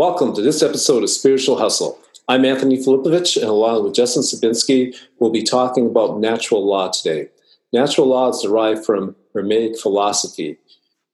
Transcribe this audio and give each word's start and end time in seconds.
Welcome 0.00 0.34
to 0.34 0.40
this 0.40 0.62
episode 0.62 1.02
of 1.02 1.10
Spiritual 1.10 1.58
Hustle. 1.58 1.98
I'm 2.26 2.46
Anthony 2.46 2.78
Filipovich, 2.78 3.36
and 3.36 3.50
along 3.50 3.84
with 3.84 3.92
Justin 3.92 4.22
Sabinsky, 4.22 4.96
we'll 5.18 5.28
be 5.28 5.42
talking 5.42 5.84
about 5.84 6.20
natural 6.20 6.66
law 6.66 6.90
today. 6.90 7.28
Natural 7.74 8.06
law 8.06 8.30
is 8.30 8.40
derived 8.40 8.82
from 8.82 9.14
Hermetic 9.34 9.78
philosophy, 9.78 10.56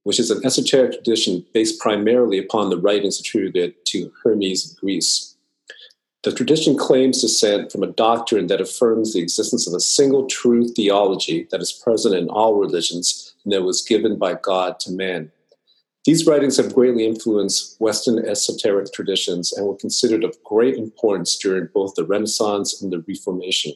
which 0.04 0.20
is 0.20 0.30
an 0.30 0.40
esoteric 0.46 0.92
tradition 0.92 1.44
based 1.52 1.80
primarily 1.80 2.38
upon 2.38 2.70
the 2.70 2.78
writings 2.78 3.18
attributed 3.18 3.74
to 3.86 4.12
Hermes 4.22 4.70
of 4.70 4.78
Greece. 4.78 5.34
The 6.22 6.30
tradition 6.30 6.78
claims 6.78 7.20
descent 7.20 7.72
from 7.72 7.82
a 7.82 7.88
doctrine 7.88 8.46
that 8.46 8.60
affirms 8.60 9.14
the 9.14 9.20
existence 9.20 9.66
of 9.66 9.74
a 9.74 9.80
single 9.80 10.28
true 10.28 10.68
theology 10.68 11.48
that 11.50 11.60
is 11.60 11.72
present 11.72 12.14
in 12.14 12.28
all 12.28 12.54
religions 12.54 13.34
and 13.42 13.52
that 13.52 13.64
was 13.64 13.82
given 13.82 14.16
by 14.16 14.34
God 14.34 14.78
to 14.78 14.92
man. 14.92 15.32
These 16.06 16.24
writings 16.24 16.56
have 16.58 16.72
greatly 16.72 17.04
influenced 17.04 17.80
Western 17.80 18.24
esoteric 18.24 18.92
traditions 18.92 19.52
and 19.52 19.66
were 19.66 19.74
considered 19.74 20.22
of 20.22 20.42
great 20.44 20.76
importance 20.76 21.36
during 21.36 21.68
both 21.74 21.96
the 21.96 22.04
Renaissance 22.04 22.80
and 22.80 22.92
the 22.92 23.00
Reformation. 23.00 23.72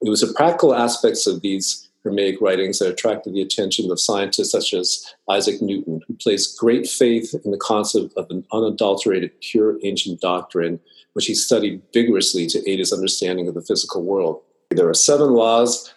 It 0.00 0.08
was 0.08 0.22
the 0.22 0.32
practical 0.32 0.74
aspects 0.74 1.26
of 1.26 1.42
these 1.42 1.90
Hermetic 2.02 2.40
writings 2.40 2.78
that 2.78 2.88
attracted 2.88 3.34
the 3.34 3.42
attention 3.42 3.90
of 3.90 4.00
scientists 4.00 4.52
such 4.52 4.72
as 4.72 5.04
Isaac 5.28 5.60
Newton, 5.60 6.00
who 6.08 6.14
placed 6.14 6.58
great 6.58 6.88
faith 6.88 7.34
in 7.44 7.50
the 7.50 7.58
concept 7.58 8.14
of 8.16 8.26
an 8.30 8.46
unadulterated, 8.52 9.38
pure 9.42 9.78
ancient 9.82 10.22
doctrine, 10.22 10.80
which 11.12 11.26
he 11.26 11.34
studied 11.34 11.82
vigorously 11.92 12.46
to 12.46 12.70
aid 12.70 12.78
his 12.78 12.90
understanding 12.90 13.48
of 13.48 13.54
the 13.54 13.60
physical 13.60 14.02
world. 14.02 14.40
There 14.70 14.88
are 14.88 14.94
seven 14.94 15.34
laws 15.34 15.92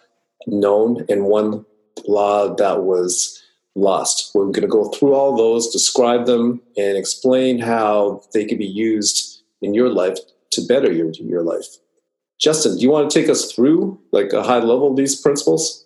known 0.46 1.06
and 1.08 1.24
one 1.24 1.64
law 2.06 2.54
that 2.54 2.82
was 2.82 3.42
lost. 3.74 4.30
We're 4.34 4.46
going 4.46 4.62
to 4.62 4.68
go 4.68 4.88
through 4.90 5.14
all 5.14 5.36
those, 5.36 5.70
describe 5.70 6.26
them, 6.26 6.60
and 6.76 6.96
explain 6.96 7.58
how 7.58 8.22
they 8.32 8.44
can 8.44 8.58
be 8.58 8.66
used 8.66 9.42
in 9.62 9.74
your 9.74 9.90
life 9.90 10.18
to 10.52 10.66
better 10.66 10.92
your, 10.92 11.10
your 11.12 11.42
life. 11.42 11.66
Justin, 12.38 12.76
do 12.76 12.82
you 12.82 12.90
want 12.90 13.10
to 13.10 13.20
take 13.20 13.28
us 13.28 13.52
through 13.52 13.98
like 14.12 14.32
a 14.32 14.42
high 14.42 14.58
level 14.58 14.90
of 14.90 14.96
these 14.96 15.20
principles? 15.20 15.84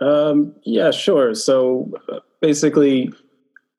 Um, 0.00 0.54
yeah, 0.64 0.90
sure. 0.90 1.34
So 1.34 1.92
basically, 2.40 3.12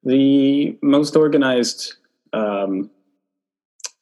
the 0.03 0.77
most 0.81 1.16
organized 1.16 1.94
um, 2.33 2.89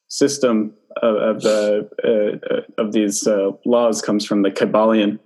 system 0.08 0.74
of, 1.02 1.16
of 1.16 1.42
the 1.42 1.90
uh, 2.04 2.54
uh 2.54 2.62
of 2.78 2.92
these 2.92 3.28
uh, 3.28 3.52
laws 3.66 4.02
comes 4.02 4.26
from 4.26 4.42
the 4.42 4.52
Kybalion 4.52 5.20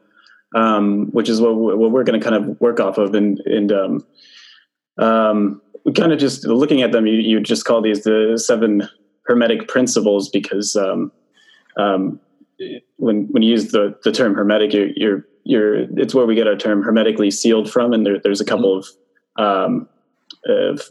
um, 0.54 1.08
which 1.12 1.30
is 1.30 1.42
what, 1.42 1.56
what 1.56 1.92
we're 1.92 2.04
going 2.04 2.20
to 2.20 2.24
kind 2.24 2.36
of 2.36 2.60
work 2.62 2.80
off 2.80 2.98
of. 2.98 3.16
And, 3.16 3.40
and 3.46 3.72
um, 3.72 4.06
um, 4.98 5.62
we 5.86 5.94
kind 5.94 6.14
of 6.14 6.20
just 6.20 6.46
looking 6.46 6.82
at 6.82 6.92
them, 6.92 7.08
you, 7.08 7.16
you 7.16 7.40
just 7.40 7.66
call 7.66 7.82
these 7.82 8.04
the 8.04 8.42
seven 8.44 8.88
hermetic 9.26 9.68
principles 9.68 10.30
because 10.30 10.76
um, 10.76 11.12
um, 11.78 12.20
when 12.98 13.26
when 13.32 13.44
you 13.44 13.52
use 13.52 13.72
the, 13.72 13.98
the 14.04 14.12
term 14.12 14.36
hermetic, 14.36 14.74
you're, 14.74 14.90
you're 14.96 15.26
you're 15.44 15.76
it's 16.00 16.16
where 16.16 16.26
we 16.26 16.36
get 16.36 16.48
our 16.48 16.56
term 16.56 16.84
hermetically 16.84 17.32
sealed 17.32 17.70
from, 17.70 17.94
and 17.94 18.06
there, 18.06 18.20
there's 18.20 18.42
a 18.42 18.46
couple 18.46 18.78
of, 18.78 18.88
um, 19.38 19.90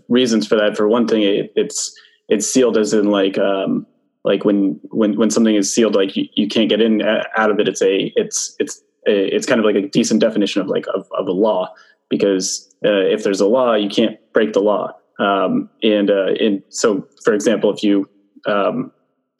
reasons 0.09 0.47
for 0.47 0.57
that. 0.57 0.77
For 0.77 0.89
one 0.89 1.07
thing, 1.07 1.23
it, 1.23 1.53
it's 1.57 1.95
it's 2.29 2.47
sealed 2.47 2.77
as 2.77 2.93
in 2.93 3.11
like 3.11 3.39
um, 3.39 3.87
like 4.25 4.45
when 4.45 4.81
when 4.91 5.17
when 5.17 5.31
something 5.31 5.55
is 5.55 5.73
sealed, 5.73 5.95
like 5.95 6.17
you, 6.17 6.27
you 6.35 6.49
can't 6.49 6.69
get 6.69 6.81
in 6.81 7.03
out 7.03 7.51
of 7.51 7.59
it. 7.61 7.69
It's 7.69 7.83
a 7.83 8.13
it's 8.17 8.55
it's 8.59 8.83
it's 9.05 9.47
kind 9.47 9.59
of 9.59 9.65
like 9.65 9.77
a 9.77 9.89
decent 9.89 10.21
definition 10.21 10.61
of 10.61 10.69
like 10.69 10.87
of, 10.95 11.07
of 11.13 11.27
a 11.27 11.33
law 11.33 11.73
because 12.09 12.69
uh, 12.85 13.07
if 13.07 13.25
there's 13.25 13.41
a 13.41 13.47
law, 13.47 13.75
you 13.75 13.89
can't 13.89 14.19
break 14.33 14.53
the 14.53 14.61
law. 14.61 14.93
Um, 15.19 15.71
and 15.83 16.11
uh, 16.11 16.33
and 16.41 16.63
so, 16.69 17.07
for 17.25 17.33
example, 17.33 17.73
if 17.73 17.83
you 17.83 18.09
um, 18.47 18.93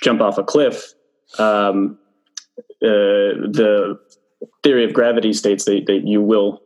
jump 0.03 0.21
off 0.21 0.39
a 0.39 0.45
cliff, 0.45 0.93
um, 1.39 1.99
uh, 2.83 3.37
the 3.51 3.99
theory 4.63 4.85
of 4.85 4.93
gravity 4.93 5.33
states 5.33 5.65
that, 5.65 5.85
that 5.87 6.03
you 6.07 6.23
will 6.23 6.63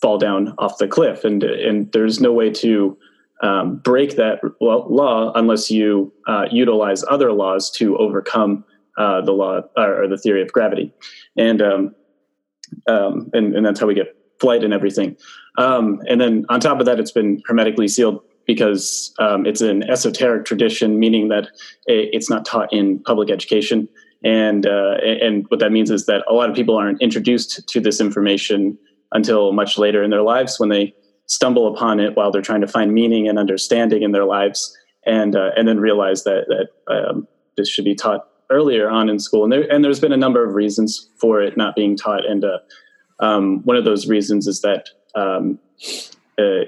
fall 0.00 0.18
down 0.18 0.54
off 0.58 0.78
the 0.78 0.88
cliff, 0.88 1.24
and 1.24 1.42
and 1.42 1.92
there's 1.92 2.20
no 2.20 2.32
way 2.32 2.50
to 2.50 2.96
um, 3.42 3.76
break 3.76 4.16
that 4.16 4.40
law 4.60 5.32
unless 5.34 5.70
you 5.70 6.12
uh, 6.26 6.46
utilize 6.50 7.04
other 7.10 7.32
laws 7.32 7.70
to 7.70 7.96
overcome 7.98 8.64
uh, 8.98 9.20
the 9.20 9.32
law 9.32 9.60
or 9.76 10.08
the 10.08 10.18
theory 10.18 10.42
of 10.42 10.52
gravity. 10.52 10.92
And 11.36 11.60
um, 11.60 11.94
um, 12.88 13.30
and, 13.32 13.54
and 13.54 13.64
that's 13.64 13.80
how 13.80 13.86
we 13.86 13.94
get 13.94 14.16
flight 14.40 14.64
and 14.64 14.72
everything. 14.72 15.16
Um, 15.58 16.00
and 16.08 16.20
then 16.20 16.44
on 16.48 16.60
top 16.60 16.80
of 16.80 16.86
that, 16.86 17.00
it's 17.00 17.12
been 17.12 17.42
hermetically 17.46 17.88
sealed 17.88 18.22
because 18.46 19.12
um, 19.18 19.44
it's 19.44 19.60
an 19.60 19.88
esoteric 19.90 20.44
tradition, 20.44 20.98
meaning 20.98 21.28
that 21.28 21.48
it's 21.86 22.30
not 22.30 22.44
taught 22.44 22.72
in 22.72 23.00
public 23.00 23.30
education. 23.30 23.88
And 24.24 24.66
uh, 24.66 24.94
and 25.02 25.44
what 25.48 25.60
that 25.60 25.72
means 25.72 25.90
is 25.90 26.06
that 26.06 26.24
a 26.28 26.32
lot 26.32 26.48
of 26.48 26.56
people 26.56 26.76
aren't 26.76 27.02
introduced 27.02 27.68
to 27.68 27.80
this 27.80 28.00
information 28.00 28.78
until 29.12 29.52
much 29.52 29.78
later 29.78 30.02
in 30.02 30.10
their 30.10 30.22
lives 30.22 30.58
when 30.58 30.68
they 30.68 30.94
stumble 31.26 31.72
upon 31.72 32.00
it 32.00 32.16
while 32.16 32.30
they're 32.30 32.42
trying 32.42 32.60
to 32.60 32.66
find 32.66 32.92
meaning 32.92 33.28
and 33.28 33.38
understanding 33.38 34.02
in 34.02 34.12
their 34.12 34.24
lives, 34.24 34.76
and 35.04 35.36
uh, 35.36 35.50
and 35.56 35.68
then 35.68 35.78
realize 35.78 36.24
that 36.24 36.46
that 36.48 36.92
um, 36.92 37.28
this 37.56 37.68
should 37.68 37.84
be 37.84 37.94
taught 37.94 38.28
earlier 38.50 38.88
on 38.88 39.08
in 39.08 39.18
school, 39.18 39.44
and 39.44 39.52
there 39.52 39.70
and 39.72 39.84
there's 39.84 40.00
been 40.00 40.12
a 40.12 40.16
number 40.16 40.46
of 40.46 40.54
reasons 40.54 41.10
for 41.18 41.40
it 41.40 41.56
not 41.56 41.74
being 41.74 41.96
taught, 41.96 42.24
and 42.26 42.44
uh, 42.44 42.58
um, 43.20 43.62
one 43.64 43.76
of 43.76 43.84
those 43.84 44.08
reasons 44.08 44.46
is 44.46 44.60
that 44.62 44.88
um, 45.14 45.58
uh, 46.38 46.64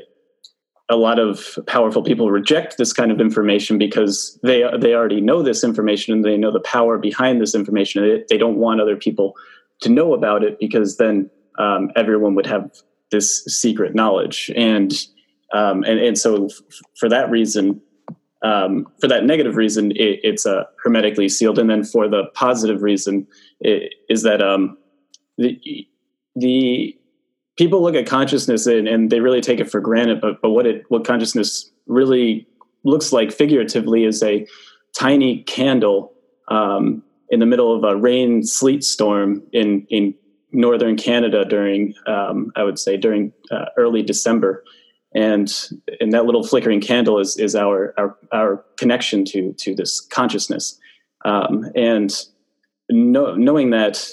a 0.90 0.96
lot 0.96 1.18
of 1.18 1.58
powerful 1.66 2.02
people 2.02 2.30
reject 2.30 2.78
this 2.78 2.92
kind 2.92 3.12
of 3.12 3.20
information 3.20 3.76
because 3.78 4.38
they 4.42 4.64
they 4.78 4.94
already 4.94 5.20
know 5.20 5.42
this 5.42 5.62
information 5.62 6.14
and 6.14 6.24
they 6.24 6.36
know 6.36 6.50
the 6.50 6.60
power 6.60 6.98
behind 6.98 7.40
this 7.40 7.54
information. 7.54 8.02
They, 8.02 8.24
they 8.28 8.38
don't 8.38 8.56
want 8.56 8.80
other 8.80 8.96
people 8.96 9.34
to 9.82 9.88
know 9.88 10.14
about 10.14 10.42
it 10.42 10.58
because 10.58 10.96
then 10.96 11.30
um, 11.58 11.90
everyone 11.94 12.34
would 12.34 12.46
have 12.46 12.70
this 13.10 13.44
secret 13.44 13.94
knowledge, 13.94 14.50
and 14.56 14.92
um, 15.52 15.82
and 15.84 15.98
and 15.98 16.18
so 16.18 16.46
f- 16.46 16.60
for 16.98 17.08
that 17.08 17.30
reason, 17.30 17.80
um, 18.42 18.86
for 19.00 19.08
that 19.08 19.24
negative 19.24 19.56
reason, 19.56 19.90
it, 19.92 20.20
it's 20.22 20.46
uh, 20.46 20.64
hermetically 20.82 21.28
sealed, 21.28 21.58
and 21.58 21.68
then 21.68 21.84
for 21.84 22.08
the 22.08 22.24
positive 22.34 22.82
reason, 22.82 23.26
it, 23.60 23.94
is 24.08 24.22
that 24.22 24.40
um, 24.42 24.78
the, 25.36 25.86
the 26.36 26.96
people 27.56 27.82
look 27.82 27.96
at 27.96 28.06
consciousness 28.06 28.66
and, 28.66 28.86
and, 28.86 29.10
they 29.10 29.20
really 29.20 29.40
take 29.40 29.58
it 29.58 29.70
for 29.70 29.80
granted. 29.80 30.20
But 30.20 30.40
but 30.40 30.50
what 30.50 30.66
it 30.66 30.84
what 30.88 31.04
consciousness 31.04 31.70
really 31.86 32.46
looks 32.84 33.12
like 33.12 33.32
figuratively 33.32 34.04
is 34.04 34.22
a 34.22 34.46
tiny 34.96 35.42
candle 35.42 36.12
um, 36.48 37.02
in 37.30 37.40
the 37.40 37.46
middle 37.46 37.74
of 37.74 37.84
a 37.84 37.96
rain 37.96 38.44
sleet 38.44 38.84
storm 38.84 39.42
in 39.52 39.86
in 39.90 40.14
northern 40.52 40.96
Canada 40.96 41.44
during 41.44 41.92
um, 42.06 42.52
I 42.54 42.62
would 42.62 42.78
say 42.78 42.96
during 42.96 43.32
uh, 43.50 43.66
early 43.76 44.02
December 44.02 44.62
and 45.14 45.52
and 46.00 46.12
that 46.12 46.26
little 46.26 46.46
flickering 46.46 46.80
candle 46.80 47.18
is 47.18 47.36
is 47.38 47.54
our 47.54 47.94
our, 47.98 48.16
our 48.32 48.64
connection 48.76 49.24
to 49.26 49.52
to 49.54 49.74
this 49.74 50.00
consciousness. 50.00 50.78
Um, 51.24 51.70
and 51.74 52.14
know, 52.90 53.34
knowing 53.34 53.70
that 53.70 54.10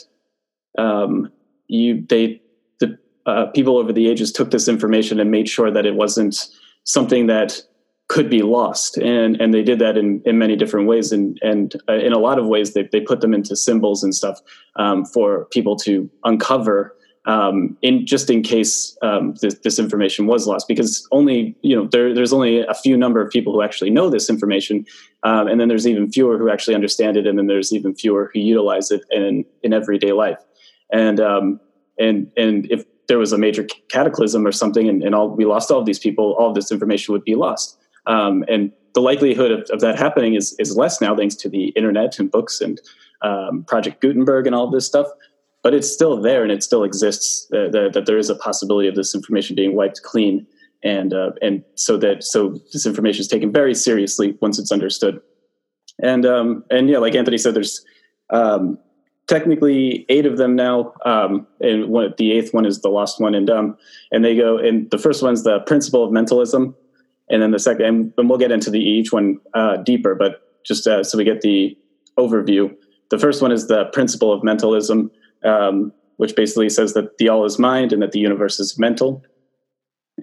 um, 0.77 1.31
you 1.67 2.05
they 2.07 2.41
the 2.79 2.97
uh, 3.25 3.47
people 3.47 3.77
over 3.77 3.91
the 3.91 4.07
ages 4.09 4.31
took 4.31 4.51
this 4.51 4.67
information 4.67 5.19
and 5.19 5.31
made 5.31 5.49
sure 5.49 5.71
that 5.71 5.85
it 5.85 5.95
wasn't 5.95 6.47
something 6.83 7.27
that 7.27 7.61
could 8.07 8.29
be 8.29 8.41
lost. 8.41 8.97
And 8.97 9.39
and 9.41 9.53
they 9.53 9.63
did 9.63 9.79
that 9.79 9.97
in 9.97 10.21
in 10.25 10.37
many 10.37 10.55
different 10.55 10.87
ways. 10.87 11.11
And 11.11 11.37
and 11.41 11.75
uh, 11.89 11.93
in 11.95 12.13
a 12.13 12.19
lot 12.19 12.39
of 12.39 12.47
ways 12.47 12.73
they, 12.73 12.87
they 12.91 13.01
put 13.01 13.21
them 13.21 13.33
into 13.33 13.55
symbols 13.55 14.03
and 14.03 14.13
stuff 14.13 14.39
um, 14.75 15.05
for 15.05 15.45
people 15.45 15.75
to 15.77 16.09
uncover 16.23 16.94
um, 17.25 17.75
in 17.81 18.05
just 18.05 18.29
in 18.29 18.43
case 18.43 18.95
um, 19.01 19.33
this, 19.41 19.55
this, 19.63 19.79
information 19.79 20.27
was 20.27 20.45
lost, 20.45 20.67
because 20.67 21.07
only 21.11 21.55
you 21.61 21.75
know 21.75 21.87
there, 21.91 22.13
there's 22.13 22.31
only 22.31 22.59
a 22.59 22.73
few 22.73 22.95
number 22.95 23.19
of 23.19 23.31
people 23.31 23.51
who 23.51 23.63
actually 23.63 23.89
know 23.89 24.09
this 24.09 24.29
information, 24.29 24.85
um, 25.23 25.47
and 25.47 25.59
then 25.59 25.67
there's 25.67 25.87
even 25.87 26.11
fewer 26.11 26.37
who 26.37 26.51
actually 26.51 26.75
understand 26.75 27.17
it, 27.17 27.25
and 27.25 27.37
then 27.37 27.47
there's 27.47 27.73
even 27.73 27.95
fewer 27.95 28.29
who 28.33 28.39
utilize 28.39 28.91
it 28.91 29.03
in 29.09 29.43
in 29.63 29.73
everyday 29.73 30.11
life, 30.11 30.37
and 30.91 31.19
um, 31.19 31.59
and 31.99 32.31
and 32.37 32.71
if 32.71 32.85
there 33.07 33.17
was 33.17 33.33
a 33.33 33.37
major 33.37 33.65
cataclysm 33.89 34.45
or 34.45 34.51
something, 34.51 34.87
and, 34.87 35.03
and 35.03 35.15
all 35.15 35.29
we 35.29 35.45
lost 35.45 35.71
all 35.71 35.79
of 35.79 35.85
these 35.85 35.99
people, 35.99 36.35
all 36.37 36.49
of 36.49 36.55
this 36.55 36.71
information 36.71 37.11
would 37.11 37.23
be 37.23 37.35
lost, 37.35 37.77
um, 38.05 38.45
and 38.47 38.71
the 38.93 39.01
likelihood 39.01 39.51
of, 39.51 39.67
of, 39.71 39.79
that 39.81 39.97
happening 39.97 40.35
is 40.35 40.55
is 40.59 40.77
less 40.77 41.01
now 41.01 41.15
thanks 41.15 41.35
to 41.35 41.49
the 41.49 41.69
internet 41.69 42.19
and 42.19 42.29
books 42.29 42.61
and 42.61 42.79
um, 43.23 43.63
Project 43.63 43.99
Gutenberg 43.99 44.45
and 44.45 44.55
all 44.55 44.69
this 44.69 44.85
stuff 44.85 45.07
but 45.65 45.73
it's 45.73 45.91
still 45.91 46.21
there 46.21 46.43
and 46.43 46.51
it 46.51 46.61
still 46.61 46.83
exists. 46.83 47.47
Uh, 47.51 47.67
the, 47.71 47.89
that 47.91 48.05
there 48.05 48.19
is 48.19 48.29
a 48.29 48.35
possibility 48.35 48.87
of 48.87 48.93
this 48.93 49.15
information 49.15 49.55
being 49.55 49.75
wiped 49.75 50.03
clean, 50.03 50.45
and 50.83 51.11
uh, 51.11 51.31
and 51.41 51.63
so 51.73 51.97
that 51.97 52.23
so 52.23 52.49
this 52.71 52.85
information 52.85 53.21
is 53.21 53.27
taken 53.27 53.51
very 53.51 53.73
seriously 53.73 54.37
once 54.41 54.59
it's 54.59 54.71
understood. 54.71 55.19
And 56.03 56.23
um, 56.23 56.63
and 56.69 56.87
yeah, 56.87 56.99
like 56.99 57.15
Anthony 57.15 57.39
said, 57.39 57.55
there's 57.55 57.83
um, 58.29 58.77
technically 59.27 60.05
eight 60.07 60.27
of 60.27 60.37
them 60.37 60.55
now, 60.55 60.93
um, 61.03 61.47
and 61.59 61.89
one, 61.89 62.13
the 62.19 62.33
eighth 62.33 62.53
one 62.53 62.67
is 62.67 62.81
the 62.81 62.89
lost 62.89 63.19
one. 63.19 63.33
And 63.33 63.49
um, 63.49 63.75
and 64.11 64.23
they 64.23 64.35
go 64.35 64.59
and 64.59 64.87
the 64.91 64.99
first 64.99 65.23
one's 65.23 65.43
the 65.45 65.61
principle 65.61 66.03
of 66.03 66.11
mentalism, 66.11 66.75
and 67.31 67.41
then 67.41 67.49
the 67.49 67.57
second, 67.57 67.85
and, 67.85 68.13
and 68.19 68.29
we'll 68.29 68.37
get 68.37 68.51
into 68.51 68.69
the 68.69 68.79
each 68.79 69.11
one 69.11 69.39
uh, 69.55 69.77
deeper, 69.77 70.13
but 70.13 70.43
just 70.63 70.85
uh, 70.85 71.03
so 71.03 71.17
we 71.17 71.23
get 71.23 71.41
the 71.41 71.75
overview. 72.19 72.71
The 73.09 73.17
first 73.17 73.41
one 73.41 73.51
is 73.51 73.67
the 73.67 73.85
principle 73.85 74.31
of 74.31 74.43
mentalism, 74.43 75.09
um, 75.45 75.91
which 76.17 76.35
basically 76.35 76.69
says 76.69 76.93
that 76.93 77.17
the 77.17 77.29
all 77.29 77.45
is 77.45 77.59
mind 77.59 77.93
and 77.93 78.01
that 78.01 78.11
the 78.11 78.19
universe 78.19 78.59
is 78.59 78.79
mental. 78.79 79.23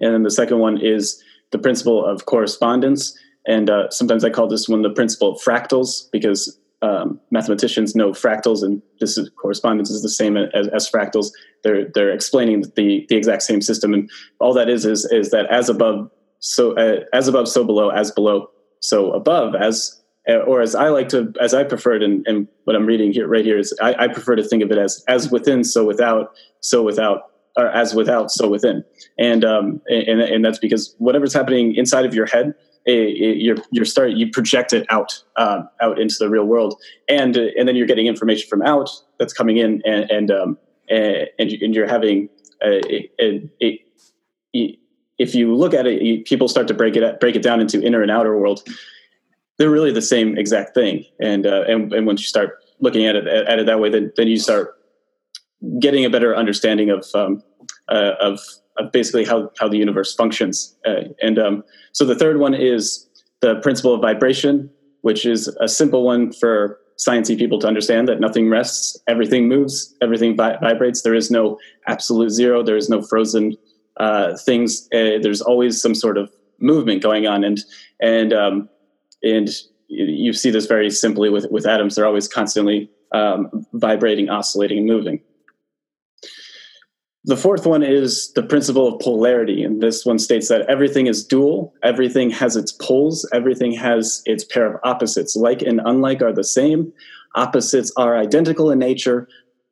And 0.01 0.13
then 0.13 0.23
the 0.23 0.31
second 0.31 0.59
one 0.59 0.79
is 0.81 1.21
the 1.51 1.59
principle 1.59 2.03
of 2.05 2.25
correspondence. 2.25 3.17
And 3.45 3.69
uh, 3.69 3.89
sometimes 3.89 4.23
I 4.23 4.29
call 4.29 4.47
this 4.47 4.67
one 4.67 4.81
the 4.81 4.89
principle 4.89 5.33
of 5.33 5.41
fractals 5.41 6.09
because 6.11 6.57
um, 6.83 7.19
mathematicians 7.31 7.95
know 7.95 8.11
fractals, 8.11 8.61
and 8.61 8.81
this 8.99 9.17
is, 9.17 9.29
correspondence 9.41 9.89
is 9.89 10.01
the 10.01 10.09
same 10.09 10.35
as, 10.35 10.67
as, 10.67 10.89
fractals. 10.89 11.31
They're 11.63 11.87
they're 11.93 12.11
explaining 12.11 12.63
the 12.75 13.05
the 13.07 13.15
exact 13.15 13.43
same 13.43 13.61
system, 13.61 13.93
and 13.93 14.09
all 14.39 14.53
that 14.53 14.67
is 14.67 14.85
is 14.85 15.05
is 15.05 15.31
that 15.31 15.45
as 15.45 15.69
above, 15.69 16.11
so 16.39 16.75
uh, 16.75 17.05
as 17.13 17.29
above, 17.29 17.47
so 17.47 17.63
below, 17.63 17.89
as 17.89 18.11
below, 18.11 18.49
so 18.81 19.13
above, 19.13 19.55
as 19.55 20.02
or 20.27 20.61
as 20.61 20.75
I 20.75 20.89
like 20.89 21.09
to, 21.09 21.33
as 21.41 21.53
I 21.53 21.63
preferred, 21.63 22.01
and, 22.01 22.25
and 22.27 22.47
what 22.63 22.75
I'm 22.75 22.85
reading 22.85 23.11
here, 23.11 23.27
right 23.27 23.43
here, 23.43 23.57
is 23.57 23.77
I, 23.81 23.93
I, 24.05 24.07
prefer 24.07 24.35
to 24.35 24.43
think 24.43 24.63
of 24.63 24.71
it 24.71 24.77
as 24.77 25.03
as 25.07 25.29
within, 25.29 25.63
so 25.63 25.85
without, 25.85 26.33
so 26.61 26.81
without, 26.81 27.31
or 27.57 27.67
as 27.67 27.93
without, 27.93 28.31
so 28.31 28.47
within, 28.47 28.83
and 29.17 29.43
um, 29.43 29.81
and 29.87 30.21
and 30.21 30.45
that's 30.45 30.59
because 30.59 30.95
whatever's 30.97 31.33
happening 31.33 31.75
inside 31.75 32.05
of 32.05 32.13
your 32.13 32.25
head, 32.25 32.53
it, 32.85 32.93
it, 32.93 33.37
you're 33.41 33.57
you're 33.71 33.85
start 33.85 34.11
you 34.11 34.29
project 34.31 34.71
it 34.71 34.85
out 34.89 35.21
um, 35.35 35.67
out 35.81 35.99
into 35.99 36.15
the 36.19 36.29
real 36.29 36.45
world, 36.45 36.79
and 37.09 37.37
uh, 37.37 37.47
and 37.57 37.67
then 37.67 37.75
you're 37.75 37.87
getting 37.87 38.07
information 38.07 38.47
from 38.47 38.61
out 38.61 38.89
that's 39.19 39.33
coming 39.33 39.57
in, 39.57 39.81
and 39.85 40.09
and 40.09 40.31
um, 40.31 40.57
and, 40.89 41.27
and 41.37 41.75
you're 41.75 41.87
having 41.87 42.29
a, 42.63 43.09
a, 43.21 43.49
a, 43.61 44.77
if 45.17 45.35
you 45.35 45.53
look 45.55 45.73
at 45.73 45.85
it, 45.85 46.25
people 46.25 46.47
start 46.47 46.67
to 46.69 46.73
break 46.73 46.95
it 46.95 47.19
break 47.19 47.35
it 47.35 47.41
down 47.41 47.59
into 47.59 47.81
inner 47.81 48.01
and 48.01 48.11
outer 48.11 48.37
world 48.37 48.63
they're 49.63 49.71
really 49.71 49.93
the 49.93 50.01
same 50.01 50.37
exact 50.37 50.73
thing. 50.73 51.05
And 51.21 51.47
uh, 51.47 51.63
and 51.69 51.93
and 51.93 52.05
once 52.05 52.19
you 52.19 52.27
start 52.27 52.59
looking 52.81 53.05
at 53.05 53.15
it 53.15 53.25
at 53.25 53.59
it 53.59 53.65
that 53.65 53.79
way, 53.79 53.89
then 53.89 54.11
then 54.17 54.27
you 54.27 54.37
start 54.37 54.75
getting 55.79 56.03
a 56.03 56.09
better 56.09 56.35
understanding 56.35 56.89
of 56.89 57.07
um, 57.15 57.41
uh, 57.87 58.11
of, 58.19 58.41
of 58.77 58.91
basically 58.91 59.23
how 59.23 59.51
how 59.57 59.69
the 59.69 59.77
universe 59.77 60.13
functions. 60.13 60.75
Uh, 60.85 61.03
and 61.21 61.39
um, 61.39 61.63
so 61.93 62.03
the 62.03 62.13
third 62.13 62.39
one 62.41 62.53
is 62.53 63.07
the 63.39 63.55
principle 63.61 63.93
of 63.93 64.01
vibration, 64.01 64.69
which 64.99 65.25
is 65.25 65.47
a 65.61 65.69
simple 65.69 66.03
one 66.03 66.33
for 66.33 66.77
sciencey 66.97 67.37
people 67.37 67.57
to 67.59 67.67
understand 67.67 68.09
that 68.09 68.19
nothing 68.19 68.49
rests, 68.49 69.01
everything 69.07 69.47
moves, 69.47 69.95
everything 70.01 70.35
vi- 70.35 70.57
vibrates. 70.57 71.03
There 71.03 71.15
is 71.15 71.31
no 71.31 71.57
absolute 71.87 72.31
zero. 72.31 72.63
There 72.63 72.75
is 72.75 72.89
no 72.89 73.01
frozen 73.01 73.55
uh, 73.95 74.35
things. 74.35 74.89
Uh, 74.93 75.19
there's 75.21 75.41
always 75.41 75.81
some 75.81 75.95
sort 75.95 76.17
of 76.17 76.29
movement 76.59 77.01
going 77.01 77.27
on, 77.27 77.45
and 77.45 77.61
and 78.01 78.33
um, 78.33 78.69
and 79.23 79.49
you 79.87 80.33
see 80.33 80.49
this 80.49 80.65
very 80.65 80.89
simply 80.89 81.29
with 81.29 81.47
with 81.49 81.65
atoms; 81.65 81.95
they're 81.95 82.05
always 82.05 82.27
constantly 82.27 82.89
um, 83.13 83.65
vibrating, 83.73 84.29
oscillating, 84.29 84.79
and 84.79 84.87
moving. 84.87 85.21
The 87.25 87.37
fourth 87.37 87.65
one 87.65 87.83
is 87.83 88.33
the 88.33 88.43
principle 88.43 88.93
of 88.93 88.99
polarity, 88.99 89.63
and 89.63 89.81
this 89.81 90.05
one 90.05 90.19
states 90.19 90.49
that 90.49 90.69
everything 90.69 91.07
is 91.07 91.25
dual, 91.25 91.73
everything 91.81 92.29
has 92.31 92.57
its 92.57 92.73
poles, 92.73 93.27
everything 93.33 93.71
has 93.71 94.21
its 94.25 94.43
pair 94.43 94.73
of 94.73 94.81
opposites. 94.83 95.35
Like 95.35 95.61
and 95.61 95.79
unlike 95.85 96.21
are 96.21 96.33
the 96.33 96.43
same, 96.43 96.91
opposites 97.35 97.93
are 97.95 98.17
identical 98.17 98.71
in 98.71 98.79
nature, 98.79 99.29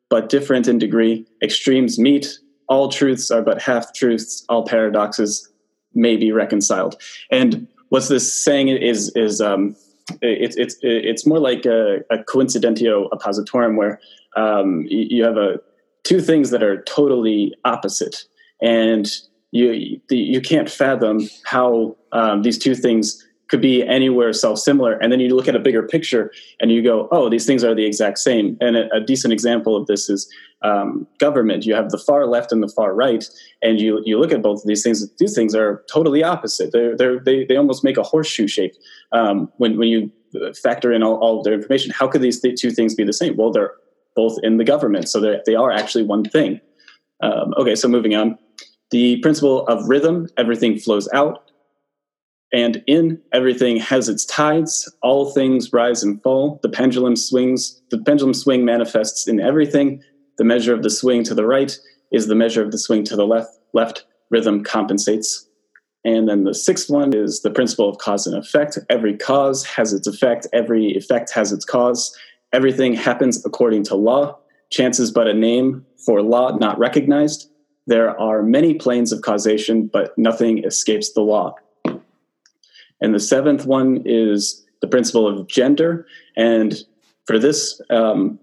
but 0.10 0.30
different 0.30 0.70
in 0.70 0.78
degree. 0.78 1.28
Extremes 1.44 2.00
meet, 2.00 2.40
all 2.70 2.88
truths 2.88 3.30
are 3.30 3.42
but 3.42 3.62
half 3.62 3.94
truths, 3.94 4.46
all 4.48 4.64
paradoxes 4.66 5.52
may 5.94 6.16
be 6.16 6.32
reconciled. 6.32 7.02
And 7.32 7.68
what's 7.92 8.08
this 8.08 8.32
saying 8.32 8.70
is 8.70 9.12
is 9.16 9.42
um, 9.42 9.76
it's 10.22 10.56
it's 10.56 10.78
it's 10.82 11.26
more 11.26 11.40
like 11.40 11.66
a, 11.66 12.00
a 12.10 12.18
coincidentia 12.20 13.08
oppositorum 13.12 13.76
where 13.76 14.00
um, 14.36 14.86
you 14.90 15.24
have 15.24 15.38
a 15.38 15.60
two 16.04 16.22
things 16.22 16.50
that 16.50 16.64
are 16.64 16.82
totally 16.84 17.54
opposite. 17.66 18.24
And 18.62 19.12
you 19.52 20.00
you 20.10 20.42
can't 20.42 20.70
fathom 20.70 21.30
how 21.44 21.98
um, 22.12 22.42
these 22.44 22.58
two 22.58 22.76
things 22.76 23.26
could 23.50 23.62
be 23.62 23.86
anywhere 23.86 24.32
self-similar. 24.32 24.94
And 24.94 25.12
then 25.12 25.20
you 25.20 25.36
look 25.36 25.50
at 25.50 25.56
a 25.58 25.60
bigger 25.60 25.84
picture 25.84 26.32
and 26.62 26.72
you 26.72 26.82
go 26.82 27.10
oh 27.12 27.30
these 27.30 27.46
things 27.46 27.64
are 27.64 27.76
the 27.76 27.86
exact 27.86 28.20
same. 28.20 28.58
And 28.62 28.78
a, 28.78 28.94
a 28.96 29.02
decent 29.02 29.34
example 29.34 29.76
of 29.76 29.88
this 29.88 30.10
is 30.10 30.32
um, 30.64 31.08
government 31.20 31.66
you 31.66 31.74
have 31.74 31.90
the 31.90 31.98
far 31.98 32.28
left 32.28 32.52
and 32.52 32.62
the 32.62 32.68
far 32.68 32.94
right 32.94 33.26
and 33.62 33.80
you 33.80 34.02
you 34.06 34.20
look 34.20 34.32
at 34.32 34.42
both 34.42 34.62
of 34.62 34.68
these 34.68 34.84
things 34.84 35.08
these 35.18 35.34
things 35.34 35.56
are 35.56 35.84
totally 35.92 36.24
opposite. 36.24 36.72
They're, 36.72 36.96
they're, 36.96 37.20
they 37.20 37.46
they 37.46 37.58
almost 37.58 37.84
make 37.84 37.98
a 37.98 38.04
horseshoe 38.04 38.48
shape 38.48 38.74
um, 39.12 39.52
when 39.58 39.78
when 39.78 39.90
you 39.90 40.12
factor 40.64 40.94
in 40.94 41.04
all, 41.04 41.16
all 41.16 41.40
of 41.40 41.44
their 41.44 41.54
information. 41.54 41.92
How 41.92 42.08
could 42.08 42.22
these 42.22 42.40
th- 42.40 42.60
two 42.60 42.72
things 42.72 42.96
be 42.96 43.04
the 43.04 43.14
same? 43.14 43.36
Well 43.38 43.52
they're 43.52 43.74
both 44.16 44.38
in 44.44 44.58
the 44.58 44.64
government 44.64 45.10
so 45.10 45.20
they 45.46 45.56
are 45.56 45.72
actually 45.72 46.04
one 46.04 46.24
thing. 46.24 46.62
Um, 47.22 47.54
okay 47.58 47.76
so 47.76 47.88
moving 47.88 48.16
on. 48.16 48.38
The 48.92 49.20
principle 49.22 49.66
of 49.68 49.90
rhythm 49.90 50.28
everything 50.38 50.78
flows 50.78 51.10
out 51.14 51.50
and 52.54 52.84
in 52.86 53.20
everything 53.32 53.78
has 53.78 54.10
its 54.10 54.26
tides. 54.26 54.94
All 55.02 55.32
things 55.32 55.72
rise 55.72 56.04
and 56.04 56.22
fall. 56.22 56.60
The 56.62 56.70
pendulum 56.70 57.16
swings 57.16 57.82
the 57.90 57.98
pendulum 57.98 58.34
swing 58.34 58.64
manifests 58.64 59.28
in 59.28 59.40
everything 59.40 60.04
the 60.38 60.44
measure 60.44 60.74
of 60.74 60.84
the 60.84 60.90
swing 60.90 61.24
to 61.24 61.36
the 61.36 61.46
right 61.46 61.78
is 62.12 62.28
the 62.28 62.36
measure 62.36 62.64
of 62.64 62.72
the 62.72 62.78
swing 62.78 63.04
to 63.06 63.16
the 63.16 63.26
left. 63.26 63.58
Left 63.74 64.06
rhythm 64.30 64.64
compensates. 64.64 65.48
And 66.04 66.28
then 66.28 66.46
the 66.46 66.54
sixth 66.54 66.90
one 66.90 67.14
is 67.14 67.42
the 67.42 67.52
principle 67.52 67.88
of 67.88 68.00
cause 68.00 68.26
and 68.26 68.36
effect. 68.36 68.78
Every 68.90 69.16
cause 69.16 69.64
has 69.66 69.94
its 69.94 70.08
effect. 70.08 70.48
Every 70.52 70.96
effect 70.98 71.32
has 71.32 71.52
its 71.52 71.64
cause. 71.64 72.18
Everything 72.54 72.94
happens 72.94 73.46
according 73.46 73.84
to 73.84 73.96
law. 73.96 74.38
Chance 74.72 75.00
is 75.00 75.12
but 75.12 75.28
a 75.28 75.34
name 75.34 75.86
for 76.06 76.22
law 76.22 76.58
not 76.58 76.80
recognized. 76.80 77.50
There 77.88 78.20
are 78.20 78.42
many 78.42 78.74
planes 78.74 79.12
of 79.12 79.22
causation 79.22 79.88
but 79.88 80.18
nothing 80.18 80.64
escapes 80.64 81.14
the 81.14 81.22
law. 81.22 81.56
And 83.02 83.16
the 83.16 83.20
seventh 83.20 83.66
one 83.66 84.02
is 84.06 84.66
the 84.82 84.88
principle 84.88 85.28
of 85.28 85.48
gender. 85.48 86.06
And 86.36 86.76
for 87.26 87.40
this, 87.40 87.80
um, 87.90 88.40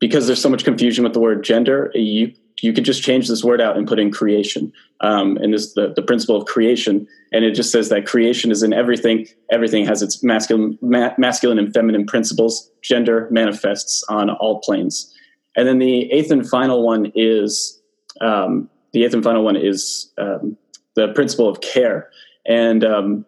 because 0.00 0.26
there's 0.26 0.42
so 0.42 0.48
much 0.48 0.64
confusion 0.64 1.04
with 1.04 1.12
the 1.12 1.20
word 1.20 1.44
gender, 1.44 1.90
you 1.94 2.32
you 2.62 2.72
could 2.72 2.84
just 2.84 3.02
change 3.02 3.28
this 3.28 3.42
word 3.42 3.60
out 3.60 3.76
and 3.76 3.88
put 3.88 3.98
in 3.98 4.10
creation. 4.10 4.72
Um, 5.00 5.38
and 5.38 5.54
this 5.54 5.66
is 5.66 5.74
the, 5.74 5.94
the 5.94 6.02
principle 6.02 6.36
of 6.36 6.44
creation. 6.46 7.06
And 7.32 7.42
it 7.42 7.54
just 7.54 7.70
says 7.70 7.88
that 7.88 8.06
creation 8.06 8.50
is 8.50 8.62
in 8.62 8.74
everything. 8.74 9.26
Everything 9.50 9.86
has 9.86 10.02
its 10.02 10.22
masculine, 10.22 10.78
ma- 10.82 11.14
masculine 11.16 11.58
and 11.58 11.72
feminine 11.72 12.04
principles. 12.04 12.70
Gender 12.82 13.28
manifests 13.30 14.04
on 14.10 14.28
all 14.28 14.60
planes. 14.60 15.10
And 15.56 15.66
then 15.66 15.78
the 15.78 16.12
eighth 16.12 16.30
and 16.30 16.46
final 16.46 16.84
one 16.84 17.12
is 17.14 17.80
um, 18.20 18.68
the 18.92 19.04
eighth 19.04 19.14
and 19.14 19.24
final 19.24 19.42
one 19.42 19.56
is 19.56 20.12
um, 20.18 20.56
the 20.96 21.08
principle 21.14 21.48
of 21.48 21.62
care. 21.62 22.10
And 22.46 22.84
um, 22.84 23.24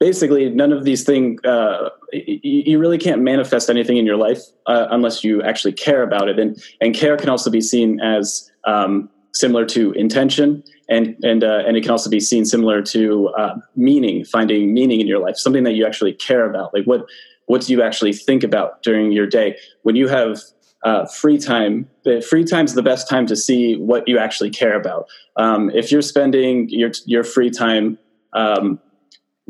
basically 0.00 0.48
none 0.48 0.72
of 0.72 0.84
these 0.84 1.04
things 1.04 1.38
uh, 1.44 1.90
you, 2.12 2.78
really 2.78 2.98
can't 2.98 3.20
manifest 3.20 3.68
anything 3.70 3.98
in 3.98 4.06
your 4.06 4.16
life 4.16 4.40
uh, 4.66 4.86
unless 4.90 5.22
you 5.22 5.42
actually 5.42 5.72
care 5.72 6.02
about 6.02 6.28
it 6.28 6.38
and 6.38 6.60
and 6.80 6.94
care 6.94 7.16
can 7.16 7.28
also 7.28 7.50
be 7.50 7.60
seen 7.60 8.00
as 8.00 8.50
um, 8.66 9.08
similar 9.34 9.64
to 9.66 9.92
intention 9.92 10.64
and 10.88 11.16
and 11.22 11.44
uh, 11.44 11.62
and 11.66 11.76
it 11.76 11.82
can 11.82 11.90
also 11.90 12.10
be 12.10 12.18
seen 12.18 12.44
similar 12.44 12.82
to 12.82 13.28
uh, 13.38 13.54
meaning 13.76 14.24
finding 14.24 14.74
meaning 14.74 15.00
in 15.00 15.06
your 15.06 15.20
life 15.20 15.36
something 15.36 15.64
that 15.64 15.74
you 15.74 15.86
actually 15.86 16.14
care 16.14 16.48
about 16.48 16.74
like 16.74 16.84
what 16.84 17.06
what 17.46 17.60
do 17.62 17.72
you 17.72 17.82
actually 17.82 18.12
think 18.12 18.42
about 18.42 18.82
during 18.82 19.12
your 19.12 19.26
day 19.26 19.56
when 19.82 19.94
you 19.94 20.08
have 20.08 20.40
uh, 20.82 21.04
free 21.04 21.36
time. 21.36 21.86
Free 22.26 22.42
time 22.42 22.64
is 22.64 22.72
the 22.72 22.82
best 22.82 23.06
time 23.06 23.26
to 23.26 23.36
see 23.36 23.76
what 23.76 24.08
you 24.08 24.18
actually 24.18 24.48
care 24.48 24.80
about. 24.80 25.10
Um, 25.36 25.70
if 25.74 25.92
you're 25.92 26.00
spending 26.00 26.70
your 26.70 26.90
your 27.04 27.22
free 27.22 27.50
time 27.50 27.98
um, 28.32 28.80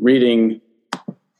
reading 0.01 0.59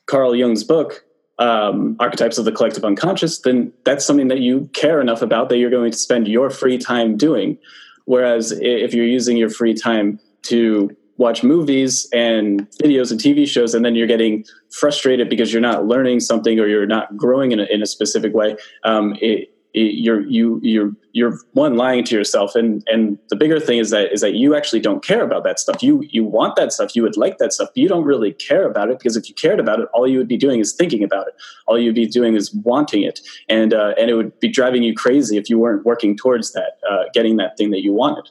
Carl 0.05 0.35
Jung's 0.35 0.63
book, 0.63 1.03
um, 1.39 1.97
Archetypes 1.99 2.37
of 2.37 2.45
the 2.45 2.51
Collective 2.51 2.85
Unconscious, 2.85 3.39
then 3.39 3.73
that's 3.83 4.05
something 4.05 4.27
that 4.29 4.39
you 4.39 4.69
care 4.73 5.01
enough 5.01 5.21
about 5.21 5.49
that 5.49 5.57
you're 5.57 5.71
going 5.71 5.91
to 5.91 5.97
spend 5.97 6.27
your 6.27 6.49
free 6.49 6.77
time 6.77 7.17
doing. 7.17 7.57
Whereas 8.05 8.51
if 8.51 8.93
you're 8.93 9.05
using 9.05 9.37
your 9.37 9.49
free 9.49 9.73
time 9.73 10.19
to 10.43 10.95
watch 11.17 11.43
movies 11.43 12.07
and 12.13 12.69
videos 12.71 13.11
and 13.11 13.19
TV 13.19 13.47
shows, 13.47 13.73
and 13.73 13.83
then 13.83 13.95
you're 13.95 14.07
getting 14.07 14.43
frustrated 14.71 15.29
because 15.29 15.51
you're 15.51 15.61
not 15.61 15.85
learning 15.85 16.19
something 16.19 16.59
or 16.59 16.67
you're 16.67 16.87
not 16.87 17.15
growing 17.17 17.51
in 17.51 17.59
a, 17.59 17.63
in 17.65 17.81
a 17.81 17.85
specific 17.85 18.33
way, 18.33 18.55
um, 18.83 19.15
it, 19.21 19.53
you're 19.73 20.21
you 20.21 20.59
you're 20.61 20.91
you're 21.13 21.37
one 21.53 21.75
lying 21.75 22.03
to 22.03 22.15
yourself 22.15 22.55
and 22.55 22.83
and 22.87 23.17
the 23.29 23.35
bigger 23.35 23.59
thing 23.59 23.79
is 23.79 23.89
that 23.89 24.11
is 24.11 24.21
that 24.21 24.33
you 24.35 24.55
actually 24.55 24.79
don't 24.79 25.03
care 25.03 25.23
about 25.23 25.43
that 25.43 25.59
stuff. 25.59 25.81
You 25.81 26.03
you 26.09 26.23
want 26.23 26.55
that 26.57 26.73
stuff. 26.73 26.95
You 26.95 27.03
would 27.03 27.17
like 27.17 27.37
that 27.37 27.53
stuff 27.53 27.69
but 27.69 27.77
you 27.77 27.87
don't 27.87 28.03
really 28.03 28.33
care 28.33 28.69
about 28.69 28.89
it 28.89 28.97
because 28.99 29.15
if 29.15 29.29
you 29.29 29.35
cared 29.35 29.59
about 29.59 29.79
it 29.79 29.87
all 29.93 30.07
you 30.07 30.17
would 30.17 30.27
be 30.27 30.37
doing 30.37 30.59
is 30.59 30.73
thinking 30.73 31.03
about 31.03 31.27
it. 31.27 31.33
All 31.67 31.79
you'd 31.79 31.95
be 31.95 32.07
doing 32.07 32.35
is 32.35 32.53
wanting 32.53 33.03
it. 33.03 33.21
And 33.47 33.73
uh, 33.73 33.93
and 33.97 34.09
it 34.09 34.15
would 34.15 34.37
be 34.39 34.49
driving 34.49 34.83
you 34.83 34.93
crazy 34.93 35.37
if 35.37 35.49
you 35.49 35.57
weren't 35.57 35.85
working 35.85 36.17
towards 36.17 36.51
that 36.53 36.77
uh, 36.89 37.03
getting 37.13 37.37
that 37.37 37.57
thing 37.57 37.71
that 37.71 37.81
you 37.81 37.93
wanted. 37.93 38.29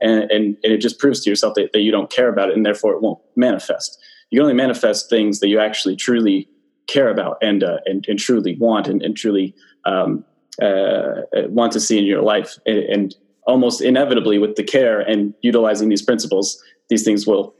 And, 0.00 0.30
and 0.30 0.56
and 0.62 0.72
it 0.72 0.78
just 0.78 0.98
proves 0.98 1.20
to 1.24 1.30
yourself 1.30 1.54
that, 1.54 1.72
that 1.72 1.80
you 1.80 1.90
don't 1.90 2.10
care 2.10 2.28
about 2.28 2.50
it 2.50 2.56
and 2.56 2.64
therefore 2.64 2.94
it 2.94 3.02
won't 3.02 3.18
manifest. 3.34 3.98
You 4.30 4.38
can 4.38 4.44
only 4.44 4.54
manifest 4.54 5.08
things 5.08 5.40
that 5.40 5.48
you 5.48 5.58
actually 5.58 5.96
truly 5.96 6.48
care 6.86 7.08
about 7.08 7.38
and 7.42 7.64
uh, 7.64 7.78
and, 7.86 8.04
and 8.08 8.18
truly 8.18 8.56
want 8.58 8.86
and, 8.86 9.02
and 9.02 9.16
truly 9.16 9.54
um, 9.84 10.24
uh, 10.62 11.22
want 11.48 11.72
to 11.72 11.80
see 11.80 11.98
in 11.98 12.04
your 12.04 12.22
life. 12.22 12.58
And, 12.66 12.78
and, 12.78 13.14
almost 13.46 13.80
inevitably 13.80 14.38
with 14.38 14.56
the 14.56 14.62
care 14.62 15.00
and 15.00 15.32
utilizing 15.40 15.88
these 15.88 16.02
principles 16.02 16.62
these 16.88 17.04
things 17.04 17.26
will 17.26 17.54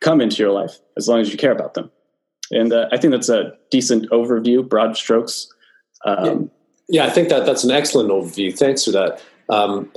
come 0.00 0.20
into 0.20 0.42
your 0.42 0.52
life 0.52 0.78
as 0.96 1.08
long 1.08 1.20
as 1.20 1.30
you 1.30 1.36
care 1.36 1.52
about 1.52 1.74
them. 1.74 1.90
And 2.50 2.72
uh, 2.72 2.88
i 2.92 2.96
think 2.96 3.10
that's 3.10 3.28
a 3.28 3.52
decent 3.70 4.08
overview 4.10 4.66
broad 4.66 4.96
strokes. 4.96 5.48
Um, 6.04 6.50
yeah. 6.88 7.02
yeah. 7.02 7.06
i 7.06 7.10
think 7.10 7.28
that 7.28 7.46
that's 7.46 7.64
an 7.64 7.70
excellent 7.70 8.10
overview. 8.10 8.56
Thanks 8.56 8.84
for 8.84 8.92
that. 8.92 9.22
Um, 9.48 9.90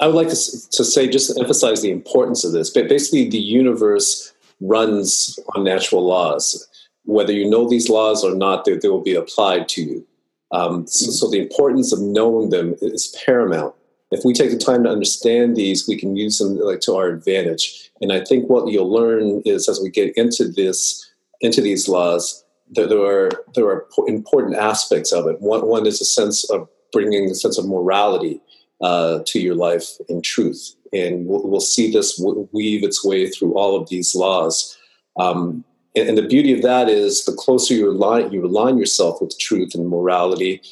i 0.00 0.06
would 0.06 0.14
like 0.14 0.28
to, 0.28 0.36
to 0.70 0.84
say 0.84 1.08
just 1.08 1.38
emphasize 1.38 1.82
the 1.82 1.90
importance 1.90 2.44
of 2.44 2.52
this. 2.52 2.70
But 2.70 2.88
basically 2.88 3.28
the 3.28 3.38
universe 3.38 4.32
runs 4.60 5.38
on 5.54 5.64
natural 5.64 6.06
laws. 6.06 6.66
Whether 7.04 7.32
you 7.32 7.48
know 7.48 7.68
these 7.68 7.88
laws 7.88 8.22
or 8.22 8.34
not 8.34 8.64
they, 8.64 8.76
they 8.76 8.88
will 8.88 9.02
be 9.02 9.14
applied 9.14 9.68
to 9.70 9.82
you 9.82 10.06
um, 10.50 10.86
so, 10.86 11.10
so, 11.10 11.30
the 11.30 11.40
importance 11.40 11.92
of 11.92 12.00
knowing 12.00 12.50
them 12.50 12.74
is 12.80 13.14
paramount. 13.24 13.74
If 14.10 14.24
we 14.24 14.32
take 14.32 14.50
the 14.50 14.56
time 14.56 14.84
to 14.84 14.90
understand 14.90 15.56
these, 15.56 15.86
we 15.86 15.98
can 15.98 16.16
use 16.16 16.38
them 16.38 16.56
like 16.58 16.80
to 16.80 16.96
our 16.96 17.08
advantage. 17.08 17.90
And 18.00 18.12
I 18.12 18.24
think 18.24 18.48
what 18.48 18.68
you'll 18.68 18.90
learn 18.90 19.42
is 19.44 19.68
as 19.68 19.80
we 19.82 19.90
get 19.90 20.16
into 20.16 20.48
this, 20.48 21.10
into 21.42 21.60
these 21.60 21.88
laws, 21.88 22.44
that 22.72 22.88
there 22.88 23.04
are 23.04 23.30
there 23.54 23.66
are 23.66 23.86
important 24.06 24.56
aspects 24.56 25.12
of 25.12 25.26
it. 25.26 25.40
One, 25.40 25.66
one 25.66 25.86
is 25.86 26.00
a 26.00 26.06
sense 26.06 26.48
of 26.50 26.68
bringing 26.92 27.30
a 27.30 27.34
sense 27.34 27.58
of 27.58 27.66
morality 27.66 28.40
uh, 28.80 29.20
to 29.26 29.40
your 29.40 29.54
life 29.54 29.86
and 30.08 30.24
truth, 30.24 30.74
and 30.92 31.26
we'll, 31.26 31.46
we'll 31.46 31.60
see 31.60 31.90
this 31.90 32.22
weave 32.52 32.84
its 32.84 33.04
way 33.04 33.28
through 33.28 33.54
all 33.54 33.76
of 33.76 33.88
these 33.88 34.14
laws. 34.14 34.78
Um, 35.18 35.64
and, 35.98 36.08
and 36.08 36.18
the 36.18 36.26
beauty 36.26 36.52
of 36.52 36.62
that 36.62 36.88
is 36.88 37.24
the 37.24 37.32
closer 37.32 37.74
you 37.74 37.90
align, 37.90 38.32
you 38.32 38.44
align 38.44 38.78
yourself 38.78 39.20
with 39.20 39.38
truth 39.38 39.74
and 39.74 39.88
morality, 39.88 40.62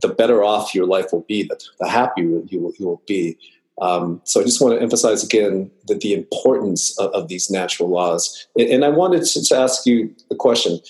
the 0.00 0.08
better 0.08 0.42
off 0.42 0.74
your 0.74 0.86
life 0.86 1.12
will 1.12 1.24
be, 1.28 1.44
the, 1.44 1.60
the 1.80 1.88
happier 1.88 2.24
you 2.46 2.60
will, 2.60 2.72
you 2.78 2.86
will 2.86 3.02
be. 3.06 3.38
Um, 3.80 4.20
so 4.24 4.40
I 4.40 4.44
just 4.44 4.60
want 4.60 4.74
to 4.74 4.82
emphasize 4.82 5.22
again 5.22 5.70
that 5.86 6.00
the 6.00 6.12
importance 6.12 6.98
of, 6.98 7.12
of 7.12 7.28
these 7.28 7.50
natural 7.50 7.88
laws. 7.88 8.46
And, 8.58 8.68
and 8.68 8.84
I 8.84 8.88
wanted 8.88 9.24
to, 9.24 9.44
to, 9.44 9.56
ask 9.56 9.86
you 9.86 10.14
a 10.32 10.34
question. 10.34 10.80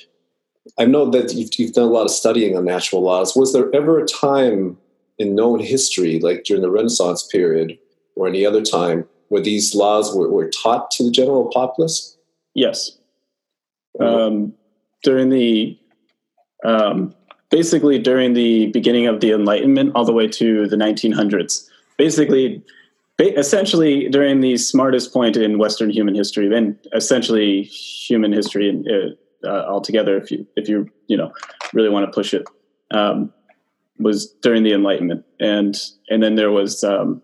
I 0.78 0.86
know 0.86 1.10
that 1.10 1.34
you've, 1.34 1.50
you've, 1.58 1.74
done 1.74 1.84
a 1.84 1.90
lot 1.90 2.04
of 2.04 2.10
studying 2.10 2.56
on 2.56 2.64
natural 2.64 3.02
laws. 3.02 3.36
Was 3.36 3.52
there 3.52 3.74
ever 3.74 3.98
a 3.98 4.06
time 4.06 4.78
in 5.18 5.34
known 5.34 5.60
history, 5.60 6.18
like 6.20 6.44
during 6.44 6.62
the 6.62 6.70
Renaissance 6.70 7.26
period 7.30 7.78
or 8.16 8.26
any 8.26 8.46
other 8.46 8.62
time, 8.62 9.06
where 9.28 9.42
these 9.42 9.74
laws 9.74 10.14
were, 10.16 10.30
were 10.30 10.48
taught 10.48 10.90
to 10.92 11.04
the 11.04 11.10
general 11.10 11.50
populace? 11.52 12.16
Yes 12.54 12.97
um, 14.00 14.54
during 15.02 15.28
the 15.28 15.78
um, 16.64 17.14
basically 17.50 17.98
during 17.98 18.34
the 18.34 18.66
beginning 18.66 19.06
of 19.06 19.20
the 19.20 19.32
Enlightenment 19.32 19.92
all 19.94 20.04
the 20.04 20.12
way 20.12 20.26
to 20.26 20.66
the 20.66 20.76
1900s. 20.76 21.66
Basically, 21.96 22.62
essentially 23.18 24.08
during 24.08 24.40
the 24.40 24.56
smartest 24.56 25.12
point 25.12 25.36
in 25.36 25.58
Western 25.58 25.90
human 25.90 26.14
history, 26.14 26.54
and 26.54 26.76
essentially 26.94 27.62
human 27.62 28.32
history 28.32 28.68
in, 28.68 28.84
uh, 28.88 29.48
uh, 29.48 29.66
altogether, 29.68 30.16
if 30.16 30.30
you 30.30 30.46
if 30.56 30.68
you 30.68 30.88
you 31.06 31.16
know 31.16 31.32
really 31.72 31.88
want 31.88 32.06
to 32.06 32.12
push 32.12 32.34
it, 32.34 32.44
um, 32.90 33.32
was 33.98 34.32
during 34.42 34.62
the 34.62 34.72
Enlightenment, 34.72 35.24
and 35.40 35.76
and 36.08 36.22
then 36.22 36.34
there 36.34 36.50
was. 36.50 36.84
Um, 36.84 37.22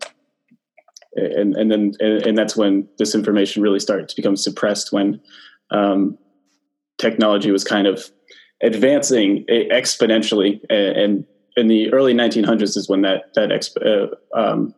and 1.17 1.55
and 1.55 1.71
then 1.71 1.93
and, 2.01 2.25
and 2.25 2.37
that's 2.37 2.57
when 2.57 2.89
this 2.97 3.15
information 3.15 3.63
really 3.63 3.79
started 3.79 4.09
to 4.09 4.15
become 4.17 4.35
suppressed 4.35 4.91
when 4.91 5.21
um, 5.71 6.17
technology 6.97 7.51
was 7.51 7.63
kind 7.63 7.87
of 7.87 8.09
advancing 8.61 9.45
exponentially, 9.49 10.59
and 10.69 11.25
in 11.57 11.67
the 11.67 11.91
early 11.93 12.13
1900s 12.13 12.77
is 12.77 12.89
when 12.89 13.01
that 13.01 13.33
that 13.35 13.49
exp, 13.49 13.75
uh, 13.85 14.37
um, 14.37 14.73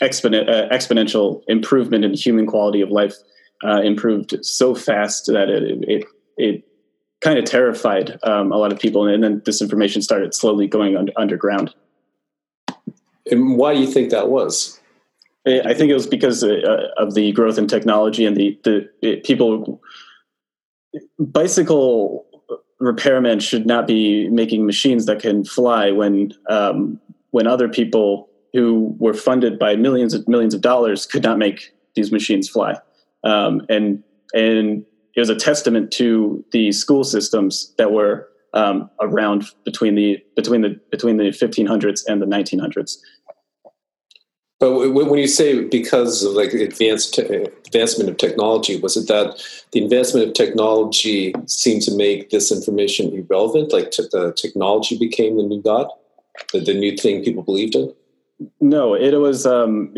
exponent, 0.00 0.48
uh, 0.48 0.68
exponential 0.68 1.42
improvement 1.48 2.04
in 2.04 2.14
human 2.14 2.46
quality 2.46 2.80
of 2.80 2.90
life 2.90 3.14
uh, 3.64 3.80
improved 3.80 4.36
so 4.44 4.74
fast 4.74 5.26
that 5.26 5.48
it 5.48 5.84
it, 5.88 6.04
it 6.36 6.64
kind 7.20 7.38
of 7.38 7.44
terrified 7.44 8.18
um, 8.22 8.52
a 8.52 8.56
lot 8.56 8.72
of 8.72 8.78
people, 8.78 9.06
and 9.06 9.22
then 9.22 9.42
this 9.44 9.62
information 9.62 10.02
started 10.02 10.34
slowly 10.34 10.66
going 10.66 10.96
under, 10.96 11.12
underground. 11.16 11.74
And 13.30 13.56
why 13.56 13.74
do 13.74 13.80
you 13.80 13.86
think 13.86 14.10
that 14.10 14.28
was? 14.28 14.80
I 15.46 15.74
think 15.74 15.90
it 15.90 15.94
was 15.94 16.08
because 16.08 16.42
uh, 16.42 16.88
of 16.96 17.14
the 17.14 17.30
growth 17.30 17.56
in 17.56 17.68
technology 17.68 18.26
and 18.26 18.36
the 18.36 18.58
the 18.64 18.88
it, 19.00 19.24
people 19.24 19.80
bicycle 21.18 22.26
repairmen 22.80 23.40
should 23.40 23.66
not 23.66 23.86
be 23.86 24.28
making 24.28 24.66
machines 24.66 25.06
that 25.06 25.20
can 25.20 25.44
fly 25.44 25.90
when 25.90 26.32
um, 26.48 27.00
when 27.30 27.46
other 27.46 27.68
people 27.68 28.28
who 28.52 28.94
were 28.98 29.14
funded 29.14 29.58
by 29.58 29.76
millions 29.76 30.14
of 30.14 30.26
millions 30.28 30.54
of 30.54 30.60
dollars 30.60 31.06
could 31.06 31.22
not 31.22 31.38
make 31.38 31.72
these 31.94 32.12
machines 32.12 32.48
fly. 32.48 32.74
Um, 33.24 33.62
and 33.68 34.02
and 34.34 34.84
it 35.14 35.20
was 35.20 35.30
a 35.30 35.34
testament 35.34 35.90
to 35.92 36.44
the 36.52 36.72
school 36.72 37.04
systems 37.04 37.74
that 37.78 37.92
were 37.92 38.28
um, 38.52 38.90
around 39.00 39.44
between 39.64 39.94
the 39.94 40.22
between 40.34 40.62
the 40.62 40.80
between 40.90 41.16
the 41.16 41.24
1500s 41.24 42.02
and 42.06 42.22
the 42.22 42.26
1900s. 42.26 42.96
But 44.58 44.94
when 44.94 45.18
you 45.18 45.28
say 45.28 45.64
because 45.64 46.24
of 46.24 46.32
like 46.32 46.54
advanced 46.54 47.18
advancement 47.18 48.08
of 48.08 48.16
technology, 48.16 48.80
was 48.80 48.96
it 48.96 49.06
that 49.08 49.38
the 49.72 49.84
advancement 49.84 50.28
of 50.28 50.34
technology 50.34 51.34
seemed 51.46 51.82
to 51.82 51.94
make 51.94 52.30
this 52.30 52.50
information 52.50 53.12
irrelevant? 53.12 53.72
Like 53.72 53.90
the 53.90 54.32
technology 54.34 54.96
became 54.98 55.36
the 55.36 55.42
new 55.42 55.60
god, 55.60 55.88
the, 56.52 56.60
the 56.60 56.72
new 56.72 56.96
thing 56.96 57.22
people 57.22 57.42
believed 57.42 57.74
in. 57.74 57.92
No, 58.60 58.94
it 58.94 59.12
was. 59.14 59.44
Um, 59.44 59.94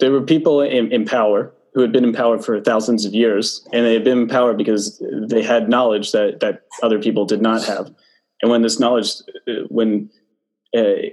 there 0.00 0.10
were 0.10 0.22
people 0.22 0.60
in, 0.60 0.92
in 0.92 1.04
power 1.04 1.52
who 1.74 1.82
had 1.82 1.92
been 1.92 2.04
in 2.04 2.12
power 2.12 2.40
for 2.40 2.60
thousands 2.60 3.04
of 3.04 3.14
years, 3.14 3.66
and 3.72 3.86
they 3.86 3.94
had 3.94 4.04
been 4.04 4.18
in 4.18 4.28
power 4.28 4.54
because 4.54 5.00
they 5.28 5.42
had 5.42 5.68
knowledge 5.68 6.10
that 6.12 6.40
that 6.40 6.62
other 6.82 7.00
people 7.00 7.26
did 7.26 7.42
not 7.42 7.64
have. 7.64 7.94
And 8.42 8.50
when 8.50 8.62
this 8.62 8.80
knowledge, 8.80 9.12
uh, 9.48 9.66
when 9.68 10.10
uh, 10.76 11.10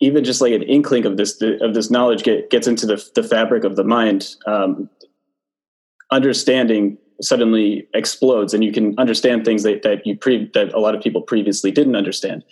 even 0.00 0.24
just 0.24 0.40
like 0.40 0.52
an 0.52 0.62
inkling 0.62 1.06
of 1.06 1.16
this 1.16 1.40
of 1.60 1.74
this 1.74 1.90
knowledge 1.90 2.22
get, 2.22 2.50
gets 2.50 2.66
into 2.66 2.86
the, 2.86 3.04
the 3.14 3.22
fabric 3.22 3.64
of 3.64 3.76
the 3.76 3.84
mind 3.84 4.34
um, 4.46 4.88
understanding 6.10 6.98
suddenly 7.22 7.86
explodes 7.94 8.54
and 8.54 8.64
you 8.64 8.72
can 8.72 8.94
understand 8.98 9.44
things 9.44 9.62
that, 9.62 9.82
that 9.82 10.06
you 10.06 10.16
pre 10.16 10.50
that 10.54 10.72
a 10.72 10.80
lot 10.80 10.94
of 10.94 11.02
people 11.02 11.22
previously 11.22 11.70
didn't 11.70 11.96
understand. 11.96 12.42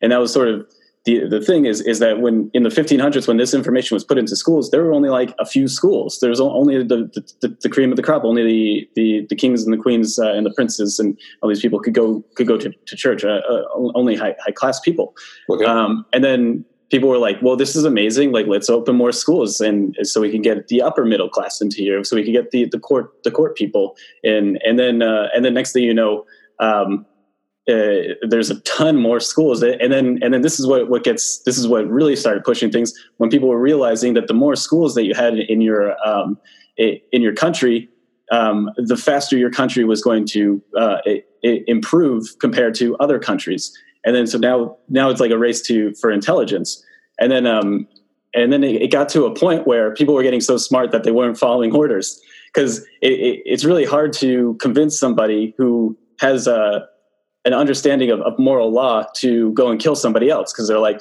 And 0.00 0.12
that 0.12 0.18
was 0.18 0.32
sort 0.32 0.48
of 0.48 0.66
the 1.04 1.26
the 1.28 1.40
thing 1.40 1.64
is 1.64 1.80
is 1.80 1.98
that 1.98 2.20
when 2.20 2.48
in 2.54 2.62
the 2.62 2.68
1500s 2.68 3.26
when 3.26 3.36
this 3.36 3.52
information 3.52 3.96
was 3.96 4.04
put 4.04 4.18
into 4.18 4.36
schools 4.36 4.70
there 4.70 4.84
were 4.84 4.92
only 4.92 5.08
like 5.08 5.34
a 5.40 5.44
few 5.44 5.66
schools. 5.66 6.18
There 6.20 6.30
was 6.30 6.40
only 6.40 6.78
the 6.78 7.10
the, 7.40 7.56
the 7.60 7.68
cream 7.68 7.90
of 7.90 7.96
the 7.96 8.02
crop 8.02 8.24
only 8.24 8.44
the 8.44 8.88
the, 8.94 9.26
the 9.28 9.36
kings 9.36 9.64
and 9.64 9.72
the 9.72 9.82
queens 9.82 10.18
uh, 10.18 10.32
and 10.32 10.46
the 10.46 10.52
princes 10.54 11.00
and 11.00 11.18
all 11.40 11.48
these 11.48 11.60
people 11.60 11.80
could 11.80 11.94
go 11.94 12.24
could 12.36 12.46
go 12.46 12.56
to, 12.56 12.70
to 12.70 12.96
church 12.96 13.24
uh, 13.24 13.40
uh, 13.48 13.62
only 13.74 14.14
high 14.14 14.36
high 14.44 14.52
class 14.52 14.78
people. 14.78 15.14
Okay. 15.50 15.64
um, 15.64 16.06
and 16.12 16.22
then 16.22 16.64
people 16.92 17.08
were 17.08 17.18
like, 17.18 17.40
well, 17.40 17.56
this 17.56 17.74
is 17.74 17.84
amazing. 17.84 18.32
Like, 18.32 18.46
let's 18.46 18.68
open 18.68 18.94
more 18.94 19.12
schools. 19.12 19.60
And 19.60 19.96
so 20.02 20.20
we 20.20 20.30
can 20.30 20.42
get 20.42 20.68
the 20.68 20.82
upper 20.82 21.06
middle 21.06 21.28
class 21.28 21.60
into 21.60 21.78
here. 21.78 22.04
So 22.04 22.14
we 22.14 22.22
can 22.22 22.34
get 22.34 22.50
the, 22.50 22.66
the 22.66 22.78
court, 22.78 23.10
the 23.24 23.30
court 23.30 23.56
people 23.56 23.96
in. 24.22 24.58
And 24.62 24.78
then, 24.78 25.00
uh, 25.02 25.28
and 25.34 25.42
then 25.42 25.54
next 25.54 25.72
thing 25.72 25.84
you 25.84 25.94
know, 25.94 26.26
um, 26.60 27.06
uh, 27.68 28.14
there's 28.28 28.50
a 28.50 28.60
ton 28.60 28.96
more 28.96 29.20
schools 29.20 29.62
and 29.62 29.92
then 29.92 30.18
and 30.20 30.34
then 30.34 30.42
this 30.42 30.58
is 30.58 30.66
what 30.66 30.90
what 30.90 31.04
gets 31.04 31.40
this 31.44 31.56
is 31.56 31.68
what 31.68 31.88
really 31.88 32.16
started 32.16 32.42
pushing 32.42 32.72
things 32.72 32.92
when 33.18 33.30
people 33.30 33.48
were 33.48 33.60
realizing 33.60 34.14
that 34.14 34.26
the 34.26 34.34
more 34.34 34.56
schools 34.56 34.96
that 34.96 35.04
you 35.04 35.14
had 35.14 35.34
in 35.34 35.60
your 35.60 35.94
um, 36.04 36.36
in 36.76 37.22
your 37.22 37.32
country 37.32 37.88
um, 38.32 38.68
the 38.78 38.96
faster 38.96 39.38
your 39.38 39.48
country 39.48 39.84
was 39.84 40.02
going 40.02 40.26
to 40.26 40.60
uh, 40.76 40.98
improve 41.44 42.26
compared 42.40 42.74
to 42.74 42.96
other 42.96 43.20
countries 43.20 43.72
and 44.04 44.14
then 44.16 44.26
so 44.26 44.38
now 44.38 44.76
now 44.88 45.10
it's 45.10 45.20
like 45.20 45.30
a 45.30 45.38
race 45.38 45.60
to 45.62 45.94
for 45.94 46.10
intelligence. 46.10 46.84
And 47.20 47.30
then 47.30 47.46
um 47.46 47.86
and 48.34 48.52
then 48.52 48.64
it, 48.64 48.82
it 48.82 48.90
got 48.90 49.08
to 49.10 49.24
a 49.24 49.34
point 49.34 49.66
where 49.66 49.94
people 49.94 50.14
were 50.14 50.22
getting 50.22 50.40
so 50.40 50.56
smart 50.56 50.90
that 50.92 51.04
they 51.04 51.12
weren't 51.12 51.38
following 51.38 51.74
orders. 51.74 52.20
Because 52.52 52.78
it, 53.00 53.12
it, 53.12 53.42
it's 53.44 53.64
really 53.64 53.84
hard 53.84 54.12
to 54.14 54.56
convince 54.60 54.98
somebody 54.98 55.54
who 55.56 55.96
has 56.20 56.46
a 56.46 56.86
an 57.44 57.54
understanding 57.54 58.10
of, 58.10 58.20
of 58.20 58.38
moral 58.38 58.70
law 58.70 59.04
to 59.16 59.52
go 59.52 59.70
and 59.70 59.80
kill 59.80 59.96
somebody 59.96 60.30
else. 60.30 60.52
Because 60.52 60.68
they're 60.68 60.78
like 60.78 61.00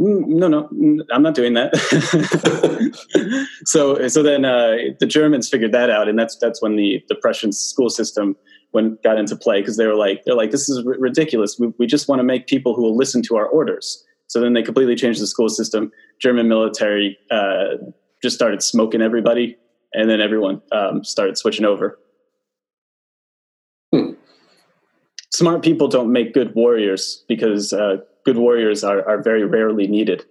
mm, 0.00 0.26
no 0.26 0.48
no 0.48 0.68
mm, 0.68 1.00
i'm 1.12 1.22
not 1.22 1.34
doing 1.34 1.54
that. 1.54 1.72
So 3.66 4.08
so 4.08 4.22
then 4.22 4.44
uh, 4.44 4.76
the 4.98 5.06
germans 5.06 5.48
figured 5.48 5.72
that 5.72 5.90
out 5.90 6.08
and 6.08 6.18
that's 6.18 6.36
that's 6.36 6.62
when 6.62 6.76
the 6.76 7.02
the 7.08 7.14
prussian 7.14 7.52
school 7.52 7.90
system 7.90 8.36
when 8.72 8.98
got 9.02 9.18
into 9.18 9.36
play 9.36 9.60
because 9.60 9.76
they 9.76 9.86
were 9.86 9.94
like 9.94 10.22
they're 10.24 10.34
like 10.34 10.50
this 10.50 10.68
is 10.68 10.84
r- 10.86 10.94
ridiculous. 10.98 11.58
We, 11.58 11.72
we 11.78 11.86
just 11.86 12.08
want 12.08 12.20
to 12.20 12.24
make 12.24 12.46
people 12.46 12.74
who 12.74 12.82
will 12.82 12.96
listen 12.96 13.22
to 13.22 13.36
our 13.36 13.46
orders. 13.46 14.04
So 14.28 14.40
then 14.40 14.52
they 14.52 14.62
completely 14.62 14.94
changed 14.94 15.20
the 15.20 15.26
school 15.26 15.48
system. 15.48 15.90
German 16.20 16.48
military 16.48 17.18
uh, 17.30 17.76
just 18.22 18.36
started 18.36 18.62
smoking 18.62 19.02
everybody, 19.02 19.56
and 19.92 20.08
then 20.08 20.20
everyone 20.20 20.62
um, 20.72 21.02
started 21.04 21.36
switching 21.36 21.64
over. 21.64 21.98
Hmm. 23.92 24.12
Smart 25.32 25.62
people 25.62 25.88
don't 25.88 26.12
make 26.12 26.32
good 26.32 26.54
warriors 26.54 27.24
because 27.28 27.72
uh, 27.72 27.96
good 28.24 28.36
warriors 28.36 28.84
are, 28.84 29.06
are 29.08 29.20
very 29.20 29.44
rarely 29.44 29.86
needed 29.86 30.24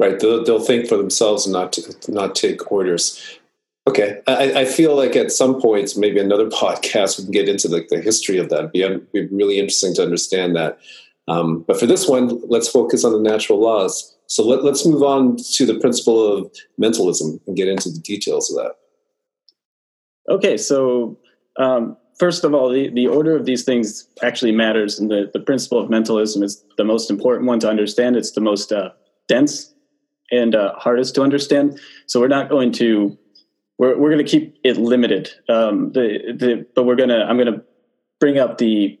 right 0.00 0.18
they'll, 0.20 0.42
they'll, 0.42 0.60
think 0.60 0.88
for 0.88 0.96
themselves 0.96 1.46
and 1.46 1.52
not 1.52 1.72
to, 1.72 2.12
not 2.12 2.34
take 2.34 2.72
orders 2.72 3.39
Okay, 3.88 4.20
I, 4.26 4.60
I, 4.60 4.64
feel 4.66 4.94
like 4.94 5.16
at 5.16 5.32
some 5.32 5.60
points, 5.60 5.96
maybe 5.96 6.20
another 6.20 6.48
podcast, 6.50 7.18
we 7.18 7.24
can 7.24 7.32
get 7.32 7.48
into 7.48 7.68
like 7.68 7.88
the 7.88 8.00
history 8.00 8.38
of 8.38 8.50
that. 8.50 8.70
It'd 8.74 9.10
be, 9.12 9.26
be 9.26 9.34
really 9.34 9.58
interesting 9.58 9.94
to 9.94 10.02
understand 10.02 10.54
that. 10.56 10.78
Um, 11.28 11.64
but 11.66 11.78
for 11.78 11.86
this 11.86 12.08
one, 12.08 12.40
let's 12.48 12.68
focus 12.68 13.04
on 13.04 13.12
the 13.12 13.30
natural 13.30 13.60
laws. 13.60 14.16
So 14.26 14.46
let, 14.46 14.64
us 14.64 14.86
move 14.86 15.02
on 15.02 15.36
to 15.54 15.66
the 15.66 15.78
principle 15.78 16.32
of 16.32 16.52
mentalism 16.78 17.40
and 17.46 17.56
get 17.56 17.68
into 17.68 17.90
the 17.90 17.98
details 17.98 18.50
of 18.50 18.62
that. 18.62 18.74
Okay, 20.32 20.56
so 20.56 21.18
um, 21.56 21.96
first 22.18 22.44
of 22.44 22.54
all, 22.54 22.68
the, 22.68 22.90
the 22.90 23.08
order 23.08 23.34
of 23.34 23.44
these 23.44 23.64
things 23.64 24.06
actually 24.22 24.52
matters, 24.52 25.00
and 25.00 25.10
the, 25.10 25.30
the 25.32 25.40
principle 25.40 25.80
of 25.80 25.90
mentalism 25.90 26.42
is 26.42 26.62
the 26.76 26.84
most 26.84 27.10
important 27.10 27.48
one 27.48 27.58
to 27.60 27.68
understand. 27.68 28.16
It's 28.16 28.32
the 28.32 28.40
most 28.40 28.72
uh, 28.72 28.90
dense 29.26 29.74
and 30.30 30.54
uh, 30.54 30.74
hardest 30.76 31.14
to 31.16 31.22
understand. 31.22 31.80
So 32.06 32.20
we're 32.20 32.28
not 32.28 32.48
going 32.48 32.72
to 32.72 33.18
we're 33.80 33.96
we're 33.96 34.10
going 34.10 34.24
to 34.24 34.30
keep 34.30 34.58
it 34.62 34.76
limited. 34.76 35.30
Um, 35.48 35.92
the 35.92 36.34
the 36.36 36.66
but 36.76 36.84
we're 36.84 36.96
gonna 36.96 37.24
I'm 37.24 37.38
gonna 37.38 37.62
bring 38.20 38.38
up 38.38 38.58
the 38.58 38.98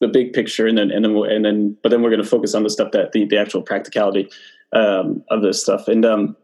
the 0.00 0.08
big 0.08 0.34
picture 0.34 0.66
and 0.66 0.76
then 0.76 0.90
and 0.90 1.02
then 1.06 1.16
and 1.16 1.44
then 1.44 1.76
but 1.82 1.88
then 1.88 2.02
we're 2.02 2.14
to 2.14 2.22
focus 2.22 2.54
on 2.54 2.64
the 2.64 2.70
stuff 2.70 2.92
that 2.92 3.12
the 3.12 3.24
the 3.24 3.38
actual 3.38 3.62
practicality 3.62 4.28
um, 4.74 5.24
of 5.30 5.40
this 5.40 5.62
stuff 5.62 5.88
and 5.88 6.04
um, 6.04 6.36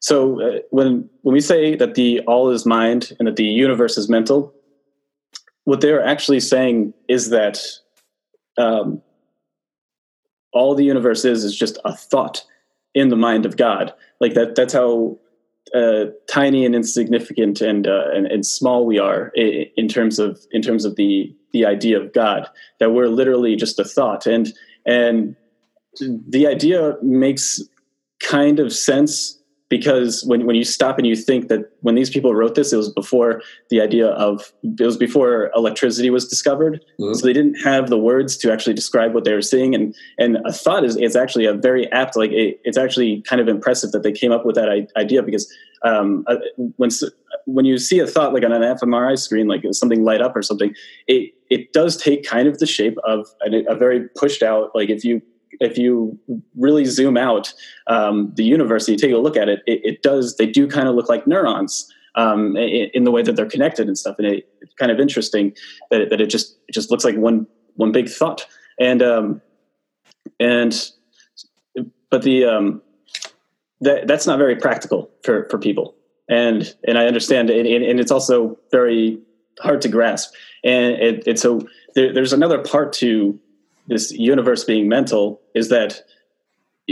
so 0.00 0.40
uh, 0.42 0.58
when 0.70 1.08
when 1.22 1.32
we 1.32 1.40
say 1.40 1.76
that 1.76 1.94
the 1.94 2.20
all 2.26 2.50
is 2.50 2.66
mind 2.66 3.12
and 3.20 3.28
that 3.28 3.36
the 3.36 3.44
universe 3.44 3.96
is 3.96 4.08
mental 4.08 4.52
what 5.64 5.80
they're 5.82 6.04
actually 6.04 6.40
saying 6.40 6.92
is 7.08 7.30
that 7.30 7.60
um, 8.58 9.00
all 10.52 10.74
the 10.74 10.84
universe 10.84 11.24
is 11.24 11.44
is 11.44 11.56
just 11.56 11.78
a 11.84 11.94
thought 11.94 12.44
in 12.94 13.08
the 13.08 13.16
mind 13.16 13.46
of 13.46 13.56
God. 13.56 13.92
Like 14.20 14.34
that. 14.34 14.56
That's 14.56 14.72
how 14.72 15.19
uh, 15.74 16.06
tiny 16.28 16.64
and 16.64 16.74
insignificant 16.74 17.60
and, 17.60 17.86
uh, 17.86 18.04
and, 18.12 18.26
and 18.26 18.44
small 18.44 18.86
we 18.86 18.98
are 18.98 19.32
in 19.36 19.88
terms 19.88 20.18
of 20.18 20.40
in 20.50 20.62
terms 20.62 20.84
of 20.84 20.96
the 20.96 21.34
the 21.52 21.66
idea 21.66 22.00
of 22.00 22.12
God. 22.12 22.48
That 22.78 22.92
we're 22.92 23.08
literally 23.08 23.56
just 23.56 23.78
a 23.78 23.84
thought, 23.84 24.26
and 24.26 24.52
and 24.86 25.36
the 25.98 26.46
idea 26.46 26.96
makes 27.02 27.60
kind 28.20 28.60
of 28.60 28.72
sense 28.72 29.39
because 29.70 30.24
when, 30.24 30.44
when 30.46 30.56
you 30.56 30.64
stop 30.64 30.98
and 30.98 31.06
you 31.06 31.14
think 31.14 31.48
that 31.48 31.70
when 31.80 31.94
these 31.94 32.10
people 32.10 32.34
wrote 32.34 32.56
this, 32.56 32.72
it 32.72 32.76
was 32.76 32.92
before 32.92 33.40
the 33.70 33.80
idea 33.80 34.08
of 34.08 34.52
it 34.62 34.84
was 34.84 34.96
before 34.96 35.50
electricity 35.54 36.10
was 36.10 36.26
discovered. 36.26 36.84
Mm-hmm. 37.00 37.14
So 37.14 37.24
they 37.24 37.32
didn't 37.32 37.54
have 37.62 37.88
the 37.88 37.96
words 37.96 38.36
to 38.38 38.52
actually 38.52 38.74
describe 38.74 39.14
what 39.14 39.24
they 39.24 39.32
were 39.32 39.40
seeing. 39.40 39.74
And 39.74 39.94
and 40.18 40.38
a 40.44 40.52
thought 40.52 40.84
is 40.84 40.96
is 40.96 41.14
actually 41.16 41.46
a 41.46 41.54
very 41.54 41.90
apt 41.92 42.16
like 42.16 42.32
it, 42.32 42.60
it's 42.64 42.76
actually 42.76 43.22
kind 43.22 43.40
of 43.40 43.48
impressive 43.48 43.92
that 43.92 44.02
they 44.02 44.12
came 44.12 44.32
up 44.32 44.44
with 44.44 44.56
that 44.56 44.88
idea 44.96 45.22
because 45.22 45.50
um, 45.82 46.24
uh, 46.26 46.36
when 46.76 46.90
when 47.46 47.64
you 47.64 47.78
see 47.78 48.00
a 48.00 48.06
thought 48.06 48.34
like 48.34 48.44
on 48.44 48.52
an 48.52 48.62
fMRI 48.62 49.18
screen, 49.18 49.46
like 49.46 49.62
something 49.70 50.02
light 50.02 50.20
up 50.20 50.34
or 50.34 50.42
something, 50.42 50.74
it 51.06 51.32
it 51.48 51.72
does 51.72 51.96
take 51.96 52.24
kind 52.24 52.48
of 52.48 52.58
the 52.58 52.66
shape 52.66 52.98
of 53.04 53.28
a, 53.46 53.72
a 53.72 53.76
very 53.76 54.08
pushed 54.16 54.42
out. 54.42 54.70
Like 54.74 54.90
if 54.90 55.04
you 55.04 55.22
if 55.60 55.76
you 55.78 56.18
really 56.56 56.84
zoom 56.84 57.16
out 57.16 57.52
um, 57.86 58.32
the 58.34 58.44
universe 58.44 58.88
and 58.88 59.00
you 59.00 59.08
take 59.08 59.14
a 59.14 59.18
look 59.20 59.36
at 59.36 59.48
it, 59.48 59.60
it, 59.66 59.80
it 59.84 60.02
does 60.02 60.36
they 60.36 60.46
do 60.46 60.66
kind 60.66 60.88
of 60.88 60.94
look 60.94 61.08
like 61.08 61.26
neurons 61.26 61.92
um, 62.16 62.56
in, 62.56 62.90
in, 62.94 63.04
the 63.04 63.10
way 63.10 63.22
that 63.22 63.36
they're 63.36 63.46
connected 63.46 63.86
and 63.86 63.96
stuff. 63.96 64.16
And 64.18 64.26
it, 64.26 64.48
it's 64.60 64.74
kind 64.74 64.90
of 64.90 64.98
interesting 64.98 65.54
that 65.90 66.00
it, 66.00 66.10
that 66.10 66.20
it 66.20 66.26
just 66.26 66.56
it 66.68 66.72
just 66.72 66.90
looks 66.90 67.04
like 67.04 67.16
one 67.16 67.46
one 67.74 67.92
big 67.92 68.08
thought. 68.08 68.46
And 68.78 69.02
um, 69.02 69.40
and 70.38 70.90
but 72.10 72.22
the 72.22 72.44
um, 72.44 72.82
that 73.80 74.06
that's 74.06 74.26
not 74.26 74.38
very 74.38 74.56
practical 74.56 75.10
for 75.22 75.46
for 75.50 75.58
people. 75.58 75.94
And 76.28 76.74
and 76.86 76.98
I 76.98 77.06
understand, 77.06 77.50
and, 77.50 77.66
and 77.66 78.00
it's 78.00 78.12
also 78.12 78.58
very 78.70 79.20
hard 79.60 79.80
to 79.82 79.88
grasp. 79.88 80.32
And 80.64 80.94
it, 81.26 81.38
so 81.38 81.66
there, 81.94 82.12
there's 82.12 82.32
another 82.32 82.58
part 82.58 82.92
to 82.94 83.38
this 83.90 84.12
universe 84.12 84.64
being 84.64 84.88
mental 84.88 85.40
is 85.54 85.68
that 85.68 86.02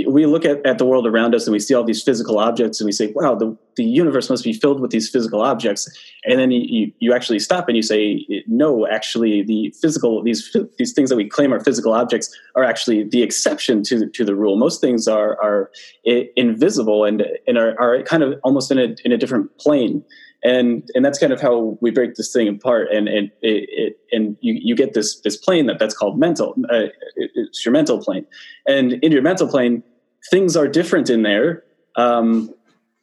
we 0.06 0.26
look 0.26 0.44
at, 0.44 0.64
at 0.66 0.78
the 0.78 0.84
world 0.84 1.06
around 1.06 1.34
us 1.34 1.46
and 1.46 1.52
we 1.52 1.58
see 1.58 1.74
all 1.74 1.82
these 1.82 2.02
physical 2.02 2.38
objects 2.38 2.80
and 2.80 2.87
we 2.87 2.92
say, 2.92 3.12
wow, 3.14 3.34
the, 3.34 3.56
the 3.76 3.84
universe 3.84 4.30
must 4.30 4.44
be 4.44 4.52
filled 4.52 4.80
with 4.80 4.90
these 4.90 5.08
physical 5.08 5.40
objects. 5.40 5.88
And 6.24 6.38
then 6.38 6.50
you, 6.50 6.92
you 6.98 7.14
actually 7.14 7.38
stop 7.38 7.68
and 7.68 7.76
you 7.76 7.82
say, 7.82 8.24
no, 8.46 8.87
actually 8.87 9.42
the 9.42 9.74
physical, 9.80 10.22
these, 10.22 10.54
these 10.78 10.92
things 10.92 11.11
that 11.11 11.16
we 11.16 11.28
claim 11.28 11.52
are 11.52 11.61
physical 11.61 11.94
objects 11.94 12.37
are 12.54 12.64
actually 12.64 13.04
the 13.04 13.22
exception 13.22 13.82
to, 13.84 14.08
to 14.08 14.24
the 14.24 14.34
rule. 14.34 14.56
Most 14.56 14.80
things 14.80 15.08
are, 15.08 15.40
are 15.42 15.70
invisible 16.04 17.04
and, 17.04 17.24
and 17.46 17.58
are, 17.58 17.78
are 17.80 18.02
kind 18.02 18.22
of 18.22 18.38
almost 18.44 18.70
in 18.70 18.78
a, 18.78 18.94
in 19.04 19.12
a 19.12 19.16
different 19.16 19.56
plane 19.58 20.04
and 20.42 20.88
and 20.94 21.05
that's 21.05 21.18
kind 21.18 21.33
of 21.33 21.40
how 21.40 21.79
we 21.81 21.90
break 21.90 22.14
this 22.14 22.33
thing 22.33 22.48
apart. 22.48 22.88
And 22.92 23.09
and 23.09 23.31
it, 23.42 23.68
it 23.70 23.96
and 24.12 24.37
you 24.40 24.59
you 24.61 24.77
get 24.77 24.94
this 24.94 25.20
this 25.20 25.37
plane 25.37 25.66
that 25.66 25.79
that's 25.79 25.96
called 25.96 26.18
mental 26.18 26.55
uh, 26.70 26.87
it's 27.16 27.64
your 27.64 27.72
mental 27.72 27.98
plane. 28.03 28.27
And 28.66 28.94
in 29.05 29.12
your 29.12 29.22
mental 29.22 29.48
plane 29.48 29.83
things 30.31 30.57
are 30.57 30.68
different 30.68 31.11
in 31.11 31.22
there 31.22 31.62
um, 31.96 32.53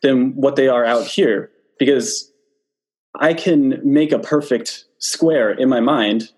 than 0.01 0.35
what 0.35 0.55
they 0.55 0.67
are 0.67 0.85
out 0.85 1.07
here. 1.07 1.51
Because 1.77 2.31
i 3.19 3.33
can 3.33 3.79
make 3.83 4.11
a 4.11 4.19
perfect 4.19 4.85
square 4.99 5.51
in 5.51 5.69
my 5.69 5.79
mind 5.79 6.31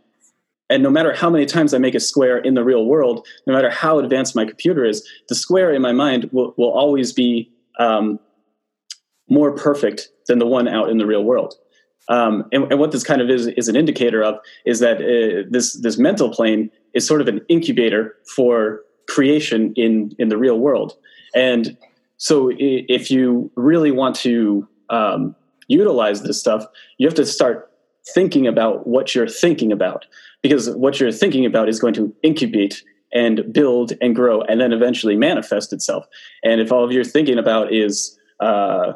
and 0.69 0.83
no 0.83 0.89
matter 0.89 1.13
how 1.13 1.29
many 1.29 1.45
times 1.45 1.73
i 1.73 1.77
make 1.77 1.95
a 1.95 1.99
square 1.99 2.37
in 2.37 2.53
the 2.53 2.63
real 2.63 2.85
world 2.85 3.25
no 3.45 3.53
matter 3.53 3.69
how 3.69 3.99
advanced 3.99 4.35
my 4.35 4.45
computer 4.45 4.85
is 4.85 5.07
the 5.29 5.35
square 5.35 5.73
in 5.73 5.81
my 5.81 5.91
mind 5.91 6.29
will, 6.31 6.53
will 6.57 6.71
always 6.71 7.13
be 7.13 7.51
um, 7.79 8.19
more 9.29 9.51
perfect 9.51 10.09
than 10.27 10.39
the 10.39 10.45
one 10.45 10.67
out 10.67 10.89
in 10.89 10.97
the 10.97 11.05
real 11.05 11.23
world. 11.23 11.55
Um, 12.09 12.45
and, 12.51 12.71
and, 12.71 12.79
what 12.79 12.91
this 12.91 13.03
kind 13.03 13.21
of 13.21 13.29
is 13.29 13.47
is 13.47 13.67
an 13.67 13.75
indicator 13.75 14.23
of 14.23 14.35
is 14.65 14.79
that 14.79 14.97
uh, 15.01 15.45
this 15.49 15.73
this 15.81 15.97
mental 15.97 16.29
plane 16.29 16.71
is 16.93 17.05
sort 17.05 17.19
of 17.19 17.27
an 17.27 17.41
incubator 17.49 18.15
for 18.33 18.81
creation 19.09 19.73
in 19.75 20.15
in 20.17 20.29
the 20.29 20.37
real 20.37 20.57
world. 20.57 20.93
And 21.35 21.77
so, 22.15 22.49
if 22.57 23.11
you 23.11 23.51
really 23.55 23.91
want 23.91 24.15
to 24.17 24.67
um, 24.89 25.35
utilize 25.67 26.23
this 26.23 26.39
stuff, 26.39 26.65
you 26.97 27.05
have 27.05 27.15
to 27.15 27.25
start 27.25 27.69
thinking 28.13 28.47
about 28.47 28.87
what 28.87 29.13
you're 29.13 29.27
thinking 29.27 29.73
about, 29.73 30.05
because 30.41 30.69
what 30.71 31.01
you're 31.01 31.11
thinking 31.11 31.45
about 31.45 31.67
is 31.67 31.77
going 31.77 31.93
to 31.95 32.15
incubate 32.23 32.83
and 33.13 33.51
build 33.51 33.93
and 34.01 34.15
grow, 34.15 34.41
and 34.43 34.61
then 34.61 34.71
eventually 34.71 35.17
manifest 35.17 35.73
itself. 35.73 36.05
And 36.43 36.61
if 36.61 36.71
all 36.71 36.85
of 36.85 36.91
you're 36.93 37.03
thinking 37.03 37.37
about 37.37 37.73
is 37.73 38.17
uh, 38.39 38.93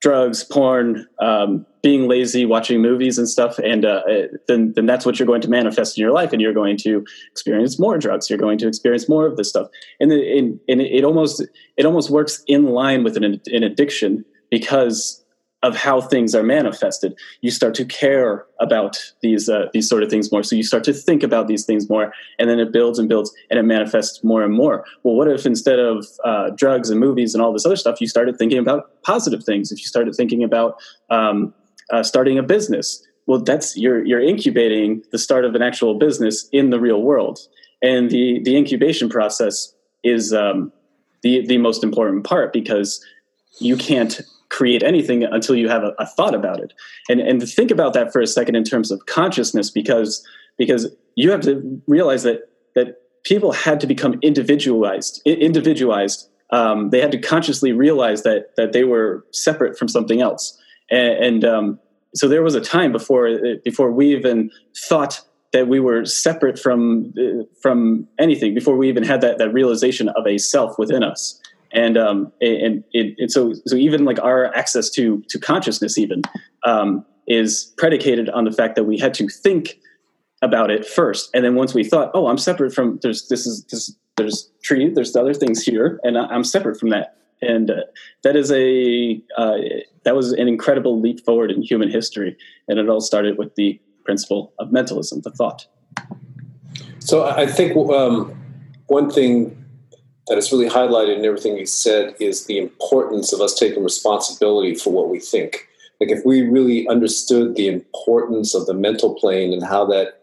drugs, 0.00 0.44
porn, 0.44 1.06
um, 1.20 1.66
being 1.82 2.08
lazy, 2.08 2.44
watching 2.44 2.82
movies 2.82 3.18
and 3.18 3.28
stuff, 3.28 3.58
and 3.58 3.84
uh, 3.84 4.02
then 4.48 4.72
then 4.74 4.86
that's 4.86 5.06
what 5.06 5.18
you're 5.18 5.26
going 5.26 5.40
to 5.40 5.48
manifest 5.48 5.96
in 5.96 6.02
your 6.02 6.12
life, 6.12 6.32
and 6.32 6.40
you're 6.40 6.52
going 6.52 6.76
to 6.78 7.04
experience 7.30 7.78
more 7.78 7.98
drugs. 7.98 8.28
You're 8.28 8.38
going 8.38 8.58
to 8.58 8.68
experience 8.68 9.08
more 9.08 9.26
of 9.26 9.36
this 9.36 9.48
stuff, 9.48 9.68
and 9.98 10.12
and, 10.12 10.60
and 10.68 10.80
it 10.80 11.04
almost 11.04 11.44
it 11.76 11.86
almost 11.86 12.10
works 12.10 12.42
in 12.46 12.64
line 12.64 13.04
with 13.04 13.16
an, 13.16 13.40
an 13.46 13.62
addiction 13.62 14.24
because 14.50 15.19
of 15.62 15.76
how 15.76 16.00
things 16.00 16.34
are 16.34 16.42
manifested. 16.42 17.14
You 17.42 17.50
start 17.50 17.74
to 17.74 17.84
care 17.84 18.46
about 18.60 19.12
these 19.20 19.48
uh, 19.48 19.66
these 19.72 19.88
sort 19.88 20.02
of 20.02 20.08
things 20.08 20.32
more. 20.32 20.42
So 20.42 20.56
you 20.56 20.62
start 20.62 20.84
to 20.84 20.92
think 20.92 21.22
about 21.22 21.48
these 21.48 21.64
things 21.64 21.88
more, 21.88 22.12
and 22.38 22.48
then 22.48 22.58
it 22.58 22.72
builds 22.72 22.98
and 22.98 23.08
builds, 23.08 23.32
and 23.50 23.58
it 23.58 23.64
manifests 23.64 24.24
more 24.24 24.42
and 24.42 24.54
more. 24.54 24.84
Well, 25.02 25.14
what 25.14 25.28
if 25.28 25.44
instead 25.44 25.78
of 25.78 26.06
uh, 26.24 26.50
drugs 26.50 26.88
and 26.90 26.98
movies 26.98 27.34
and 27.34 27.42
all 27.42 27.52
this 27.52 27.66
other 27.66 27.76
stuff, 27.76 28.00
you 28.00 28.08
started 28.08 28.38
thinking 28.38 28.58
about 28.58 29.02
positive 29.02 29.44
things? 29.44 29.70
If 29.70 29.80
you 29.80 29.86
started 29.86 30.14
thinking 30.14 30.42
about 30.42 30.76
um, 31.10 31.52
uh, 31.90 32.02
starting 32.02 32.38
a 32.38 32.42
business, 32.42 33.06
well, 33.26 33.40
that's 33.40 33.76
you're 33.76 34.04
you're 34.04 34.22
incubating 34.22 35.02
the 35.12 35.18
start 35.18 35.44
of 35.44 35.54
an 35.54 35.62
actual 35.62 35.94
business 35.98 36.48
in 36.52 36.70
the 36.70 36.80
real 36.80 37.02
world, 37.02 37.38
and 37.82 38.10
the 38.10 38.40
the 38.44 38.56
incubation 38.56 39.10
process 39.10 39.74
is 40.02 40.32
um, 40.32 40.72
the 41.22 41.46
the 41.46 41.58
most 41.58 41.84
important 41.84 42.24
part 42.24 42.52
because 42.52 43.04
you 43.58 43.76
can't 43.76 44.22
create 44.50 44.82
anything 44.82 45.24
until 45.24 45.54
you 45.54 45.68
have 45.68 45.82
a, 45.82 45.94
a, 45.98 46.06
thought 46.06 46.34
about 46.34 46.60
it. 46.60 46.72
And 47.08 47.20
and 47.20 47.48
think 47.48 47.70
about 47.70 47.94
that 47.94 48.12
for 48.12 48.20
a 48.20 48.26
second 48.26 48.56
in 48.56 48.64
terms 48.64 48.90
of 48.90 49.06
consciousness, 49.06 49.70
because 49.70 50.26
because 50.58 50.88
you 51.14 51.30
have 51.30 51.40
to 51.42 51.82
realize 51.86 52.22
that 52.24 52.50
that 52.74 52.96
people 53.24 53.52
had 53.52 53.80
to 53.80 53.86
become 53.86 54.18
individualized. 54.22 55.22
Individualized. 55.24 56.28
Um, 56.50 56.90
they 56.90 57.00
had 57.00 57.12
to 57.12 57.18
consciously 57.18 57.72
realize 57.72 58.22
that 58.24 58.56
that 58.56 58.72
they 58.72 58.84
were 58.84 59.24
separate 59.30 59.78
from 59.78 59.88
something 59.88 60.20
else. 60.20 60.58
And, 60.90 61.24
and 61.24 61.44
um, 61.44 61.78
so 62.14 62.28
there 62.28 62.42
was 62.42 62.54
a 62.54 62.60
time 62.60 62.92
before 62.92 63.30
before 63.64 63.92
we 63.92 64.14
even 64.14 64.50
thought 64.76 65.20
that 65.52 65.68
we 65.68 65.80
were 65.80 66.04
separate 66.04 66.58
from 66.58 67.12
from 67.62 68.06
anything 68.18 68.54
before 68.54 68.76
we 68.76 68.88
even 68.88 69.04
had 69.04 69.20
that 69.20 69.38
that 69.38 69.52
realization 69.52 70.08
of 70.10 70.26
a 70.26 70.38
self 70.38 70.78
within 70.78 71.02
us 71.02 71.40
and 71.72 71.96
um, 71.96 72.32
and, 72.40 72.84
and, 72.94 73.14
and 73.18 73.30
so 73.30 73.52
so 73.66 73.76
even 73.76 74.04
like 74.04 74.18
our 74.20 74.54
access 74.54 74.90
to 74.90 75.22
to 75.28 75.38
consciousness 75.38 75.98
even 75.98 76.22
um, 76.64 77.04
is 77.26 77.72
predicated 77.76 78.28
on 78.30 78.44
the 78.44 78.52
fact 78.52 78.76
that 78.76 78.84
we 78.84 78.98
had 78.98 79.14
to 79.14 79.28
think 79.28 79.78
about 80.42 80.70
it 80.70 80.86
first, 80.86 81.30
and 81.34 81.44
then 81.44 81.54
once 81.54 81.74
we 81.74 81.84
thought, 81.84 82.10
oh, 82.14 82.26
I'm 82.26 82.38
separate 82.38 82.72
from 82.72 82.98
there's 83.02 83.28
this 83.28 83.46
is 83.46 83.64
this, 83.64 83.94
there's 84.16 84.50
tree, 84.62 84.90
there's 84.90 85.14
other 85.16 85.34
things 85.34 85.62
here, 85.62 86.00
and 86.02 86.18
I'm 86.18 86.44
separate 86.44 86.78
from 86.78 86.90
that, 86.90 87.16
and 87.42 87.70
uh, 87.70 87.82
that 88.22 88.36
is 88.36 88.50
a 88.50 89.20
uh, 89.36 89.58
that 90.04 90.16
was 90.16 90.32
an 90.32 90.48
incredible 90.48 91.00
leap 91.00 91.24
forward 91.24 91.50
in 91.50 91.62
human 91.62 91.90
history, 91.90 92.36
and 92.68 92.78
it 92.78 92.88
all 92.88 93.00
started 93.00 93.38
with 93.38 93.54
the 93.54 93.80
principle 94.04 94.52
of 94.58 94.72
mentalism, 94.72 95.20
the 95.20 95.30
thought. 95.30 95.66
So 96.98 97.28
I 97.28 97.46
think 97.46 97.76
um, 97.90 98.34
one 98.86 99.10
thing 99.10 99.59
that 100.30 100.38
is 100.38 100.52
really 100.52 100.68
highlighted 100.68 101.18
in 101.18 101.24
everything 101.24 101.56
you 101.56 101.66
said 101.66 102.14
is 102.20 102.46
the 102.46 102.56
importance 102.56 103.32
of 103.32 103.40
us 103.40 103.52
taking 103.52 103.82
responsibility 103.82 104.76
for 104.76 104.92
what 104.92 105.10
we 105.10 105.18
think. 105.18 105.66
Like 106.00 106.10
if 106.10 106.24
we 106.24 106.42
really 106.42 106.86
understood 106.86 107.56
the 107.56 107.66
importance 107.66 108.54
of 108.54 108.66
the 108.66 108.72
mental 108.72 109.16
plane 109.16 109.52
and 109.52 109.64
how 109.64 109.84
that 109.86 110.22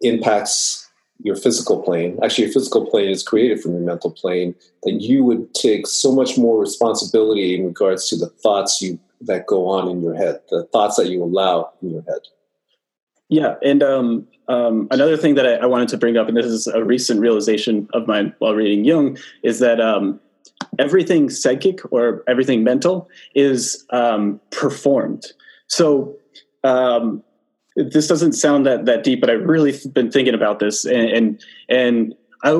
impacts 0.00 0.90
your 1.22 1.36
physical 1.36 1.82
plane, 1.82 2.18
actually 2.24 2.44
your 2.44 2.54
physical 2.54 2.86
plane 2.86 3.10
is 3.10 3.22
created 3.22 3.60
from 3.60 3.72
your 3.72 3.82
mental 3.82 4.10
plane, 4.10 4.54
then 4.84 4.98
you 5.00 5.22
would 5.22 5.52
take 5.52 5.86
so 5.86 6.10
much 6.10 6.38
more 6.38 6.58
responsibility 6.58 7.54
in 7.54 7.66
regards 7.66 8.08
to 8.08 8.16
the 8.16 8.30
thoughts 8.30 8.80
you 8.80 8.98
that 9.20 9.46
go 9.46 9.68
on 9.68 9.86
in 9.86 10.02
your 10.02 10.14
head, 10.14 10.40
the 10.48 10.64
thoughts 10.72 10.96
that 10.96 11.10
you 11.10 11.22
allow 11.22 11.70
in 11.82 11.90
your 11.90 12.02
head. 12.08 12.20
Yeah, 13.28 13.56
and 13.62 13.82
um, 13.82 14.26
um, 14.48 14.88
another 14.90 15.16
thing 15.16 15.34
that 15.36 15.46
I, 15.46 15.54
I, 15.54 15.66
wanted 15.66 15.88
to 15.88 15.96
bring 15.96 16.16
up, 16.16 16.28
and 16.28 16.36
this 16.36 16.46
is 16.46 16.66
a 16.66 16.84
recent 16.84 17.20
realization 17.20 17.88
of 17.94 18.06
mine 18.06 18.34
while 18.38 18.54
reading 18.54 18.84
Jung, 18.84 19.16
is 19.42 19.58
that 19.60 19.80
um, 19.80 20.20
everything 20.78 21.30
psychic 21.30 21.80
or 21.92 22.22
everything 22.28 22.62
mental 22.62 23.08
is 23.34 23.86
um, 23.90 24.40
performed. 24.50 25.32
So 25.68 26.14
um, 26.62 27.22
this 27.76 28.06
doesn't 28.06 28.32
sound 28.32 28.66
that 28.66 28.84
that 28.86 29.02
deep, 29.02 29.20
but 29.20 29.30
I've 29.30 29.44
really 29.44 29.74
been 29.92 30.10
thinking 30.10 30.34
about 30.34 30.58
this, 30.58 30.84
and 30.84 31.08
and, 31.10 31.44
and 31.68 32.14
I 32.42 32.50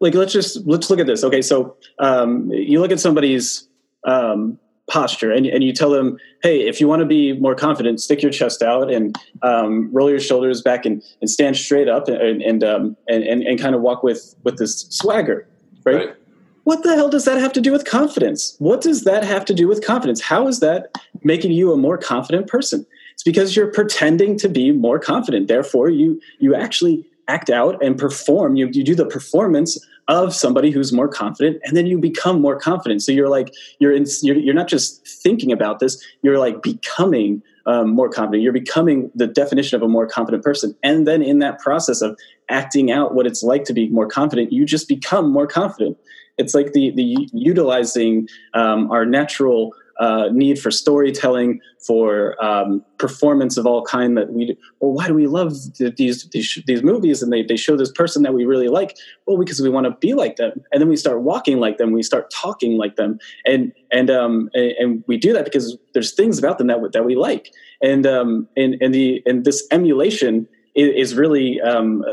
like 0.00 0.14
let's 0.14 0.32
just 0.32 0.66
let's 0.66 0.90
look 0.90 1.00
at 1.00 1.06
this. 1.06 1.24
Okay, 1.24 1.42
so 1.42 1.76
um, 1.98 2.50
you 2.50 2.80
look 2.80 2.92
at 2.92 3.00
somebody's 3.00 3.68
um, 4.06 4.58
posture. 4.90 5.30
And, 5.30 5.46
and 5.46 5.62
you 5.62 5.72
tell 5.72 5.90
them 5.90 6.18
hey 6.42 6.66
if 6.66 6.80
you 6.80 6.88
want 6.88 7.00
to 7.00 7.06
be 7.06 7.32
more 7.34 7.54
confident 7.54 8.00
stick 8.00 8.20
your 8.20 8.32
chest 8.32 8.62
out 8.62 8.92
and 8.92 9.16
um, 9.42 9.88
roll 9.92 10.10
your 10.10 10.20
shoulders 10.20 10.60
back 10.60 10.84
and, 10.84 11.02
and 11.20 11.30
stand 11.30 11.56
straight 11.56 11.88
up 11.88 12.08
and 12.08 12.42
and, 12.42 12.64
um, 12.64 12.96
and, 13.08 13.22
and, 13.22 13.42
and 13.42 13.60
kind 13.60 13.74
of 13.74 13.80
walk 13.80 14.02
with 14.02 14.34
with 14.42 14.58
this 14.58 14.86
swagger 14.90 15.46
right? 15.84 15.94
right? 15.94 16.16
what 16.64 16.82
the 16.82 16.94
hell 16.94 17.08
does 17.08 17.24
that 17.24 17.38
have 17.38 17.52
to 17.54 17.60
do 17.60 17.72
with 17.72 17.84
confidence? 17.84 18.54
What 18.58 18.80
does 18.80 19.02
that 19.02 19.24
have 19.24 19.44
to 19.46 19.54
do 19.54 19.66
with 19.66 19.84
confidence? 19.84 20.20
How 20.20 20.46
is 20.46 20.60
that 20.60 20.96
making 21.24 21.52
you 21.52 21.72
a 21.72 21.76
more 21.76 21.98
confident 21.98 22.46
person? 22.46 22.86
It's 23.14 23.24
because 23.24 23.56
you're 23.56 23.72
pretending 23.72 24.38
to 24.38 24.48
be 24.48 24.70
more 24.72 24.98
confident. 24.98 25.48
Therefore 25.48 25.90
you 25.90 26.20
you 26.38 26.54
actually 26.54 27.04
act 27.28 27.50
out 27.50 27.82
and 27.82 27.98
perform. 27.98 28.56
You, 28.56 28.68
you 28.72 28.82
do 28.82 28.94
the 28.94 29.06
performance 29.06 29.78
of 30.08 30.34
somebody 30.34 30.70
who's 30.70 30.92
more 30.92 31.08
confident 31.08 31.60
and 31.64 31.76
then 31.76 31.86
you 31.86 31.98
become 31.98 32.40
more 32.40 32.58
confident. 32.58 33.02
So 33.02 33.12
you're 33.12 33.28
like 33.28 33.52
you're 33.78 33.92
in 33.92 34.04
you're, 34.22 34.36
you're 34.36 34.54
not 34.54 34.68
just 34.68 35.06
thinking 35.06 35.52
about 35.52 35.78
this 35.78 36.04
you're 36.22 36.38
like 36.38 36.62
becoming 36.62 37.42
um, 37.66 37.90
more 37.90 38.08
confident. 38.08 38.42
You're 38.42 38.52
becoming 38.52 39.10
the 39.14 39.28
definition 39.28 39.76
of 39.76 39.82
a 39.82 39.88
more 39.88 40.06
confident 40.06 40.42
person. 40.42 40.74
And 40.82 41.06
then 41.06 41.22
in 41.22 41.38
that 41.38 41.60
process 41.60 42.02
of 42.02 42.18
acting 42.48 42.90
out 42.90 43.14
what 43.14 43.26
it's 43.26 43.44
like 43.44 43.62
to 43.64 43.72
be 43.72 43.88
more 43.90 44.06
confident 44.06 44.52
you 44.52 44.66
just 44.66 44.88
become 44.88 45.30
more 45.30 45.46
confident. 45.46 45.96
It's 46.38 46.54
like 46.54 46.72
the 46.72 46.90
the 46.90 47.28
utilizing 47.32 48.28
um, 48.54 48.90
our 48.90 49.06
natural 49.06 49.74
uh, 49.98 50.28
need 50.32 50.58
for 50.58 50.70
storytelling, 50.70 51.60
for 51.86 52.42
um, 52.42 52.84
performance 52.98 53.56
of 53.56 53.66
all 53.66 53.82
kind. 53.84 54.16
That 54.16 54.32
we 54.32 54.56
well, 54.80 54.92
why 54.92 55.06
do 55.06 55.14
we 55.14 55.26
love 55.26 55.54
these 55.78 56.28
these, 56.30 56.62
these 56.66 56.82
movies? 56.82 57.22
And 57.22 57.32
they, 57.32 57.42
they 57.42 57.56
show 57.56 57.76
this 57.76 57.92
person 57.92 58.22
that 58.22 58.34
we 58.34 58.44
really 58.44 58.68
like. 58.68 58.96
Well, 59.26 59.38
because 59.38 59.60
we 59.60 59.68
want 59.68 59.86
to 59.86 59.96
be 60.00 60.14
like 60.14 60.36
them, 60.36 60.52
and 60.72 60.80
then 60.80 60.88
we 60.88 60.96
start 60.96 61.22
walking 61.22 61.58
like 61.58 61.78
them. 61.78 61.92
We 61.92 62.02
start 62.02 62.30
talking 62.30 62.76
like 62.76 62.96
them, 62.96 63.18
and 63.46 63.72
and 63.90 64.10
um 64.10 64.50
and, 64.54 64.72
and 64.72 65.04
we 65.06 65.16
do 65.16 65.32
that 65.32 65.44
because 65.44 65.76
there's 65.94 66.14
things 66.14 66.38
about 66.38 66.58
them 66.58 66.66
that 66.68 66.78
that 66.92 67.04
we 67.04 67.16
like, 67.16 67.52
and 67.82 68.06
um 68.06 68.48
and 68.56 68.76
and 68.80 68.94
the 68.94 69.22
and 69.26 69.44
this 69.44 69.66
emulation 69.70 70.48
is, 70.74 71.10
is 71.10 71.14
really 71.14 71.60
um 71.60 72.04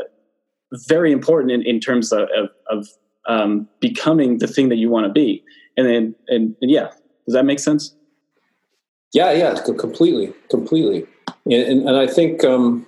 very 0.72 1.12
important 1.12 1.52
in, 1.52 1.62
in 1.62 1.80
terms 1.80 2.12
of, 2.12 2.28
of, 2.36 2.48
of 2.68 2.88
um, 3.26 3.68
becoming 3.80 4.38
the 4.38 4.46
thing 4.46 4.68
that 4.68 4.76
you 4.76 4.90
want 4.90 5.06
to 5.06 5.12
be. 5.12 5.42
And 5.76 5.86
then, 5.86 6.14
and, 6.28 6.54
and 6.60 6.70
yeah, 6.70 6.90
does 7.26 7.34
that 7.34 7.44
make 7.44 7.58
sense? 7.58 7.94
Yeah, 9.12 9.32
yeah, 9.32 9.60
completely, 9.78 10.32
completely. 10.50 11.06
And, 11.46 11.88
and, 11.88 11.96
I 11.96 12.06
think 12.06 12.44
um, 12.44 12.86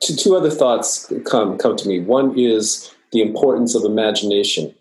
two, 0.00 0.14
two 0.16 0.34
other 0.34 0.50
thoughts 0.50 1.12
come 1.26 1.58
come 1.58 1.76
to 1.76 1.88
me. 1.88 2.00
One 2.00 2.38
is 2.38 2.94
the 3.12 3.20
importance 3.20 3.74
of 3.74 3.84
imagination, 3.84 4.74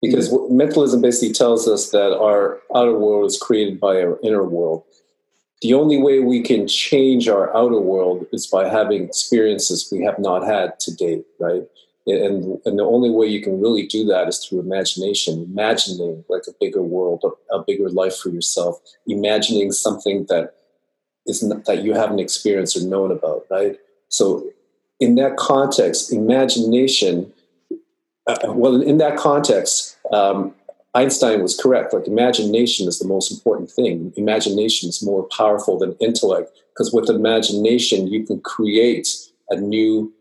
because 0.00 0.30
mm-hmm. 0.30 0.56
mentalism 0.56 1.00
basically 1.00 1.32
tells 1.32 1.66
us 1.66 1.90
that 1.90 2.16
our 2.16 2.60
outer 2.74 2.96
world 2.96 3.26
is 3.26 3.38
created 3.38 3.80
by 3.80 4.00
our 4.02 4.18
inner 4.22 4.44
world. 4.44 4.84
The 5.62 5.74
only 5.74 5.96
way 5.96 6.20
we 6.20 6.42
can 6.42 6.66
change 6.66 7.28
our 7.28 7.56
outer 7.56 7.78
world 7.78 8.26
is 8.32 8.46
by 8.46 8.68
having 8.68 9.04
experiences 9.04 9.88
we 9.90 10.02
have 10.04 10.18
not 10.18 10.44
had 10.44 10.78
to 10.80 10.94
date, 10.94 11.24
right? 11.38 11.62
And 12.06 12.60
and 12.64 12.78
the 12.78 12.84
only 12.84 13.10
way 13.10 13.26
you 13.26 13.40
can 13.40 13.60
really 13.60 13.86
do 13.86 14.04
that 14.04 14.28
is 14.28 14.38
through 14.38 14.60
imagination 14.60 15.42
imagining 15.42 16.24
like 16.28 16.42
a 16.48 16.54
bigger 16.60 16.82
world 16.82 17.22
a, 17.24 17.56
a 17.56 17.62
bigger 17.62 17.88
life 17.90 18.16
for 18.16 18.28
yourself 18.30 18.80
imagining 19.06 19.70
something 19.72 20.26
that 20.28 20.54
is 21.26 21.42
not, 21.42 21.64
that 21.66 21.84
you 21.84 21.94
haven't 21.94 22.18
experienced 22.18 22.76
or 22.76 22.82
known 22.82 23.10
about 23.12 23.46
right? 23.50 23.76
So 24.08 24.44
in 25.00 25.14
that 25.16 25.36
context 25.36 26.12
imagination 26.12 27.32
uh, 28.26 28.36
well 28.48 28.80
in 28.80 28.98
that 28.98 29.16
context 29.16 29.96
um, 30.12 30.54
einstein 30.94 31.42
was 31.42 31.58
correct. 31.58 31.92
Like 31.92 32.06
imagination 32.06 32.86
is 32.88 32.98
the 32.98 33.08
most 33.08 33.32
important 33.32 33.70
thing. 33.70 34.12
Imagination 34.16 34.88
is 34.88 35.02
more 35.02 35.26
powerful 35.28 35.78
than 35.78 35.96
intellect 36.00 36.50
because 36.72 36.92
with 36.92 37.08
imagination 37.08 38.08
you 38.08 38.24
can 38.24 38.40
create 38.40 39.08
a 39.50 39.56
new 39.56 40.12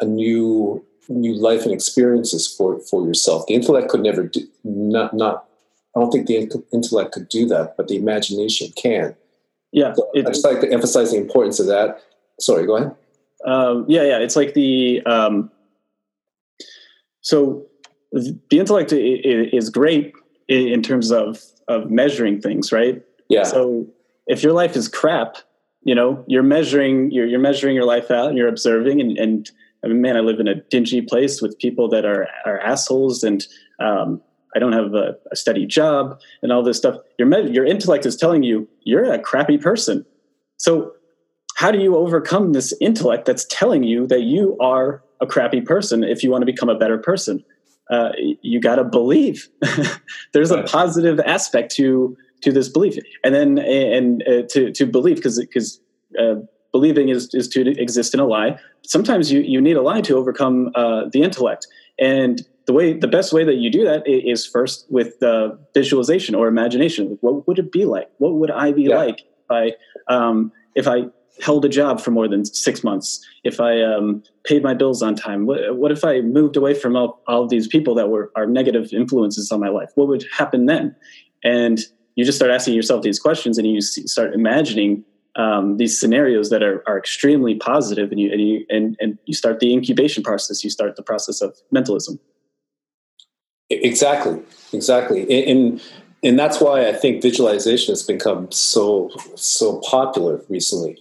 a 0.00 0.04
new 0.04 0.84
new 1.08 1.34
life 1.34 1.62
and 1.62 1.72
experiences 1.72 2.46
for 2.46 2.78
for 2.80 3.06
yourself. 3.06 3.46
The 3.46 3.54
intellect 3.54 3.88
could 3.88 4.02
never 4.02 4.24
do 4.24 4.46
not 4.64 5.14
not. 5.14 5.48
I 5.94 6.00
don't 6.00 6.10
think 6.10 6.26
the 6.26 6.64
intellect 6.72 7.12
could 7.12 7.28
do 7.28 7.46
that, 7.46 7.76
but 7.76 7.88
the 7.88 7.96
imagination 7.96 8.70
can. 8.76 9.16
Yeah, 9.72 9.94
so 9.94 10.10
I 10.14 10.22
just 10.22 10.44
like 10.44 10.60
to 10.60 10.70
emphasize 10.70 11.10
the 11.10 11.16
importance 11.16 11.58
of 11.58 11.66
that. 11.66 12.02
Sorry, 12.38 12.66
go 12.66 12.76
ahead. 12.76 12.94
Um, 13.44 13.84
yeah, 13.88 14.02
yeah, 14.02 14.18
it's 14.18 14.36
like 14.36 14.54
the 14.54 15.02
um, 15.06 15.50
so 17.20 17.66
the 18.12 18.58
intellect 18.58 18.92
is 18.92 19.70
great 19.70 20.14
in 20.48 20.82
terms 20.82 21.10
of 21.10 21.42
of 21.68 21.90
measuring 21.90 22.40
things, 22.40 22.72
right? 22.72 23.02
Yeah. 23.28 23.44
So 23.44 23.86
if 24.26 24.42
your 24.42 24.52
life 24.52 24.76
is 24.76 24.88
crap, 24.88 25.38
you 25.82 25.94
know, 25.94 26.24
you're 26.26 26.42
measuring 26.42 27.10
you're 27.10 27.26
you're 27.26 27.40
measuring 27.40 27.74
your 27.74 27.84
life 27.84 28.10
out 28.10 28.28
and 28.28 28.38
you're 28.38 28.48
observing 28.48 29.00
and 29.00 29.18
and 29.18 29.50
I 29.86 29.88
mean, 29.88 30.00
man, 30.00 30.16
I 30.16 30.20
live 30.20 30.40
in 30.40 30.48
a 30.48 30.56
dingy 30.56 31.00
place 31.00 31.40
with 31.40 31.56
people 31.58 31.88
that 31.90 32.04
are 32.04 32.26
are 32.44 32.58
assholes, 32.58 33.22
and 33.22 33.46
um, 33.78 34.20
I 34.54 34.58
don't 34.58 34.72
have 34.72 34.94
a, 34.94 35.14
a, 35.30 35.36
steady 35.36 35.64
job 35.64 36.18
and 36.42 36.50
all 36.50 36.64
this 36.64 36.76
stuff. 36.76 36.96
Your 37.20 37.32
your 37.46 37.64
intellect 37.64 38.04
is 38.04 38.16
telling 38.16 38.42
you 38.42 38.68
you're 38.82 39.12
a 39.12 39.18
crappy 39.20 39.58
person. 39.58 40.04
So, 40.56 40.92
how 41.54 41.70
do 41.70 41.78
you 41.78 41.96
overcome 41.96 42.52
this 42.52 42.74
intellect 42.80 43.26
that's 43.26 43.46
telling 43.48 43.84
you 43.84 44.08
that 44.08 44.22
you 44.22 44.56
are 44.58 45.04
a 45.20 45.26
crappy 45.26 45.60
person 45.60 46.02
if 46.02 46.24
you 46.24 46.30
want 46.32 46.42
to 46.42 46.46
become 46.46 46.68
a 46.68 46.78
better 46.78 46.98
person? 46.98 47.44
Uh, 47.88 48.10
you 48.42 48.60
got 48.60 48.76
to 48.76 48.84
believe. 48.84 49.48
There's 50.32 50.50
right. 50.50 50.64
a 50.64 50.66
positive 50.66 51.20
aspect 51.20 51.72
to 51.76 52.16
to 52.42 52.50
this 52.50 52.68
belief, 52.68 52.96
and 53.22 53.32
then 53.32 53.58
and 53.60 54.24
uh, 54.24 54.42
to 54.50 54.72
to 54.72 54.84
believe 54.84 55.16
because 55.16 55.38
because 55.38 55.80
uh, 56.20 56.34
believing 56.72 57.08
is, 57.08 57.34
is 57.34 57.48
to 57.48 57.60
exist 57.80 58.14
in 58.14 58.20
a 58.20 58.26
lie. 58.26 58.58
Sometimes 58.82 59.32
you, 59.32 59.40
you 59.40 59.60
need 59.60 59.76
a 59.76 59.82
lie 59.82 60.00
to 60.02 60.16
overcome 60.16 60.70
uh, 60.74 61.04
the 61.12 61.22
intellect. 61.22 61.66
And 61.98 62.46
the 62.66 62.72
way 62.72 62.92
the 62.92 63.08
best 63.08 63.32
way 63.32 63.44
that 63.44 63.54
you 63.54 63.70
do 63.70 63.84
that 63.84 64.02
is 64.06 64.44
first 64.44 64.86
with 64.90 65.22
uh, 65.22 65.54
visualization 65.72 66.34
or 66.34 66.48
imagination. 66.48 67.16
What 67.20 67.46
would 67.46 67.58
it 67.58 67.72
be 67.72 67.84
like? 67.84 68.10
What 68.18 68.34
would 68.34 68.50
I 68.50 68.72
be 68.72 68.84
yeah. 68.84 68.96
like 68.96 69.20
if 69.20 69.50
I 69.50 69.72
um, 70.12 70.52
if 70.74 70.88
I 70.88 71.04
held 71.40 71.64
a 71.64 71.68
job 71.68 72.00
for 72.00 72.10
more 72.10 72.28
than 72.28 72.44
six 72.44 72.82
months? 72.82 73.24
If 73.44 73.60
I 73.60 73.82
um, 73.82 74.22
paid 74.44 74.62
my 74.62 74.74
bills 74.74 75.02
on 75.02 75.14
time? 75.14 75.46
What, 75.46 75.76
what 75.76 75.92
if 75.92 76.04
I 76.04 76.22
moved 76.22 76.56
away 76.56 76.74
from 76.74 76.96
all, 76.96 77.22
all 77.28 77.44
of 77.44 77.50
these 77.50 77.68
people 77.68 77.94
that 77.94 78.08
were 78.08 78.32
are 78.34 78.46
negative 78.46 78.92
influences 78.92 79.52
on 79.52 79.60
my 79.60 79.68
life? 79.68 79.90
What 79.94 80.08
would 80.08 80.24
happen 80.36 80.66
then? 80.66 80.94
And 81.44 81.80
you 82.16 82.24
just 82.24 82.36
start 82.36 82.50
asking 82.50 82.74
yourself 82.74 83.02
these 83.02 83.20
questions, 83.20 83.58
and 83.58 83.66
you 83.66 83.80
start 83.80 84.34
imagining 84.34 85.04
um, 85.36 85.76
these 85.76 85.98
scenarios 85.98 86.50
that 86.50 86.62
are, 86.62 86.82
are 86.86 86.98
extremely 86.98 87.54
positive 87.54 88.10
and 88.10 88.20
you, 88.20 88.32
and 88.32 88.40
you 88.40 88.66
and, 88.68 88.96
and 89.00 89.18
you 89.26 89.34
start 89.34 89.60
the 89.60 89.72
incubation 89.72 90.22
process 90.22 90.64
you 90.64 90.70
start 90.70 90.96
the 90.96 91.02
process 91.02 91.40
of 91.40 91.56
mentalism 91.70 92.18
exactly 93.70 94.40
exactly 94.72 95.48
and 95.48 95.80
and 96.22 96.38
that's 96.38 96.60
why 96.60 96.88
I 96.88 96.92
think 96.92 97.22
visualization 97.22 97.92
has 97.92 98.02
become 98.02 98.50
so 98.50 99.10
so 99.36 99.80
popular 99.80 100.42
recently. 100.48 100.98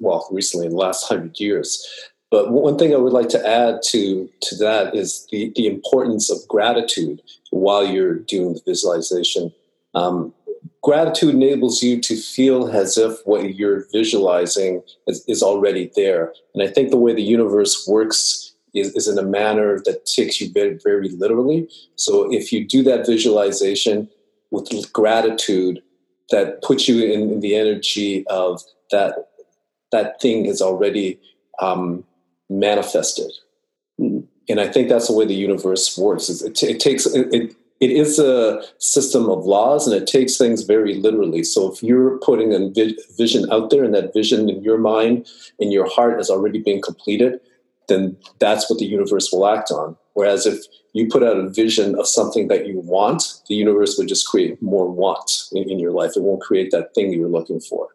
Well, 0.00 0.28
recently 0.30 0.66
in 0.66 0.72
the 0.72 0.78
last 0.78 1.08
hundred 1.08 1.40
years. 1.40 1.86
But 2.30 2.52
one 2.52 2.76
thing 2.76 2.94
I 2.94 2.98
would 2.98 3.12
like 3.12 3.30
to 3.30 3.48
add 3.48 3.80
to 3.86 4.28
to 4.42 4.56
that 4.56 4.94
is 4.94 5.26
the 5.30 5.52
the 5.56 5.66
importance 5.66 6.30
of 6.30 6.46
gratitude 6.48 7.22
while 7.50 7.84
you're 7.86 8.14
doing 8.14 8.54
the 8.54 8.62
visualization. 8.64 9.52
Um, 9.94 10.34
gratitude 10.82 11.34
enables 11.34 11.82
you 11.82 12.00
to 12.00 12.16
feel 12.16 12.68
as 12.68 12.96
if 12.96 13.18
what 13.24 13.54
you're 13.54 13.86
visualizing 13.92 14.82
is, 15.06 15.24
is 15.26 15.42
already 15.42 15.90
there. 15.96 16.32
And 16.54 16.62
I 16.62 16.72
think 16.72 16.90
the 16.90 16.96
way 16.96 17.14
the 17.14 17.22
universe 17.22 17.86
works 17.88 18.54
is, 18.74 18.94
is 18.94 19.08
in 19.08 19.18
a 19.18 19.22
manner 19.22 19.80
that 19.84 20.06
takes 20.06 20.40
you 20.40 20.50
very, 20.52 20.78
very 20.82 21.08
literally. 21.08 21.68
So 21.96 22.32
if 22.32 22.52
you 22.52 22.64
do 22.64 22.82
that 22.84 23.06
visualization 23.06 24.08
with 24.50 24.92
gratitude, 24.92 25.82
that 26.30 26.62
puts 26.62 26.88
you 26.88 27.10
in, 27.10 27.40
the 27.40 27.56
energy 27.56 28.26
of 28.26 28.62
that 28.90 29.28
that 29.90 30.20
thing 30.20 30.44
is 30.44 30.60
already 30.60 31.18
um, 31.60 32.04
manifested. 32.50 33.30
Mm-hmm. 33.98 34.26
And 34.50 34.60
I 34.60 34.68
think 34.68 34.88
that's 34.88 35.08
the 35.08 35.14
way 35.14 35.24
the 35.26 35.34
universe 35.34 35.96
works. 35.96 36.28
It, 36.28 36.42
it, 36.42 36.62
it 36.62 36.80
takes 36.80 37.06
it, 37.06 37.54
it, 37.80 37.90
is 37.90 38.18
a 38.18 38.62
system 38.78 39.28
of 39.28 39.44
laws, 39.44 39.86
and 39.86 40.00
it 40.00 40.06
takes 40.06 40.36
things 40.36 40.62
very 40.62 40.94
literally. 40.94 41.42
So 41.44 41.72
if 41.72 41.82
you're 41.82 42.18
putting 42.18 42.52
a 42.52 42.70
vision 43.16 43.50
out 43.52 43.70
there, 43.70 43.84
and 43.84 43.94
that 43.94 44.12
vision 44.12 44.48
in 44.48 44.62
your 44.62 44.78
mind, 44.78 45.26
in 45.58 45.70
your 45.70 45.88
heart, 45.88 46.16
has 46.18 46.30
already 46.30 46.60
been 46.60 46.82
completed, 46.82 47.40
then 47.88 48.16
that's 48.38 48.68
what 48.68 48.78
the 48.78 48.84
universe 48.84 49.30
will 49.32 49.46
act 49.46 49.70
on. 49.70 49.96
Whereas 50.14 50.46
if 50.46 50.64
you 50.92 51.08
put 51.08 51.22
out 51.22 51.38
a 51.38 51.48
vision 51.48 51.94
of 51.98 52.06
something 52.06 52.48
that 52.48 52.66
you 52.66 52.80
want, 52.80 53.40
the 53.48 53.54
universe 53.54 53.96
would 53.96 54.08
just 54.08 54.26
create 54.26 54.60
more 54.62 54.90
want 54.90 55.30
in, 55.52 55.70
in 55.70 55.78
your 55.78 55.92
life. 55.92 56.12
It 56.16 56.22
won't 56.22 56.42
create 56.42 56.70
that 56.72 56.94
thing 56.94 57.12
you're 57.12 57.28
looking 57.28 57.60
for. 57.60 57.88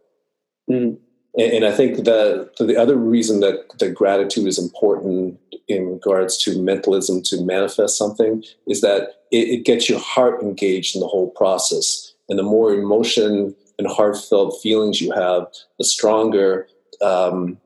Mm. 0.70 0.98
And, 1.36 1.54
and, 1.54 1.66
I 1.66 1.72
think 1.72 2.06
that 2.06 2.52
the 2.60 2.78
other 2.78 2.96
reason 2.96 3.40
that, 3.42 3.78
that 3.80 3.96
gratitude 3.96 4.48
is 4.48 4.60
important 4.60 5.40
in 5.68 5.88
regards 5.88 6.38
to 6.44 6.62
mentalism 6.62 7.24
to 7.24 7.44
manifest 7.44 7.98
something 7.98 8.44
is 8.68 8.82
that 8.82 9.23
it, 9.34 9.50
it 9.50 9.66
gets 9.66 9.90
your 9.90 10.00
heart 10.00 10.42
engaged 10.42 10.96
in 10.96 11.02
the 11.02 11.08
whole 11.08 11.32
process. 11.32 12.14
And 12.30 12.40
the 12.40 12.44
more 12.44 12.74
emotion 12.74 13.56
and 13.78 13.88
heartfelt 13.88 14.62
feelings 14.62 15.02
you 15.02 15.12
have, 15.12 15.48
the 15.78 15.84
stronger 15.84 16.68
um, 17.02 17.58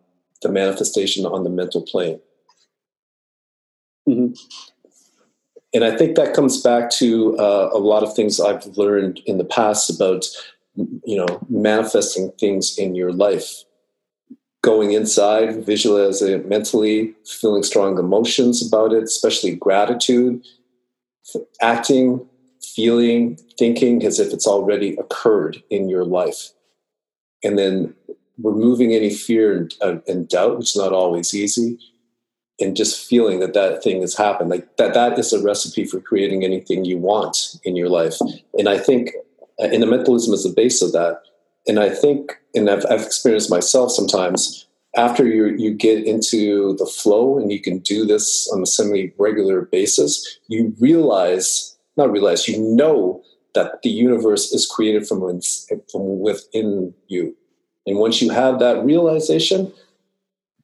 the 0.42 0.50
manifestation 0.50 1.26
on 1.26 1.44
the 1.44 1.50
mental 1.50 1.82
plane. 1.82 2.20
Mm-hmm. 4.08 4.34
And 5.74 5.84
I 5.84 5.96
think 5.96 6.16
that 6.16 6.34
comes 6.34 6.62
back 6.62 6.90
to 6.92 7.38
uh, 7.38 7.70
a 7.74 7.78
lot 7.78 8.04
of 8.04 8.16
things 8.16 8.40
I've 8.40 8.66
learned 8.78 9.20
in 9.26 9.38
the 9.38 9.46
past 9.46 9.90
about, 9.90 10.26
you 10.76 11.18
know, 11.18 11.46
manifesting 11.50 12.32
things 12.40 12.78
in 12.78 12.96
your 12.96 13.12
life. 13.12 13.64
Going 14.64 14.92
inside, 14.92 15.66
visualizing 15.66 16.34
it 16.34 16.48
mentally, 16.48 17.14
feeling 17.26 17.64
strong 17.64 18.00
emotions 18.00 18.66
about 18.66 18.92
it, 18.94 19.04
especially 19.04 19.56
gratitude, 19.56 20.44
acting, 21.62 22.28
feeling, 22.62 23.38
thinking 23.58 24.06
as 24.06 24.20
if 24.20 24.34
it's 24.34 24.48
already 24.48 24.96
occurred 24.98 25.64
in 25.70 25.90
your 25.90 26.06
life. 26.06 26.52
And 27.44 27.58
then 27.58 27.94
removing 28.42 28.94
any 28.94 29.14
fear 29.14 29.58
and, 29.58 29.74
uh, 29.82 29.98
and 30.08 30.28
doubt, 30.28 30.58
which 30.58 30.72
is 30.72 30.76
not 30.76 30.94
always 30.94 31.34
easy, 31.34 31.80
and 32.60 32.76
just 32.76 33.08
feeling 33.08 33.40
that 33.40 33.54
that 33.54 33.84
thing 33.84 34.02
has 34.02 34.16
happened. 34.16 34.50
Like 34.50 34.78
that, 34.78 34.94
that 34.94 35.18
is 35.18 35.34
a 35.34 35.42
recipe 35.42 35.86
for 35.86 36.00
creating 36.00 36.44
anything 36.44 36.86
you 36.86 36.98
want 36.98 37.60
in 37.64 37.76
your 37.76 37.90
life. 37.90 38.18
And 38.58 38.68
I 38.68 38.78
think, 38.78 39.12
uh, 39.60 39.68
and 39.72 39.82
the 39.82 39.88
mentalism 39.88 40.34
is 40.34 40.44
the 40.44 40.54
base 40.54 40.82
of 40.82 40.92
that. 40.94 41.22
And 41.68 41.80
I 41.80 41.90
think, 41.90 42.34
and 42.56 42.70
I've, 42.70 42.86
I've 42.90 43.02
experienced 43.02 43.50
myself 43.50 43.92
sometimes, 43.92 44.67
after 44.98 45.26
you 45.26 45.56
you 45.58 45.74
get 45.74 46.06
into 46.06 46.76
the 46.78 46.86
flow 46.86 47.38
and 47.38 47.52
you 47.52 47.62
can 47.62 47.80
do 47.80 48.06
this 48.06 48.50
on 48.52 48.62
a 48.62 48.66
semi 48.66 49.14
regular 49.18 49.62
basis, 49.62 50.40
you 50.48 50.76
realize, 50.80 51.78
not 51.96 52.12
realize, 52.12 52.48
you 52.48 52.60
know 52.62 53.24
that 53.54 53.82
the 53.84 53.90
universe 53.90 54.52
is 54.52 54.66
created 54.66 55.08
from 55.08 55.22
within, 55.22 55.42
from 55.92 56.20
within 56.20 56.94
you. 57.08 57.36
And 57.86 57.98
once 57.98 58.22
you 58.22 58.32
have 58.32 58.60
that 58.60 58.84
realization, 58.84 59.72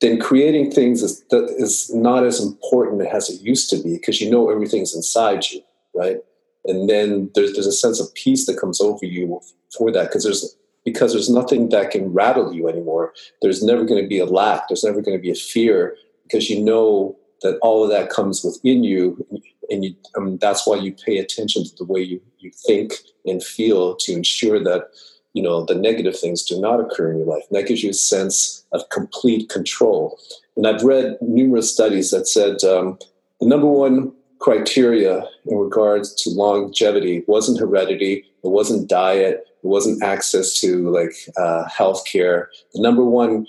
then 0.02 0.19
creating 0.19 0.72
things 0.72 1.02
is, 1.02 1.24
is 1.32 1.93
not 1.93 2.26
as 2.26 2.41
important 2.41 3.08
as 3.08 3.30
it 3.30 3.41
used 3.41 3.69
to 3.69 3.82
be 3.82 3.93
because 3.93 4.19
you 4.19 4.30
know 4.30 4.50
everything's 4.50 4.93
inside 4.93 5.46
you, 5.50 5.62
right? 5.96 6.17
And 6.65 6.89
then 6.89 7.32
there's, 7.36 7.54
there's 7.54 7.67
a 7.67 7.72
sense 7.72 8.00
of 8.00 8.13
peace 8.13 8.46
that 8.46 8.60
comes 8.60 8.82
over 8.82 9.06
you 9.06 9.39
for 9.76 9.91
that 9.91 10.10
because 10.10 10.24
there's 10.24 10.56
because 10.86 11.13
there's 11.13 11.30
nothing 11.30 11.69
that 11.69 11.91
can 11.91 12.13
rattle 12.13 12.54
you 12.54 12.67
anymore. 12.67 13.13
There's 13.41 13.63
never 13.63 13.86
going 13.86 14.02
to 14.02 14.08
be 14.08 14.19
a 14.19 14.26
lack. 14.26 14.67
There's 14.67 14.84
never 14.84 15.02
going 15.02 15.17
to 15.17 15.22
be 15.22 15.32
a 15.32 15.36
fear 15.36 15.96
because 16.24 16.50
you 16.50 16.62
know 16.62 17.17
that 17.41 17.58
all 17.62 17.84
of 17.84 17.89
that 17.89 18.10
comes 18.10 18.43
within 18.43 18.84
you, 18.84 19.26
and 19.69 19.86
you, 19.86 19.96
um, 20.17 20.38
that's 20.38 20.65
why 20.65 20.78
you 20.78 20.93
pay 20.93 21.17
attention 21.17 21.63
to 21.63 21.76
the 21.76 21.86
way 21.86 22.02
you, 22.02 22.22
you 22.39 22.52
think 22.65 22.93
and 23.26 23.43
feel 23.43 23.96
to 23.98 24.13
ensure 24.13 24.63
that 24.63 24.89
you 25.34 25.41
know 25.41 25.65
the 25.65 25.76
negative 25.76 26.17
things 26.17 26.43
do 26.43 26.60
not 26.60 26.80
occur 26.80 27.12
in 27.12 27.17
your 27.17 27.28
life 27.28 27.43
and 27.50 27.58
that 27.58 27.67
gives 27.67 27.84
you 27.84 27.89
a 27.89 27.93
sense 27.93 28.65
of 28.72 28.88
complete 28.89 29.50
control 29.50 30.19
and 30.56 30.67
i've 30.67 30.84
read 30.84 31.17
numerous 31.22 31.74
studies 31.74 32.12
that 32.12 32.28
said 32.28 32.63
um, 32.63 32.98
the 33.39 33.48
number 33.48 33.67
one 33.67 34.12
criteria 34.39 35.26
in 35.46 35.58
regards 35.58 36.13
to 36.13 36.30
longevity 36.30 37.24
wasn't 37.28 37.60
heredity 37.60 38.26
it 38.43 38.49
wasn't 38.49 38.89
diet 38.89 39.45
it 39.63 39.67
wasn't 39.67 40.01
access 40.03 40.60
to 40.60 40.89
like 40.89 41.13
uh, 41.38 41.67
health 41.69 42.03
care 42.06 42.49
the 42.73 42.82
number 42.82 43.03
one 43.03 43.47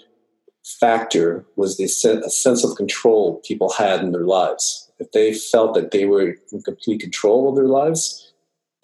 factor 0.81 1.45
was 1.57 1.77
the 1.77 1.87
sen- 1.87 2.29
sense 2.31 2.65
of 2.65 2.77
control 2.77 3.43
people 3.47 3.71
had 3.73 4.01
in 4.01 4.13
their 4.13 4.25
lives 4.25 4.91
if 4.99 5.11
they 5.13 5.35
felt 5.35 5.75
that 5.75 5.91
they 5.91 6.05
were 6.05 6.35
in 6.53 6.63
complete 6.63 7.01
control 7.01 7.49
of 7.49 7.57
their 7.57 7.69
lives 7.69 8.25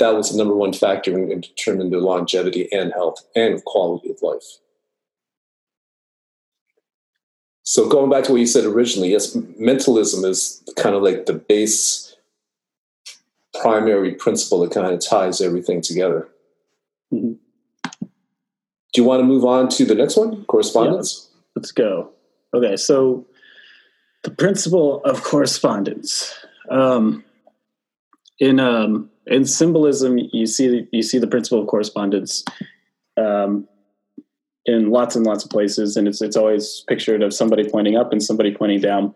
that 0.01 0.15
was 0.15 0.31
the 0.31 0.39
number 0.39 0.57
one 0.57 0.73
factor 0.73 1.17
in, 1.17 1.31
in 1.31 1.43
determining 1.43 1.91
their 1.91 2.01
longevity 2.01 2.69
and 2.73 2.93
health 2.93 3.23
and 3.37 3.63
quality 3.65 4.11
of 4.11 4.21
life. 4.23 4.59
So 7.63 7.89
going 7.89 8.11
back 8.11 8.25
to 8.25 8.33
what 8.33 8.41
you 8.41 8.47
said 8.47 8.65
originally, 8.65 9.13
yes, 9.13 9.37
mentalism 9.59 10.25
is 10.25 10.65
kind 10.77 10.97
of 10.97 11.03
like 11.03 11.27
the 11.27 11.35
base 11.35 12.17
primary 13.61 14.15
principle 14.15 14.61
that 14.61 14.73
kind 14.73 14.93
of 14.93 15.01
ties 15.01 15.41
everything 15.41 15.81
together. 15.81 16.29
Mm-hmm. 17.13 17.33
Do 18.93 19.01
you 19.01 19.05
want 19.05 19.21
to 19.21 19.25
move 19.25 19.45
on 19.45 19.69
to 19.71 19.85
the 19.85 19.95
next 19.95 20.17
one, 20.17 20.45
correspondence? 20.47 21.29
Yeah, 21.31 21.41
let's 21.57 21.73
go. 21.73 22.11
Okay, 22.53 22.77
so 22.77 23.27
the 24.25 24.31
principle 24.31 25.01
of 25.05 25.23
correspondence. 25.23 26.35
Um, 26.71 27.25
in 28.39 28.59
um, 28.59 29.11
in 29.27 29.45
symbolism, 29.45 30.19
you 30.19 30.47
see 30.47 30.89
you 30.93 31.03
see 31.03 31.19
the 31.19 31.27
principle 31.27 31.61
of 31.61 31.69
correspondence 31.69 32.45
um, 33.17 33.69
in 34.67 34.91
lots 34.91 35.15
and 35.15 35.25
lots 35.25 35.45
of 35.45 35.51
places, 35.51 35.97
and 35.97 36.09
it's 36.09 36.21
it's 36.21 36.37
always 36.37 36.85
pictured 36.89 37.23
of 37.23 37.33
somebody 37.33 37.69
pointing 37.69 37.97
up 37.97 38.13
and 38.13 38.23
somebody 38.23 38.53
pointing 38.53 38.81
down, 38.81 39.15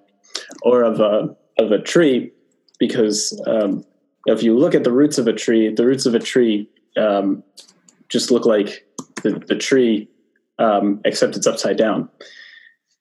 or 0.62 0.82
of 0.82 1.00
a 1.00 1.34
of 1.58 1.72
a 1.72 1.80
tree, 1.80 2.32
because 2.78 3.40
um, 3.46 3.84
if 4.26 4.42
you 4.42 4.56
look 4.56 4.74
at 4.74 4.84
the 4.84 4.92
roots 4.92 5.18
of 5.18 5.26
a 5.26 5.32
tree, 5.32 5.72
the 5.72 5.86
roots 5.86 6.06
of 6.06 6.14
a 6.14 6.18
tree 6.18 6.68
um, 6.96 7.42
just 8.08 8.30
look 8.30 8.46
like 8.46 8.86
the, 9.22 9.42
the 9.48 9.56
tree, 9.56 10.08
um, 10.58 11.00
except 11.04 11.36
it's 11.36 11.46
upside 11.46 11.76
down. 11.76 12.08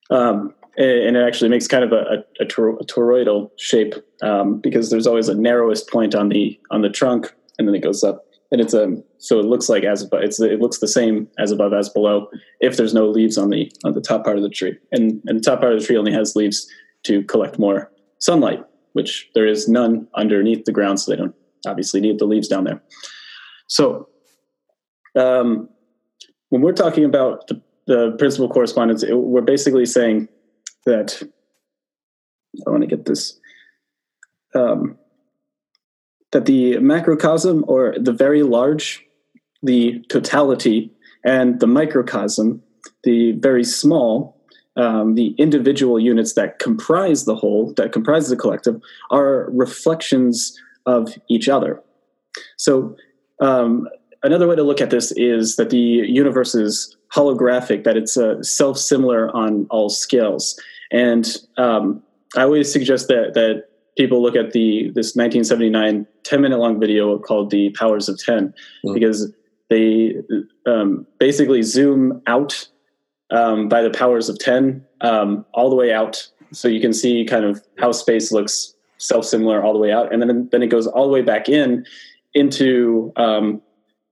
Um, 0.10 0.54
and 0.78 1.16
it 1.16 1.28
actually 1.28 1.50
makes 1.50 1.68
kind 1.68 1.84
of 1.84 1.92
a, 1.92 2.24
a, 2.40 2.44
a 2.44 2.46
toroidal 2.46 3.52
shape 3.58 3.94
um, 4.22 4.60
because 4.60 4.90
there's 4.90 5.06
always 5.06 5.30
a 5.30 5.36
narrowest 5.36 5.90
point 5.90 6.16
on 6.16 6.30
the 6.30 6.60
on 6.72 6.82
the 6.82 6.90
trunk, 6.90 7.34
and 7.58 7.68
then 7.68 7.76
it 7.76 7.84
goes 7.84 8.04
up, 8.04 8.26
and 8.52 8.60
it's 8.60 8.74
a 8.74 8.86
um, 8.86 9.04
so 9.20 9.40
it 9.40 9.46
looks 9.46 9.70
like 9.70 9.84
as 9.84 10.02
above, 10.02 10.24
it's 10.24 10.40
it 10.40 10.60
looks 10.60 10.80
the 10.80 10.88
same 10.88 11.28
as 11.38 11.52
above 11.52 11.74
as 11.74 11.90
below 11.90 12.28
if 12.60 12.76
there's 12.76 12.94
no 12.94 13.08
leaves 13.08 13.38
on 13.38 13.50
the 13.50 13.72
on 13.84 13.94
the 13.94 14.02
top 14.02 14.24
part 14.24 14.38
of 14.38 14.44
the 14.44 14.50
tree, 14.50 14.76
and 14.92 15.22
and 15.28 15.40
the 15.40 15.44
top 15.44 15.60
part 15.60 15.74
of 15.74 15.80
the 15.80 15.86
tree 15.86 15.98
only 15.98 16.12
has 16.12 16.36
leaves 16.36 16.68
to 17.04 17.24
collect 17.26 17.60
more 17.60 17.92
sunlight, 18.18 18.64
which 18.94 19.30
there 19.36 19.46
is 19.46 19.68
none 19.68 20.08
underneath 20.16 20.66
the 20.66 20.72
ground, 20.72 21.00
so 21.00 21.12
they 21.12 21.18
don't 21.18 21.36
obviously 21.68 22.02
need 22.02 22.20
the 22.20 22.26
leaves 22.26 22.48
down 22.48 22.64
there. 22.64 22.82
So, 23.68 24.08
um, 25.16 25.70
when 26.50 26.62
we're 26.62 26.74
talking 26.74 27.06
about 27.06 27.48
the, 27.48 27.62
the 27.88 28.12
principle 28.18 28.50
correspondence, 28.50 29.04
it, 29.04 29.14
we're 29.14 29.42
basically 29.42 29.86
saying 29.86 30.28
that 30.86 31.22
I 32.66 32.70
want 32.70 32.82
to 32.82 32.88
get 32.88 33.06
this 33.06 33.40
um, 34.56 34.98
that 36.32 36.46
the 36.46 36.78
macrocosm 36.80 37.64
or 37.68 37.96
the 37.98 38.12
very 38.12 38.44
large, 38.44 39.06
the 39.62 40.04
totality, 40.10 40.92
and 41.24 41.60
the 41.60 41.68
microcosm, 41.68 42.62
the 43.04 43.32
very 43.34 43.64
small, 43.64 44.43
um, 44.76 45.16
the 45.16 45.36
individual 45.38 46.00
units 46.00 46.34
that 46.34 46.60
comprise 46.60 47.26
the 47.26 47.36
whole, 47.36 47.74
that 47.74 47.92
comprise 47.92 48.30
the 48.30 48.36
collective, 48.36 48.82
are 49.12 49.50
reflections 49.52 50.60
of 50.86 51.14
each 51.30 51.48
other. 51.48 51.82
So 52.58 52.96
um, 53.40 53.88
another 54.24 54.48
way 54.48 54.56
to 54.56 54.64
look 54.64 54.82
at 54.82 54.90
this 54.90 55.12
is 55.12 55.56
that 55.58 55.70
the 55.70 55.78
universe 55.78 56.56
is 56.56 56.96
holographic, 57.14 57.84
that 57.84 57.98
it's 57.98 58.18
uh, 58.18 58.42
self 58.42 58.78
similar 58.78 59.36
on 59.36 59.68
all 59.70 59.90
scales. 59.90 60.60
And 60.92 61.38
um, 61.58 62.02
I 62.36 62.44
always 62.44 62.72
suggest 62.72 63.08
that 63.10 63.34
that 63.34 63.66
people 63.98 64.22
look 64.22 64.36
at 64.36 64.52
the 64.54 64.92
this 64.96 65.16
1979 65.16 66.08
10 66.24 66.42
minute 66.42 66.58
long 66.58 66.80
video 66.80 67.20
called 67.20 67.52
"The 67.52 67.70
Powers 67.72 68.10
of 68.10 68.18
10 68.18 68.48
mm-hmm. 68.48 68.94
because 68.94 69.32
they 69.70 70.16
um, 70.66 71.06
basically 71.20 71.62
zoom 71.62 72.22
out 72.28 72.68
um, 73.34 73.68
by 73.68 73.82
the 73.82 73.90
powers 73.90 74.30
of 74.30 74.40
10 74.40 74.86
um, 75.02 75.46
all 75.54 75.70
the 75.70 75.76
way 75.76 75.92
out, 75.92 76.26
so 76.52 76.68
you 76.68 76.80
can 76.80 76.94
see 76.94 77.26
kind 77.26 77.44
of 77.44 77.62
how 77.80 77.92
space 77.92 78.32
looks 78.32 78.76
self 78.98 79.26
similar 79.26 79.64
all 79.64 79.74
the 79.74 79.80
way 79.80 79.92
out, 79.92 80.14
and 80.14 80.22
then 80.22 80.48
then 80.52 80.64
it 80.64 80.68
goes 80.68 80.88
all 80.88 81.06
the 81.06 81.12
way 81.12 81.22
back 81.22 81.50
in 81.50 81.86
into 82.34 83.12
um, 83.18 83.62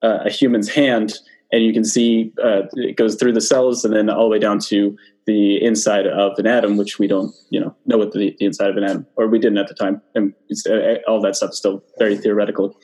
a 0.01 0.29
human's 0.29 0.69
hand, 0.69 1.13
and 1.51 1.63
you 1.63 1.71
can 1.71 1.85
see 1.85 2.33
uh, 2.43 2.63
it 2.73 2.97
goes 2.97 3.15
through 3.15 3.33
the 3.33 3.41
cells 3.41 3.85
and 3.85 3.95
then 3.95 4.09
all 4.09 4.23
the 4.23 4.29
way 4.29 4.39
down 4.39 4.59
to 4.59 4.97
the 5.27 5.63
inside 5.63 6.07
of 6.07 6.37
an 6.39 6.47
atom, 6.47 6.77
which 6.77 6.97
we 6.97 7.05
don't, 7.07 7.31
you 7.51 7.59
know, 7.59 7.75
know 7.85 7.97
what 7.97 8.11
the, 8.11 8.35
the 8.39 8.45
inside 8.45 8.69
of 8.69 8.77
an 8.77 8.83
atom, 8.83 9.05
or 9.15 9.27
we 9.27 9.37
didn't 9.37 9.59
at 9.59 9.67
the 9.67 9.75
time, 9.75 10.01
and 10.15 10.33
uh, 10.67 10.95
all 11.07 11.21
that 11.21 11.35
stuff 11.35 11.51
is 11.51 11.57
still 11.57 11.83
very 11.99 12.17
theoretical. 12.17 12.75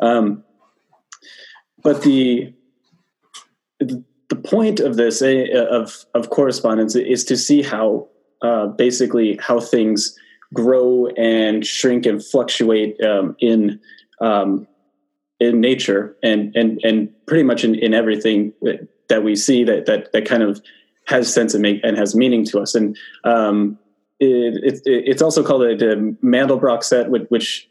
Um, 0.00 0.44
but 1.82 2.02
the 2.02 2.54
the 4.30 4.36
point 4.36 4.80
of 4.80 4.96
this 4.96 5.20
uh, 5.20 5.66
of 5.70 6.06
of 6.14 6.30
correspondence 6.30 6.94
is 6.94 7.24
to 7.24 7.36
see 7.36 7.62
how 7.62 8.08
uh, 8.42 8.68
basically 8.68 9.38
how 9.42 9.60
things 9.60 10.16
grow 10.54 11.08
and 11.18 11.66
shrink 11.66 12.06
and 12.06 12.24
fluctuate 12.24 12.98
um, 13.02 13.36
in 13.40 13.78
um, 14.20 14.66
in 15.40 15.60
nature 15.60 16.16
and 16.22 16.54
and 16.56 16.80
and 16.82 17.12
pretty 17.26 17.42
much 17.42 17.64
in, 17.64 17.74
in 17.74 17.92
everything 17.92 18.52
that, 18.62 18.88
that 19.08 19.24
we 19.24 19.36
see 19.36 19.64
that 19.64 19.86
that 19.86 20.12
that 20.12 20.24
kind 20.24 20.42
of 20.42 20.62
has 21.06 21.32
sense 21.32 21.52
and 21.54 21.62
make 21.62 21.80
and 21.82 21.98
has 21.98 22.14
meaning 22.14 22.44
to 22.44 22.60
us. 22.60 22.74
And 22.74 22.96
um, 23.24 23.76
it, 24.20 24.62
it, 24.62 24.80
it's 24.84 25.22
also 25.22 25.42
called 25.42 25.62
a, 25.62 25.72
a 25.72 25.96
Mandelbrot 26.22 26.84
set 26.84 27.10
which, 27.10 27.26
which, 27.30 27.66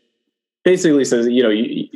basically 0.65 1.05
says 1.05 1.25
you 1.27 1.41
know 1.41 1.49
you, 1.49 1.87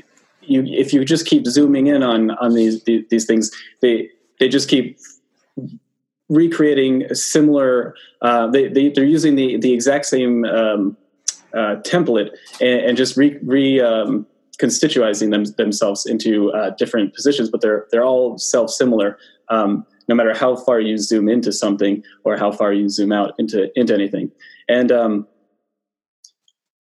you 0.41 0.63
if 0.63 0.93
you 0.93 1.03
just 1.03 1.25
keep 1.25 1.45
zooming 1.45 1.87
in 1.87 2.01
on 2.01 2.31
on 2.31 2.53
these 2.53 2.81
these 2.85 3.25
things 3.25 3.51
they 3.81 4.09
they 4.39 4.49
just 4.49 4.69
keep 4.69 4.97
recreating 6.29 7.13
similar 7.13 7.95
uh, 8.21 8.47
they, 8.47 8.67
they 8.67 8.89
they're 8.89 9.03
using 9.03 9.35
the 9.35 9.57
the 9.57 9.73
exact 9.73 10.05
same 10.05 10.45
um, 10.45 10.97
uh, 11.53 11.75
template 11.85 12.29
and, 12.61 12.81
and, 12.81 12.97
just 12.97 13.15
re, 13.15 13.37
re 13.43 13.79
um, 13.79 14.25
constituting 14.57 15.29
them, 15.29 15.43
themselves 15.57 16.05
into 16.05 16.51
uh, 16.53 16.71
different 16.71 17.13
positions, 17.13 17.49
but 17.49 17.61
they're 17.61 17.87
they're 17.91 18.03
all 18.03 18.37
self 18.37 18.69
similar. 18.69 19.17
Um, 19.49 19.85
no 20.09 20.15
matter 20.15 20.33
how 20.33 20.55
far 20.55 20.81
you 20.81 20.97
zoom 20.97 21.29
into 21.29 21.51
something 21.51 22.03
or 22.25 22.35
how 22.35 22.51
far 22.51 22.73
you 22.73 22.89
zoom 22.89 23.11
out 23.11 23.33
into 23.37 23.69
into 23.79 23.93
anything, 23.93 24.31
and 24.67 24.91
um, 24.91 25.27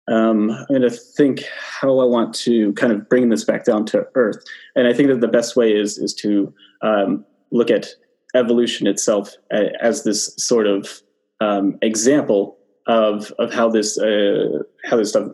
um, 0.08 0.52
I'm 0.52 0.66
going 0.68 0.82
to 0.82 0.90
think 0.90 1.44
how 1.58 2.00
I 2.00 2.06
want 2.06 2.34
to 2.36 2.74
kind 2.74 2.94
of 2.94 3.08
bring 3.10 3.30
this 3.30 3.44
back 3.44 3.66
down 3.66 3.86
to 3.88 4.08
earth. 4.16 4.44
And 4.76 4.88
I 4.88 4.94
think 4.94 5.10
that 5.10 5.22
the 5.22 5.28
best 5.28 5.56
way 5.56 5.74
is 5.74 5.98
is 5.98 6.14
to 6.16 6.54
um, 6.82 7.26
look 7.52 7.70
at 7.70 7.88
evolution 8.36 8.88
itself 8.88 9.34
as 9.82 10.04
this 10.04 10.34
sort 10.38 10.68
of 10.68 11.02
um, 11.42 11.78
example 11.82 12.58
of 12.88 13.32
of 13.40 13.54
how 13.54 13.70
this 13.70 13.98
uh, 13.98 14.64
how 14.86 14.98
this 14.98 15.10
stuff 15.10 15.30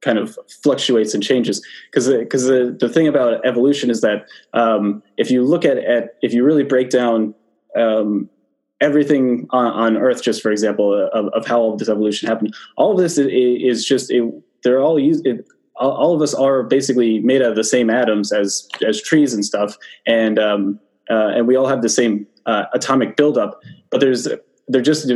kind 0.00 0.18
of 0.18 0.38
fluctuates 0.62 1.14
and 1.14 1.22
changes. 1.22 1.64
Because 1.90 2.08
because 2.08 2.44
the, 2.44 2.76
the 2.78 2.88
thing 2.88 3.08
about 3.08 3.44
evolution 3.44 3.90
is 3.90 4.00
that 4.02 4.26
um, 4.52 5.02
if 5.16 5.30
you 5.30 5.44
look 5.44 5.64
at, 5.64 5.78
at 5.78 6.14
if 6.22 6.32
you 6.32 6.44
really 6.44 6.64
break 6.64 6.90
down 6.90 7.34
um, 7.76 8.28
everything 8.80 9.46
on, 9.50 9.66
on, 9.66 9.96
earth 9.96 10.22
just 10.22 10.40
for 10.40 10.50
example 10.50 11.08
of, 11.12 11.26
of, 11.34 11.46
how 11.46 11.60
all 11.60 11.76
this 11.76 11.88
evolution 11.88 12.28
happened 12.28 12.54
all 12.76 12.92
of 12.92 12.98
this 12.98 13.18
is, 13.18 13.26
is 13.28 13.84
just 13.84 14.10
it, 14.10 14.22
they're 14.62 14.80
all 14.80 14.98
used 14.98 15.26
it, 15.26 15.44
all 15.78 16.14
of 16.14 16.22
us 16.22 16.34
are 16.34 16.62
basically 16.62 17.20
made 17.20 17.42
out 17.42 17.50
of 17.50 17.56
the 17.56 17.64
same 17.64 17.90
atoms 17.90 18.32
as 18.32 18.68
as 18.86 19.00
trees 19.02 19.32
and 19.32 19.44
stuff. 19.44 19.76
And 20.06 20.38
um, 20.38 20.80
uh, 21.10 21.28
and 21.28 21.46
we 21.46 21.56
all 21.56 21.66
have 21.66 21.82
the 21.82 21.88
same 21.88 22.26
uh, 22.46 22.64
atomic 22.72 23.16
buildup 23.16 23.60
but 23.90 24.00
there's 24.00 24.28
they're 24.68 24.82
just 24.82 25.10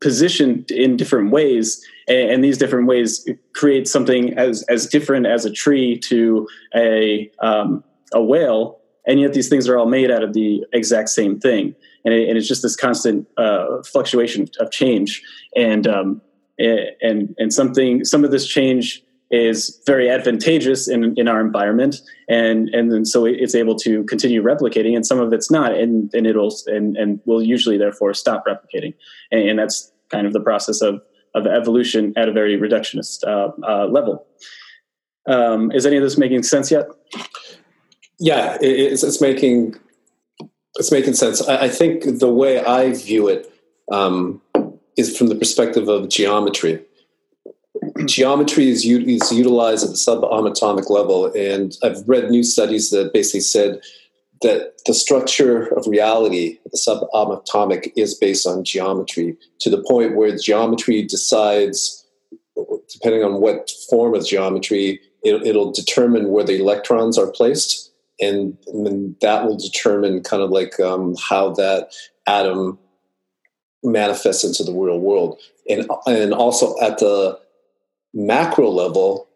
positioned 0.00 0.70
in 0.70 0.96
different 0.96 1.30
ways 1.30 1.84
and, 2.08 2.30
and, 2.30 2.44
these 2.44 2.58
different 2.58 2.86
ways 2.86 3.26
create 3.54 3.88
something 3.88 4.36
as 4.38 4.62
as 4.64 4.86
different 4.86 5.26
as 5.26 5.44
a 5.44 5.50
tree 5.50 5.98
to 5.98 6.46
a 6.74 7.30
um, 7.40 7.82
a 8.12 8.22
whale 8.22 8.80
and 9.06 9.20
yet 9.20 9.32
these 9.32 9.48
things 9.48 9.68
are 9.68 9.78
all 9.78 9.86
made 9.86 10.10
out 10.10 10.22
of 10.22 10.34
the 10.34 10.64
exact 10.72 11.08
same 11.08 11.40
thing. 11.40 11.74
And, 12.04 12.14
it, 12.14 12.28
and 12.28 12.38
it's 12.38 12.48
just 12.48 12.62
this 12.62 12.76
constant 12.76 13.26
uh, 13.36 13.82
fluctuation 13.82 14.48
of 14.58 14.70
change. 14.70 15.22
And 15.56 15.86
um, 15.86 16.22
and 16.58 17.34
and 17.38 17.52
something 17.52 18.04
some 18.04 18.22
of 18.22 18.30
this 18.30 18.46
change 18.46 19.02
is 19.30 19.80
very 19.86 20.10
advantageous 20.10 20.88
in, 20.88 21.14
in 21.16 21.28
our 21.28 21.40
environment. 21.40 22.00
And 22.28 22.68
and 22.70 22.92
then 22.92 23.04
so 23.04 23.24
it's 23.24 23.54
able 23.54 23.76
to 23.76 24.04
continue 24.04 24.42
replicating 24.42 24.96
and 24.96 25.06
some 25.06 25.20
of 25.20 25.32
it's 25.32 25.50
not 25.50 25.72
and 25.72 26.12
and 26.14 26.26
it'll 26.26 26.54
and 26.66 26.96
and 26.96 27.20
will 27.26 27.42
usually 27.42 27.78
therefore 27.78 28.12
stop 28.14 28.44
replicating. 28.46 28.94
And, 29.30 29.48
and 29.48 29.58
that's 29.58 29.92
kind 30.10 30.26
of 30.26 30.32
the 30.32 30.40
process 30.40 30.80
of 30.80 31.00
of 31.34 31.46
evolution 31.46 32.12
at 32.16 32.28
a 32.28 32.32
very 32.32 32.58
reductionist 32.58 33.24
uh, 33.24 33.52
uh, 33.66 33.86
level. 33.86 34.26
Um, 35.28 35.70
is 35.70 35.86
any 35.86 35.96
of 35.96 36.02
this 36.02 36.18
making 36.18 36.42
sense 36.42 36.70
yet? 36.70 36.86
Yeah 38.18 38.58
it's, 38.60 39.04
it's 39.04 39.20
making 39.20 39.76
it's 40.76 40.90
making 40.90 41.14
sense. 41.14 41.46
I, 41.46 41.64
I, 41.64 41.68
think 41.68 42.18
the 42.20 42.32
way 42.32 42.64
i 42.64 42.92
view 42.92 43.28
it 43.28 43.52
um, 43.92 44.40
is 44.96 45.16
from 45.16 45.28
the 45.28 45.34
perspective 45.34 45.88
of 45.88 46.08
geometry 46.08 46.84
geometry 48.04 48.68
is, 48.68 48.84
is 48.84 49.32
utilized 49.32 49.84
at 49.84 49.90
the 49.90 49.96
subatomic 49.96 50.90
level, 50.90 51.26
and 51.34 51.76
I've 51.82 52.06
read 52.06 52.30
new 52.30 52.42
studies 52.42 52.90
that 52.90 53.12
basically 53.12 53.40
said 53.40 53.80
that 54.42 54.72
the 54.86 54.94
structure 54.94 55.66
of 55.76 55.86
reality, 55.86 56.58
the 56.72 56.78
subatomic, 56.78 57.92
is 57.96 58.14
based 58.14 58.46
on 58.46 58.64
geometry 58.64 59.36
to 59.60 59.70
the 59.70 59.82
point 59.88 60.16
where 60.16 60.36
geometry 60.36 61.02
decides, 61.02 62.06
depending 62.92 63.22
on 63.22 63.40
what 63.40 63.70
form 63.88 64.14
of 64.14 64.26
geometry, 64.26 65.00
it, 65.22 65.54
will 65.54 65.70
determine 65.70 66.30
where 66.30 66.44
the 66.44 66.58
electrons 66.58 67.18
are 67.18 67.30
placed, 67.30 67.92
and, 68.20 68.56
and, 68.68 69.16
that 69.20 69.44
will 69.44 69.56
determine 69.56 70.22
kind 70.22 70.42
of 70.42 70.50
like 70.50 70.78
um, 70.80 71.14
how 71.28 71.50
that 71.54 71.90
atom 72.26 72.78
manifests 73.82 74.44
into 74.44 74.64
the 74.64 74.72
real 74.72 75.00
world, 75.00 75.38
and 75.68 75.86
and 76.06 76.32
also 76.32 76.74
at 76.80 76.98
the 76.98 77.38
macro 78.14 78.68
level, 78.68 79.28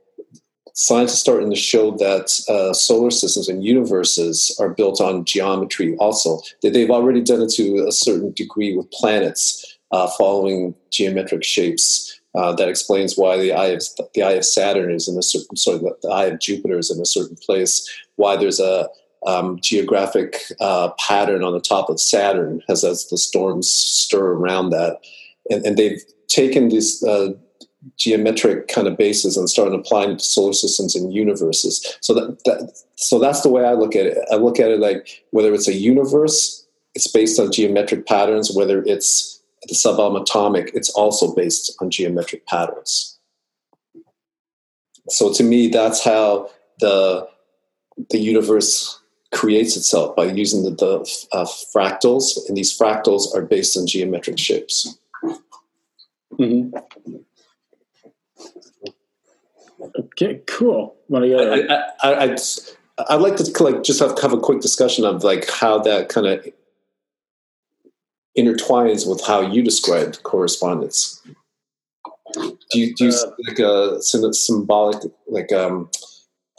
scientists 0.75 1.21
starting 1.21 1.51
to 1.51 1.57
show 1.57 1.93
that 1.93 2.41
uh, 2.49 2.73
solar 2.73 3.11
systems 3.11 3.49
and 3.49 3.65
universes 3.65 4.57
are 4.61 4.71
built 4.71 5.01
on 5.01 5.25
geometry 5.25 5.97
also. 5.99 6.41
That 6.63 6.73
they've 6.73 6.91
already 6.91 7.23
done 7.23 7.43
it 7.43 7.51
to 7.55 7.87
a 7.87 7.93
certain 7.93 8.33
degree 8.33 8.77
with 8.77 8.91
planets 8.91 9.79
uh, 9.93 10.09
following 10.19 10.75
geometric 10.91 11.45
shapes. 11.45 12.21
Uh, 12.35 12.53
that 12.53 12.69
explains 12.69 13.17
why 13.17 13.37
the 13.37 13.53
eye 13.53 13.67
of 13.67 13.83
the 14.15 14.23
eye 14.25 14.33
of 14.33 14.45
Saturn 14.45 14.91
is 14.91 15.07
in 15.07 15.17
a 15.17 15.23
certain 15.23 15.57
sorry 15.57 15.79
the, 15.79 15.97
the 16.03 16.09
eye 16.09 16.25
of 16.25 16.41
Jupiter 16.41 16.79
is 16.79 16.91
in 16.91 17.01
a 17.01 17.07
certain 17.07 17.37
place. 17.37 17.89
Why 18.17 18.37
there's 18.37 18.59
a 18.59 18.89
um, 19.25 19.61
geographic 19.63 20.43
uh, 20.61 20.91
pattern 20.99 21.45
on 21.45 21.53
the 21.53 21.61
top 21.61 21.89
of 21.89 22.01
Saturn 22.01 22.61
as 22.69 22.83
as 22.83 23.07
the 23.07 23.19
storms 23.19 23.71
stir 23.71 24.33
around 24.33 24.71
that, 24.71 24.99
and, 25.49 25.65
and 25.65 25.77
they've 25.77 26.03
taken 26.27 26.71
these 26.71 27.01
uh, 27.05 27.35
geometric 27.97 28.68
kind 28.68 28.87
of 28.87 28.97
basis 28.97 29.37
and 29.37 29.48
starting 29.48 29.79
applying 29.79 30.13
it 30.13 30.19
to 30.19 30.25
solar 30.25 30.52
systems 30.52 30.94
and 30.94 31.13
universes. 31.13 31.96
So 32.00 32.15
that, 32.15 32.44
that 32.44 32.77
so 32.96 33.19
that's 33.19 33.42
the 33.42 33.48
way 33.48 33.65
I 33.65 33.73
look 33.73 33.96
at 33.96 34.06
it. 34.06 34.19
I 34.31 34.37
look 34.37 34.59
at 34.59 34.71
it 34.71 34.81
like 34.81 35.25
whether 35.31 35.52
it's 35.52 35.69
a 35.69 35.75
universe, 35.75 36.67
it's 36.94 37.06
based 37.06 37.38
on 37.40 37.52
geometric 37.52 38.06
patterns. 38.06 38.54
Whether 38.54 38.83
it's 38.85 39.42
the 39.67 39.75
subatomic, 39.75 40.71
it's 40.75 40.90
also 40.90 41.35
based 41.35 41.75
on 41.81 41.90
geometric 41.90 42.46
patterns. 42.46 43.19
So 45.09 45.33
to 45.33 45.42
me, 45.42 45.69
that's 45.69 46.04
how 46.04 46.50
the 46.81 47.29
the 48.11 48.19
universe 48.19 49.00
creates 49.33 49.77
itself 49.77 50.15
by 50.17 50.25
using 50.25 50.63
the, 50.63 50.71
the 50.71 51.27
uh, 51.33 51.44
fractals, 51.75 52.38
and 52.48 52.56
these 52.56 52.77
fractals 52.77 53.35
are 53.35 53.42
based 53.42 53.77
on 53.77 53.87
geometric 53.87 54.38
shapes. 54.38 54.96
Mm-hmm. 56.38 56.77
Okay, 59.99 60.41
cool. 60.47 60.97
Want 61.09 61.25
to 61.25 61.37
I, 61.37 62.09
I, 62.09 62.25
I, 62.25 62.37
I'd 63.09 63.21
like 63.21 63.37
to 63.37 63.63
like 63.63 63.83
just 63.83 64.01
have, 64.01 64.19
have 64.21 64.33
a 64.33 64.41
quick 64.41 64.61
discussion 64.61 65.05
of 65.05 65.25
like 65.25 65.49
how 65.51 65.79
that 65.81 66.09
kind 66.09 66.27
of 66.27 66.47
intertwines 68.39 69.09
with 69.09 69.25
how 69.25 69.41
you 69.41 69.63
described 69.63 70.23
correspondence. 70.23 71.23
Do 72.35 72.79
you 72.79 72.95
do 72.95 73.07
you 73.07 73.13
uh, 73.13 73.31
like 73.49 73.59
a 73.59 74.01
symbolic 74.35 75.03
like 75.29 75.53
um 75.53 75.91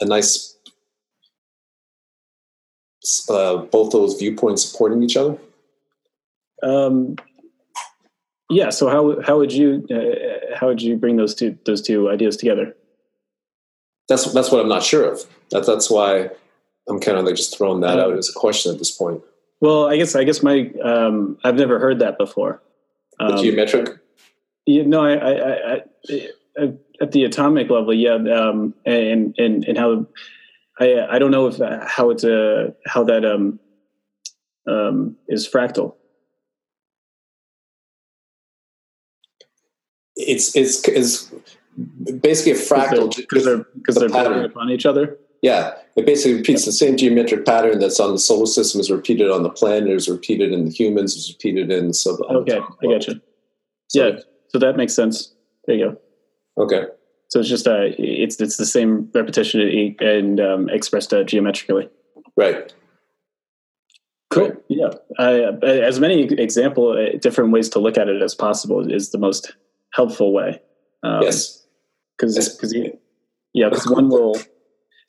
a 0.00 0.04
nice 0.04 0.56
uh, 3.28 3.56
both 3.56 3.92
those 3.92 4.18
viewpoints 4.18 4.64
supporting 4.64 5.02
each 5.02 5.16
other? 5.16 5.38
Um, 6.62 7.16
yeah. 8.50 8.70
So 8.70 8.88
how 8.88 9.20
how 9.22 9.38
would 9.38 9.52
you 9.52 9.86
uh, 9.90 10.56
how 10.56 10.68
would 10.68 10.82
you 10.82 10.96
bring 10.96 11.16
those 11.16 11.34
two 11.34 11.58
those 11.64 11.82
two 11.82 12.10
ideas 12.10 12.36
together? 12.36 12.75
That's 14.08 14.32
that's 14.32 14.50
what 14.50 14.60
I'm 14.60 14.68
not 14.68 14.82
sure 14.82 15.10
of. 15.10 15.22
That, 15.50 15.66
that's 15.66 15.90
why 15.90 16.30
I'm 16.88 17.00
kind 17.00 17.18
of 17.18 17.24
like 17.24 17.34
just 17.34 17.56
throwing 17.56 17.80
that 17.80 17.98
out 17.98 18.16
as 18.16 18.28
a 18.28 18.32
question 18.32 18.72
at 18.72 18.78
this 18.78 18.90
point. 18.90 19.22
Well, 19.60 19.88
I 19.88 19.96
guess 19.96 20.14
I 20.14 20.24
guess 20.24 20.42
my 20.42 20.70
um, 20.82 21.38
I've 21.42 21.56
never 21.56 21.78
heard 21.78 21.98
that 22.00 22.18
before. 22.18 22.62
Um, 23.18 23.36
the 23.36 23.42
geometric. 23.42 23.98
You 24.66 24.84
know, 24.84 25.04
I, 25.04 25.12
I, 25.14 25.74
I, 25.74 25.82
I, 26.58 26.72
at 27.00 27.12
the 27.12 27.24
atomic 27.24 27.70
level, 27.70 27.94
yeah, 27.94 28.14
um, 28.14 28.74
and 28.84 29.34
and 29.38 29.64
and 29.64 29.78
how 29.78 30.06
I 30.78 31.06
I 31.10 31.18
don't 31.18 31.30
know 31.30 31.46
if 31.46 31.60
uh, 31.60 31.86
how 31.86 32.10
it's 32.10 32.24
a 32.24 32.74
how 32.84 33.04
that 33.04 33.24
um, 33.24 33.58
um, 34.66 35.16
is 35.28 35.48
fractal. 35.48 35.94
It's 40.16 40.54
it's 40.56 40.86
it's 40.88 41.32
basically 42.20 42.52
a 42.52 42.54
fractal 42.54 43.14
because 43.14 43.44
they're 43.44 43.64
because 43.74 43.96
they're, 43.96 44.08
they're 44.08 44.24
building 44.24 44.44
upon 44.44 44.70
each 44.70 44.86
other. 44.86 45.18
Yeah, 45.42 45.74
it 45.96 46.06
basically 46.06 46.38
repeats 46.38 46.64
the 46.64 46.72
same 46.72 46.96
geometric 46.96 47.44
pattern 47.44 47.78
that's 47.78 48.00
on 48.00 48.12
the 48.12 48.18
solar 48.18 48.46
system 48.46 48.80
is 48.80 48.90
repeated 48.90 49.30
on 49.30 49.42
the 49.42 49.50
planet, 49.50 49.90
is 49.90 50.08
repeated 50.08 50.52
in 50.52 50.64
the 50.64 50.70
humans, 50.70 51.14
is 51.14 51.32
repeated 51.32 51.70
in 51.70 51.92
so. 51.92 52.16
Okay, 52.24 52.58
I 52.58 52.86
got 52.86 53.06
you. 53.06 53.20
So, 53.88 54.06
yeah, 54.06 54.18
so 54.48 54.58
that 54.58 54.76
makes 54.76 54.94
sense. 54.94 55.34
There 55.66 55.76
you 55.76 55.96
go. 56.56 56.62
Okay. 56.62 56.86
So 57.28 57.40
it's 57.40 57.48
just 57.48 57.66
uh, 57.66 57.90
it's 57.98 58.40
it's 58.40 58.56
the 58.56 58.66
same 58.66 59.10
repetition 59.12 59.96
and 60.00 60.40
um, 60.40 60.70
expressed 60.70 61.12
uh, 61.12 61.24
geometrically. 61.24 61.88
Right. 62.36 62.72
Cool. 64.30 64.52
Yeah. 64.68 64.90
Uh, 65.18 65.56
as 65.62 66.00
many 66.00 66.24
example, 66.24 66.90
uh, 66.90 67.18
different 67.18 67.52
ways 67.52 67.68
to 67.70 67.78
look 67.78 67.96
at 67.96 68.08
it 68.08 68.22
as 68.22 68.34
possible 68.34 68.90
is 68.92 69.10
the 69.10 69.18
most 69.18 69.54
helpful 69.92 70.32
way. 70.32 70.60
Um, 71.02 71.22
yes. 71.22 71.65
Because 72.16 72.56
because 72.56 72.74
yeah, 73.52 73.68
because 73.68 73.86
one 73.88 74.08
will 74.08 74.36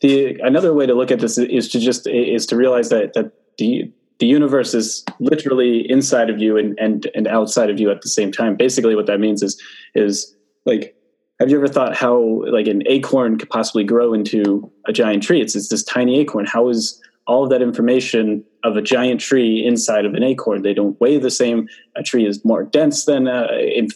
the 0.01 0.39
another 0.41 0.73
way 0.73 0.85
to 0.85 0.93
look 0.93 1.11
at 1.11 1.19
this 1.19 1.37
is 1.37 1.69
to 1.69 1.79
just 1.79 2.07
is 2.07 2.45
to 2.47 2.55
realize 2.55 2.89
that 2.89 3.13
that 3.13 3.31
the 3.57 3.91
the 4.19 4.25
universe 4.25 4.73
is 4.73 5.03
literally 5.19 5.89
inside 5.89 6.29
of 6.29 6.39
you 6.39 6.57
and 6.57 6.77
and 6.79 7.09
and 7.15 7.27
outside 7.27 7.69
of 7.69 7.79
you 7.79 7.89
at 7.91 8.01
the 8.01 8.09
same 8.09 8.31
time. 8.31 8.55
Basically, 8.55 8.95
what 8.95 9.07
that 9.07 9.19
means 9.19 9.41
is 9.41 9.61
is 9.95 10.35
like 10.65 10.97
have 11.39 11.49
you 11.49 11.57
ever 11.57 11.67
thought 11.67 11.95
how 11.95 12.43
like 12.51 12.67
an 12.67 12.83
acorn 12.87 13.37
could 13.37 13.49
possibly 13.49 13.83
grow 13.83 14.13
into 14.13 14.71
a 14.87 14.93
giant 14.93 15.23
tree? 15.23 15.41
It's 15.41 15.55
it's 15.55 15.69
this 15.69 15.83
tiny 15.83 16.19
acorn. 16.19 16.45
How 16.45 16.69
is 16.69 17.01
all 17.27 17.43
of 17.43 17.49
that 17.49 17.61
information 17.61 18.43
of 18.63 18.75
a 18.75 18.81
giant 18.81 19.19
tree 19.19 19.63
inside 19.65 20.05
of 20.05 20.13
an 20.13 20.23
acorn? 20.23 20.63
They 20.63 20.73
don't 20.73 20.99
weigh 20.99 21.19
the 21.19 21.29
same. 21.29 21.67
A 21.95 22.03
tree 22.03 22.25
is 22.25 22.43
more 22.43 22.63
dense 22.63 23.05
than 23.05 23.27
uh, 23.27 23.47
a, 23.51 23.87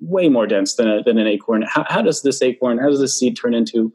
way 0.00 0.28
more 0.28 0.46
dense 0.46 0.74
than 0.76 0.88
a, 0.88 1.02
than 1.02 1.18
an 1.18 1.26
acorn. 1.26 1.62
How, 1.62 1.84
how 1.88 2.02
does 2.02 2.22
this 2.22 2.40
acorn? 2.42 2.78
How 2.78 2.88
does 2.88 3.00
this 3.00 3.18
seed 3.18 3.36
turn 3.36 3.54
into 3.54 3.92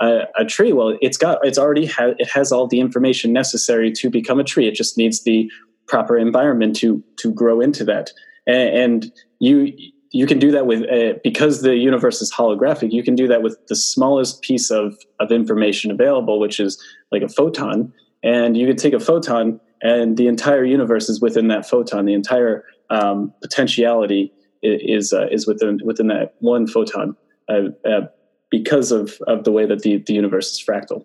a, 0.00 0.22
a, 0.36 0.44
tree 0.44 0.72
well 0.72 0.96
it's 1.00 1.16
got 1.16 1.38
it's 1.46 1.58
already 1.58 1.90
it 1.98 2.28
has 2.28 2.50
all 2.50 2.66
the 2.66 2.80
information 2.80 3.32
necessary 3.32 3.92
to 3.92 4.10
become 4.10 4.40
a 4.40 4.44
tree 4.44 4.66
it 4.66 4.74
just 4.74 4.98
needs 4.98 5.22
the 5.22 5.50
proper 5.86 6.18
environment 6.18 6.74
to 6.76 7.02
to 7.16 7.32
grow 7.32 7.60
into 7.60 7.84
that 7.84 8.10
and, 8.46 8.68
and 8.70 9.12
you 9.38 9.72
you 10.10 10.26
can 10.26 10.38
do 10.38 10.50
that 10.50 10.66
with 10.66 10.82
uh, 10.90 11.18
because 11.22 11.62
the 11.62 11.76
universe 11.76 12.20
is 12.20 12.32
holographic 12.32 12.92
you 12.92 13.02
can 13.02 13.14
do 13.14 13.28
that 13.28 13.42
with 13.42 13.56
the 13.68 13.76
smallest 13.76 14.42
piece 14.42 14.70
of 14.70 14.96
of 15.20 15.30
information 15.30 15.90
available 15.90 16.40
which 16.40 16.58
is 16.58 16.82
like 17.12 17.22
a 17.22 17.28
photon 17.28 17.92
and 18.22 18.56
you 18.56 18.66
could 18.66 18.78
take 18.78 18.94
a 18.94 19.00
photon 19.00 19.60
and 19.82 20.16
the 20.16 20.26
entire 20.26 20.64
universe 20.64 21.08
is 21.08 21.20
within 21.20 21.48
that 21.48 21.68
photon 21.68 22.04
the 22.04 22.14
entire 22.14 22.64
um, 22.90 23.32
potentiality 23.42 24.32
is 24.64 25.12
uh, 25.12 25.26
is 25.30 25.46
within 25.46 25.80
within 25.84 26.08
that 26.08 26.34
one 26.40 26.66
photon 26.66 27.16
uh, 27.48 27.68
uh 27.88 28.06
because 28.50 28.92
of 28.92 29.18
of 29.26 29.44
the 29.44 29.52
way 29.52 29.66
that 29.66 29.80
the 29.80 29.98
the 29.98 30.14
universe 30.14 30.52
is 30.52 30.64
fractal. 30.64 31.04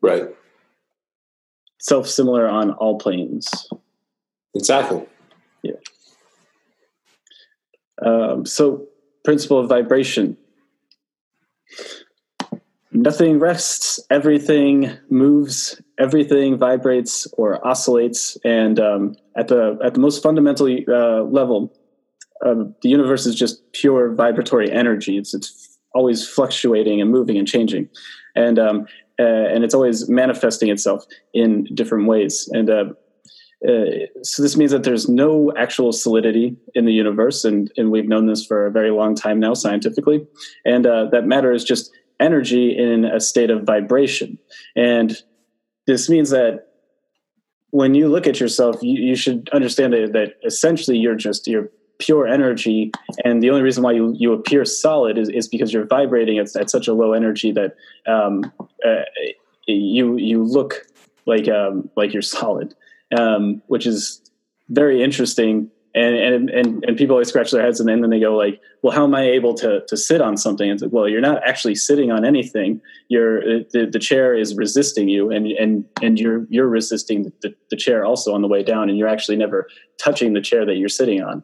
Right. 0.00 0.28
Self 1.80 2.08
similar 2.08 2.48
on 2.48 2.72
all 2.72 2.98
planes. 2.98 3.68
Exactly. 4.54 5.06
Yeah. 5.62 5.72
Um, 8.04 8.46
so, 8.46 8.86
principle 9.24 9.58
of 9.58 9.68
vibration. 9.68 10.36
Nothing 12.90 13.38
rests, 13.38 14.00
everything 14.10 14.90
moves, 15.10 15.80
everything 15.98 16.56
vibrates 16.56 17.26
or 17.36 17.64
oscillates, 17.66 18.38
and 18.44 18.80
um, 18.80 19.14
at 19.36 19.48
the 19.48 19.78
at 19.84 19.94
the 19.94 20.00
most 20.00 20.22
fundamental 20.22 20.66
uh, 20.66 21.22
level, 21.24 21.72
um, 22.44 22.74
the 22.82 22.88
universe 22.88 23.26
is 23.26 23.34
just 23.34 23.72
pure 23.72 24.12
vibratory 24.14 24.70
energy. 24.70 25.18
It's 25.18 25.34
it's 25.34 25.78
always 25.94 26.26
fluctuating 26.26 27.00
and 27.00 27.10
moving 27.10 27.36
and 27.36 27.46
changing, 27.46 27.88
and 28.34 28.58
um, 28.58 28.86
uh, 29.18 29.24
and 29.52 29.64
it's 29.64 29.74
always 29.74 30.08
manifesting 30.08 30.68
itself 30.68 31.04
in 31.34 31.64
different 31.74 32.06
ways. 32.06 32.48
And 32.52 32.70
uh, 32.70 32.84
uh, 33.68 34.06
so 34.22 34.42
this 34.42 34.56
means 34.56 34.70
that 34.70 34.84
there's 34.84 35.08
no 35.08 35.52
actual 35.56 35.92
solidity 35.92 36.56
in 36.74 36.84
the 36.84 36.92
universe, 36.92 37.44
and 37.44 37.70
and 37.76 37.90
we've 37.90 38.08
known 38.08 38.26
this 38.26 38.44
for 38.44 38.66
a 38.66 38.70
very 38.70 38.90
long 38.90 39.14
time 39.14 39.40
now 39.40 39.54
scientifically, 39.54 40.26
and 40.64 40.86
uh, 40.86 41.06
that 41.06 41.26
matter 41.26 41.52
is 41.52 41.64
just 41.64 41.90
energy 42.20 42.76
in 42.76 43.04
a 43.04 43.20
state 43.20 43.50
of 43.50 43.64
vibration, 43.64 44.38
and 44.76 45.16
this 45.86 46.08
means 46.08 46.30
that 46.30 46.68
when 47.70 47.94
you 47.94 48.08
look 48.08 48.26
at 48.26 48.40
yourself, 48.40 48.76
you, 48.82 49.00
you 49.02 49.16
should 49.16 49.48
understand 49.52 49.92
that, 49.92 50.12
that 50.12 50.34
essentially 50.44 50.96
you're 50.96 51.14
just 51.14 51.46
you're 51.46 51.70
pure 51.98 52.26
energy 52.26 52.92
and 53.24 53.42
the 53.42 53.50
only 53.50 53.62
reason 53.62 53.82
why 53.82 53.92
you, 53.92 54.14
you 54.16 54.32
appear 54.32 54.64
solid 54.64 55.18
is, 55.18 55.28
is 55.30 55.48
because 55.48 55.72
you're 55.72 55.86
vibrating 55.86 56.38
at, 56.38 56.54
at 56.56 56.70
such 56.70 56.86
a 56.86 56.92
low 56.92 57.12
energy 57.12 57.50
that 57.52 57.76
um, 58.06 58.50
uh, 58.84 59.02
you 59.66 60.16
you 60.16 60.42
look 60.42 60.86
like 61.26 61.48
um, 61.48 61.90
like 61.96 62.12
you're 62.12 62.22
solid 62.22 62.74
um, 63.16 63.60
which 63.66 63.86
is 63.86 64.20
very 64.68 65.02
interesting 65.02 65.70
and, 65.98 66.16
and 66.16 66.50
and 66.50 66.84
and 66.84 66.96
people 66.96 67.14
always 67.14 67.28
scratch 67.28 67.50
their 67.50 67.62
heads 67.62 67.80
and 67.80 67.88
then 67.88 68.08
they 68.08 68.20
go 68.20 68.36
like 68.36 68.60
well 68.82 68.94
how 68.94 69.02
am 69.02 69.14
i 69.14 69.22
able 69.22 69.52
to 69.54 69.84
to 69.88 69.96
sit 69.96 70.20
on 70.20 70.36
something? 70.36 70.70
And 70.70 70.76
it's 70.76 70.82
like 70.82 70.92
well 70.92 71.08
you're 71.08 71.20
not 71.20 71.42
actually 71.46 71.74
sitting 71.74 72.12
on 72.12 72.24
anything. 72.24 72.80
You're 73.08 73.40
the, 73.64 73.88
the 73.90 73.98
chair 73.98 74.34
is 74.34 74.54
resisting 74.54 75.08
you 75.08 75.30
and 75.30 75.46
and 75.46 75.84
and 76.00 76.20
you're 76.20 76.46
you're 76.50 76.68
resisting 76.68 77.32
the, 77.42 77.52
the 77.70 77.76
chair 77.76 78.04
also 78.04 78.32
on 78.32 78.42
the 78.42 78.48
way 78.48 78.62
down 78.62 78.88
and 78.88 78.96
you're 78.96 79.08
actually 79.08 79.36
never 79.36 79.66
touching 79.98 80.34
the 80.34 80.40
chair 80.40 80.64
that 80.64 80.76
you're 80.76 80.88
sitting 80.88 81.20
on. 81.20 81.42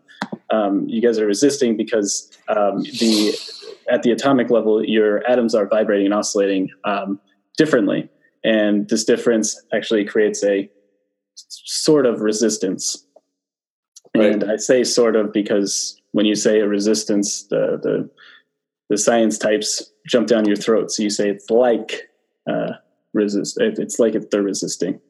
Um, 0.50 0.86
you 0.88 1.02
guys 1.02 1.18
are 1.18 1.26
resisting 1.26 1.76
because 1.76 2.30
um, 2.48 2.82
the 2.82 3.36
at 3.90 4.02
the 4.04 4.12
atomic 4.12 4.50
level 4.50 4.84
your 4.84 5.28
atoms 5.28 5.56
are 5.56 5.66
vibrating 5.66 6.06
and 6.06 6.14
oscillating 6.14 6.70
um, 6.84 7.18
differently. 7.56 8.08
And 8.44 8.88
this 8.88 9.04
difference 9.04 9.60
actually 9.72 10.04
creates 10.04 10.44
a 10.44 10.70
sort 11.34 12.06
of 12.06 12.20
resistance 12.20 13.03
And 14.14 14.44
I 14.44 14.56
say 14.56 14.84
sort 14.84 15.16
of 15.16 15.32
because 15.32 16.00
when 16.12 16.26
you 16.26 16.34
say 16.34 16.60
a 16.60 16.68
resistance, 16.68 17.44
the 17.44 17.78
the 17.82 18.10
the 18.88 18.98
science 18.98 19.38
types 19.38 19.90
jump 20.06 20.28
down 20.28 20.46
your 20.46 20.56
throat. 20.56 20.90
So 20.90 21.02
you 21.02 21.10
say 21.10 21.28
it's 21.28 21.50
like 21.50 22.10
uh, 22.48 22.72
resist. 23.12 23.58
It's 23.60 23.98
like 23.98 24.14
if 24.14 24.30
they're 24.30 24.42
resisting. 24.42 25.00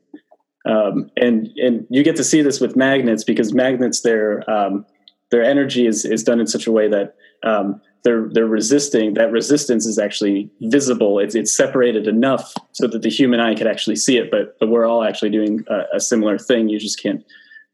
Um, 0.67 1.11
and 1.17 1.49
and 1.59 1.87
you 1.91 2.03
get 2.03 2.17
to 2.17 2.25
see 2.25 2.41
this 2.41 2.61
with 2.61 2.77
magnets 2.77 3.25
because 3.25 3.53
magnets 3.53 4.01
their 4.01 4.49
um, 4.51 4.87
their 5.31 5.43
energy 5.43 5.87
is 5.87 6.05
is 6.05 6.25
done 6.25 6.41
in 6.41 6.47
such 6.47 6.67
a 6.67 6.73
way 6.73 6.89
that 6.89 7.17
um, 7.43 7.81
they're 8.03 8.29
they're 8.33 8.47
resisting. 8.47 9.15
That 9.15 9.31
resistance 9.31 9.85
is 9.85 9.99
actually 9.99 10.51
visible. 10.63 11.19
It's 11.19 11.35
it's 11.35 11.55
separated 11.55 12.07
enough 12.07 12.55
so 12.73 12.87
that 12.87 13.03
the 13.03 13.11
human 13.11 13.41
eye 13.41 13.55
could 13.55 13.67
actually 13.67 13.97
see 13.97 14.17
it. 14.17 14.31
But 14.31 14.59
but 14.59 14.69
we're 14.69 14.87
all 14.87 15.05
actually 15.05 15.31
doing 15.31 15.65
a, 15.69 15.97
a 15.97 16.01
similar 16.01 16.39
thing. 16.39 16.71
You 16.71 16.79
just 16.79 17.03
can't 17.03 17.23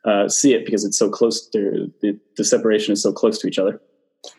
uh, 0.05 0.29
see 0.29 0.55
it 0.55 0.65
because 0.65 0.85
it's 0.85 0.99
so 0.99 1.11
close 1.11 1.47
to 1.49 1.93
the, 2.01 2.19
the 2.37 2.45
separation 2.45 2.93
is 2.93 3.03
so 3.03 3.13
close 3.13 3.39
to 3.39 3.47
each 3.47 3.59
other. 3.59 3.81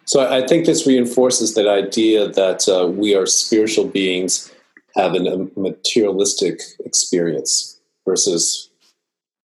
So 0.05 0.27
I 0.27 0.45
think 0.45 0.65
this 0.65 0.85
reinforces 0.85 1.55
that 1.55 1.67
idea 1.67 2.27
that 2.27 2.67
uh, 2.67 2.87
we 2.87 3.15
are 3.15 3.25
spiritual 3.25 3.85
beings 3.85 4.51
having 4.95 5.27
a 5.27 5.59
materialistic 5.59 6.59
experience 6.85 7.79
versus 8.05 8.69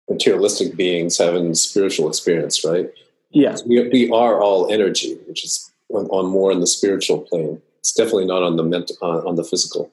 materialistic 0.08 0.76
beings 0.76 1.18
having 1.18 1.54
spiritual 1.54 2.08
experience, 2.08 2.64
right? 2.64 2.90
Yeah. 3.30 3.56
So 3.56 3.66
we, 3.66 3.88
we 3.88 4.10
are 4.10 4.40
all 4.40 4.72
energy, 4.72 5.18
which 5.26 5.44
is 5.44 5.70
on, 5.90 6.06
on, 6.06 6.26
more 6.26 6.52
in 6.52 6.60
the 6.60 6.66
spiritual 6.66 7.20
plane. 7.20 7.60
It's 7.80 7.92
definitely 7.92 8.26
not 8.26 8.42
on 8.42 8.56
the 8.56 8.62
mental, 8.62 8.96
on, 9.02 9.26
on 9.26 9.36
the 9.36 9.44
physical. 9.44 9.90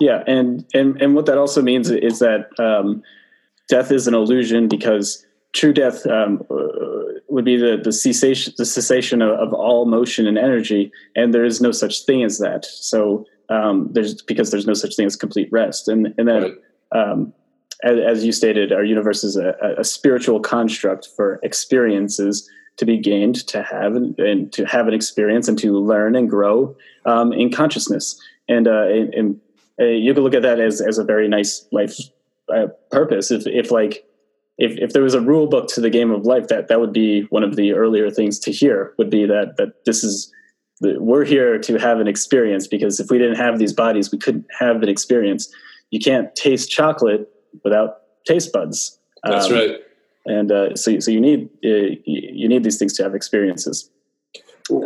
Yeah, 0.00 0.24
and 0.26 0.64
and 0.72 1.00
and 1.02 1.14
what 1.14 1.26
that 1.26 1.36
also 1.36 1.60
means 1.60 1.90
is 1.90 2.18
that 2.20 2.48
um, 2.58 3.02
death 3.72 3.90
is 3.90 4.06
an 4.06 4.12
illusion 4.12 4.68
because 4.68 5.24
true 5.54 5.72
death 5.72 6.06
um, 6.06 6.42
uh, 6.50 6.56
would 7.28 7.44
be 7.46 7.56
the, 7.56 7.80
the 7.82 7.90
cessation 7.90 8.52
the 8.58 8.66
cessation 8.66 9.22
of, 9.22 9.30
of, 9.30 9.54
all 9.54 9.86
motion 9.86 10.26
and 10.26 10.36
energy, 10.36 10.92
and 11.16 11.32
there 11.32 11.44
is 11.44 11.62
no 11.62 11.72
such 11.72 12.04
thing 12.04 12.22
as 12.22 12.38
that. 12.38 12.66
So 12.66 13.24
um, 13.48 13.88
there's 13.92 14.20
because 14.20 14.50
there's 14.50 14.66
no 14.66 14.74
such 14.74 14.94
thing 14.94 15.06
as 15.06 15.16
complete 15.16 15.48
rest, 15.50 15.88
and 15.88 16.14
and 16.18 16.28
then 16.28 16.42
right. 16.42 16.54
um, 16.92 17.32
as, 17.82 17.98
as 17.98 18.24
you 18.26 18.32
stated, 18.32 18.72
our 18.72 18.84
universe 18.84 19.24
is 19.24 19.36
a, 19.36 19.54
a, 19.78 19.84
spiritual 19.84 20.38
construct 20.38 21.08
for 21.16 21.40
experiences 21.42 22.46
to 22.76 22.84
be 22.84 22.98
gained, 22.98 23.46
to 23.48 23.62
have 23.62 23.96
and, 23.96 24.18
and 24.18 24.52
to 24.52 24.66
have 24.66 24.86
an 24.86 24.92
experience, 24.92 25.48
and 25.48 25.58
to 25.60 25.78
learn 25.78 26.14
and 26.14 26.28
grow 26.28 26.76
um, 27.06 27.32
in 27.32 27.50
consciousness. 27.50 28.20
And, 28.48 28.68
uh, 28.68 28.86
and, 28.86 29.14
and 29.14 29.40
uh, 29.80 29.84
you 29.84 30.12
can 30.12 30.22
look 30.24 30.34
at 30.34 30.42
that 30.42 30.60
as 30.60 30.82
as 30.82 30.98
a 30.98 31.04
very 31.04 31.26
nice 31.26 31.66
life 31.72 31.96
uh, 32.52 32.66
purpose. 32.90 33.30
If 33.30 33.46
if 33.46 33.70
like 33.70 34.04
if 34.58 34.78
if 34.78 34.92
there 34.92 35.02
was 35.02 35.14
a 35.14 35.20
rule 35.20 35.46
book 35.46 35.68
to 35.68 35.80
the 35.80 35.90
game 35.90 36.10
of 36.10 36.24
life, 36.24 36.48
that 36.48 36.68
that 36.68 36.80
would 36.80 36.92
be 36.92 37.22
one 37.30 37.42
of 37.42 37.56
the 37.56 37.72
earlier 37.72 38.10
things 38.10 38.38
to 38.40 38.52
hear. 38.52 38.94
Would 38.98 39.10
be 39.10 39.26
that 39.26 39.56
that 39.56 39.84
this 39.84 40.04
is 40.04 40.32
we're 40.80 41.24
here 41.24 41.58
to 41.58 41.78
have 41.78 42.00
an 42.00 42.08
experience 42.08 42.66
because 42.66 42.98
if 42.98 43.10
we 43.10 43.18
didn't 43.18 43.36
have 43.36 43.58
these 43.58 43.72
bodies, 43.72 44.10
we 44.10 44.18
couldn't 44.18 44.46
have 44.58 44.82
an 44.82 44.88
experience. 44.88 45.52
You 45.90 46.00
can't 46.00 46.34
taste 46.34 46.70
chocolate 46.70 47.28
without 47.64 47.98
taste 48.26 48.52
buds. 48.52 48.98
That's 49.24 49.46
um, 49.46 49.52
right. 49.52 49.76
And 50.24 50.52
uh, 50.52 50.76
so, 50.76 50.98
so 51.00 51.10
you 51.10 51.20
need 51.20 51.48
uh, 51.64 51.96
you 52.04 52.48
need 52.48 52.64
these 52.64 52.78
things 52.78 52.94
to 52.94 53.02
have 53.02 53.14
experiences. 53.14 53.90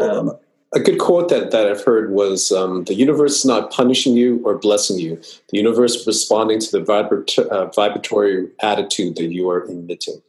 Um, 0.01 0.33
a 0.77 0.81
good 0.81 0.99
quote 0.99 1.31
that, 1.31 1.51
that 1.53 1.67
I've 1.67 1.83
heard 1.83 2.11
was 2.11 2.53
um, 2.53 2.85
the 2.85 2.95
universe 2.95 3.39
is 3.39 3.45
not 3.47 3.73
punishing 3.73 4.15
you 4.15 4.43
or 4.45 4.59
blessing 4.59 4.99
you. 4.99 5.17
The 5.49 5.57
universe 5.57 5.95
is 5.95 6.07
responding 6.07 6.61
to 6.61 6.71
the 6.71 6.85
vibrat- 6.85 7.47
uh, 7.49 7.67
vibratory 7.75 8.49
attitude 8.61 9.17
that 9.17 9.33
you 9.33 9.49
are 9.49 9.65
emitting. 9.65 10.23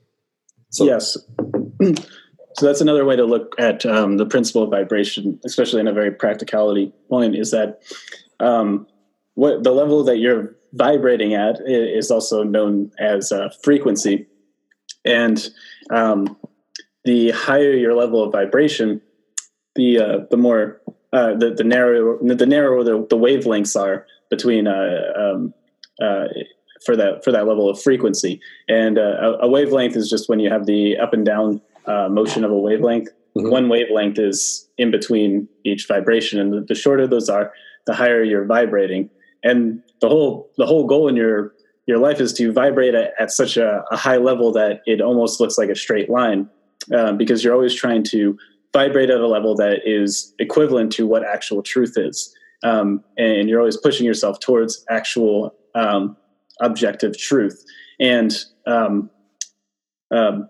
So, 0.69 0.85
yes. 0.85 1.17
So 2.59 2.65
that's 2.65 2.81
another 2.81 3.05
way 3.05 3.15
to 3.15 3.23
look 3.23 3.53
at 3.59 3.85
um, 3.85 4.17
the 4.17 4.25
principle 4.25 4.63
of 4.63 4.71
vibration, 4.71 5.39
especially 5.45 5.79
in 5.79 5.87
a 5.87 5.93
very 5.93 6.09
practicality 6.09 6.91
point, 7.07 7.35
is 7.35 7.51
that 7.51 7.83
um, 8.39 8.87
what 9.35 9.63
the 9.63 9.69
level 9.69 10.03
that 10.05 10.17
you're 10.17 10.55
vibrating 10.73 11.35
at 11.35 11.61
is 11.67 12.09
also 12.09 12.41
known 12.41 12.91
as 12.97 13.31
uh, 13.31 13.49
frequency, 13.61 14.25
and 15.05 15.51
um, 15.91 16.35
the 17.03 17.29
higher 17.29 17.73
your 17.73 17.93
level 17.93 18.23
of 18.23 18.31
vibration, 18.31 19.03
the 19.77 19.99
uh, 19.99 20.17
the 20.29 20.37
more 20.37 20.81
uh, 21.13 21.33
the 21.35 21.53
the 21.53 21.63
narrower 21.63 22.17
the 22.21 22.45
narrower 22.45 22.83
the, 22.83 23.07
the 23.09 23.17
wavelengths 23.17 23.79
are 23.79 24.05
between 24.29 24.67
uh, 24.67 25.13
um, 25.15 25.53
uh, 26.01 26.25
for 26.85 26.95
that 26.95 27.23
for 27.23 27.31
that 27.31 27.47
level 27.47 27.69
of 27.69 27.81
frequency. 27.81 28.41
And 28.67 28.97
uh, 28.97 29.37
a, 29.41 29.45
a, 29.45 29.49
wavelength 29.49 29.95
is 29.95 30.09
just 30.09 30.29
when 30.29 30.39
you 30.39 30.49
have 30.49 30.65
the 30.65 30.97
up 30.97 31.13
and 31.13 31.25
down 31.25 31.61
uh, 31.85 32.09
motion 32.09 32.43
of 32.43 32.51
a 32.51 32.57
wavelength. 32.57 33.09
Mm-hmm. 33.35 33.49
One 33.49 33.69
wavelength 33.69 34.19
is 34.19 34.67
in 34.77 34.91
between 34.91 35.47
each 35.63 35.87
vibration, 35.87 36.39
and 36.39 36.53
the, 36.53 36.61
the, 36.61 36.75
shorter 36.75 37.07
those 37.07 37.29
are, 37.29 37.53
the 37.85 37.93
higher 37.93 38.23
you're 38.23 38.45
vibrating. 38.45 39.09
And 39.43 39.81
the 40.01 40.09
whole 40.09 40.49
the 40.57 40.65
whole 40.65 40.85
goal 40.85 41.07
in 41.07 41.15
your 41.15 41.53
your 41.85 41.99
life 41.99 42.19
is 42.19 42.33
to 42.33 42.51
vibrate 42.51 42.95
at, 42.95 43.13
at 43.19 43.31
such 43.31 43.55
a, 43.55 43.83
a, 43.91 43.95
high 43.95 44.17
level 44.17 44.51
that 44.51 44.81
it 44.85 44.99
almost 44.99 45.39
looks 45.39 45.57
like 45.57 45.69
a 45.69 45.75
straight 45.75 46.09
line, 46.09 46.49
uh, 46.93 47.13
because 47.13 47.43
you're 47.43 47.53
always 47.53 47.73
trying 47.73 48.03
to 48.03 48.37
vibrate 48.77 49.09
at 49.09 49.19
a 49.19 49.27
level 49.27 49.55
that 49.55 49.79
is 49.85 50.33
equivalent 50.37 50.91
to 50.91 51.07
what 51.07 51.25
actual 51.25 51.63
truth 51.63 51.95
is, 51.97 52.15
um, 52.63 53.03
and 53.17 53.49
you're 53.49 53.59
always 53.59 53.77
pushing 53.87 54.05
yourself 54.05 54.39
towards 54.39 54.85
actual 54.89 55.55
um, 55.73 56.15
objective 56.61 57.17
truth. 57.17 57.57
And 57.99 58.31
um, 58.65 59.09
um 60.11 60.49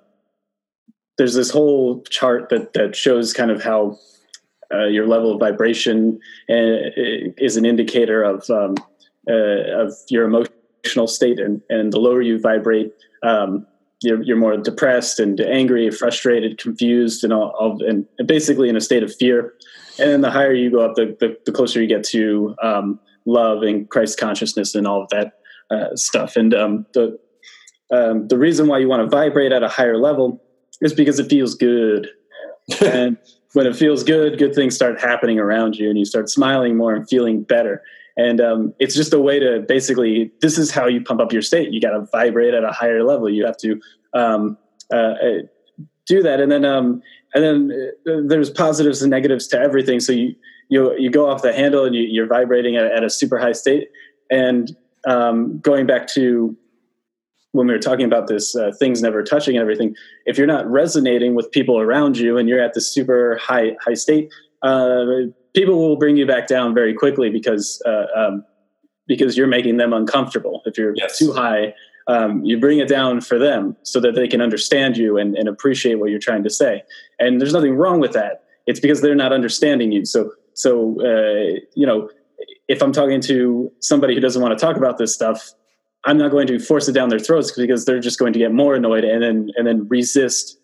there's 1.17 1.33
this 1.33 1.49
whole 1.49 2.03
chart 2.17 2.49
that 2.49 2.73
that 2.73 2.95
shows 2.95 3.33
kind 3.33 3.51
of 3.55 3.63
how 3.63 3.97
uh, 4.73 4.85
your 4.85 5.07
level 5.07 5.31
of 5.33 5.39
vibration 5.39 6.19
uh, 6.49 6.77
is 7.47 7.57
an 7.57 7.65
indicator 7.65 8.19
of 8.23 8.49
um, 8.49 8.75
uh, 9.29 9.83
of 9.83 9.93
your 10.09 10.25
emotional 10.25 11.07
state, 11.07 11.39
and 11.39 11.61
and 11.69 11.93
the 11.93 11.99
lower 11.99 12.21
you 12.21 12.39
vibrate, 12.39 12.91
um, 13.23 13.65
you're, 14.01 14.21
you're 14.21 14.37
more 14.37 14.57
depressed 14.57 15.19
and 15.19 15.39
angry, 15.41 15.89
frustrated, 15.91 16.57
confused, 16.57 17.23
and 17.23 17.33
all, 17.33 17.49
all 17.59 17.83
and 17.83 18.05
basically 18.25 18.69
in 18.69 18.75
a 18.75 18.81
state 18.81 19.03
of 19.03 19.15
fear. 19.15 19.53
And 19.99 20.11
then 20.11 20.21
the 20.21 20.31
higher 20.31 20.53
you 20.53 20.69
go 20.69 20.79
up, 20.79 20.95
the 20.95 21.17
the, 21.19 21.37
the 21.45 21.51
closer 21.51 21.81
you 21.81 21.87
get 21.87 22.03
to 22.09 22.55
um, 22.61 22.99
love 23.25 23.63
and 23.63 23.89
Christ 23.89 24.19
consciousness 24.19 24.75
and 24.75 24.87
all 24.87 25.01
of 25.01 25.09
that 25.09 25.33
uh, 25.71 25.95
stuff. 25.95 26.35
And 26.35 26.53
um, 26.53 26.85
the 26.93 27.19
um, 27.91 28.27
the 28.27 28.37
reason 28.37 28.67
why 28.67 28.79
you 28.79 28.87
want 28.87 29.09
to 29.09 29.15
vibrate 29.15 29.51
at 29.51 29.63
a 29.63 29.69
higher 29.69 29.97
level 29.97 30.43
is 30.81 30.93
because 30.93 31.19
it 31.19 31.29
feels 31.29 31.55
good. 31.55 32.09
and 32.81 33.17
when 33.53 33.65
it 33.65 33.75
feels 33.75 34.03
good, 34.03 34.37
good 34.37 34.53
things 34.53 34.75
start 34.75 34.99
happening 34.99 35.39
around 35.39 35.77
you 35.77 35.89
and 35.89 35.97
you 35.97 36.05
start 36.05 36.29
smiling 36.29 36.75
more 36.75 36.93
and 36.93 37.07
feeling 37.07 37.43
better. 37.43 37.81
And 38.17 38.41
um, 38.41 38.73
it's 38.79 38.95
just 38.95 39.13
a 39.13 39.19
way 39.19 39.39
to 39.39 39.63
basically, 39.67 40.31
this 40.41 40.57
is 40.57 40.71
how 40.71 40.87
you 40.87 41.01
pump 41.01 41.21
up 41.21 41.31
your 41.31 41.43
state. 41.43 41.71
You 41.71 41.79
got 41.79 41.91
to 41.91 42.07
vibrate 42.11 42.55
at 42.55 42.63
a 42.63 42.71
higher 42.71 43.03
level. 43.03 43.29
You 43.29 43.45
have 43.45 43.57
to 43.57 43.79
um, 44.13 44.57
uh, 44.91 44.97
uh, 44.97 45.37
do 46.07 46.23
that. 46.23 46.41
And 46.41 46.51
then, 46.51 46.65
um, 46.65 47.01
and 47.35 47.43
then 47.43 47.91
uh, 48.09 48.21
there's 48.25 48.49
positives 48.49 49.03
and 49.03 49.11
negatives 49.11 49.47
to 49.49 49.59
everything. 49.59 49.99
So 49.99 50.13
you, 50.13 50.35
you, 50.69 50.97
you 50.97 51.11
go 51.11 51.29
off 51.29 51.43
the 51.43 51.53
handle 51.53 51.85
and 51.85 51.95
you, 51.95 52.23
are 52.23 52.27
vibrating 52.27 52.75
at, 52.75 52.85
at, 52.85 53.03
a 53.03 53.09
super 53.09 53.37
high 53.37 53.51
state. 53.51 53.89
And 54.31 54.75
um, 55.07 55.59
going 55.59 55.85
back 55.85 56.07
to 56.09 56.57
when 57.51 57.67
we 57.67 57.73
were 57.73 57.79
talking 57.79 58.05
about 58.05 58.27
this 58.27 58.55
uh, 58.55 58.71
things 58.77 59.01
never 59.01 59.23
touching 59.23 59.55
and 59.55 59.61
everything 59.61 59.95
if 60.25 60.37
you're 60.37 60.45
not 60.45 60.69
resonating 60.69 61.33
with 61.33 61.49
people 61.51 61.79
around 61.79 62.17
you 62.17 62.37
and 62.37 62.47
you're 62.47 62.61
at 62.61 62.73
the 62.73 62.81
super 62.81 63.37
high 63.41 63.71
high 63.81 63.95
state 63.95 64.29
uh, 64.61 65.05
people 65.57 65.79
will 65.79 65.95
bring 65.95 66.15
you 66.15 66.25
back 66.27 66.45
down 66.45 66.75
very 66.75 66.93
quickly 66.93 67.31
because 67.31 67.81
uh, 67.85 68.05
um, 68.15 68.45
because 69.07 69.35
you're 69.35 69.47
making 69.47 69.77
them 69.77 69.91
uncomfortable 69.91 70.61
if 70.65 70.77
you're 70.77 70.93
yes. 70.95 71.17
too 71.17 71.33
high 71.33 71.73
um, 72.07 72.45
you 72.45 72.59
bring 72.59 72.77
it 72.77 72.87
down 72.87 73.19
for 73.19 73.39
them 73.39 73.75
so 73.81 73.99
that 73.99 74.13
they 74.15 74.27
can 74.27 74.39
understand 74.39 74.95
you 74.95 75.17
and, 75.17 75.35
and 75.35 75.49
appreciate 75.49 75.95
what 75.95 76.11
you're 76.11 76.19
trying 76.19 76.43
to 76.43 76.49
say 76.49 76.83
and 77.19 77.41
there's 77.41 77.53
nothing 77.53 77.75
wrong 77.75 77.99
with 77.99 78.13
that 78.13 78.43
it's 78.67 78.79
because 78.79 79.01
they're 79.01 79.15
not 79.15 79.33
understanding 79.33 79.91
you 79.91 80.05
so 80.05 80.31
so 80.53 80.95
uh, 81.01 81.59
you 81.73 81.87
know 81.87 82.07
if 82.67 82.83
i'm 82.83 82.91
talking 82.91 83.19
to 83.19 83.71
somebody 83.79 84.13
who 84.13 84.21
doesn't 84.21 84.43
want 84.43 84.57
to 84.57 84.63
talk 84.63 84.77
about 84.77 84.97
this 84.99 85.13
stuff 85.13 85.53
I'm 86.05 86.17
not 86.17 86.31
going 86.31 86.47
to 86.47 86.59
force 86.59 86.87
it 86.87 86.93
down 86.93 87.09
their 87.09 87.19
throats 87.19 87.51
because 87.51 87.83
they're 87.83 87.99
just 87.99 88.17
going 88.17 88.31
to 88.31 88.39
get 88.39 88.53
more 88.53 88.75
annoyed 88.75 89.03
and 89.03 89.21
then 89.21 89.49
and 89.57 89.67
then 89.67 89.87
resist 89.89 90.57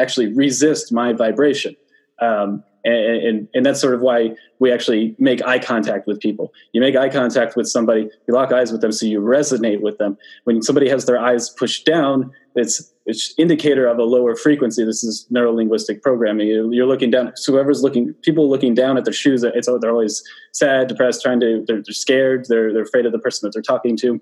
actually 0.00 0.34
resist 0.34 0.90
my 0.90 1.12
vibration. 1.12 1.76
Um, 2.20 2.64
and, 2.84 2.94
and, 2.94 3.48
and 3.54 3.66
that's 3.66 3.80
sort 3.80 3.94
of 3.94 4.00
why 4.00 4.34
we 4.58 4.72
actually 4.72 5.14
make 5.18 5.44
eye 5.44 5.58
contact 5.58 6.06
with 6.06 6.20
people. 6.20 6.52
You 6.72 6.80
make 6.80 6.96
eye 6.96 7.08
contact 7.08 7.56
with 7.56 7.68
somebody, 7.68 8.08
you 8.26 8.34
lock 8.34 8.52
eyes 8.52 8.72
with 8.72 8.80
them, 8.80 8.92
so 8.92 9.06
you 9.06 9.20
resonate 9.20 9.80
with 9.80 9.98
them. 9.98 10.16
When 10.44 10.62
somebody 10.62 10.88
has 10.88 11.04
their 11.04 11.18
eyes 11.18 11.50
pushed 11.50 11.84
down, 11.84 12.30
it's 12.54 12.92
it's 13.06 13.34
indicator 13.38 13.86
of 13.86 13.98
a 13.98 14.04
lower 14.04 14.36
frequency. 14.36 14.84
This 14.84 15.02
is 15.02 15.26
neuro 15.30 15.52
linguistic 15.52 16.02
programming. 16.02 16.48
You're 16.48 16.86
looking 16.86 17.10
down. 17.10 17.32
So 17.36 17.52
whoever's 17.52 17.82
looking, 17.82 18.14
people 18.22 18.48
looking 18.48 18.74
down 18.74 18.96
at 18.96 19.04
their 19.04 19.12
shoes, 19.12 19.42
it's 19.42 19.68
they're 19.80 19.90
always 19.90 20.22
sad, 20.52 20.88
depressed, 20.88 21.22
trying 21.22 21.40
to. 21.40 21.64
They're, 21.66 21.82
they're 21.82 21.92
scared. 21.92 22.46
They're 22.48 22.72
they're 22.72 22.82
afraid 22.82 23.06
of 23.06 23.12
the 23.12 23.18
person 23.18 23.46
that 23.46 23.52
they're 23.52 23.62
talking 23.62 23.96
to, 23.98 24.20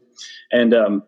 and 0.52 0.74
um, 0.74 1.02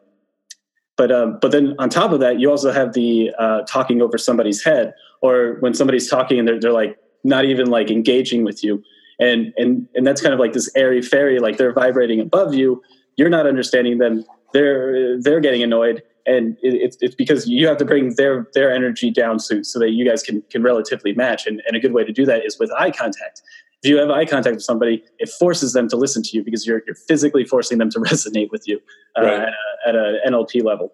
but 0.96 1.10
um, 1.10 1.38
but 1.40 1.52
then 1.52 1.74
on 1.78 1.88
top 1.88 2.12
of 2.12 2.20
that, 2.20 2.38
you 2.38 2.50
also 2.50 2.70
have 2.72 2.92
the 2.92 3.30
uh, 3.38 3.62
talking 3.62 4.02
over 4.02 4.18
somebody's 4.18 4.62
head, 4.62 4.92
or 5.22 5.56
when 5.60 5.72
somebody's 5.72 6.08
talking 6.08 6.38
and 6.38 6.46
they're 6.46 6.60
they're 6.60 6.72
like 6.72 6.98
not 7.24 7.44
even 7.44 7.66
like 7.66 7.90
engaging 7.90 8.44
with 8.44 8.62
you. 8.64 8.82
And 9.18 9.52
and 9.56 9.86
and 9.94 10.06
that's 10.06 10.22
kind 10.22 10.32
of 10.32 10.40
like 10.40 10.52
this 10.52 10.70
airy 10.74 11.02
fairy 11.02 11.38
like 11.38 11.58
they're 11.58 11.72
vibrating 11.72 12.20
above 12.20 12.54
you. 12.54 12.82
You're 13.16 13.28
not 13.28 13.46
understanding 13.46 13.98
them. 13.98 14.24
They're 14.52 15.20
they're 15.20 15.40
getting 15.40 15.62
annoyed. 15.62 16.02
And 16.26 16.58
it, 16.62 16.74
it's, 16.74 16.96
it's 17.00 17.14
because 17.14 17.48
you 17.48 17.66
have 17.66 17.78
to 17.78 17.84
bring 17.84 18.14
their 18.14 18.48
their 18.54 18.72
energy 18.72 19.10
down 19.10 19.38
so, 19.38 19.62
so 19.62 19.78
that 19.78 19.90
you 19.90 20.08
guys 20.08 20.22
can 20.22 20.42
can 20.50 20.62
relatively 20.62 21.14
match. 21.14 21.46
And, 21.46 21.62
and 21.66 21.76
a 21.76 21.80
good 21.80 21.92
way 21.92 22.04
to 22.04 22.12
do 22.12 22.24
that 22.26 22.46
is 22.46 22.58
with 22.58 22.70
eye 22.72 22.90
contact. 22.90 23.42
If 23.82 23.88
you 23.88 23.96
have 23.96 24.10
eye 24.10 24.26
contact 24.26 24.56
with 24.56 24.64
somebody 24.64 25.02
it 25.18 25.28
forces 25.28 25.72
them 25.72 25.88
to 25.88 25.96
listen 25.96 26.22
to 26.22 26.36
you 26.36 26.44
because 26.44 26.66
you're, 26.66 26.82
you're 26.86 26.94
physically 26.94 27.44
forcing 27.44 27.78
them 27.78 27.90
to 27.90 27.98
resonate 28.10 28.50
with 28.50 28.68
you 28.68 28.80
uh, 29.18 29.22
right. 29.22 29.40
at, 29.40 29.48
a, 29.48 29.88
at 29.88 29.94
a 29.94 30.18
nlp 30.28 30.62
level 30.62 30.92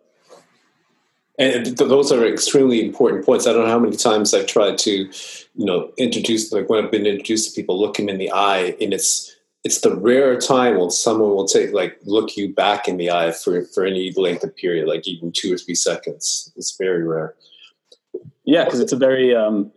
and 1.38 1.64
th- 1.64 1.76
those 1.76 2.10
are 2.12 2.26
extremely 2.26 2.84
important 2.84 3.24
points. 3.24 3.46
I 3.46 3.52
don't 3.52 3.64
know 3.64 3.70
how 3.70 3.78
many 3.78 3.96
times 3.96 4.32
I've 4.32 4.46
tried 4.46 4.78
to, 4.78 4.90
you 4.90 5.64
know, 5.64 5.92
introduce 5.98 6.52
like 6.52 6.68
when 6.68 6.82
I've 6.82 6.90
been 6.90 7.06
introduced 7.06 7.50
to 7.50 7.60
people, 7.60 7.78
look 7.78 7.96
them 7.96 8.08
in 8.08 8.18
the 8.18 8.30
eye, 8.32 8.76
and 8.80 8.92
it's 8.92 9.34
it's 9.64 9.80
the 9.80 9.94
rare 9.96 10.38
time 10.38 10.78
when 10.78 10.90
someone 10.90 11.30
will 11.30 11.46
take 11.46 11.72
like 11.72 11.98
look 12.04 12.36
you 12.36 12.54
back 12.54 12.88
in 12.88 12.96
the 12.96 13.10
eye 13.10 13.32
for 13.32 13.64
for 13.66 13.84
any 13.84 14.12
length 14.12 14.44
of 14.44 14.56
period, 14.56 14.88
like 14.88 15.06
even 15.06 15.32
two 15.32 15.52
or 15.52 15.58
three 15.58 15.74
seconds. 15.74 16.52
It's 16.56 16.76
very 16.76 17.02
rare. 17.02 17.34
Yeah, 18.44 18.64
because 18.64 18.80
it's 18.80 18.92
a 18.92 18.96
very 18.96 19.34
um, 19.34 19.72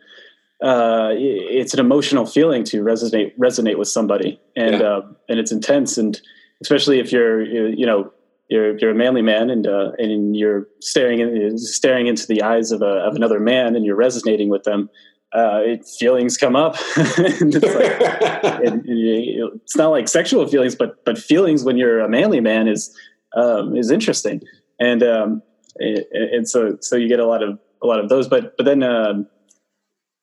uh, 0.64 1.10
it's 1.12 1.74
an 1.74 1.80
emotional 1.80 2.26
feeling 2.26 2.64
to 2.66 2.84
resonate 2.84 3.38
resonate 3.38 3.78
with 3.78 3.88
somebody, 3.88 4.40
and 4.56 4.80
yeah. 4.80 4.88
uh, 4.88 5.02
and 5.28 5.40
it's 5.40 5.52
intense, 5.52 5.98
and 5.98 6.22
especially 6.62 7.00
if 7.00 7.12
you're 7.12 7.42
you 7.44 7.86
know 7.86 8.14
you're 8.50 8.78
you're 8.80 8.92
a 8.92 8.96
manly 8.96 9.22
man 9.22 9.50
and 9.50 9.68
uh, 9.68 9.92
and 9.98 10.36
you're 10.36 10.68
staring 10.82 11.20
in, 11.20 11.58
staring 11.58 12.08
into 12.08 12.26
the 12.28 12.42
eyes 12.42 12.72
of 12.72 12.82
a, 12.82 12.86
of 12.86 13.16
another 13.16 13.40
man 13.40 13.76
and 13.76 13.86
you're 13.86 13.96
resonating 13.96 14.50
with 14.50 14.64
them. 14.64 14.90
Uh, 15.32 15.62
it, 15.64 15.88
feelings 16.00 16.38
come 16.38 16.56
up. 16.56 16.76
it's, 16.98 17.54
like, 17.54 17.62
it, 18.64 18.74
it, 18.86 19.52
it's, 19.64 19.76
not 19.76 19.90
like 19.90 20.08
sexual 20.08 20.48
feelings, 20.48 20.74
but 20.74 21.06
but 21.06 21.20
feelings 21.20 21.64
when 21.64 21.78
you're 21.78 22.00
a 22.00 22.10
manly 22.10 22.40
man 22.40 22.68
is 22.68 22.96
um, 23.36 23.78
is 23.78 23.92
interesting. 23.92 24.42
and 24.80 25.04
um, 25.04 25.44
and, 25.78 26.06
and 26.12 26.50
so 26.50 26.76
so 26.82 26.96
you 26.96 27.08
get 27.08 27.20
a 27.20 27.28
lot 27.28 27.44
of 27.44 27.60
a 27.84 27.88
lot 27.88 28.00
of 28.00 28.10
those. 28.10 28.28
But 28.28 28.58
but 28.58 28.66
then 28.66 28.82
um, 28.82 29.28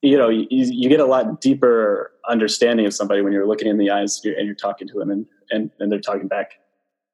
you 0.03 0.19
know 0.19 0.29
you, 0.29 0.47
you 0.51 0.89
get 0.89 0.99
a 0.99 1.07
lot 1.07 1.41
deeper 1.41 2.11
understanding 2.29 2.87
of 2.87 2.93
somebody 2.93 3.21
when 3.23 3.33
you're 3.33 3.47
looking 3.47 3.69
in 3.69 3.79
the 3.79 3.91
eyes 3.91 4.21
and 4.25 4.47
you're 4.47 4.57
talking 4.57 4.89
to 4.89 4.99
them 4.99 5.11
and 5.11 5.27
and, 5.51 5.71
and 5.79 5.93
they're 5.93 6.01
talking 6.01 6.27
back. 6.27 6.55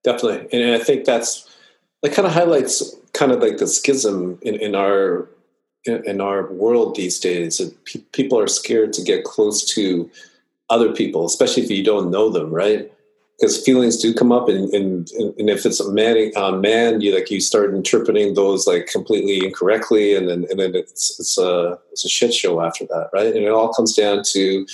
Definitely, 0.05 0.49
and 0.53 0.75
I 0.75 0.83
think 0.83 1.05
that's 1.05 1.49
that 2.03 2.13
kind 2.13 2.27
of 2.27 2.35
highlights 2.35 2.95
kind 3.13 3.33
of 3.33 3.41
like 3.41 3.59
the 3.59 3.67
schism 3.67 4.39
in, 4.43 4.57
in 4.57 4.75
our 4.75 5.29
in, 5.85 6.21
our 6.21 6.51
world 6.53 6.95
these 6.95 7.19
days. 7.19 7.61
Pe- 7.85 8.01
people 8.13 8.39
are 8.39 8.47
scared 8.47 8.93
to 8.95 9.03
get 9.03 9.25
close 9.25 9.65
to 9.75 10.11
other 10.71 10.93
people, 10.93 11.27
especially 11.27 11.63
if 11.63 11.71
you 11.71 11.85
don't 11.85 12.11
know 12.11 12.31
them, 12.31 12.51
right? 12.51 12.91
Because 13.39 13.63
feelings 13.65 14.01
do 14.01 14.15
come 14.15 14.31
up, 14.31 14.49
and, 14.49 14.73
and, 14.73 15.11
and 15.11 15.51
if 15.51 15.67
it's 15.67 15.81
a 15.81 15.93
man, 15.93 16.31
uh, 16.37 16.53
man, 16.53 17.01
you 17.01 17.15
like 17.15 17.31
you 17.31 17.41
start 17.41 17.75
interpreting 17.75 18.35
those 18.35 18.67
like 18.67 18.87
completely 18.87 19.45
incorrectly, 19.45 20.15
and 20.15 20.29
then 20.29 20.47
and 20.51 20.61
then 20.61 20.75
it's 20.75 21.19
it's 21.19 21.39
a 21.39 21.79
it's 21.91 22.05
a 22.05 22.09
shit 22.09 22.33
show 22.33 22.61
after 22.61 22.87
that, 22.87 23.11
right? 23.13 23.35
And 23.35 23.45
it 23.45 23.51
all 23.51 23.73
comes 23.73 23.97
down 23.97 24.23
to 24.27 24.67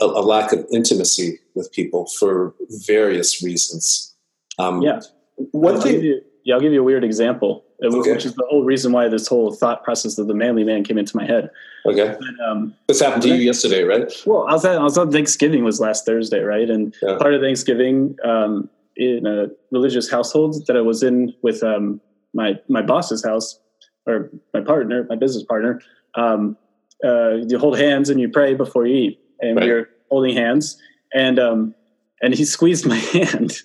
a, 0.00 0.04
a 0.04 0.22
lack 0.22 0.52
of 0.52 0.66
intimacy 0.70 1.38
with 1.54 1.72
people 1.72 2.06
for 2.18 2.54
various 2.86 3.42
reasons. 3.42 4.13
Um, 4.58 4.82
yeah. 4.82 5.00
One 5.36 5.80
thing. 5.80 6.20
Yeah, 6.44 6.54
I'll 6.54 6.60
give 6.60 6.74
you 6.74 6.80
a 6.80 6.84
weird 6.84 7.04
example, 7.04 7.64
uh, 7.82 7.86
okay. 7.86 8.12
which 8.12 8.26
is 8.26 8.34
the 8.34 8.46
whole 8.50 8.64
reason 8.64 8.92
why 8.92 9.08
this 9.08 9.26
whole 9.26 9.50
thought 9.50 9.82
process 9.82 10.18
of 10.18 10.26
the 10.26 10.34
manly 10.34 10.62
man 10.62 10.84
came 10.84 10.98
into 10.98 11.16
my 11.16 11.24
head. 11.24 11.48
Okay. 11.86 12.14
But, 12.18 12.46
um, 12.46 12.74
this 12.86 13.00
happened 13.00 13.22
to 13.22 13.28
you 13.28 13.36
yesterday, 13.36 13.82
right? 13.82 14.12
Well, 14.26 14.46
I 14.46 14.52
was 14.52 14.64
at, 14.64 14.76
I 14.76 14.82
was 14.82 14.98
on 14.98 15.10
Thanksgiving 15.10 15.64
was 15.64 15.80
last 15.80 16.04
Thursday, 16.04 16.40
right? 16.40 16.68
And 16.68 16.94
yeah. 17.02 17.16
part 17.16 17.32
of 17.32 17.40
Thanksgiving 17.40 18.16
um, 18.24 18.68
in 18.96 19.26
a 19.26 19.46
religious 19.70 20.10
household 20.10 20.66
that 20.66 20.76
I 20.76 20.82
was 20.82 21.02
in 21.02 21.34
with 21.42 21.62
um, 21.62 22.00
my 22.34 22.58
my 22.68 22.82
boss's 22.82 23.24
house 23.24 23.58
or 24.06 24.30
my 24.52 24.60
partner, 24.60 25.06
my 25.08 25.16
business 25.16 25.44
partner. 25.44 25.80
Um, 26.14 26.58
uh, 27.02 27.36
you 27.48 27.58
hold 27.58 27.78
hands 27.78 28.10
and 28.10 28.20
you 28.20 28.28
pray 28.28 28.54
before 28.54 28.86
you 28.86 28.96
eat, 28.96 29.20
and 29.40 29.56
right. 29.56 29.64
we 29.64 29.70
are 29.70 29.88
holding 30.10 30.36
hands, 30.36 30.80
and 31.14 31.38
um, 31.38 31.74
and 32.22 32.34
he 32.34 32.44
squeezed 32.56 32.86
my 32.86 32.96
hand 32.96 33.62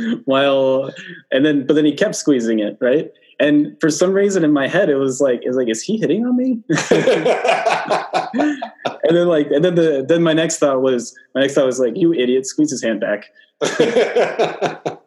while 0.24 0.92
and 1.30 1.44
then 1.44 1.66
but 1.66 1.74
then 1.74 1.84
he 1.84 1.94
kept 1.94 2.14
squeezing 2.14 2.58
it 2.58 2.76
right? 2.80 3.10
And 3.40 3.76
for 3.80 3.90
some 3.90 4.12
reason 4.12 4.44
in 4.44 4.52
my 4.52 4.68
head 4.68 4.88
it 4.88 4.96
was 4.96 5.20
like 5.20 5.42
it 5.42 5.48
was 5.48 5.56
like 5.56 5.68
is 5.68 5.82
he 5.82 5.98
hitting 5.98 6.24
on 6.24 6.36
me? 6.36 6.62
And 9.04 9.16
then 9.16 9.26
like 9.26 9.48
and 9.50 9.64
then 9.64 9.74
the 9.74 10.04
then 10.08 10.22
my 10.22 10.32
next 10.32 10.58
thought 10.58 10.80
was 10.80 11.14
my 11.34 11.42
next 11.42 11.54
thought 11.54 11.66
was 11.66 11.80
like 11.80 11.96
you 11.96 12.14
idiot 12.14 12.46
squeeze 12.46 12.70
his 12.70 12.82
hand 12.82 13.00
back. 13.00 13.26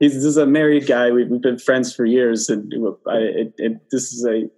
He's 0.00 0.14
this 0.14 0.24
is 0.24 0.36
a 0.36 0.46
married 0.46 0.86
guy. 0.86 1.10
We've, 1.10 1.28
we've 1.28 1.40
been 1.40 1.58
friends 1.58 1.94
for 1.94 2.04
years 2.04 2.48
and 2.48 2.72
I, 3.06 3.18
it, 3.18 3.54
it, 3.58 3.90
this 3.90 4.12
is 4.12 4.26
a 4.26 4.48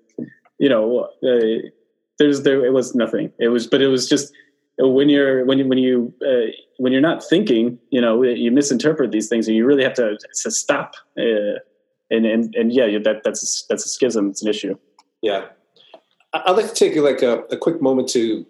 you 0.59 0.69
know 0.69 1.09
uh, 1.23 1.69
there's 2.19 2.43
there 2.43 2.65
it 2.65 2.73
was 2.73 2.95
nothing. 2.95 3.33
It 3.39 3.49
was 3.49 3.67
but 3.67 3.83
it 3.83 3.89
was 3.89 4.09
just 4.09 4.33
when 4.79 5.09
you're 5.09 5.45
when 5.45 5.59
you 5.59 5.67
when 5.67 5.79
you 5.79 6.13
uh, 6.27 6.51
when 6.79 6.93
you're 6.93 7.01
not 7.01 7.25
thinking, 7.25 7.79
you 7.91 8.01
know, 8.01 8.23
you 8.23 8.51
misinterpret 8.51 9.11
these 9.11 9.29
things, 9.29 9.49
and 9.49 9.57
you 9.57 9.65
really 9.65 9.83
have 9.83 9.95
to, 9.95 10.19
to 10.43 10.51
stop. 10.51 10.95
Uh, 11.19 11.59
and 12.11 12.27
and 12.27 12.55
and 12.55 12.73
yeah, 12.73 12.99
that 13.05 13.23
that's 13.25 13.65
that's 13.69 13.85
a 13.85 13.89
schism. 13.89 14.31
It's 14.31 14.43
an 14.43 14.49
issue. 14.49 14.77
Yeah, 15.23 15.47
I'd 16.33 16.57
like 16.57 16.69
to 16.69 16.75
take 16.75 16.97
like 16.97 17.23
a, 17.23 17.41
a 17.51 17.57
quick 17.57 17.81
moment 17.81 18.09
to 18.11 18.47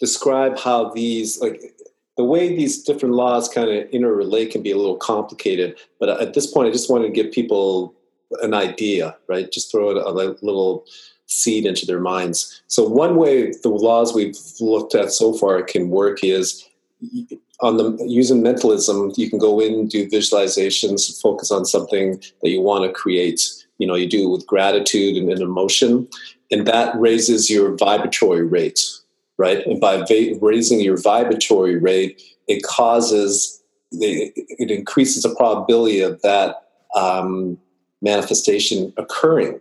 describe 0.00 0.58
how 0.58 0.90
these 0.90 1.40
like 1.40 1.62
the 2.16 2.24
way 2.24 2.48
these 2.48 2.82
different 2.82 3.14
laws 3.14 3.48
kind 3.48 3.70
of 3.70 3.88
interrelate 3.90 4.50
can 4.50 4.62
be 4.62 4.70
a 4.70 4.76
little 4.76 4.96
complicated. 4.96 5.78
But 6.00 6.20
at 6.20 6.34
this 6.34 6.46
point, 6.46 6.68
I 6.68 6.72
just 6.72 6.90
wanted 6.90 7.08
to 7.08 7.12
give 7.12 7.30
people 7.30 7.94
an 8.42 8.54
idea, 8.54 9.16
right? 9.28 9.50
Just 9.52 9.70
throw 9.70 9.90
a, 9.90 10.10
a 10.10 10.12
little 10.12 10.86
seed 11.26 11.66
into 11.66 11.86
their 11.86 12.00
minds. 12.00 12.62
So 12.68 12.88
one 12.88 13.16
way 13.16 13.52
the 13.62 13.68
laws 13.68 14.14
we've 14.14 14.38
looked 14.60 14.94
at 14.94 15.12
so 15.12 15.32
far 15.32 15.62
can 15.62 15.90
work 15.90 16.22
is 16.22 16.68
on 17.60 17.76
the 17.76 17.96
using 18.06 18.42
mentalism, 18.42 19.12
you 19.16 19.28
can 19.30 19.38
go 19.38 19.60
in, 19.60 19.88
do 19.88 20.08
visualizations, 20.08 21.20
focus 21.20 21.50
on 21.50 21.64
something 21.64 22.22
that 22.42 22.50
you 22.50 22.60
want 22.60 22.84
to 22.84 22.92
create. 22.92 23.40
You 23.78 23.86
know, 23.86 23.94
you 23.94 24.08
do 24.08 24.28
it 24.28 24.32
with 24.32 24.46
gratitude 24.46 25.16
and, 25.16 25.30
and 25.30 25.40
emotion, 25.40 26.08
and 26.50 26.66
that 26.66 26.98
raises 26.98 27.50
your 27.50 27.76
vibratory 27.76 28.42
rate, 28.42 28.80
right? 29.36 29.66
And 29.66 29.80
by 29.80 29.98
va- 29.98 30.38
raising 30.40 30.80
your 30.80 30.96
vibratory 30.96 31.76
rate, 31.76 32.22
it 32.46 32.62
causes 32.62 33.62
it, 33.92 34.32
it 34.36 34.70
increases 34.70 35.22
the 35.22 35.34
probability 35.34 36.00
of 36.00 36.20
that 36.22 36.68
um, 36.94 37.58
manifestation 38.00 38.92
occurring 38.96 39.60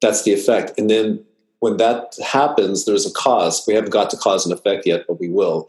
that's 0.00 0.24
the 0.24 0.32
effect. 0.32 0.72
And 0.78 0.90
then 0.90 1.24
when 1.60 1.76
that 1.78 2.14
happens, 2.24 2.84
there's 2.84 3.06
a 3.06 3.12
cause. 3.12 3.64
We 3.66 3.74
haven't 3.74 3.90
got 3.90 4.10
to 4.10 4.16
cause 4.16 4.44
and 4.44 4.52
effect 4.52 4.86
yet, 4.86 5.04
but 5.08 5.18
we 5.20 5.28
will. 5.28 5.68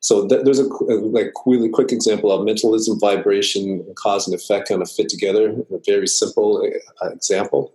So 0.00 0.28
th- 0.28 0.44
there's 0.44 0.60
a, 0.60 0.66
a, 0.66 0.94
like 1.00 1.32
really 1.46 1.68
quick 1.68 1.92
example 1.92 2.30
of 2.30 2.44
mentalism, 2.44 3.00
vibration, 3.00 3.84
and 3.86 3.96
cause 3.96 4.26
and 4.26 4.34
effect 4.34 4.68
kind 4.68 4.82
of 4.82 4.90
fit 4.90 5.08
together. 5.08 5.50
A 5.72 5.78
very 5.84 6.06
simple 6.06 6.62
uh, 7.02 7.10
example. 7.10 7.72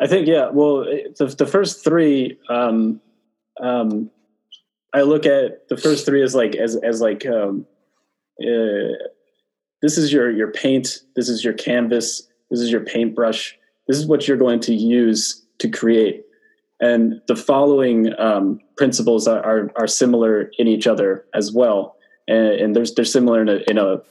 I 0.00 0.06
think 0.08 0.26
yeah. 0.26 0.50
Well, 0.50 0.84
the, 0.84 1.34
the 1.38 1.46
first 1.46 1.84
three, 1.84 2.38
um, 2.48 3.00
um, 3.60 4.10
I 4.92 5.02
look 5.02 5.24
at 5.24 5.68
the 5.68 5.76
first 5.76 6.04
three 6.04 6.22
as 6.22 6.34
like 6.34 6.56
as 6.56 6.76
as 6.76 7.00
like 7.00 7.24
um, 7.26 7.66
uh, 8.40 8.98
this 9.80 9.96
is 9.96 10.12
your 10.12 10.30
your 10.30 10.50
paint, 10.50 11.00
this 11.14 11.28
is 11.28 11.44
your 11.44 11.54
canvas, 11.54 12.28
this 12.50 12.60
is 12.60 12.72
your 12.72 12.80
paintbrush, 12.80 13.56
this 13.86 13.98
is 13.98 14.06
what 14.06 14.26
you're 14.26 14.36
going 14.36 14.60
to 14.60 14.74
use 14.74 15.44
to 15.58 15.68
create. 15.68 16.24
And 16.80 17.20
the 17.28 17.36
following 17.36 18.12
um, 18.18 18.58
principles 18.76 19.28
are, 19.28 19.42
are, 19.44 19.70
are, 19.76 19.86
similar 19.86 20.50
in 20.58 20.66
each 20.66 20.88
other 20.88 21.24
as 21.32 21.52
well. 21.52 21.96
And, 22.26 22.46
and 22.48 22.76
there's, 22.76 22.92
they're 22.94 23.04
similar 23.04 23.40
in 23.40 23.48
a, 23.48 23.58
in 23.68 23.78
a 23.78 24.02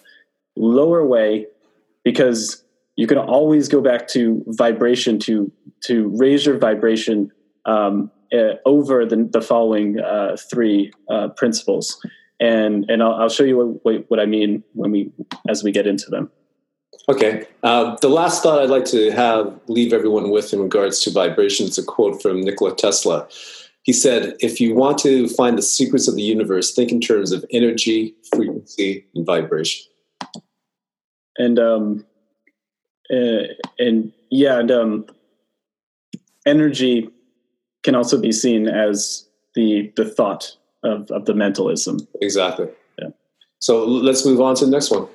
lower 0.56 1.06
way 1.06 1.48
because 2.06 2.64
you 2.96 3.08
can 3.08 3.18
always 3.18 3.68
go 3.68 3.82
back 3.82 4.08
to 4.10 4.44
vibration 4.48 5.20
to, 5.20 5.52
to 5.82 6.14
raise 6.16 6.46
your 6.46 6.58
vibration 6.58 7.32
um, 7.66 8.10
uh, 8.34 8.56
over 8.66 9.06
the, 9.06 9.28
the 9.30 9.42
following 9.42 10.00
uh, 10.00 10.38
three 10.50 10.94
uh, 11.10 11.28
principles. 11.36 12.00
And, 12.40 12.90
and 12.90 13.04
I'll, 13.04 13.16
I'll 13.16 13.30
show 13.30 13.44
you 13.44 13.80
what, 13.84 14.10
what 14.10 14.20
I 14.20 14.26
mean 14.26 14.64
when 14.74 14.92
we, 14.92 15.12
as 15.50 15.64
we 15.64 15.72
get 15.72 15.88
into 15.88 16.10
them. 16.10 16.32
Okay. 17.12 17.46
Uh, 17.62 17.98
the 18.02 18.08
last 18.08 18.42
thought 18.42 18.62
I'd 18.62 18.70
like 18.70 18.86
to 18.86 19.12
have 19.12 19.60
leave 19.68 19.92
everyone 19.92 20.32
with 20.32 20.54
in 20.54 20.62
regards 20.62 21.02
to 21.02 21.12
vibration 21.12 21.68
is 21.68 21.78
a 21.78 21.84
quote 21.84 22.22
from 22.22 22.40
Nikola 22.40 22.74
Tesla. 22.74 23.28
He 23.84 23.92
said, 23.92 24.36
"If 24.40 24.62
you 24.62 24.74
want 24.74 24.98
to 25.00 25.28
find 25.28 25.58
the 25.58 25.62
secrets 25.62 26.08
of 26.08 26.16
the 26.16 26.22
universe, 26.22 26.74
think 26.74 26.90
in 26.90 27.02
terms 27.02 27.34
of 27.34 27.44
energy, 27.52 28.16
frequency, 28.34 29.06
and 29.14 29.26
vibration." 29.26 29.84
And 31.38 31.60
um, 31.60 32.06
uh, 33.14 33.44
and 33.78 34.14
yeah, 34.30 34.60
and 34.60 34.72
um, 34.72 35.06
energy 36.46 37.10
can 37.84 37.94
also 37.94 38.22
be 38.22 38.32
seen 38.32 38.70
as 38.70 39.28
the 39.54 39.92
the 39.98 40.06
thought 40.06 40.56
of 40.86 41.12
of 41.12 41.26
the 41.26 41.34
mentalism. 41.34 42.08
Exactly. 42.22 42.70
Yeah. 43.00 43.10
So 43.60 43.86
let's 43.86 44.26
move 44.26 44.40
on 44.40 44.56
to 44.56 44.66
the 44.66 44.72
next 44.72 44.92
one 44.92 45.10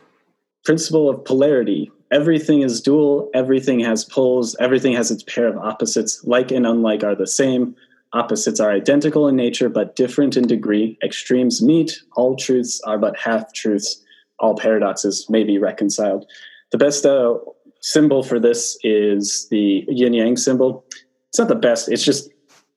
principle 0.67 1.09
of 1.09 1.25
polarity. 1.25 1.91
Everything 2.11 2.63
is 2.63 2.81
dual, 2.81 3.31
everything 3.35 3.79
has 3.81 4.05
poles, 4.05 4.57
everything 4.59 4.93
has 4.95 5.13
its 5.13 5.23
pair 5.23 5.47
of 5.47 5.57
opposites. 5.57 6.23
Like 6.25 6.51
and 6.51 6.67
unlike 6.67 7.05
are 7.05 7.15
the 7.15 7.27
same. 7.27 7.75
Opposites 8.13 8.59
are 8.59 8.73
identical 8.73 9.29
in 9.29 9.37
nature 9.37 9.69
but 9.69 9.95
different 9.95 10.37
in 10.37 10.47
degree. 10.47 10.99
Extremes 11.05 11.63
meet. 11.63 12.01
All 12.17 12.35
truths 12.35 12.81
are 12.81 12.99
but 12.99 13.17
half 13.17 13.53
truths. 13.53 14.03
All 14.41 14.57
paradoxes 14.57 15.31
may 15.31 15.45
be 15.45 15.57
reconciled. 15.57 16.27
The 16.73 16.79
best 16.79 17.07
uh, 17.07 17.39
symbol 17.81 18.25
for 18.25 18.41
this 18.41 18.77
is 18.83 19.47
the 19.51 19.85
yin 19.89 20.15
yang 20.15 20.37
symbol. 20.37 20.85
It's 21.29 21.39
not 21.39 21.49
the 21.49 21.55
best, 21.55 21.89
it's 21.89 22.05
just 22.05 22.29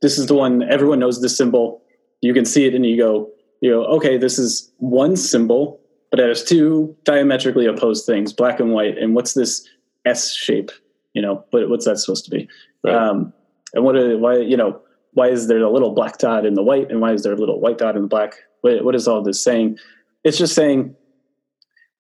this 0.02 0.20
is 0.20 0.28
the 0.28 0.36
one 0.36 0.62
everyone 0.62 1.00
knows 1.00 1.22
this 1.22 1.36
symbol. 1.36 1.82
You 2.22 2.36
can 2.36 2.46
see 2.46 2.66
it 2.66 2.76
and 2.76 2.86
you 2.86 2.98
go, 2.98 3.32
you 3.62 3.72
know, 3.72 3.84
okay, 3.86 4.18
this 4.18 4.38
is 4.38 4.72
one 4.78 5.16
symbol 5.16 5.79
but 6.12 6.20
has 6.20 6.44
two 6.44 6.96
diametrically 7.04 7.66
opposed 7.66 8.06
things, 8.06 8.34
black 8.34 8.60
and 8.60 8.72
white. 8.72 8.98
And 8.98 9.16
what's 9.16 9.34
this 9.34 9.68
S 10.06 10.34
shape? 10.34 10.72
You 11.14 11.22
know, 11.22 11.46
but 11.52 11.70
what's 11.70 11.86
that 11.86 11.98
supposed 11.98 12.26
to 12.26 12.32
be? 12.32 12.48
Right. 12.84 12.96
Um, 12.96 13.34
and 13.74 13.84
what? 13.84 13.96
Are, 13.96 14.18
why? 14.18 14.38
You 14.38 14.58
know, 14.58 14.82
why 15.14 15.28
is 15.30 15.48
there 15.48 15.60
a 15.60 15.72
little 15.72 15.94
black 15.94 16.18
dot 16.18 16.46
in 16.46 16.54
the 16.54 16.64
white, 16.64 16.90
and 16.90 17.02
why 17.02 17.14
is 17.14 17.24
there 17.24 17.34
a 17.34 17.38
little 17.38 17.60
white 17.60 17.78
dot 17.78 17.96
in 17.96 18.04
the 18.04 18.08
black? 18.08 18.36
What, 18.62 18.84
what 18.84 18.96
is 18.96 19.08
all 19.08 19.24
this 19.24 19.42
saying? 19.42 19.78
It's 20.24 20.38
just 20.38 20.54
saying 20.54 20.96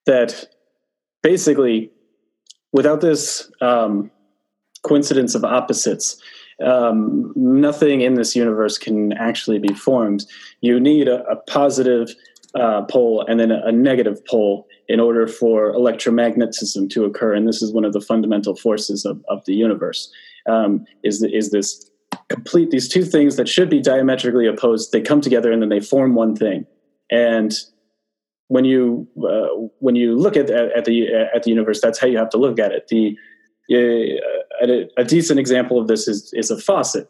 that 0.05 0.45
basically, 1.21 1.91
without 2.71 3.01
this 3.01 3.51
um, 3.61 4.11
coincidence 4.83 5.35
of 5.35 5.43
opposites, 5.43 6.21
um, 6.63 7.31
nothing 7.35 8.01
in 8.01 8.15
this 8.15 8.35
universe 8.35 8.77
can 8.77 9.13
actually 9.13 9.59
be 9.59 9.73
formed. 9.73 10.25
You 10.61 10.79
need 10.79 11.07
a, 11.07 11.23
a 11.25 11.35
positive 11.35 12.13
uh, 12.55 12.83
pole 12.83 13.25
and 13.27 13.39
then 13.39 13.51
a, 13.51 13.71
negative 13.71 14.25
pole 14.25 14.67
in 14.87 14.99
order 14.99 15.27
for 15.27 15.73
electromagnetism 15.73 16.89
to 16.89 17.05
occur, 17.05 17.33
and 17.33 17.47
this 17.47 17.61
is 17.61 17.71
one 17.71 17.85
of 17.85 17.93
the 17.93 18.01
fundamental 18.01 18.55
forces 18.55 19.05
of, 19.05 19.23
of 19.29 19.43
the 19.45 19.53
universe, 19.53 20.11
um, 20.47 20.85
is, 21.03 21.21
is 21.23 21.51
this 21.51 21.91
complete, 22.29 22.71
these 22.71 22.87
two 22.87 23.03
things 23.03 23.35
that 23.35 23.47
should 23.47 23.69
be 23.69 23.79
diametrically 23.81 24.47
opposed, 24.47 24.91
they 24.91 25.01
come 25.01 25.21
together 25.21 25.51
and 25.51 25.61
then 25.61 25.69
they 25.69 25.79
form 25.79 26.15
one 26.15 26.35
thing. 26.35 26.65
And 27.11 27.53
when 28.49 28.65
you 28.65 29.07
uh, 29.17 29.67
when 29.79 29.95
you 29.95 30.17
look 30.17 30.35
at, 30.35 30.49
at 30.49 30.85
the 30.85 31.07
at 31.33 31.43
the 31.43 31.49
universe, 31.49 31.79
that's 31.81 31.99
how 31.99 32.07
you 32.07 32.17
have 32.17 32.29
to 32.31 32.37
look 32.37 32.59
at 32.59 32.71
it. 32.71 32.87
The 32.87 33.15
uh, 33.71 34.67
a, 34.67 34.89
a, 34.97 35.03
decent 35.03 35.39
example 35.39 35.79
of 35.79 35.87
this 35.87 36.07
is 36.07 36.33
is 36.33 36.49
a 36.49 36.59
faucet. 36.59 37.07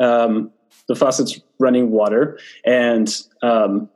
Um, 0.00 0.50
the 0.88 0.96
faucet's 0.96 1.40
running 1.58 1.90
water, 1.90 2.38
and 2.64 3.14
um, 3.42 3.88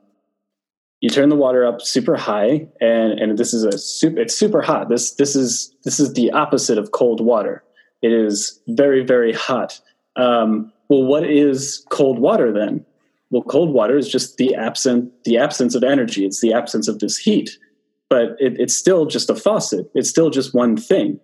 you 1.01 1.09
turn 1.09 1.29
the 1.29 1.35
water 1.35 1.65
up 1.65 1.81
super 1.81 2.15
high 2.15 2.67
and 2.81 3.19
and 3.19 3.37
this 3.37 3.53
is 3.53 3.63
a 3.63 3.77
super 3.77 4.19
it's 4.19 4.37
super 4.37 4.61
hot. 4.61 4.89
This 4.89 5.15
this 5.15 5.35
is 5.35 5.73
this 5.83 5.99
is 5.99 6.13
the 6.13 6.31
opposite 6.31 6.77
of 6.77 6.91
cold 6.91 7.21
water. 7.21 7.63
It 8.01 8.11
is 8.11 8.59
very 8.67 9.03
very 9.03 9.33
hot. 9.33 9.79
Um, 10.15 10.71
well 10.89 11.03
what 11.03 11.23
is 11.29 11.85
cold 11.89 12.19
water 12.19 12.51
then? 12.51 12.85
Well 13.29 13.43
cold 13.43 13.73
water 13.73 13.97
is 13.97 14.09
just 14.09 14.37
the 14.37 14.55
absent 14.55 15.11
the 15.23 15.37
absence 15.37 15.73
of 15.75 15.83
energy. 15.83 16.25
It's 16.25 16.41
the 16.41 16.53
absence 16.53 16.87
of 16.87 16.99
this 16.99 17.17
heat. 17.17 17.57
But 18.09 18.35
it, 18.39 18.59
it's 18.59 18.75
still 18.75 19.05
just 19.05 19.29
a 19.29 19.35
faucet. 19.35 19.89
It's 19.93 20.09
still 20.09 20.31
just 20.31 20.55
one 20.55 20.75
thing. 20.75 21.19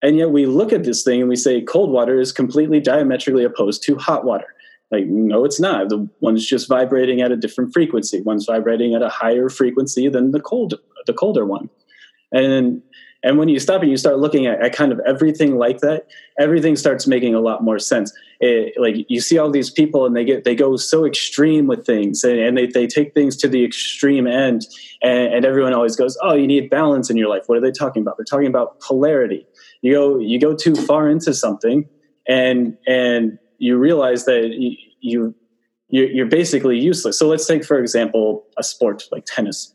And 0.00 0.16
yet 0.16 0.30
we 0.30 0.46
look 0.46 0.72
at 0.72 0.84
this 0.84 1.02
thing 1.02 1.20
and 1.20 1.28
we 1.28 1.36
say 1.36 1.60
cold 1.60 1.90
water 1.90 2.18
is 2.18 2.32
completely 2.32 2.80
diametrically 2.80 3.44
opposed 3.44 3.82
to 3.84 3.96
hot 3.96 4.24
water 4.24 4.46
like, 4.90 5.06
no, 5.06 5.44
it's 5.44 5.60
not. 5.60 5.88
The 5.88 6.08
one's 6.20 6.46
just 6.46 6.68
vibrating 6.68 7.20
at 7.20 7.30
a 7.30 7.36
different 7.36 7.72
frequency. 7.72 8.22
One's 8.22 8.46
vibrating 8.46 8.94
at 8.94 9.02
a 9.02 9.08
higher 9.08 9.48
frequency 9.48 10.08
than 10.08 10.30
the 10.30 10.40
cold, 10.40 10.74
the 11.06 11.12
colder 11.12 11.44
one. 11.44 11.68
And 12.32 12.82
and 13.24 13.36
when 13.36 13.48
you 13.48 13.58
stop 13.58 13.82
and 13.82 13.90
you 13.90 13.96
start 13.96 14.18
looking 14.18 14.46
at, 14.46 14.62
at 14.62 14.72
kind 14.72 14.92
of 14.92 15.00
everything 15.04 15.56
like 15.56 15.80
that, 15.80 16.06
everything 16.38 16.76
starts 16.76 17.06
making 17.06 17.34
a 17.34 17.40
lot 17.40 17.64
more 17.64 17.80
sense. 17.80 18.12
It, 18.38 18.74
like 18.80 18.94
you 19.08 19.20
see 19.20 19.38
all 19.38 19.50
these 19.50 19.70
people 19.70 20.06
and 20.06 20.14
they 20.14 20.24
get 20.24 20.44
they 20.44 20.54
go 20.54 20.76
so 20.76 21.04
extreme 21.04 21.66
with 21.66 21.84
things 21.84 22.22
and, 22.22 22.38
and 22.38 22.56
they, 22.56 22.66
they 22.66 22.86
take 22.86 23.14
things 23.14 23.36
to 23.38 23.48
the 23.48 23.64
extreme 23.64 24.28
end 24.28 24.66
and, 25.02 25.34
and 25.34 25.44
everyone 25.44 25.74
always 25.74 25.96
goes, 25.96 26.16
Oh, 26.22 26.34
you 26.34 26.46
need 26.46 26.70
balance 26.70 27.10
in 27.10 27.16
your 27.16 27.28
life. 27.28 27.42
What 27.46 27.58
are 27.58 27.60
they 27.60 27.72
talking 27.72 28.02
about? 28.02 28.16
They're 28.16 28.24
talking 28.24 28.46
about 28.46 28.80
polarity. 28.80 29.44
You 29.82 29.92
go 29.94 30.18
you 30.18 30.38
go 30.38 30.54
too 30.54 30.76
far 30.76 31.10
into 31.10 31.34
something 31.34 31.88
and 32.28 32.76
and 32.86 33.38
you 33.58 33.76
realize 33.76 34.24
that 34.24 34.48
you, 34.50 34.76
you 35.00 35.34
you're 35.90 36.26
basically 36.26 36.78
useless. 36.78 37.18
So 37.18 37.26
let's 37.26 37.46
take, 37.46 37.64
for 37.64 37.78
example, 37.78 38.44
a 38.58 38.62
sport 38.62 39.04
like 39.10 39.24
tennis. 39.24 39.74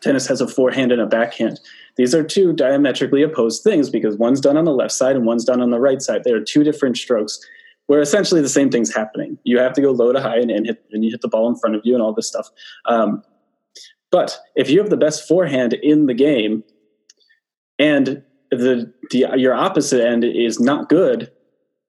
Tennis 0.00 0.26
has 0.26 0.40
a 0.40 0.46
forehand 0.46 0.92
and 0.92 1.00
a 1.00 1.06
backhand. 1.06 1.58
These 1.96 2.14
are 2.14 2.22
two 2.22 2.52
diametrically 2.52 3.22
opposed 3.22 3.62
things 3.64 3.90
because 3.90 4.16
one's 4.16 4.40
done 4.40 4.56
on 4.56 4.64
the 4.64 4.72
left 4.72 4.92
side 4.92 5.16
and 5.16 5.26
one's 5.26 5.44
done 5.44 5.60
on 5.60 5.70
the 5.70 5.80
right 5.80 6.00
side. 6.02 6.24
They 6.24 6.32
are 6.32 6.44
two 6.44 6.62
different 6.64 6.96
strokes 6.96 7.40
where 7.86 8.00
essentially 8.00 8.42
the 8.42 8.48
same 8.48 8.70
thing's 8.70 8.94
happening. 8.94 9.38
You 9.44 9.58
have 9.58 9.72
to 9.72 9.80
go 9.80 9.90
low 9.90 10.12
to 10.12 10.20
high 10.20 10.38
and, 10.38 10.50
and 10.50 10.66
hit, 10.66 10.84
and 10.92 11.02
you 11.02 11.10
hit 11.10 11.22
the 11.22 11.28
ball 11.28 11.48
in 11.48 11.56
front 11.56 11.74
of 11.74 11.82
you 11.84 11.94
and 11.94 12.02
all 12.02 12.12
this 12.12 12.28
stuff. 12.28 12.48
Um, 12.84 13.22
but 14.10 14.38
if 14.54 14.70
you 14.70 14.78
have 14.78 14.90
the 14.90 14.96
best 14.96 15.26
forehand 15.26 15.72
in 15.74 16.06
the 16.06 16.14
game 16.14 16.62
and 17.78 18.22
the, 18.50 18.92
the 19.10 19.26
your 19.36 19.54
opposite 19.54 20.06
end 20.06 20.24
is 20.24 20.60
not 20.60 20.88
good, 20.88 21.30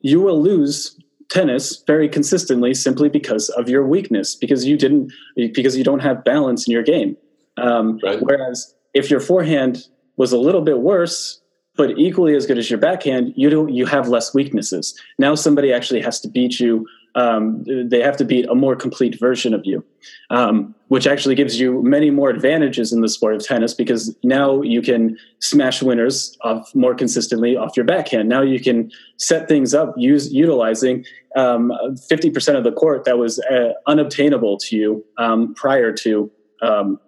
you 0.01 0.21
will 0.21 0.41
lose 0.41 0.97
tennis 1.29 1.83
very 1.85 2.09
consistently 2.09 2.73
simply 2.73 3.07
because 3.07 3.49
of 3.49 3.69
your 3.69 3.85
weakness 3.85 4.35
because 4.35 4.65
you 4.65 4.77
didn't 4.77 5.11
because 5.53 5.77
you 5.77 5.83
don't 5.83 5.99
have 5.99 6.23
balance 6.23 6.67
in 6.67 6.71
your 6.71 6.83
game 6.83 7.15
um, 7.57 7.99
right. 8.03 8.19
whereas 8.21 8.73
if 8.93 9.09
your 9.09 9.19
forehand 9.19 9.85
was 10.17 10.31
a 10.31 10.37
little 10.37 10.61
bit 10.61 10.79
worse 10.79 11.39
but 11.75 11.91
equally 11.97 12.35
as 12.35 12.45
good 12.45 12.57
as 12.57 12.69
your 12.69 12.79
backhand 12.79 13.31
you 13.35 13.49
don't 13.49 13.69
you 13.69 13.85
have 13.85 14.07
less 14.09 14.33
weaknesses 14.33 14.99
now 15.19 15.35
somebody 15.35 15.71
actually 15.71 16.01
has 16.01 16.19
to 16.19 16.27
beat 16.27 16.59
you 16.59 16.87
um, 17.15 17.63
they 17.65 18.01
have 18.01 18.17
to 18.17 18.25
beat 18.25 18.47
a 18.47 18.55
more 18.55 18.75
complete 18.75 19.19
version 19.19 19.53
of 19.53 19.65
you, 19.65 19.83
um, 20.29 20.75
which 20.87 21.07
actually 21.07 21.35
gives 21.35 21.59
you 21.59 21.81
many 21.83 22.11
more 22.11 22.29
advantages 22.29 22.93
in 22.93 23.01
the 23.01 23.09
sport 23.09 23.35
of 23.35 23.43
tennis 23.43 23.73
because 23.73 24.15
now 24.23 24.61
you 24.61 24.81
can 24.81 25.17
smash 25.39 25.81
winners 25.81 26.37
off 26.41 26.73
more 26.75 26.93
consistently 26.93 27.55
off 27.55 27.75
your 27.75 27.85
backhand. 27.85 28.29
Now 28.29 28.41
you 28.41 28.59
can 28.59 28.91
set 29.17 29.47
things 29.47 29.73
up 29.73 29.93
use, 29.97 30.31
utilizing 30.31 31.05
um, 31.35 31.71
50% 32.11 32.55
of 32.55 32.63
the 32.63 32.71
court 32.71 33.05
that 33.05 33.17
was 33.17 33.39
uh, 33.39 33.73
unobtainable 33.87 34.57
to 34.59 34.75
you 34.75 35.05
um, 35.17 35.53
prior 35.55 35.91
to 35.93 36.31
um, 36.61 36.99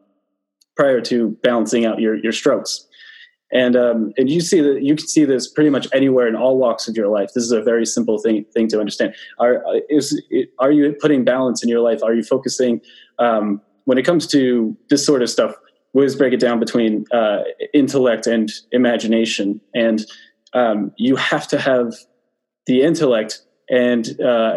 prior 0.78 1.02
to 1.02 1.38
balancing 1.44 1.86
out 1.86 2.00
your, 2.00 2.16
your 2.16 2.32
strokes 2.32 2.88
and 3.52 3.76
um, 3.76 4.14
and 4.18 4.30
you 4.30 4.42
see 4.42 4.62
that 4.62 4.82
you 4.82 4.96
can 4.96 5.08
see 5.08 5.26
this 5.26 5.48
pretty 5.48 5.70
much 5.70 5.88
anywhere 5.94 6.28
in 6.28 6.36
all 6.36 6.58
walks 6.58 6.88
of 6.88 6.96
your 6.96 7.08
life. 7.08 7.32
This 7.34 7.44
is 7.44 7.52
a 7.52 7.62
very 7.62 7.86
simple 7.86 8.18
thing 8.18 8.46
thing 8.54 8.68
to 8.70 8.80
understand. 8.80 9.14
Are 9.40 9.64
is 9.90 10.22
are 10.60 10.72
you 10.72 10.96
putting 11.00 11.24
balance 11.24 11.64
in 11.64 11.70
your 11.70 11.82
life? 11.82 12.02
Are 12.04 12.14
you 12.14 12.24
focusing 12.24 12.82
um, 13.20 13.62
when 13.86 13.98
it 13.98 14.04
comes 14.04 14.28
to 14.28 14.76
this 14.90 15.06
sort 15.06 15.22
of 15.22 15.30
stuff? 15.30 15.56
We 15.94 16.02
always 16.02 16.16
break 16.16 16.34
it 16.34 16.40
down 16.40 16.60
between 16.60 17.06
uh, 17.12 17.40
intellect 17.74 18.26
and 18.26 18.50
imagination, 18.72 19.60
and 19.76 20.06
um, 20.54 20.94
you 20.98 21.18
have 21.18 21.48
to 21.50 21.60
have 21.60 21.94
the 22.66 22.82
intellect 22.82 23.42
and 23.70 24.20
uh, 24.22 24.54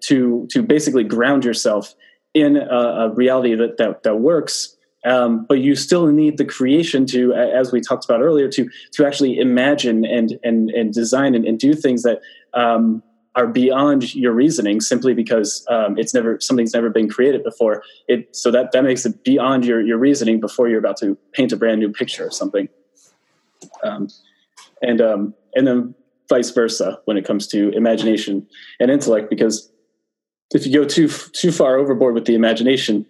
to 0.00 0.46
to 0.50 0.62
basically 0.62 1.04
ground 1.04 1.44
yourself 1.44 1.94
in 2.34 2.56
a, 2.56 2.60
a 2.60 3.14
reality 3.14 3.54
that, 3.54 3.78
that 3.78 4.02
that 4.02 4.16
works 4.16 4.73
um, 5.04 5.44
but 5.48 5.60
you 5.60 5.74
still 5.76 6.06
need 6.06 6.38
the 6.38 6.44
creation 6.44 7.06
to, 7.06 7.34
as 7.34 7.72
we 7.72 7.80
talked 7.80 8.04
about 8.04 8.20
earlier, 8.20 8.48
to 8.48 8.68
to 8.92 9.06
actually 9.06 9.38
imagine 9.38 10.04
and 10.04 10.38
and 10.42 10.70
and 10.70 10.92
design 10.92 11.34
and, 11.34 11.44
and 11.44 11.58
do 11.58 11.74
things 11.74 12.02
that 12.02 12.20
um, 12.54 13.02
are 13.34 13.46
beyond 13.46 14.14
your 14.14 14.32
reasoning 14.32 14.80
simply 14.80 15.12
because 15.12 15.66
um, 15.68 15.98
it's 15.98 16.14
never 16.14 16.38
something's 16.40 16.72
never 16.72 16.88
been 16.88 17.08
created 17.08 17.42
before. 17.42 17.82
It 18.08 18.34
so 18.34 18.50
that 18.50 18.72
that 18.72 18.84
makes 18.84 19.04
it 19.04 19.24
beyond 19.24 19.66
your 19.66 19.80
your 19.80 19.98
reasoning 19.98 20.40
before 20.40 20.68
you're 20.68 20.78
about 20.78 20.96
to 20.98 21.18
paint 21.32 21.52
a 21.52 21.56
brand 21.56 21.80
new 21.80 21.92
picture 21.92 22.26
or 22.26 22.30
something. 22.30 22.68
Um, 23.82 24.08
and 24.82 25.00
um, 25.00 25.34
and 25.54 25.66
then 25.66 25.94
vice 26.28 26.50
versa 26.50 26.98
when 27.04 27.16
it 27.16 27.24
comes 27.24 27.46
to 27.48 27.70
imagination 27.70 28.46
and 28.80 28.90
intellect, 28.90 29.28
because 29.28 29.70
if 30.54 30.66
you 30.66 30.72
go 30.72 30.84
too 30.86 31.08
too 31.08 31.52
far 31.52 31.76
overboard 31.76 32.14
with 32.14 32.24
the 32.24 32.34
imagination, 32.34 33.04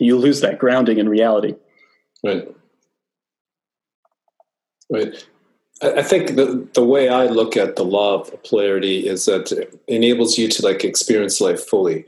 you 0.00 0.16
lose 0.16 0.40
that 0.40 0.58
grounding 0.58 0.98
in 0.98 1.08
reality. 1.08 1.54
Right. 2.24 2.48
Right. 4.90 5.24
I 5.82 6.02
think 6.02 6.36
the 6.36 6.68
the 6.74 6.84
way 6.84 7.08
I 7.08 7.26
look 7.26 7.56
at 7.56 7.76
the 7.76 7.84
law 7.84 8.20
of 8.20 8.42
polarity 8.42 9.08
is 9.08 9.24
that 9.24 9.50
it 9.50 9.80
enables 9.88 10.36
you 10.36 10.48
to 10.48 10.62
like 10.62 10.84
experience 10.84 11.40
life 11.40 11.66
fully. 11.66 12.04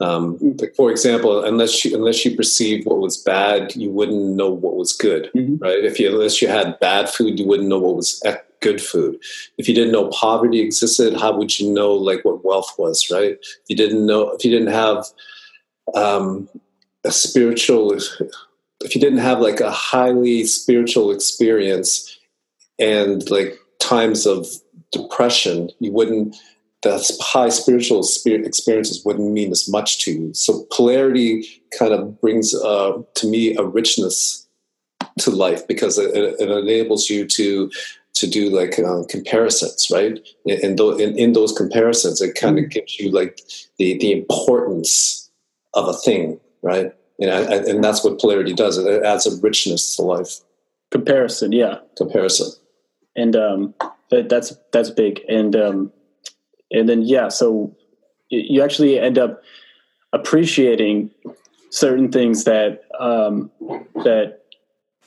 Um, 0.00 0.38
like 0.58 0.74
for 0.74 0.90
example, 0.90 1.44
unless 1.44 1.84
you 1.84 1.94
unless 1.94 2.24
you 2.24 2.34
perceive 2.34 2.86
what 2.86 3.00
was 3.00 3.18
bad, 3.18 3.76
you 3.76 3.90
wouldn't 3.90 4.36
know 4.36 4.48
what 4.48 4.76
was 4.76 4.94
good, 4.94 5.30
mm-hmm. 5.36 5.56
right? 5.56 5.84
If 5.84 6.00
you 6.00 6.08
unless 6.08 6.40
you 6.40 6.48
had 6.48 6.78
bad 6.80 7.10
food, 7.10 7.38
you 7.38 7.46
wouldn't 7.46 7.68
know 7.68 7.78
what 7.78 7.96
was 7.96 8.22
good 8.60 8.80
food. 8.80 9.18
If 9.58 9.68
you 9.68 9.74
didn't 9.74 9.92
know 9.92 10.08
poverty 10.08 10.60
existed, 10.60 11.18
how 11.18 11.36
would 11.36 11.58
you 11.58 11.70
know 11.70 11.92
like 11.92 12.24
what 12.24 12.44
wealth 12.44 12.74
was, 12.78 13.10
right? 13.10 13.36
If 13.42 13.64
you 13.68 13.76
didn't 13.76 14.06
know, 14.06 14.30
if 14.30 14.44
you 14.44 14.50
didn't 14.50 14.72
have 14.72 15.04
um, 15.94 16.48
a 17.04 17.10
spiritual 17.10 17.92
if 18.82 18.94
you 18.94 19.00
didn't 19.00 19.18
have 19.18 19.40
like 19.40 19.60
a 19.60 19.70
highly 19.70 20.44
spiritual 20.44 21.10
experience 21.10 22.18
and 22.78 23.28
like 23.30 23.58
times 23.78 24.26
of 24.26 24.46
depression 24.92 25.70
you 25.78 25.92
wouldn't 25.92 26.36
the 26.82 27.18
high 27.20 27.50
spiritual 27.50 28.00
experiences 28.00 29.04
wouldn't 29.04 29.32
mean 29.32 29.50
as 29.50 29.68
much 29.68 30.02
to 30.04 30.12
you 30.12 30.34
so 30.34 30.64
polarity 30.72 31.46
kind 31.78 31.92
of 31.92 32.20
brings 32.20 32.54
uh, 32.54 32.92
to 33.14 33.26
me 33.26 33.56
a 33.56 33.62
richness 33.62 34.46
to 35.18 35.30
life 35.30 35.66
because 35.66 35.98
it, 35.98 36.14
it 36.14 36.50
enables 36.50 37.08
you 37.10 37.26
to 37.26 37.70
to 38.14 38.26
do 38.26 38.50
like 38.50 38.78
uh, 38.78 39.02
comparisons, 39.08 39.88
right? 39.90 40.18
And 40.44 40.78
in, 40.78 41.18
in, 41.18 41.32
those 41.32 41.52
comparisons, 41.52 42.20
it 42.20 42.34
kind 42.34 42.58
of 42.58 42.64
mm-hmm. 42.64 42.70
gives 42.70 42.98
you 42.98 43.10
like 43.10 43.40
the 43.78 43.96
the 43.98 44.12
importance 44.12 45.30
of 45.74 45.88
a 45.88 45.94
thing 45.94 46.38
right? 46.62 46.92
And, 47.18 47.30
I, 47.30 47.56
and 47.56 47.84
that's 47.84 48.02
what 48.02 48.18
polarity 48.18 48.54
does. 48.54 48.78
It 48.78 49.02
adds 49.02 49.26
a 49.26 49.40
richness 49.40 49.96
to 49.96 50.02
life. 50.02 50.40
Comparison, 50.90 51.52
yeah. 51.52 51.78
Comparison. 51.96 52.50
And 53.16 53.36
um, 53.36 53.74
that, 54.10 54.28
that's 54.28 54.54
that's 54.72 54.90
big. 54.90 55.20
And 55.28 55.54
um, 55.54 55.92
and 56.70 56.88
then 56.88 57.02
yeah, 57.02 57.28
so 57.28 57.74
you 58.28 58.62
actually 58.62 58.98
end 58.98 59.18
up 59.18 59.42
appreciating 60.12 61.10
certain 61.70 62.10
things 62.10 62.44
that 62.44 62.84
um, 62.98 63.50
that 63.96 64.40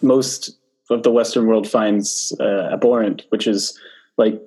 most 0.02 0.58
of 0.90 1.04
the 1.04 1.12
Western 1.12 1.48
world 1.48 1.68
finds 1.68 2.36
uh, 2.40 2.70
abhorrent, 2.72 3.24
which 3.30 3.48
is 3.48 3.78
like 4.18 4.42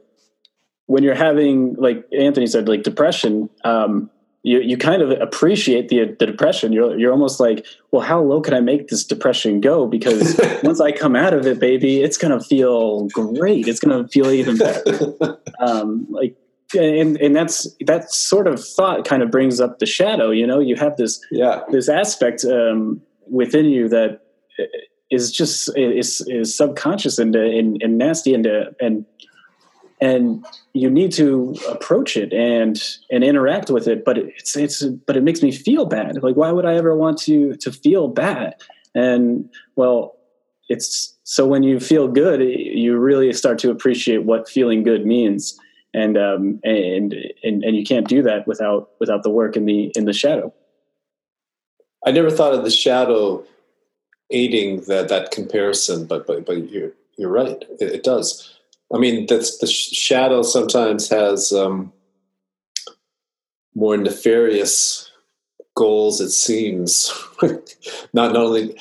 when 0.87 1.03
you're 1.03 1.15
having, 1.15 1.75
like 1.75 2.07
Anthony 2.17 2.47
said, 2.47 2.69
like 2.69 2.83
depression. 2.83 3.51
Um, 3.65 4.11
you, 4.47 4.61
you 4.61 4.77
kind 4.77 5.03
of 5.03 5.11
appreciate 5.11 5.89
the 5.89 6.15
the 6.21 6.25
depression. 6.25 6.73
You're 6.73 6.97
you're 6.97 7.11
almost 7.11 7.41
like, 7.41 7.67
well, 7.91 8.03
how 8.03 8.21
low 8.21 8.41
can 8.41 8.55
I 8.55 8.61
make 8.61 8.87
this 8.87 9.03
depression 9.03 9.61
go? 9.61 9.89
Because 9.89 10.41
once 10.63 10.81
I 10.81 10.93
come 10.93 11.17
out 11.17 11.35
of 11.35 11.47
it, 11.49 11.59
baby, 11.59 12.01
it's 12.01 12.17
gonna 12.17 12.39
feel 12.39 13.09
great. 13.09 13.67
It's 13.67 13.81
gonna 13.81 14.07
feel 14.07 14.31
even 14.31 14.57
better. 14.57 15.41
um, 15.59 16.07
like, 16.11 16.37
and 16.79 17.17
and 17.17 17.35
that's 17.35 17.67
that 17.87 18.13
sort 18.13 18.47
of 18.47 18.65
thought 18.65 19.05
kind 19.05 19.25
of 19.25 19.33
brings 19.33 19.61
up 19.61 19.81
the 19.81 19.87
shadow. 19.87 20.31
You 20.31 20.47
know, 20.47 20.61
you 20.61 20.77
have 20.77 20.97
this 20.97 21.21
yeah 21.33 21.63
this 21.73 21.89
aspect 21.89 22.45
um, 22.45 23.03
within 23.29 23.65
you 23.65 23.89
that 23.89 24.21
is 25.11 25.33
just 25.33 25.77
is 25.77 26.21
is 26.29 26.57
subconscious 26.57 27.19
and 27.19 27.35
and, 27.35 27.83
and 27.83 27.99
nasty 27.99 28.33
and 28.33 28.47
and 28.81 29.07
and 30.01 30.45
you 30.73 30.91
need 30.91 31.13
to 31.13 31.57
approach 31.69 32.17
it 32.17 32.33
and 32.33 32.83
and 33.11 33.25
interact 33.25 33.71
with 33.71 33.89
it 33.89 34.05
but 34.05 34.19
it's 34.19 34.57
it's 34.57 34.83
but 34.83 35.17
it 35.17 35.23
makes 35.23 35.43
me 35.43 35.51
feel 35.51 35.87
bad. 35.87 36.23
Like 36.23 36.37
why 36.37 36.53
would 36.53 36.67
i 36.67 36.75
ever 36.75 36.97
want 36.97 37.19
to 37.21 37.55
to 37.57 37.73
feel 37.73 38.09
bad? 38.09 38.55
And 38.95 39.49
well 39.77 40.17
it's 40.69 41.15
so 41.25 41.47
when 41.47 41.63
you 41.63 41.81
feel 41.81 42.09
good 42.09 42.41
you 42.41 42.97
really 42.97 43.33
start 43.33 43.59
to 43.61 43.71
appreciate 43.71 44.25
what 44.25 44.49
feeling 44.49 44.83
good 44.83 45.07
means. 45.07 45.59
And 45.95 46.19
um 46.19 46.61
and 46.63 47.15
and, 47.43 47.65
and 47.65 47.77
you 47.77 47.85
can't 47.85 48.09
do 48.09 48.23
that 48.23 48.47
without 48.47 48.91
without 49.01 49.23
the 49.23 49.31
work 49.31 49.57
in 49.57 49.65
the 49.65 49.93
in 49.97 50.05
the 50.05 50.13
shadow. 50.13 50.53
I 52.05 52.13
never 52.13 52.31
thought 52.31 52.55
of 52.55 52.65
the 52.65 52.71
shadow 52.71 53.43
aiding 54.31 54.83
that 54.83 55.09
that 55.09 55.31
comparison 55.31 56.05
but 56.05 56.27
but 56.27 56.45
but 56.45 56.71
you're 56.71 56.93
you're 57.17 57.31
right. 57.31 57.65
It, 57.81 57.95
it 57.95 58.03
does 58.03 58.56
I 58.95 58.99
mean, 58.99 59.27
that's 59.27 59.59
the 59.59 59.67
shadow 59.67 60.43
sometimes 60.43 61.09
has 61.09 61.53
um, 61.53 61.93
more 63.75 63.97
nefarious 63.97 65.11
goals. 65.75 66.21
It 66.21 66.31
seems 66.31 67.13
not 67.43 68.33
not 68.33 68.37
only 68.37 68.77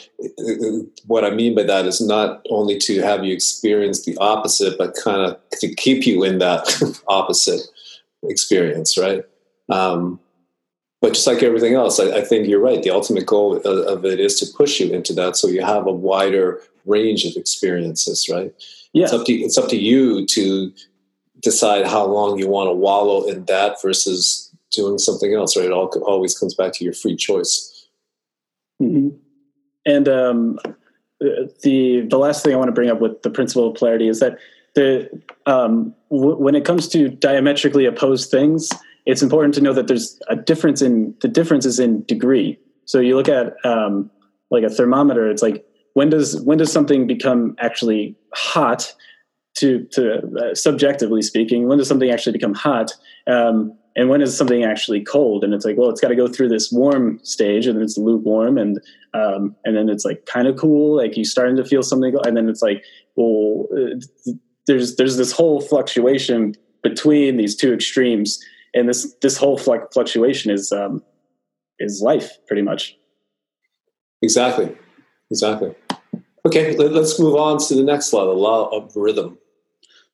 what 1.07 1.25
I 1.25 1.31
mean 1.31 1.55
by 1.55 1.63
that 1.63 1.85
is 1.85 2.01
not 2.01 2.45
only 2.49 2.77
to 2.79 3.01
have 3.01 3.23
you 3.23 3.33
experience 3.33 4.05
the 4.05 4.17
opposite, 4.17 4.77
but 4.77 4.95
kind 5.03 5.21
of 5.21 5.39
to 5.59 5.73
keep 5.75 6.05
you 6.05 6.23
in 6.23 6.39
that 6.39 7.01
opposite 7.07 7.61
experience, 8.23 8.97
right? 8.97 9.23
Um, 9.69 10.19
but 11.01 11.13
just 11.13 11.27
like 11.27 11.43
everything 11.43 11.73
else, 11.73 11.99
I, 11.99 12.17
I, 12.17 12.21
think 12.21 12.47
you're 12.47 12.59
right. 12.59 12.81
The 12.81 12.89
ultimate 12.89 13.25
goal 13.25 13.57
of, 13.57 13.65
of 13.65 14.05
it 14.05 14.19
is 14.19 14.39
to 14.39 14.57
push 14.57 14.79
you 14.79 14.91
into 14.91 15.13
that, 15.13 15.35
so 15.35 15.47
you 15.47 15.63
have 15.63 15.85
a 15.85 15.91
wider 15.91 16.61
range 16.85 17.25
of 17.25 17.35
experiences, 17.35 18.29
right? 18.29 18.53
Yeah. 18.95 19.03
it's 19.03 19.13
up 19.13 19.25
to 19.25 19.33
it's 19.33 19.57
up 19.57 19.69
to 19.69 19.77
you 19.77 20.25
to 20.25 20.73
decide 21.41 21.85
how 21.85 22.05
long 22.05 22.39
you 22.39 22.47
want 22.47 22.69
to 22.69 22.73
wallow 22.73 23.27
in 23.27 23.45
that 23.45 23.79
versus 23.81 24.51
doing 24.71 24.97
something 24.97 25.33
else 25.33 25.55
right 25.55 25.65
it 25.65 25.71
all 25.71 25.87
always 26.05 26.37
comes 26.37 26.55
back 26.55 26.71
to 26.73 26.83
your 26.83 26.93
free 26.93 27.15
choice 27.15 27.87
mm-hmm. 28.81 29.09
and 29.85 30.07
um, 30.07 30.57
the 31.19 32.07
the 32.09 32.17
last 32.17 32.43
thing 32.43 32.53
i 32.53 32.57
want 32.57 32.69
to 32.69 32.73
bring 32.73 32.89
up 32.89 33.01
with 33.01 33.21
the 33.21 33.29
principle 33.29 33.69
of 33.69 33.75
polarity 33.75 34.07
is 34.07 34.19
that 34.19 34.37
the 34.75 35.09
um, 35.45 35.93
w- 36.09 36.37
when 36.37 36.55
it 36.55 36.65
comes 36.65 36.87
to 36.87 37.09
diametrically 37.09 37.85
opposed 37.85 38.31
things 38.31 38.69
it's 39.05 39.21
important 39.21 39.53
to 39.53 39.61
know 39.61 39.73
that 39.73 39.87
there's 39.87 40.19
a 40.29 40.35
difference 40.35 40.81
in 40.81 41.13
the 41.21 41.27
difference 41.27 41.65
is 41.65 41.79
in 41.79 42.03
degree 42.05 42.57
so 42.85 42.99
you 42.99 43.15
look 43.15 43.29
at 43.29 43.53
um, 43.65 44.09
like 44.51 44.63
a 44.63 44.69
thermometer 44.69 45.29
it's 45.29 45.41
like 45.41 45.65
when 45.95 46.09
does 46.09 46.39
when 46.41 46.59
does 46.59 46.71
something 46.71 47.07
become 47.07 47.55
actually 47.59 48.15
hot 48.33 48.93
to 49.55 49.85
to 49.91 50.21
uh, 50.37 50.53
subjectively 50.53 51.21
speaking 51.21 51.67
when 51.67 51.77
does 51.77 51.87
something 51.87 52.11
actually 52.11 52.33
become 52.33 52.53
hot 52.53 52.91
um, 53.27 53.75
and 53.95 54.09
when 54.09 54.21
is 54.21 54.37
something 54.37 54.63
actually 54.63 55.01
cold? 55.01 55.43
And 55.43 55.53
it's 55.53 55.65
like 55.65 55.77
well 55.77 55.89
it's 55.89 56.01
got 56.01 56.09
to 56.09 56.15
go 56.15 56.27
through 56.27 56.49
this 56.49 56.71
warm 56.71 57.19
stage 57.23 57.65
and 57.65 57.77
then 57.77 57.83
it's 57.83 57.97
lukewarm 57.97 58.57
and 58.57 58.79
um, 59.13 59.55
and 59.63 59.75
then 59.75 59.89
it's 59.89 60.03
like 60.03 60.25
kind 60.25 60.47
of 60.47 60.57
cool 60.57 60.97
like 60.97 61.15
you 61.15 61.23
starting 61.23 61.55
to 61.55 61.65
feel 61.65 61.81
something 61.81 62.13
and 62.25 62.35
then 62.35 62.49
it's 62.49 62.61
like 62.61 62.83
well 63.15 63.67
uh, 63.75 63.95
there's 64.67 64.97
there's 64.97 65.17
this 65.17 65.31
whole 65.31 65.61
fluctuation 65.61 66.55
between 66.83 67.37
these 67.37 67.55
two 67.55 67.73
extremes 67.73 68.43
and 68.73 68.89
this 68.89 69.15
this 69.21 69.37
whole 69.37 69.57
fluctuation 69.57 70.51
is 70.51 70.71
um, 70.71 71.01
is 71.79 72.01
life 72.01 72.37
pretty 72.47 72.61
much. 72.61 72.97
Exactly. 74.21 74.75
Exactly 75.31 75.75
Okay, 76.45 76.75
let, 76.75 76.93
us 76.93 77.19
move 77.19 77.35
on 77.35 77.57
to 77.57 77.73
the 77.73 77.81
next 77.81 78.13
law, 78.13 78.25
the 78.25 78.31
law 78.31 78.69
of 78.69 78.95
rhythm. 78.95 79.37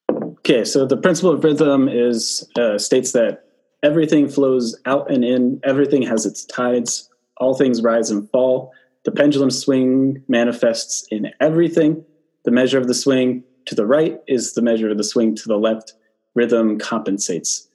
Okay, 0.09 0.63
so 0.63 0.85
the 0.85 0.95
principle 0.95 1.31
of 1.31 1.43
rhythm 1.43 1.89
is 1.89 2.49
uh, 2.57 2.77
states 2.77 3.11
that 3.11 3.43
everything 3.83 4.29
flows 4.29 4.79
out 4.85 5.11
and 5.11 5.25
in, 5.25 5.59
everything 5.65 6.01
has 6.03 6.25
its 6.25 6.45
tides, 6.45 7.09
all 7.37 7.53
things 7.53 7.81
rise 7.81 8.09
and 8.09 8.29
fall. 8.29 8.71
The 9.03 9.11
pendulum 9.11 9.51
swing 9.51 10.23
manifests 10.29 11.05
in 11.11 11.31
everything. 11.41 12.05
The 12.45 12.51
measure 12.51 12.77
of 12.77 12.87
the 12.87 12.93
swing 12.93 13.43
to 13.65 13.75
the 13.75 13.85
right 13.85 14.17
is 14.27 14.53
the 14.53 14.61
measure 14.61 14.89
of 14.89 14.97
the 14.97 15.03
swing 15.03 15.35
to 15.35 15.47
the 15.49 15.57
left. 15.57 15.93
Rhythm 16.33 16.79
compensates. 16.79 17.67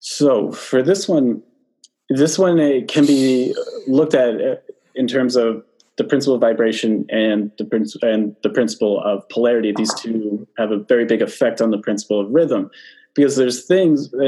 So 0.00 0.52
for 0.52 0.82
this 0.82 1.08
one, 1.08 1.42
this 2.10 2.38
one 2.38 2.58
it 2.58 2.88
can 2.88 3.06
be 3.06 3.54
looked 3.86 4.14
at 4.14 4.34
uh, 4.40 4.56
in 4.94 5.06
terms 5.06 5.34
of 5.34 5.64
the 5.98 6.04
principle 6.04 6.34
of 6.34 6.40
vibration 6.40 7.04
and 7.10 7.50
the 7.58 7.64
princ- 7.64 8.02
and 8.02 8.34
the 8.42 8.48
principle 8.48 9.02
of 9.04 9.28
polarity 9.28 9.72
these 9.76 9.92
two 9.94 10.46
have 10.56 10.70
a 10.70 10.78
very 10.78 11.04
big 11.04 11.20
effect 11.20 11.60
on 11.60 11.70
the 11.70 11.78
principle 11.78 12.20
of 12.20 12.30
rhythm. 12.30 12.70
Because 13.14 13.36
there's 13.36 13.66
things 13.66 14.12
uh, 14.14 14.24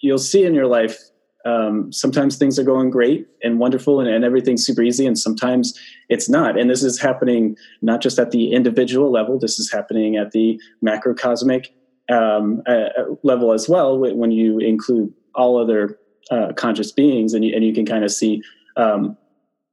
you'll 0.00 0.18
see 0.18 0.44
in 0.44 0.54
your 0.54 0.66
life 0.66 0.98
um, 1.46 1.92
sometimes 1.92 2.38
things 2.38 2.58
are 2.58 2.64
going 2.64 2.88
great 2.88 3.26
and 3.42 3.58
wonderful 3.58 4.00
and, 4.00 4.08
and, 4.08 4.24
everything's 4.24 4.64
super 4.64 4.80
easy 4.80 5.06
and 5.06 5.18
sometimes 5.18 5.78
it's 6.08 6.26
not. 6.26 6.58
And 6.58 6.70
this 6.70 6.82
is 6.82 6.98
happening 6.98 7.54
not 7.82 8.00
just 8.00 8.18
at 8.18 8.30
the 8.30 8.52
individual 8.52 9.12
level 9.12 9.38
this 9.38 9.58
is 9.58 9.70
happening 9.70 10.16
at 10.16 10.30
the 10.30 10.58
macrocosmic 10.82 11.66
um, 12.10 12.62
uh, 12.66 12.88
level 13.22 13.52
as 13.52 13.68
well 13.68 13.98
when 13.98 14.30
you 14.30 14.58
include 14.58 15.12
all 15.34 15.58
other 15.58 15.98
uh, 16.30 16.52
conscious 16.54 16.92
beings 16.92 17.34
and 17.34 17.44
you, 17.44 17.54
and 17.54 17.62
you 17.62 17.74
can 17.74 17.84
kind 17.84 18.04
of 18.04 18.10
see 18.10 18.42
um, 18.78 19.16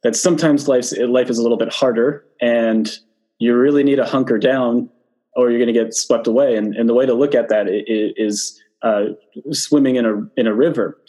that 0.04 0.16
sometimes 0.16 0.68
life's, 0.68 0.98
life 0.98 1.30
is 1.30 1.38
a 1.38 1.42
little 1.42 1.58
bit 1.58 1.72
harder 1.72 2.26
and 2.42 3.00
you 3.40 3.56
really 3.56 3.84
need 3.84 3.98
to 3.98 4.06
hunker 4.06 4.38
down 4.38 4.90
or 5.36 5.50
you're 5.50 5.60
going 5.60 5.74
to 5.74 5.80
get 5.80 5.94
swept 5.94 6.28
away. 6.28 6.56
And, 6.56 6.76
and 6.76 6.90
the 6.90 6.94
way 6.94 7.06
to 7.06 7.14
look 7.14 7.36
at 7.36 7.50
that 7.50 7.68
is 7.70 8.62
uh, 8.82 9.06
swimming 9.52 9.96
in 9.96 10.06
a, 10.06 10.22
in 10.38 10.48
a 10.48 10.54
river. 10.54 11.00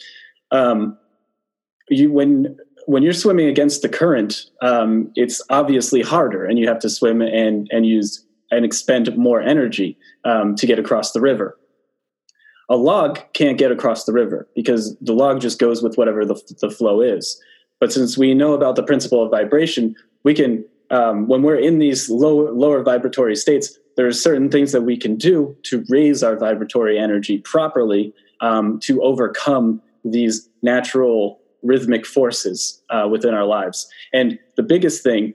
Um, 0.51 0.97
you, 1.89 2.11
when, 2.11 2.55
when 2.85 3.03
you're 3.03 3.13
swimming 3.13 3.47
against 3.47 3.81
the 3.81 3.89
current, 3.89 4.45
um, 4.61 5.11
it's 5.15 5.41
obviously 5.49 6.01
harder 6.01 6.45
and 6.45 6.59
you 6.59 6.67
have 6.67 6.79
to 6.79 6.89
swim 6.89 7.21
and, 7.21 7.67
and 7.71 7.85
use 7.85 8.25
and 8.51 8.65
expend 8.65 9.15
more 9.17 9.41
energy 9.41 9.97
um, 10.25 10.55
to 10.55 10.67
get 10.67 10.79
across 10.79 11.11
the 11.11 11.21
river. 11.21 11.57
A 12.69 12.77
log 12.77 13.19
can't 13.33 13.57
get 13.57 13.71
across 13.71 14.05
the 14.05 14.13
river 14.13 14.47
because 14.55 14.95
the 15.01 15.13
log 15.13 15.41
just 15.41 15.59
goes 15.59 15.81
with 15.81 15.97
whatever 15.97 16.23
the, 16.23 16.39
the 16.61 16.69
flow 16.69 17.01
is. 17.01 17.41
But 17.83 17.91
since 17.91 18.17
we 18.17 18.33
know 18.33 18.53
about 18.53 18.77
the 18.77 18.83
principle 18.83 19.21
of 19.21 19.29
vibration, 19.29 19.93
we 20.23 20.33
can, 20.33 20.63
um, 20.89 21.27
when 21.27 21.41
we're 21.41 21.59
in 21.59 21.79
these 21.79 22.09
lower, 22.09 22.49
lower 22.49 22.81
vibratory 22.81 23.35
states, 23.35 23.77
there 23.97 24.07
are 24.07 24.13
certain 24.13 24.49
things 24.49 24.71
that 24.71 24.83
we 24.83 24.95
can 24.95 25.17
do 25.17 25.53
to 25.63 25.83
raise 25.89 26.23
our 26.23 26.37
vibratory 26.37 26.97
energy 26.97 27.39
properly 27.39 28.13
um, 28.39 28.79
to 28.83 29.03
overcome 29.03 29.81
these 30.05 30.47
natural 30.61 31.41
rhythmic 31.61 32.05
forces 32.05 32.81
uh, 32.89 33.05
within 33.11 33.33
our 33.33 33.43
lives. 33.43 33.85
And 34.13 34.39
the 34.55 34.63
biggest 34.63 35.03
thing, 35.03 35.33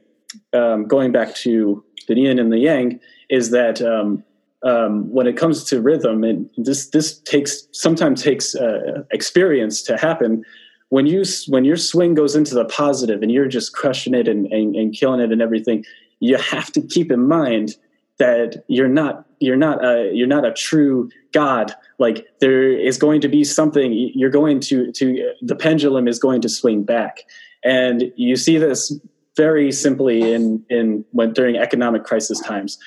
um, 0.54 0.86
going 0.86 1.12
back 1.12 1.34
to 1.44 1.84
the 2.06 2.14
yin 2.14 2.38
and 2.38 2.50
the 2.50 2.60
yang, 2.60 2.98
is 3.28 3.50
that 3.50 3.82
um, 3.82 4.24
um, 4.62 5.10
when 5.10 5.26
it 5.26 5.36
comes 5.36 5.64
to 5.64 5.82
rhythm, 5.82 6.24
and 6.24 6.48
this 6.56 6.88
this 6.88 7.20
takes 7.20 7.68
sometimes 7.72 8.22
takes 8.22 8.54
uh, 8.54 9.02
experience 9.10 9.82
to 9.82 9.98
happen 9.98 10.44
when 10.90 11.06
you 11.06 11.24
when 11.48 11.64
your 11.64 11.76
swing 11.76 12.14
goes 12.14 12.34
into 12.34 12.54
the 12.54 12.64
positive 12.64 13.22
and 13.22 13.30
you're 13.30 13.48
just 13.48 13.74
crushing 13.74 14.14
it 14.14 14.28
and, 14.28 14.46
and, 14.46 14.74
and 14.74 14.94
killing 14.94 15.20
it 15.20 15.32
and 15.32 15.42
everything 15.42 15.84
you 16.20 16.36
have 16.36 16.72
to 16.72 16.80
keep 16.80 17.10
in 17.10 17.26
mind 17.26 17.76
that 18.18 18.64
you're 18.68 18.88
not 18.88 19.24
you're 19.40 19.56
not 19.56 19.84
a 19.84 20.10
you're 20.12 20.26
not 20.26 20.44
a 20.44 20.52
true 20.52 21.08
god. 21.32 21.74
Like 21.98 22.26
there 22.40 22.70
is 22.70 22.98
going 22.98 23.20
to 23.20 23.28
be 23.28 23.44
something 23.44 23.92
you're 24.14 24.30
going 24.30 24.60
to 24.60 24.90
to 24.92 25.32
the 25.42 25.56
pendulum 25.56 26.08
is 26.08 26.18
going 26.18 26.40
to 26.42 26.48
swing 26.48 26.82
back. 26.82 27.18
And 27.64 28.12
you 28.16 28.36
see 28.36 28.58
this 28.58 28.92
very 29.36 29.70
simply 29.70 30.32
in 30.32 30.64
in 30.68 31.04
when 31.12 31.32
during 31.32 31.56
economic 31.56 32.04
crisis 32.04 32.40
times. 32.40 32.78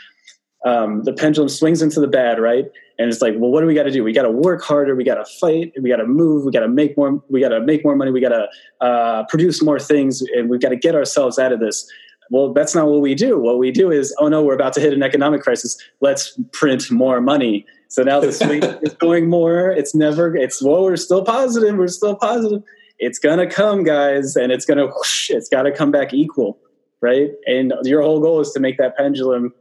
Um, 0.64 1.04
the 1.06 1.14
pendulum 1.14 1.50
swings 1.50 1.82
into 1.82 2.00
the 2.00 2.08
bad 2.08 2.40
right 2.40 2.66
and 3.02 3.12
it's 3.12 3.22
like 3.22 3.34
well 3.38 3.52
what 3.52 3.62
do 3.62 3.68
we 3.68 3.74
got 3.74 3.84
to 3.84 3.92
do 3.92 4.04
we 4.04 4.14
got 4.14 4.24
to 4.24 4.32
work 4.32 4.62
harder 4.64 4.96
we 4.96 5.04
got 5.04 5.16
to 5.16 5.26
fight 5.40 5.74
we 5.82 5.90
got 5.90 5.98
to 5.98 6.06
move 6.06 6.46
we 6.46 6.52
got 6.52 6.62
to 6.62 6.68
make 6.68 6.96
more 6.96 7.22
we 7.30 7.42
got 7.42 7.50
to 7.50 7.60
make 7.62 7.84
more 7.84 7.96
money 7.96 8.12
we 8.12 8.22
got 8.22 8.30
to 8.30 8.48
uh, 8.86 9.24
produce 9.30 9.62
more 9.62 9.80
things 9.80 10.22
and 10.36 10.50
we've 10.50 10.62
got 10.62 10.70
to 10.70 10.76
get 10.76 10.96
ourselves 10.96 11.40
out 11.40 11.52
of 11.52 11.60
this 11.60 11.90
well 12.30 12.54
that's 12.54 12.76
not 12.76 12.88
what 12.88 13.02
we 13.02 13.16
do 13.16 13.40
what 13.40 13.58
we 13.58 13.72
do 13.72 13.92
is 13.92 14.16
oh 14.20 14.28
no 14.28 14.44
we're 14.44 14.54
about 14.54 14.74
to 14.74 14.80
hit 14.80 14.94
an 14.94 15.04
economic 15.04 15.42
crisis 15.42 15.78
let's 16.02 16.40
print 16.54 16.90
more 16.92 17.20
money 17.20 17.66
So 17.92 18.04
now 18.04 18.22
the 18.22 18.32
swing 18.32 18.64
is 18.84 18.94
going 18.94 19.30
more. 19.30 19.70
It's 19.70 19.94
never. 19.94 20.34
It's 20.34 20.64
well, 20.64 20.84
we're 20.84 20.96
still 20.96 21.26
positive. 21.26 21.76
We're 21.76 21.90
still 21.90 22.16
positive. 22.16 22.64
It's 23.00 23.20
gonna 23.20 23.50
come, 23.50 23.84
guys, 23.84 24.38
and 24.38 24.50
it's 24.52 24.66
gonna. 24.66 24.88
Whoosh, 24.88 25.30
it's 25.30 25.50
got 25.50 25.64
to 25.64 25.72
come 25.74 25.92
back 25.92 26.14
equal, 26.14 26.58
right? 27.02 27.32
And 27.48 27.74
your 27.84 28.02
whole 28.02 28.22
goal 28.22 28.40
is 28.40 28.52
to 28.52 28.62
make 28.62 28.78
that 28.78 28.96
pendulum 28.96 29.54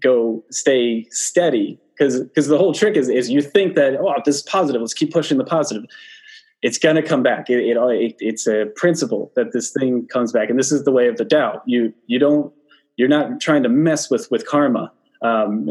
go 0.00 0.42
stay 0.50 1.06
steady 1.10 1.78
because 2.02 2.20
because 2.24 2.48
the 2.48 2.58
whole 2.58 2.72
trick 2.74 2.96
is 2.96 3.08
is 3.08 3.30
you 3.30 3.42
think 3.42 3.74
that 3.74 3.96
oh 4.00 4.14
this 4.24 4.36
is 4.36 4.42
positive. 4.42 4.80
Let's 4.80 4.94
keep 4.94 5.12
pushing 5.12 5.38
the 5.38 5.44
positive. 5.44 5.84
It's 6.62 6.78
going 6.78 6.94
to 6.94 7.02
come 7.02 7.24
back. 7.24 7.50
It, 7.50 7.58
it, 7.58 7.76
it, 7.76 8.16
it's 8.20 8.46
a 8.46 8.66
principle 8.76 9.32
that 9.34 9.52
this 9.52 9.72
thing 9.72 10.06
comes 10.06 10.30
back, 10.30 10.48
and 10.48 10.58
this 10.58 10.70
is 10.70 10.84
the 10.84 10.92
way 10.92 11.08
of 11.08 11.16
the 11.16 11.24
Tao. 11.24 11.62
You 11.66 11.92
you 12.06 12.18
don't 12.18 12.52
you're 12.96 13.08
not 13.08 13.40
trying 13.40 13.62
to 13.62 13.68
mess 13.68 14.10
with 14.10 14.30
with 14.30 14.46
karma. 14.46 14.92
Um, 15.22 15.68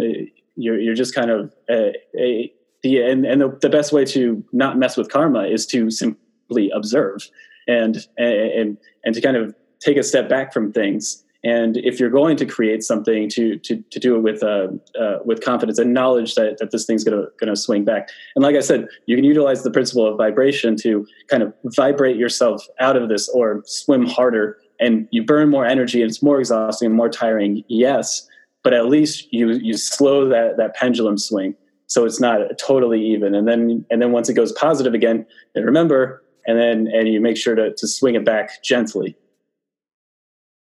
you're 0.56 0.80
you're 0.80 0.96
just 0.96 1.16
kind 1.16 1.32
of 1.32 1.54
a, 1.70 1.94
a 2.18 2.54
the 2.84 3.02
and 3.02 3.26
and 3.26 3.42
the, 3.42 3.58
the 3.62 3.70
best 3.70 3.94
way 3.94 4.06
to 4.06 4.44
not 4.52 4.78
mess 4.78 4.98
with 4.98 5.10
karma 5.10 5.44
is 5.44 5.66
to 5.68 5.90
simply 5.92 6.70
observe 6.74 7.30
and 7.68 8.08
and 8.18 8.78
and 9.04 9.16
to 9.16 9.22
kind 9.22 9.38
of 9.38 9.56
take 9.80 9.98
a 9.98 10.04
step 10.04 10.30
back 10.30 10.54
from 10.54 10.72
things 10.72 11.24
and 11.44 11.78
if 11.78 12.00
you're 12.00 12.12
going 12.12 12.38
to 12.38 12.46
create 12.46 12.84
something 12.84 13.28
to 13.30 13.58
to, 13.58 13.84
to 13.90 14.00
do 14.00 14.16
it 14.16 14.20
with 14.20 14.44
uh, 14.44 14.68
uh, 15.00 15.20
with 15.26 15.44
confidence 15.44 15.80
and 15.80 15.94
knowledge 15.94 16.36
that, 16.36 16.58
that 16.60 16.72
this 16.72 16.86
thing's 16.86 17.04
gonna 17.04 17.26
gonna 17.40 17.56
swing 17.56 17.84
back. 17.84 18.10
And 18.36 18.44
like 18.44 18.56
i 18.56 18.60
said 18.60 18.88
you 19.08 19.16
can 19.16 19.26
utilize 19.26 19.64
the 19.64 19.72
principle 19.72 20.06
of 20.06 20.18
vibration 20.18 20.76
to 20.78 21.06
kind 21.28 21.44
of 21.44 21.54
vibrate 21.66 22.18
yourself 22.18 22.66
out 22.80 22.96
of 22.96 23.10
this 23.10 23.28
or 23.30 23.64
swim 23.66 24.06
harder. 24.06 24.58
And 24.80 25.08
you 25.12 25.24
burn 25.24 25.50
more 25.50 25.66
energy 25.66 26.02
and 26.02 26.10
it's 26.10 26.24
more 26.24 26.40
exhausting 26.40 26.88
and 26.88 26.96
more 26.96 27.10
tiring 27.10 27.64
yes 27.68 28.28
but 28.64 28.74
at 28.74 28.88
least 28.88 29.32
you 29.34 29.52
you 29.54 29.78
slow 29.78 30.28
that 30.30 30.58
that 30.58 30.76
pendulum 30.76 31.18
swing. 31.18 31.56
So 31.88 32.06
it's 32.06 32.22
not 32.22 32.40
totally 32.58 33.04
even. 33.04 33.34
And 33.36 33.48
then 33.48 33.86
and 33.90 34.02
then 34.02 34.12
once 34.12 34.30
it 34.30 34.36
goes 34.36 34.52
positive 34.52 34.94
again 34.94 35.26
then 35.56 35.64
remember 35.64 36.24
and 36.46 36.60
then 36.60 36.88
and 36.94 37.08
you 37.08 37.20
make 37.20 37.38
sure 37.38 37.56
to, 37.56 37.74
to 37.74 37.88
swing 37.88 38.14
it 38.14 38.26
back 38.26 38.64
gently 38.64 39.16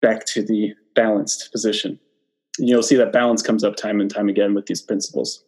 back 0.01 0.25
to 0.25 0.43
the 0.43 0.73
balanced 0.95 1.51
position. 1.51 1.99
You'll 2.57 2.83
see 2.83 2.95
that 2.95 3.13
balance 3.13 3.41
comes 3.41 3.63
up 3.63 3.75
time 3.75 4.01
and 4.01 4.09
time 4.09 4.29
again 4.29 4.53
with 4.53 4.65
these 4.65 4.81
principles. 4.81 5.43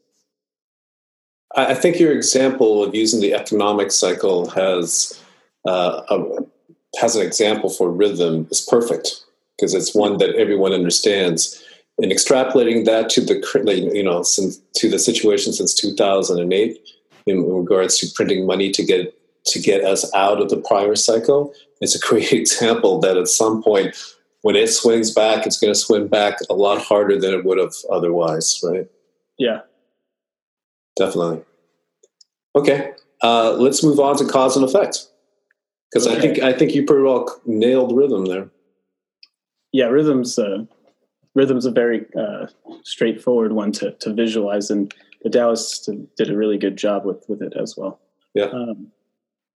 I 1.55 1.73
think 1.73 1.99
your 1.99 2.13
example 2.13 2.83
of 2.83 2.95
using 2.95 3.19
the 3.19 3.33
economic 3.33 3.91
cycle 3.91 4.49
has 4.51 5.19
uh, 5.67 6.01
a, 6.09 6.43
has 6.99 7.15
an 7.15 7.25
example 7.25 7.69
for 7.69 7.91
rhythm 7.91 8.47
is 8.49 8.61
perfect 8.61 9.25
because 9.57 9.73
it's 9.73 9.93
one 9.93 10.17
that 10.19 10.35
everyone 10.35 10.71
understands. 10.71 11.61
And 11.97 12.11
extrapolating 12.11 12.85
that 12.85 13.09
to 13.11 13.21
the 13.21 13.91
you 13.93 14.01
know 14.01 14.23
since, 14.23 14.59
to 14.75 14.89
the 14.89 14.97
situation 14.97 15.51
since 15.51 15.73
2008 15.73 16.79
in 17.27 17.43
regards 17.43 17.99
to 17.99 18.07
printing 18.15 18.47
money 18.47 18.71
to 18.71 18.83
get 18.83 19.13
to 19.45 19.59
get 19.59 19.83
us 19.83 20.09
out 20.15 20.41
of 20.41 20.49
the 20.49 20.57
prior 20.57 20.95
cycle 20.95 21.53
it's 21.81 21.95
a 21.95 21.99
great 21.99 22.31
example 22.41 22.99
that 22.99 23.17
at 23.17 23.27
some 23.27 23.61
point 23.61 23.95
when 24.41 24.55
it 24.55 24.67
swings 24.67 25.13
back 25.13 25.45
it's 25.45 25.59
going 25.59 25.73
to 25.73 25.79
swing 25.79 26.07
back 26.07 26.37
a 26.49 26.53
lot 26.53 26.81
harder 26.81 27.19
than 27.19 27.33
it 27.33 27.45
would 27.45 27.57
have 27.57 27.73
otherwise 27.91 28.59
right 28.63 28.87
yeah 29.37 29.59
definitely 30.97 31.41
okay 32.55 32.93
uh, 33.23 33.53
let's 33.53 33.83
move 33.83 33.99
on 33.99 34.17
to 34.17 34.25
cause 34.25 34.55
and 34.55 34.65
effect 34.65 35.07
because 35.91 36.07
okay. 36.07 36.17
i 36.17 36.19
think 36.19 36.39
i 36.39 36.53
think 36.53 36.73
you 36.73 36.85
pretty 36.85 37.03
well 37.03 37.41
nailed 37.45 37.95
rhythm 37.95 38.25
there 38.25 38.49
yeah 39.71 39.85
rhythm's 39.85 40.39
uh, 40.39 40.65
rhythm's 41.35 41.65
a 41.65 41.71
very 41.71 42.05
uh, 42.17 42.47
straightforward 42.83 43.53
one 43.53 43.71
to, 43.73 43.91
to 43.91 44.13
visualize, 44.13 44.69
and 44.69 44.93
the 45.23 45.29
Taoists 45.29 45.89
did 46.17 46.29
a 46.29 46.37
really 46.37 46.57
good 46.57 46.77
job 46.77 47.05
with 47.05 47.23
with 47.27 47.41
it 47.41 47.53
as 47.59 47.75
well. 47.77 47.99
Yeah. 48.33 48.45
Um, 48.45 48.91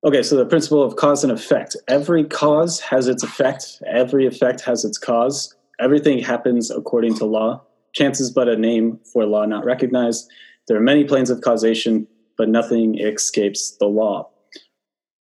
okay, 0.06 0.24
so 0.24 0.38
the 0.38 0.46
principle 0.46 0.84
of 0.84 0.96
cause 0.96 1.24
and 1.24 1.32
effect. 1.32 1.76
Every 1.88 2.24
cause 2.24 2.80
has 2.80 3.08
its 3.08 3.24
effect. 3.24 3.82
Every 3.88 4.26
effect 4.26 4.62
has 4.62 4.86
its 4.86 4.98
cause. 4.98 5.54
Everything 5.80 6.20
happens 6.20 6.72
according 6.72 7.16
to 7.16 7.26
law. 7.26 7.62
Chance 7.94 8.20
is 8.20 8.32
but 8.32 8.48
a 8.48 8.56
name 8.56 9.00
for 9.12 9.26
law 9.26 9.46
not 9.46 9.66
recognized. 9.66 10.30
There 10.68 10.78
are 10.78 10.82
many 10.82 11.04
planes 11.04 11.30
of 11.30 11.42
causation, 11.42 12.08
but 12.38 12.50
nothing 12.50 13.00
escapes 13.00 13.76
the 13.80 13.88
law. 13.88 14.30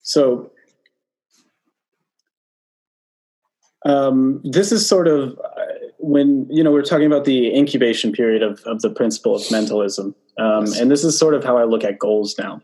So 0.01 0.51
um, 3.85 4.41
this 4.43 4.71
is 4.71 4.87
sort 4.87 5.07
of 5.07 5.37
when 5.97 6.47
you 6.49 6.63
know 6.63 6.71
we're 6.71 6.81
talking 6.81 7.05
about 7.05 7.25
the 7.25 7.55
incubation 7.55 8.11
period 8.11 8.41
of, 8.41 8.59
of 8.65 8.81
the 8.81 8.89
principle 8.89 9.35
of 9.35 9.51
mentalism 9.51 10.15
um, 10.39 10.65
and 10.79 10.89
this 10.89 11.03
is 11.03 11.17
sort 11.17 11.35
of 11.35 11.43
how 11.43 11.57
i 11.57 11.63
look 11.63 11.83
at 11.83 11.99
goals 11.99 12.35
now 12.39 12.59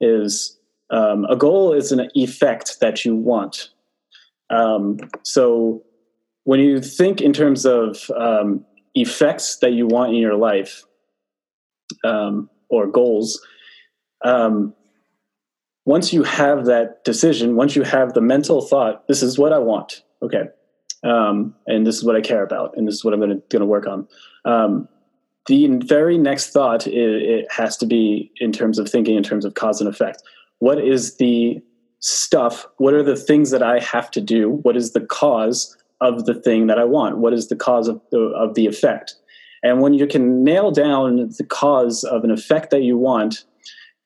is 0.00 0.58
um, 0.92 1.24
a 1.24 1.36
goal 1.36 1.72
is 1.72 1.90
an 1.90 2.08
effect 2.14 2.78
that 2.80 3.04
you 3.04 3.16
want 3.16 3.70
um, 4.50 4.98
so 5.22 5.82
when 6.44 6.60
you 6.60 6.80
think 6.80 7.20
in 7.20 7.32
terms 7.32 7.64
of 7.64 8.10
um, 8.16 8.64
effects 8.94 9.56
that 9.58 9.72
you 9.72 9.86
want 9.86 10.10
in 10.10 10.18
your 10.18 10.36
life 10.36 10.84
um, 12.04 12.48
or 12.68 12.86
goals 12.86 13.40
um, 14.24 14.74
once 15.84 16.12
you 16.12 16.22
have 16.22 16.66
that 16.66 17.02
decision 17.04 17.56
once 17.56 17.74
you 17.74 17.82
have 17.82 18.12
the 18.14 18.20
mental 18.20 18.60
thought 18.60 19.06
this 19.08 19.22
is 19.22 19.38
what 19.38 19.52
i 19.52 19.58
want 19.58 20.02
okay 20.22 20.44
um, 21.04 21.54
and 21.66 21.86
this 21.86 21.96
is 21.96 22.04
what 22.04 22.16
I 22.16 22.20
care 22.20 22.42
about, 22.42 22.76
and 22.76 22.86
this 22.86 22.94
is 22.94 23.04
what 23.04 23.12
I'm 23.12 23.20
going 23.20 23.42
to 23.50 23.66
work 23.66 23.86
on. 23.86 24.08
The 25.46 25.66
very 25.84 26.18
next 26.18 26.50
thought 26.50 26.86
it 26.86 27.46
has 27.50 27.76
to 27.78 27.86
be 27.86 28.30
in 28.36 28.52
terms 28.52 28.78
of 28.78 28.88
thinking 28.88 29.16
in 29.16 29.24
terms 29.24 29.44
of 29.44 29.54
cause 29.54 29.80
and 29.80 29.90
effect. 29.90 30.22
What 30.62 30.78
is 30.78 31.16
the 31.16 31.60
stuff? 31.98 32.68
What 32.78 32.94
are 32.94 33.02
the 33.02 33.16
things 33.16 33.50
that 33.50 33.64
I 33.64 33.80
have 33.80 34.12
to 34.12 34.20
do? 34.20 34.60
What 34.62 34.76
is 34.76 34.92
the 34.92 35.00
cause 35.00 35.76
of 36.00 36.24
the 36.24 36.34
thing 36.34 36.68
that 36.68 36.78
I 36.78 36.84
want? 36.84 37.18
What 37.18 37.32
is 37.32 37.48
the 37.48 37.56
cause 37.56 37.88
of 37.88 38.00
the, 38.12 38.20
of 38.36 38.54
the 38.54 38.68
effect? 38.68 39.16
And 39.64 39.80
when 39.80 39.92
you 39.92 40.06
can 40.06 40.44
nail 40.44 40.70
down 40.70 41.30
the 41.36 41.44
cause 41.44 42.04
of 42.04 42.22
an 42.22 42.30
effect 42.30 42.70
that 42.70 42.84
you 42.84 42.96
want, 42.96 43.44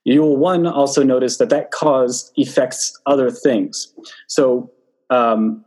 you 0.05 0.23
will 0.23 0.39
one 0.39 0.67
also 0.67 1.03
notice 1.03 1.37
that 1.37 1.51
that 1.51 1.73
cause 1.73 2.33
affects 2.39 2.99
other 3.05 3.31
things. 3.31 3.93
So 4.27 4.73
um, 5.11 5.63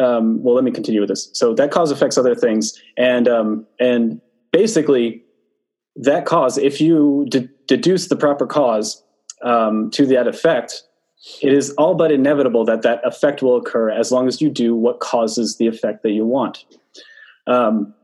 um, 0.00 0.42
well, 0.42 0.54
let 0.54 0.64
me 0.64 0.70
continue 0.70 1.00
with 1.00 1.10
this. 1.10 1.28
So 1.34 1.52
that 1.52 1.70
cause 1.70 1.90
affects 1.90 2.16
other 2.16 2.34
things, 2.34 2.72
and 2.96 3.28
um, 3.28 3.66
and 3.78 4.22
basically 4.52 5.22
that 5.96 6.24
cause, 6.24 6.56
if 6.56 6.80
you 6.80 7.26
de- 7.28 7.50
deduce 7.66 8.08
the 8.08 8.16
proper 8.16 8.46
cause 8.46 9.02
um, 9.42 9.90
to 9.92 10.06
that 10.06 10.26
effect, 10.26 10.82
it 11.42 11.52
is 11.52 11.70
all 11.72 11.94
but 11.94 12.12
inevitable 12.12 12.64
that 12.64 12.82
that 12.82 13.00
effect 13.04 13.42
will 13.42 13.56
occur 13.56 13.90
as 13.90 14.12
long 14.12 14.28
as 14.28 14.40
you 14.40 14.50
do 14.50 14.74
what 14.74 15.00
causes 15.00 15.56
the 15.56 15.66
effect 15.66 16.02
that 16.02 16.12
you 16.12 16.24
want. 16.24 16.64
Um, 17.46 17.94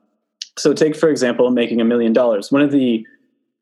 so, 0.57 0.73
take 0.73 0.97
for 0.97 1.09
example, 1.09 1.51
making 1.51 1.81
a 1.81 1.85
million 1.85 2.13
dollars. 2.13 2.51
One 2.51 2.63
of 2.63 2.71
the 2.71 3.07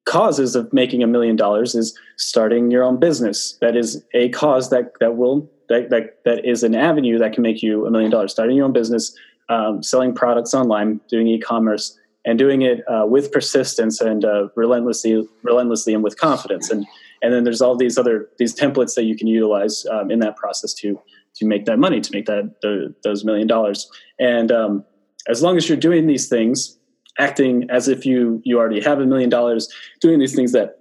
causes 0.05 0.57
of 0.57 0.73
making 0.73 1.03
a 1.03 1.07
million 1.07 1.37
dollars 1.37 1.75
is 1.75 1.97
starting 2.17 2.71
your 2.71 2.83
own 2.83 2.99
business. 2.99 3.57
That 3.61 3.77
is 3.77 4.03
a 4.15 4.29
cause 4.31 4.71
that 4.71 4.93
that 5.01 5.17
will 5.17 5.51
that, 5.69 5.91
that, 5.91 6.19
that 6.25 6.45
is 6.45 6.63
an 6.63 6.75
avenue 6.75 7.19
that 7.19 7.33
can 7.33 7.43
make 7.43 7.63
you 7.63 7.87
a 7.87 7.91
million 7.91 8.11
dollars. 8.11 8.33
Starting 8.33 8.57
your 8.57 8.67
own 8.67 8.73
business, 8.73 9.17
um, 9.49 9.83
selling 9.83 10.15
products 10.15 10.53
online, 10.53 11.01
doing 11.09 11.27
e-commerce, 11.29 11.99
and 12.25 12.39
doing 12.39 12.63
it 12.63 12.83
uh, 12.89 13.07
with 13.07 13.33
persistence 13.33 14.01
and 14.01 14.25
uh, 14.25 14.49
relentlessly, 14.55 15.27
relentlessly, 15.43 15.95
and 15.95 16.05
with 16.05 16.19
confidence. 16.19 16.71
And 16.71 16.87
and 17.23 17.33
then 17.33 17.45
there's 17.45 17.63
all 17.63 17.77
these 17.77 17.97
other 17.97 18.29
these 18.39 18.55
templates 18.55 18.95
that 18.95 19.05
you 19.05 19.17
can 19.17 19.27
utilize 19.27 19.87
um, 19.87 20.11
in 20.11 20.19
that 20.21 20.37
process 20.37 20.75
to 20.75 21.01
to 21.37 21.47
make 21.47 21.65
that 21.65 21.79
money, 21.79 22.01
to 22.01 22.13
make 22.13 22.27
that 22.27 22.61
the, 22.61 22.95
those 23.05 23.25
million 23.25 23.47
dollars. 23.47 23.91
And 24.19 24.53
um, 24.53 24.85
as 25.29 25.43
long 25.43 25.57
as 25.57 25.67
you're 25.69 25.79
doing 25.79 26.07
these 26.07 26.29
things, 26.29 26.79
acting 27.19 27.69
as 27.71 27.89
if 27.89 28.05
you 28.05 28.43
you 28.45 28.59
already 28.59 28.81
have 28.81 29.01
a 29.01 29.07
million 29.07 29.31
dollars, 29.31 29.73
doing 30.01 30.19
these 30.19 30.35
things 30.35 30.53
that 30.53 30.79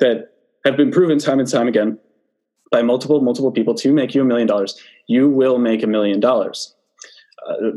that 0.00 0.32
have 0.64 0.76
been 0.76 0.90
proven 0.90 1.18
time 1.18 1.38
and 1.38 1.50
time 1.50 1.68
again 1.68 1.98
by 2.70 2.82
multiple 2.82 3.20
multiple 3.20 3.52
people 3.52 3.74
to 3.74 3.92
make 3.92 4.14
you 4.14 4.22
a 4.22 4.24
million 4.24 4.48
dollars 4.48 4.80
you 5.06 5.28
will 5.28 5.58
make 5.58 5.82
a 5.82 5.86
million 5.86 6.18
dollars 6.18 6.74
uh, 7.48 7.70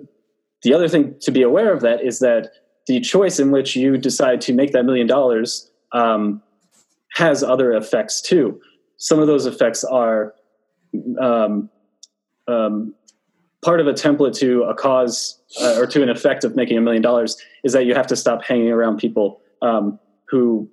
the 0.64 0.74
other 0.74 0.88
thing 0.88 1.16
to 1.22 1.32
be 1.32 1.42
aware 1.42 1.72
of 1.74 1.82
that 1.82 2.04
is 2.04 2.20
that 2.20 2.52
the 2.88 3.00
choice 3.02 3.40
in 3.40 3.52
which 3.52 3.76
you 3.76 3.98
decide 3.98 4.42
to 4.42 4.54
make 4.54 4.72
that 4.72 4.86
million 4.86 5.06
dollars 5.06 5.70
um, 5.92 6.42
has 7.18 7.44
other 7.44 7.74
effects 7.74 8.22
too 8.22 8.60
some 8.98 9.20
of 9.20 9.28
those 9.28 9.46
effects 9.46 9.84
are 9.84 10.34
um, 11.22 11.70
um, 12.48 12.96
part 13.64 13.80
of 13.80 13.88
a 13.88 13.94
template 13.94 14.36
to 14.36 14.64
a 14.64 14.74
cause 14.74 15.40
uh, 15.62 15.76
or 15.78 15.86
to 15.86 16.02
an 16.02 16.10
effect 16.10 16.44
of 16.44 16.56
making 16.56 16.78
a 16.78 16.82
million 16.82 17.02
dollars 17.02 17.38
is 17.64 17.74
that 17.74 17.86
you 17.86 17.94
have 17.94 18.08
to 18.08 18.16
stop 18.16 18.44
hanging 18.44 18.70
around 18.70 18.98
people 18.98 19.42
um, 19.62 20.00
who 20.28 20.68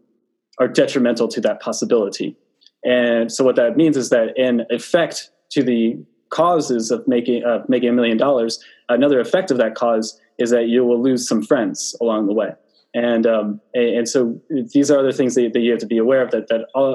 are 0.59 0.69
detrimental 0.69 1.29
to 1.29 1.41
that 1.41 1.61
possibility 1.61 2.37
and 2.85 3.33
so 3.33 3.43
what 3.45 3.57
that 3.57 3.77
means 3.77 3.97
is 3.97 4.11
that 4.11 4.37
in 4.37 4.65
effect 4.71 5.31
to 5.51 5.63
the 5.63 5.97
causes 6.35 6.91
of 6.91 7.07
making 7.07 7.45
of 7.45 7.67
making 7.69 7.89
a 7.89 7.93
million 7.93 8.17
dollars, 8.17 8.63
another 8.89 9.21
effect 9.21 9.51
of 9.51 9.57
that 9.59 9.75
cause 9.75 10.21
is 10.39 10.51
that 10.51 10.67
you 10.67 10.85
will 10.85 11.01
lose 11.01 11.27
some 11.27 11.43
friends 11.43 11.97
along 12.01 12.27
the 12.27 12.33
way. 12.33 12.51
And 12.95 13.27
um, 13.27 13.61
and 13.75 14.09
so 14.09 14.41
these 14.73 14.91
are 14.91 15.03
the 15.03 15.13
things 15.13 15.35
that, 15.35 15.53
that 15.53 15.61
you 15.61 15.73
have 15.73 15.81
to 15.81 15.87
be 15.87 15.99
aware 15.99 16.23
of 16.23 16.31
that 16.31 16.49
that 16.49 16.67
uh, 16.75 16.95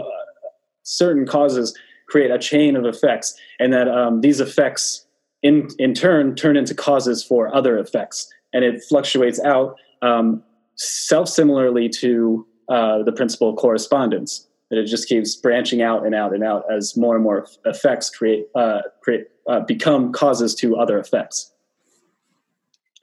certain 0.83 1.27
causes 1.27 1.77
create 2.07 2.31
a 2.31 2.39
chain 2.39 2.75
of 2.75 2.85
effects, 2.85 3.35
and 3.59 3.73
that 3.73 3.87
um, 3.87 4.21
these 4.21 4.39
effects 4.39 5.05
in 5.43 5.67
in 5.77 5.93
turn 5.93 6.35
turn 6.35 6.55
into 6.55 6.73
causes 6.73 7.23
for 7.23 7.53
other 7.53 7.77
effects, 7.77 8.29
and 8.53 8.63
it 8.63 8.81
fluctuates 8.87 9.39
out 9.41 9.75
um, 10.01 10.41
self 10.75 11.27
similarly 11.27 11.89
to 11.89 12.47
uh, 12.69 13.03
the 13.03 13.11
principle 13.11 13.49
of 13.49 13.57
correspondence. 13.57 14.47
That 14.69 14.77
it 14.77 14.85
just 14.85 15.09
keeps 15.09 15.35
branching 15.35 15.81
out 15.81 16.05
and 16.05 16.13
out 16.13 16.31
and 16.33 16.43
out 16.43 16.63
as 16.71 16.95
more 16.95 17.15
and 17.15 17.23
more 17.23 17.47
effects 17.65 18.09
create 18.09 18.45
uh, 18.55 18.81
create 19.01 19.25
uh, 19.49 19.61
become 19.61 20.13
causes 20.13 20.55
to 20.55 20.77
other 20.77 20.97
effects, 20.97 21.51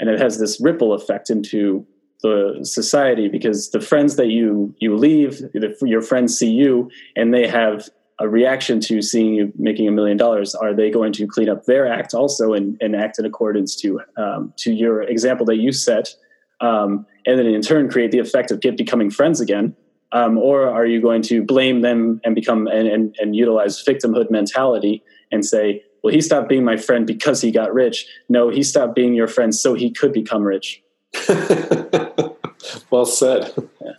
and 0.01 0.09
it 0.09 0.19
has 0.19 0.39
this 0.39 0.59
ripple 0.61 0.95
effect 0.95 1.29
into 1.29 1.87
the 2.23 2.61
society 2.63 3.29
because 3.29 3.71
the 3.71 3.81
friends 3.81 4.17
that 4.17 4.29
you 4.29 4.75
you 4.79 4.97
leave, 4.97 5.41
your 5.83 6.03
friends 6.03 6.37
see 6.37 6.51
you, 6.51 6.91
and 7.15 7.33
they 7.33 7.47
have 7.47 7.89
a 8.19 8.29
reaction 8.29 8.81
to 8.81 9.03
seeing 9.03 9.35
you 9.35 9.53
making 9.57 9.87
a 9.87 9.91
million 9.91 10.17
dollars. 10.17 10.55
Are 10.55 10.75
they 10.75 10.91
going 10.91 11.13
to 11.15 11.27
clean 11.27 11.49
up 11.49 11.65
their 11.65 11.87
act 11.87 12.15
also 12.15 12.55
and, 12.55 12.77
and 12.81 12.97
act 12.97 13.19
in 13.19 13.27
accordance 13.27 13.77
to 13.77 14.01
um, 14.17 14.53
to 14.59 14.73
your 14.73 15.03
example 15.03 15.47
that 15.47 15.57
you 15.57 15.73
set, 15.73 16.15
um, 16.61 17.07
and 17.27 17.39
then 17.39 17.47
in 17.47 17.63
turn 17.63 17.91
create 17.91 18.11
the 18.11 18.19
effect 18.19 18.51
of 18.51 18.61
get 18.61 18.77
becoming 18.77 19.11
friends 19.11 19.41
again? 19.41 19.77
Um, 20.13 20.39
or 20.39 20.69
are 20.69 20.87
you 20.87 21.03
going 21.03 21.21
to 21.23 21.43
blame 21.43 21.81
them 21.81 22.21
and 22.25 22.35
become 22.35 22.69
and, 22.69 22.87
and, 22.89 23.17
and 23.19 23.35
utilize 23.35 23.83
victimhood 23.85 24.31
mentality 24.31 25.03
and 25.33 25.45
say, 25.45 25.83
well, 26.03 26.15
he 26.15 26.21
stopped 26.21 26.49
being 26.49 26.65
my 26.65 26.77
friend 26.77 27.07
because 27.07 27.41
he 27.41 27.51
got 27.51 27.75
rich. 27.75 28.07
No, 28.29 28.49
he 28.49 28.63
stopped 28.63 28.95
being 28.95 29.15
your 29.15 29.27
friend 29.27 29.53
so 29.53 29.75
he 29.75 29.91
could 29.91 30.13
become 30.13 30.45
rich. 30.45 30.81
well 32.91 33.07
said. 33.07 33.53
Yeah. 33.81 33.93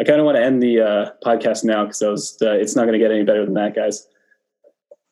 I 0.00 0.04
kind 0.04 0.20
of 0.20 0.26
want 0.26 0.36
to 0.36 0.44
end 0.44 0.62
the 0.62 0.80
uh, 0.80 1.10
podcast 1.24 1.64
now 1.64 1.84
because 1.84 2.38
uh, 2.40 2.52
it's 2.52 2.76
not 2.76 2.82
going 2.82 2.92
to 2.92 2.98
get 2.98 3.10
any 3.10 3.24
better 3.24 3.44
than 3.44 3.54
that, 3.54 3.74
guys. 3.74 4.06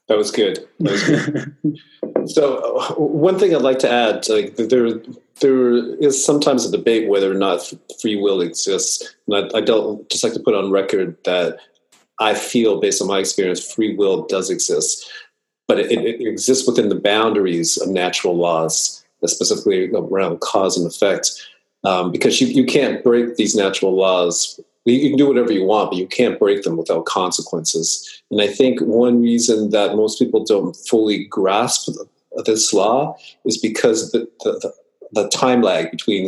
That 0.08 0.16
was 0.16 0.30
good. 0.30 0.60
That 0.78 0.92
was 0.92 1.02
good. 1.02 2.28
so, 2.30 2.76
uh, 2.76 2.94
one 2.94 3.38
thing 3.38 3.54
I'd 3.54 3.62
like 3.62 3.80
to 3.80 3.90
add, 3.90 4.28
like 4.28 4.54
there, 4.56 5.00
there 5.40 5.76
is 6.00 6.24
sometimes 6.24 6.64
a 6.64 6.70
debate 6.70 7.08
whether 7.08 7.30
or 7.30 7.34
not 7.34 7.72
free 8.00 8.14
will 8.14 8.40
exists, 8.40 9.16
and 9.26 9.52
I, 9.52 9.58
I 9.58 9.60
don't 9.60 10.08
just 10.08 10.22
like 10.22 10.34
to 10.34 10.40
put 10.40 10.54
on 10.54 10.70
record 10.70 11.16
that 11.24 11.58
I 12.20 12.34
feel, 12.34 12.80
based 12.80 13.02
on 13.02 13.08
my 13.08 13.18
experience, 13.18 13.72
free 13.72 13.96
will 13.96 14.26
does 14.26 14.50
exist, 14.50 15.10
but 15.68 15.78
it, 15.78 15.90
it 15.90 16.26
exists 16.26 16.66
within 16.66 16.88
the 16.88 16.94
boundaries 16.94 17.76
of 17.76 17.88
natural 17.88 18.36
laws 18.36 19.04
specifically 19.24 19.90
around 19.92 20.40
cause 20.40 20.76
and 20.76 20.86
effect, 20.86 21.30
um, 21.84 22.12
because 22.12 22.40
you, 22.40 22.46
you 22.46 22.64
can't 22.64 23.02
break 23.02 23.36
these 23.36 23.56
natural 23.56 23.94
laws. 23.94 24.60
You 24.84 25.08
can 25.08 25.18
do 25.18 25.26
whatever 25.26 25.52
you 25.52 25.64
want, 25.64 25.90
but 25.90 25.98
you 25.98 26.06
can't 26.06 26.38
break 26.38 26.62
them 26.62 26.76
without 26.76 27.06
consequences. 27.06 28.22
And 28.30 28.40
I 28.40 28.46
think 28.46 28.80
one 28.80 29.20
reason 29.20 29.70
that 29.70 29.96
most 29.96 30.18
people 30.18 30.44
don't 30.44 30.76
fully 30.76 31.24
grasp 31.24 31.88
this 32.44 32.72
law 32.72 33.16
is 33.44 33.58
because 33.58 34.12
the, 34.12 34.28
the, 34.44 34.72
the 35.12 35.28
time 35.28 35.62
lag 35.62 35.90
between 35.90 36.26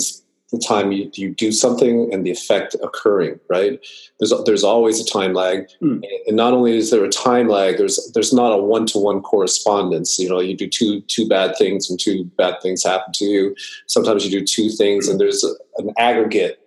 the 0.50 0.58
time 0.58 0.92
you, 0.92 1.10
you 1.14 1.34
do 1.34 1.52
something 1.52 2.12
and 2.12 2.24
the 2.24 2.30
effect 2.30 2.74
occurring 2.82 3.38
right? 3.48 3.78
There's 4.18 4.32
there's 4.44 4.64
always 4.64 5.00
a 5.00 5.04
time 5.04 5.34
lag. 5.34 5.68
Mm. 5.82 6.02
and 6.26 6.36
not 6.36 6.52
only 6.52 6.76
is 6.76 6.90
there 6.90 7.04
a 7.04 7.08
time 7.08 7.48
lag 7.48 7.78
there's 7.78 8.10
there's 8.14 8.32
not 8.32 8.52
a 8.52 8.62
one-to-one 8.62 9.20
correspondence. 9.22 10.18
You 10.18 10.28
know 10.28 10.40
you 10.40 10.56
do 10.56 10.68
two 10.68 11.00
two 11.02 11.28
bad 11.28 11.56
things 11.56 11.90
and 11.90 11.98
two 11.98 12.24
bad 12.36 12.60
things 12.62 12.84
happen 12.84 13.12
to 13.14 13.24
you. 13.24 13.54
Sometimes 13.86 14.24
you 14.24 14.30
do 14.30 14.44
two 14.44 14.70
things 14.70 15.08
and 15.08 15.20
there's 15.20 15.44
a, 15.44 15.52
an 15.80 15.92
aggregate 15.98 16.60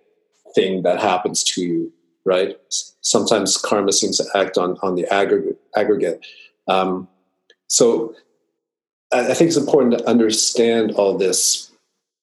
thing 0.54 0.82
that 0.82 1.00
happens 1.00 1.42
to 1.44 1.62
you 1.62 1.92
right? 2.24 2.56
Sometimes 3.00 3.56
karma 3.56 3.92
seems 3.92 4.18
to 4.18 4.24
act 4.34 4.58
on 4.58 4.78
on 4.82 4.94
the 4.94 5.12
aggregate 5.12 5.60
aggregate. 5.76 6.24
Um, 6.68 7.08
so 7.66 8.14
I, 9.12 9.30
I 9.30 9.34
think 9.34 9.48
it's 9.48 9.56
important 9.56 9.98
to 9.98 10.08
understand 10.08 10.92
all 10.92 11.16
this. 11.16 11.70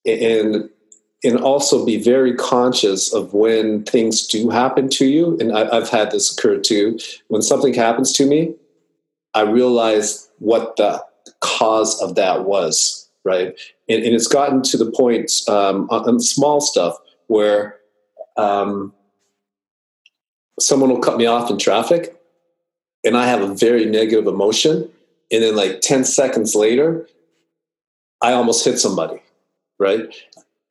And 0.06 0.70
and 1.24 1.38
also 1.38 1.86
be 1.86 2.02
very 2.02 2.34
conscious 2.34 3.14
of 3.14 3.34
when 3.34 3.84
things 3.84 4.26
do 4.26 4.50
happen 4.50 4.90
to 4.90 5.06
you. 5.06 5.38
And 5.40 5.52
I, 5.52 5.74
have 5.76 5.90
had 5.90 6.12
this 6.12 6.32
occur 6.32 6.58
too. 6.58 6.98
When 7.28 7.42
something 7.42 7.74
happens 7.74 8.14
to 8.14 8.26
me, 8.26 8.56
I 9.34 9.42
realize 9.42 10.30
what 10.40 10.76
the 10.78 11.04
cause 11.42 12.02
of 12.02 12.16
that 12.16 12.46
was, 12.46 13.10
right? 13.24 13.48
And, 13.88 14.04
and 14.04 14.16
it's 14.16 14.28
gotten 14.28 14.62
to 14.64 14.78
the 14.78 14.92
point 14.92 15.32
um, 15.48 15.88
on, 15.90 16.08
on, 16.08 16.20
small 16.20 16.62
stuff 16.62 16.98
where 17.28 17.78
um, 18.38 18.94
someone 20.60 20.90
will 20.90 21.00
cut 21.00 21.18
me 21.18 21.26
off 21.26 21.52
in 21.52 21.58
traffic, 21.58 22.16
and 23.04 23.18
I 23.18 23.28
have 23.28 23.42
a 23.42 23.54
very 23.54 23.86
negative 23.86 24.28
emotion. 24.28 24.90
And 25.32 25.44
then, 25.44 25.56
like 25.56 25.82
10 25.82 26.06
seconds 26.06 26.56
later, 26.56 27.08
I 28.22 28.34
almost 28.34 28.66
hit 28.66 28.80
somebody, 28.80 29.22
right? 29.78 30.14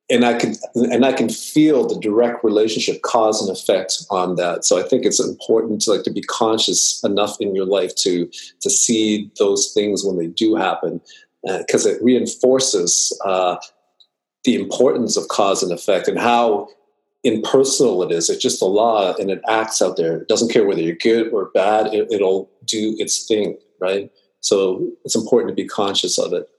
And 0.09 0.25
I 0.25 0.33
can 0.33 0.55
and 0.75 1.05
I 1.05 1.13
can 1.13 1.29
feel 1.29 1.87
the 1.87 1.99
direct 1.99 2.43
relationship, 2.43 3.01
cause 3.01 3.41
and 3.41 3.55
effect 3.55 4.05
on 4.09 4.35
that. 4.35 4.65
So 4.65 4.79
I 4.79 4.83
think 4.83 5.05
it's 5.05 5.19
important 5.19 5.81
to 5.81 5.91
like 5.91 6.03
to 6.03 6.11
be 6.11 6.21
conscious 6.21 7.03
enough 7.03 7.37
in 7.39 7.55
your 7.55 7.65
life 7.65 7.95
to 7.97 8.29
to 8.61 8.69
see 8.69 9.31
those 9.37 9.71
things 9.73 10.03
when 10.03 10.17
they 10.17 10.27
do 10.27 10.55
happen, 10.55 11.01
because 11.43 11.85
uh, 11.85 11.91
it 11.91 12.03
reinforces 12.03 13.17
uh, 13.25 13.57
the 14.43 14.55
importance 14.55 15.17
of 15.17 15.27
cause 15.27 15.61
and 15.61 15.71
effect 15.71 16.07
and 16.07 16.19
how 16.19 16.67
impersonal 17.23 18.01
it 18.01 18.11
is. 18.11 18.29
It's 18.29 18.41
just 18.41 18.61
a 18.61 18.65
law 18.65 19.13
and 19.19 19.29
it 19.29 19.41
acts 19.47 19.81
out 19.81 19.97
there. 19.97 20.21
It 20.21 20.27
doesn't 20.27 20.51
care 20.51 20.65
whether 20.65 20.81
you're 20.81 20.95
good 20.95 21.31
or 21.33 21.51
bad. 21.53 21.93
It, 21.93 22.07
it'll 22.11 22.49
do 22.65 22.95
its 22.97 23.27
thing, 23.27 23.57
right? 23.81 24.09
So 24.39 24.89
it's 25.03 25.17
important 25.17 25.49
to 25.49 25.61
be 25.61 25.67
conscious 25.67 26.17
of 26.17 26.31
it. 26.31 26.49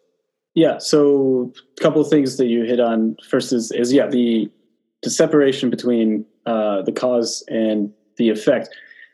Yeah. 0.54 0.78
So 0.78 1.52
a 1.78 1.82
couple 1.82 2.00
of 2.00 2.08
things 2.08 2.36
that 2.36 2.46
you 2.46 2.64
hit 2.64 2.80
on. 2.80 3.16
First 3.28 3.52
is 3.52 3.70
is 3.72 3.92
yeah 3.92 4.06
the 4.06 4.50
the 5.02 5.10
separation 5.10 5.70
between 5.70 6.26
uh, 6.46 6.82
the 6.82 6.92
cause 6.92 7.44
and 7.48 7.92
the 8.16 8.28
effect. 8.30 8.68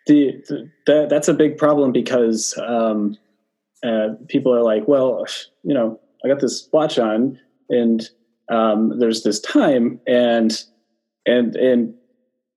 The, 0.06 0.42
the 0.48 0.70
that 0.86 1.08
that's 1.08 1.28
a 1.28 1.34
big 1.34 1.58
problem 1.58 1.92
because 1.92 2.58
um, 2.66 3.16
uh, 3.84 4.08
people 4.28 4.54
are 4.54 4.62
like, 4.62 4.88
well, 4.88 5.24
you 5.62 5.74
know, 5.74 6.00
I 6.24 6.28
got 6.28 6.40
this 6.40 6.68
watch 6.72 6.98
on, 6.98 7.38
and 7.68 8.08
um, 8.48 8.98
there's 8.98 9.22
this 9.22 9.40
time, 9.40 10.00
and 10.06 10.62
and 11.26 11.54
and 11.56 11.94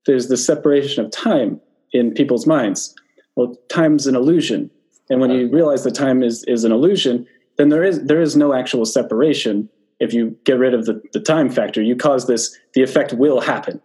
there's 0.06 0.28
the 0.28 0.38
separation 0.38 1.04
of 1.04 1.12
time 1.12 1.60
in 1.92 2.14
people's 2.14 2.48
minds. 2.48 2.96
Well, 3.36 3.56
time's 3.70 4.08
an 4.08 4.16
illusion, 4.16 4.70
and 5.10 5.20
when 5.20 5.32
you 5.32 5.50
realize 5.50 5.84
that 5.84 5.96
time 5.96 6.24
is 6.24 6.44
is 6.46 6.64
an 6.64 6.72
illusion, 6.72 7.28
then 7.60 7.70
there 7.70 7.84
is 7.84 8.04
there 8.06 8.22
is 8.22 8.36
no 8.36 8.54
actual 8.54 8.86
separation. 8.86 9.70
If 10.00 10.14
you 10.14 10.38
get 10.46 10.58
rid 10.58 10.74
of 10.74 10.86
the, 10.86 11.02
the 11.12 11.20
time 11.20 11.50
factor 11.50 11.82
you 11.82 11.96
cause 11.96 12.26
this 12.26 12.58
the 12.74 12.82
effect 12.82 13.14
will 13.14 13.42
happen. 13.42 13.82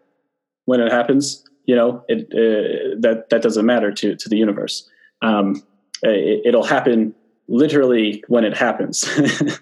When 0.65 0.81
it 0.81 0.93
happens 0.93 1.45
you 1.67 1.75
know 1.75 2.05
it 2.09 2.21
uh, 2.33 2.97
that 3.01 3.29
that 3.31 3.43
doesn't 3.43 3.67
matter 3.67 3.93
to 3.93 4.17
to 4.17 4.29
the 4.29 4.37
universe. 4.37 4.89
Um, 5.23 5.63
it, 6.03 6.55
will 6.55 6.65
happen 6.65 7.15
literally 7.49 8.23
when 8.29 8.45
it 8.45 8.57
happens. 8.57 9.05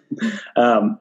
Um, 0.57 1.01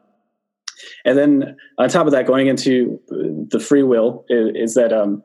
and 1.06 1.18
then 1.18 1.58
on 1.78 1.90
top 1.90 2.06
of 2.06 2.12
that 2.14 2.26
going 2.26 2.48
into 2.48 3.00
the 3.08 3.60
free 3.60 3.84
will 3.84 4.26
is, 4.30 4.70
is 4.70 4.74
that 4.76 4.94
um, 4.94 5.24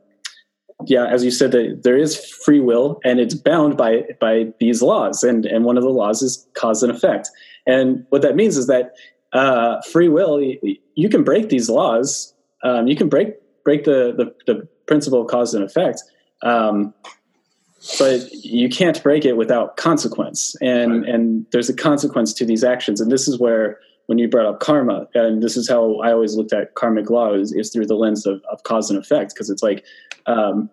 yeah, 0.86 1.06
as 1.06 1.24
you 1.24 1.30
said, 1.30 1.52
that 1.52 1.80
there 1.82 1.96
is 1.96 2.18
free 2.44 2.60
will 2.60 3.00
and 3.04 3.20
it's 3.20 3.34
bound 3.34 3.76
by 3.76 4.02
by 4.20 4.46
these 4.60 4.82
laws, 4.82 5.22
and 5.22 5.46
and 5.46 5.64
one 5.64 5.76
of 5.76 5.82
the 5.82 5.90
laws 5.90 6.22
is 6.22 6.46
cause 6.54 6.82
and 6.82 6.92
effect. 6.92 7.30
And 7.66 8.06
what 8.10 8.22
that 8.22 8.36
means 8.36 8.56
is 8.56 8.66
that 8.68 8.94
uh, 9.32 9.80
free 9.82 10.08
will, 10.08 10.40
you, 10.40 10.76
you, 10.94 11.08
can 11.08 11.24
break 11.24 11.48
these 11.48 11.68
laws. 11.68 12.34
Um, 12.62 12.86
you 12.86 12.96
can 12.96 13.08
break 13.08 13.34
break 13.64 13.84
the, 13.84 14.14
the, 14.16 14.52
the 14.52 14.68
principle 14.86 15.20
of 15.20 15.26
cause 15.26 15.52
and 15.52 15.64
effect, 15.64 16.02
um, 16.42 16.94
but 17.98 18.32
you 18.32 18.68
can't 18.68 19.02
break 19.02 19.24
it 19.24 19.36
without 19.36 19.76
consequence. 19.76 20.54
And 20.60 21.02
right. 21.02 21.10
and 21.10 21.46
there's 21.52 21.68
a 21.68 21.74
consequence 21.74 22.32
to 22.34 22.46
these 22.46 22.64
actions. 22.64 23.00
And 23.00 23.10
this 23.10 23.28
is 23.28 23.38
where 23.38 23.78
when 24.06 24.18
you 24.18 24.28
brought 24.28 24.46
up 24.46 24.60
karma, 24.60 25.08
and 25.14 25.42
this 25.42 25.56
is 25.56 25.68
how 25.68 26.00
I 26.00 26.12
always 26.12 26.36
looked 26.36 26.52
at 26.52 26.74
karmic 26.74 27.10
law 27.10 27.34
is, 27.34 27.52
is 27.52 27.72
through 27.72 27.86
the 27.86 27.96
lens 27.96 28.24
of, 28.24 28.40
of 28.50 28.62
cause 28.62 28.88
and 28.88 28.98
effect, 28.98 29.34
because 29.34 29.50
it's 29.50 29.64
like 29.64 29.84
um, 30.26 30.70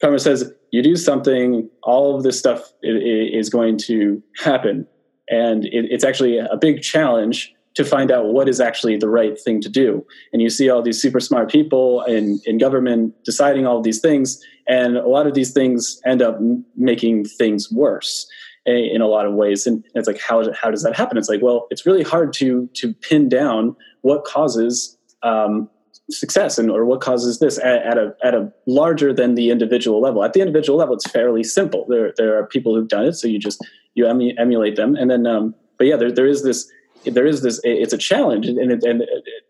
karma 0.00 0.20
says 0.20 0.52
you 0.70 0.82
do 0.82 0.94
something, 0.94 1.68
all 1.82 2.16
of 2.16 2.22
this 2.22 2.38
stuff 2.38 2.72
is 2.82 3.50
going 3.50 3.76
to 3.78 4.22
happen 4.40 4.86
and 5.30 5.64
it, 5.66 5.86
it's 5.90 6.04
actually 6.04 6.38
a 6.38 6.56
big 6.60 6.82
challenge 6.82 7.54
to 7.74 7.84
find 7.84 8.10
out 8.10 8.26
what 8.26 8.48
is 8.48 8.60
actually 8.60 8.96
the 8.96 9.08
right 9.08 9.40
thing 9.40 9.60
to 9.60 9.68
do. 9.68 10.04
And 10.32 10.42
you 10.42 10.50
see 10.50 10.68
all 10.68 10.82
these 10.82 11.00
super 11.00 11.20
smart 11.20 11.50
people 11.50 12.02
in, 12.02 12.40
in 12.44 12.58
government 12.58 13.14
deciding 13.24 13.66
all 13.66 13.80
these 13.80 14.00
things, 14.00 14.44
and 14.66 14.96
a 14.96 15.08
lot 15.08 15.26
of 15.26 15.34
these 15.34 15.52
things 15.52 16.00
end 16.04 16.20
up 16.20 16.38
making 16.76 17.24
things 17.24 17.70
worse 17.70 18.28
in 18.66 19.00
a 19.00 19.06
lot 19.06 19.24
of 19.24 19.34
ways. 19.34 19.66
And 19.66 19.84
it's 19.94 20.06
like, 20.06 20.20
how, 20.20 20.52
how 20.52 20.70
does 20.70 20.82
that 20.82 20.94
happen? 20.94 21.16
It's 21.16 21.28
like, 21.28 21.42
well, 21.42 21.66
it's 21.70 21.86
really 21.86 22.02
hard 22.02 22.32
to 22.34 22.68
to 22.74 22.92
pin 22.94 23.28
down 23.28 23.74
what 24.02 24.24
causes 24.24 24.96
um, 25.22 25.68
success 26.10 26.58
and 26.58 26.70
or 26.70 26.84
what 26.84 27.00
causes 27.00 27.38
this 27.38 27.58
at, 27.58 27.82
at, 27.82 27.98
a 27.98 28.14
at 28.24 28.34
a 28.34 28.52
larger 28.66 29.12
than 29.12 29.34
the 29.34 29.50
individual 29.50 30.00
level. 30.00 30.24
At 30.24 30.32
the 30.32 30.40
individual 30.40 30.78
level 30.78 30.94
it's 30.94 31.10
fairly 31.10 31.44
simple. 31.44 31.86
There 31.88 32.12
there 32.16 32.38
are 32.38 32.46
people 32.46 32.74
who've 32.74 32.88
done 32.88 33.04
it 33.04 33.14
so 33.14 33.28
you 33.28 33.38
just 33.38 33.64
you 33.94 34.08
emu- 34.08 34.34
emulate 34.38 34.76
them. 34.76 34.96
And 34.96 35.10
then 35.10 35.26
um, 35.26 35.54
but 35.78 35.86
yeah 35.86 35.96
there, 35.96 36.12
there 36.12 36.26
is 36.26 36.42
this 36.42 36.70
there 37.04 37.26
is 37.26 37.42
this 37.42 37.60
it's 37.64 37.94
a 37.94 37.98
challenge 37.98 38.46
and, 38.46 38.70
it, 38.70 38.82
and 38.84 39.02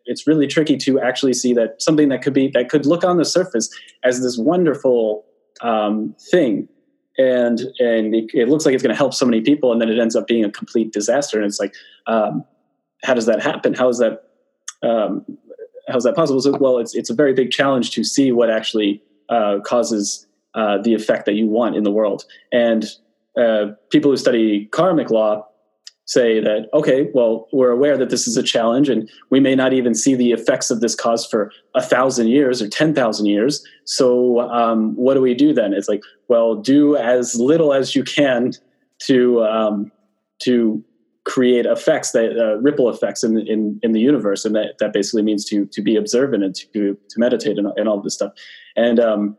it's 0.04 0.26
really 0.26 0.46
tricky 0.46 0.76
to 0.76 1.00
actually 1.00 1.32
see 1.32 1.52
that 1.54 1.82
something 1.82 2.08
that 2.08 2.22
could 2.22 2.32
be 2.32 2.48
that 2.48 2.68
could 2.68 2.86
look 2.86 3.04
on 3.04 3.16
the 3.16 3.24
surface 3.24 3.68
as 4.04 4.22
this 4.22 4.38
wonderful 4.38 5.24
um, 5.62 6.14
thing. 6.30 6.68
And 7.18 7.60
and 7.78 8.14
it, 8.14 8.30
it 8.32 8.48
looks 8.48 8.64
like 8.64 8.74
it's 8.74 8.82
going 8.82 8.94
to 8.94 8.98
help 8.98 9.14
so 9.14 9.26
many 9.26 9.40
people 9.40 9.72
and 9.72 9.80
then 9.80 9.90
it 9.90 9.98
ends 9.98 10.16
up 10.16 10.26
being 10.26 10.44
a 10.44 10.50
complete 10.50 10.92
disaster. 10.92 11.38
And 11.38 11.46
it's 11.46 11.60
like 11.60 11.74
um, 12.06 12.44
how 13.02 13.14
does 13.14 13.26
that 13.26 13.42
happen? 13.42 13.74
How 13.74 13.88
is 13.88 13.98
that 13.98 14.24
um, 14.82 15.24
how's 15.90 16.04
that 16.04 16.14
possible? 16.14 16.40
So, 16.40 16.56
well 16.58 16.78
it's 16.78 16.94
it's 16.94 17.10
a 17.10 17.14
very 17.14 17.34
big 17.34 17.50
challenge 17.50 17.90
to 17.92 18.04
see 18.04 18.32
what 18.32 18.50
actually 18.50 19.02
uh, 19.28 19.60
causes 19.64 20.26
uh, 20.54 20.78
the 20.78 20.94
effect 20.94 21.26
that 21.26 21.34
you 21.34 21.46
want 21.46 21.76
in 21.76 21.84
the 21.84 21.90
world. 21.90 22.24
And 22.52 22.84
uh, 23.36 23.72
people 23.90 24.10
who 24.10 24.16
study 24.16 24.66
karmic 24.66 25.10
law 25.10 25.46
say 26.06 26.40
that 26.40 26.68
okay 26.74 27.08
well 27.14 27.46
we're 27.52 27.70
aware 27.70 27.96
that 27.96 28.10
this 28.10 28.26
is 28.26 28.36
a 28.36 28.42
challenge 28.42 28.88
and 28.88 29.08
we 29.30 29.38
may 29.38 29.54
not 29.54 29.72
even 29.72 29.94
see 29.94 30.16
the 30.16 30.32
effects 30.32 30.68
of 30.68 30.80
this 30.80 30.96
cause 30.96 31.24
for 31.24 31.52
a 31.76 31.80
thousand 31.80 32.26
years 32.26 32.60
or 32.60 32.68
ten 32.68 32.92
thousand 32.94 33.26
years. 33.26 33.64
So 33.84 34.40
um, 34.40 34.96
what 34.96 35.14
do 35.14 35.20
we 35.20 35.34
do 35.34 35.52
then? 35.52 35.72
It's 35.72 35.88
like 35.88 36.02
well 36.28 36.56
do 36.56 36.96
as 36.96 37.36
little 37.36 37.72
as 37.72 37.94
you 37.94 38.02
can 38.02 38.52
to 39.06 39.44
um, 39.44 39.92
to 40.40 40.84
create 41.24 41.66
effects 41.66 42.12
that 42.12 42.38
uh, 42.38 42.56
ripple 42.58 42.88
effects 42.88 43.22
in, 43.22 43.38
in 43.46 43.78
in 43.82 43.92
the 43.92 44.00
universe 44.00 44.44
and 44.44 44.54
that 44.54 44.78
that 44.78 44.92
basically 44.92 45.22
means 45.22 45.44
to 45.44 45.66
to 45.66 45.82
be 45.82 45.96
observant 45.96 46.42
and 46.42 46.54
to 46.54 46.96
to 47.08 47.18
meditate 47.18 47.58
and, 47.58 47.68
and 47.76 47.88
all 47.88 48.00
this 48.00 48.14
stuff 48.14 48.32
and 48.76 48.98
um, 48.98 49.36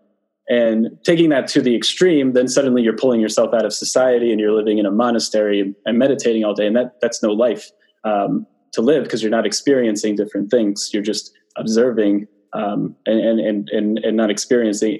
and 0.50 0.90
taking 1.06 1.30
that 1.30 1.48
to 1.48 1.62
the 1.62 1.76
extreme, 1.76 2.34
then 2.34 2.48
suddenly 2.50 2.82
you're 2.82 2.98
pulling 2.98 3.22
yourself 3.22 3.54
out 3.54 3.64
of 3.64 3.74
society 3.74 4.32
and 4.32 4.40
you're 4.40 4.52
living 4.52 4.80
in 4.80 4.86
a 4.86 4.92
monastery 4.92 5.74
and 5.86 5.98
meditating 5.98 6.44
all 6.44 6.54
day. 6.54 6.68
And 6.68 6.76
that, 6.76 7.00
that's 7.00 7.24
no 7.24 7.32
life 7.32 7.72
um, 8.04 8.46
to 8.74 8.82
live 8.82 9.04
because 9.04 9.22
you're 9.22 9.32
not 9.32 9.46
experiencing 9.46 10.18
different 10.18 10.52
things. 10.52 10.90
You're 10.94 11.04
just 11.04 11.32
observing 11.56 12.28
um, 12.52 12.96
and, 13.06 13.40
and, 13.40 13.70
and, 13.70 14.00
and 14.00 14.18
not 14.18 14.30
experiencing 14.30 15.00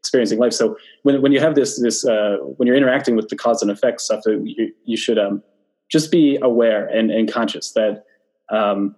experiencing 0.00 0.38
life. 0.38 0.52
So 0.52 0.76
when, 1.02 1.22
when 1.22 1.32
you 1.32 1.40
have 1.40 1.54
this, 1.54 1.80
this 1.80 2.04
uh, 2.04 2.36
when 2.56 2.66
you're 2.66 2.76
interacting 2.76 3.16
with 3.16 3.28
the 3.28 3.36
cause 3.36 3.62
and 3.62 3.70
effect 3.70 4.02
stuff, 4.02 4.20
you, 4.26 4.72
you 4.84 4.96
should 4.98 5.18
um, 5.18 5.42
just 5.90 6.10
be 6.10 6.38
aware 6.40 6.86
and, 6.86 7.10
and 7.10 7.30
conscious 7.30 7.72
that 7.72 8.04
um, 8.50 8.94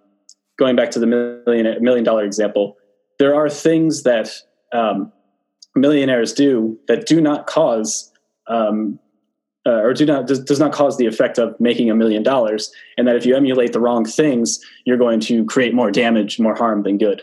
going 0.58 0.76
back 0.76 0.90
to 0.92 0.98
the 0.98 1.06
million, 1.06 1.82
million 1.82 2.04
dollar 2.04 2.24
example, 2.24 2.76
there 3.18 3.34
are 3.34 3.48
things 3.48 4.02
that 4.02 4.30
um, 4.72 5.12
millionaires 5.74 6.32
do 6.32 6.78
that 6.88 7.06
do 7.06 7.20
not 7.20 7.46
cause 7.46 8.12
um, 8.48 8.98
uh, 9.64 9.80
or 9.80 9.94
do 9.94 10.04
not 10.04 10.26
does, 10.26 10.40
does 10.40 10.58
not 10.58 10.72
cause 10.72 10.98
the 10.98 11.06
effect 11.06 11.38
of 11.38 11.58
making 11.60 11.90
a 11.90 11.94
million 11.94 12.22
dollars 12.22 12.72
and 12.98 13.06
that 13.06 13.14
if 13.14 13.24
you 13.24 13.36
emulate 13.36 13.72
the 13.72 13.80
wrong 13.80 14.04
things 14.04 14.58
you're 14.84 14.96
going 14.96 15.20
to 15.20 15.44
create 15.44 15.72
more 15.72 15.90
damage 15.90 16.40
more 16.40 16.54
harm 16.54 16.82
than 16.82 16.98
good. 16.98 17.22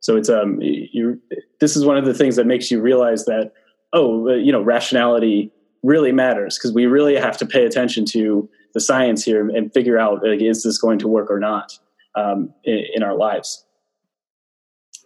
So 0.00 0.16
it's 0.16 0.28
um 0.28 0.60
you 0.60 1.20
this 1.60 1.76
is 1.76 1.84
one 1.84 1.96
of 1.96 2.04
the 2.04 2.14
things 2.14 2.36
that 2.36 2.46
makes 2.46 2.70
you 2.70 2.80
realize 2.80 3.24
that 3.26 3.52
oh 3.92 4.28
uh, 4.28 4.34
you 4.34 4.50
know 4.50 4.62
rationality 4.62 5.52
really 5.82 6.12
matters 6.12 6.58
because 6.58 6.72
we 6.72 6.86
really 6.86 7.14
have 7.14 7.36
to 7.38 7.46
pay 7.46 7.64
attention 7.64 8.04
to 8.06 8.48
the 8.76 8.80
science 8.80 9.24
here 9.24 9.48
and 9.48 9.72
figure 9.72 9.98
out 9.98 10.22
like, 10.22 10.42
is 10.42 10.62
this 10.62 10.78
going 10.78 10.98
to 10.98 11.08
work 11.08 11.30
or 11.30 11.40
not 11.40 11.78
um, 12.14 12.52
in, 12.64 12.84
in 12.96 13.02
our 13.02 13.16
lives 13.16 13.64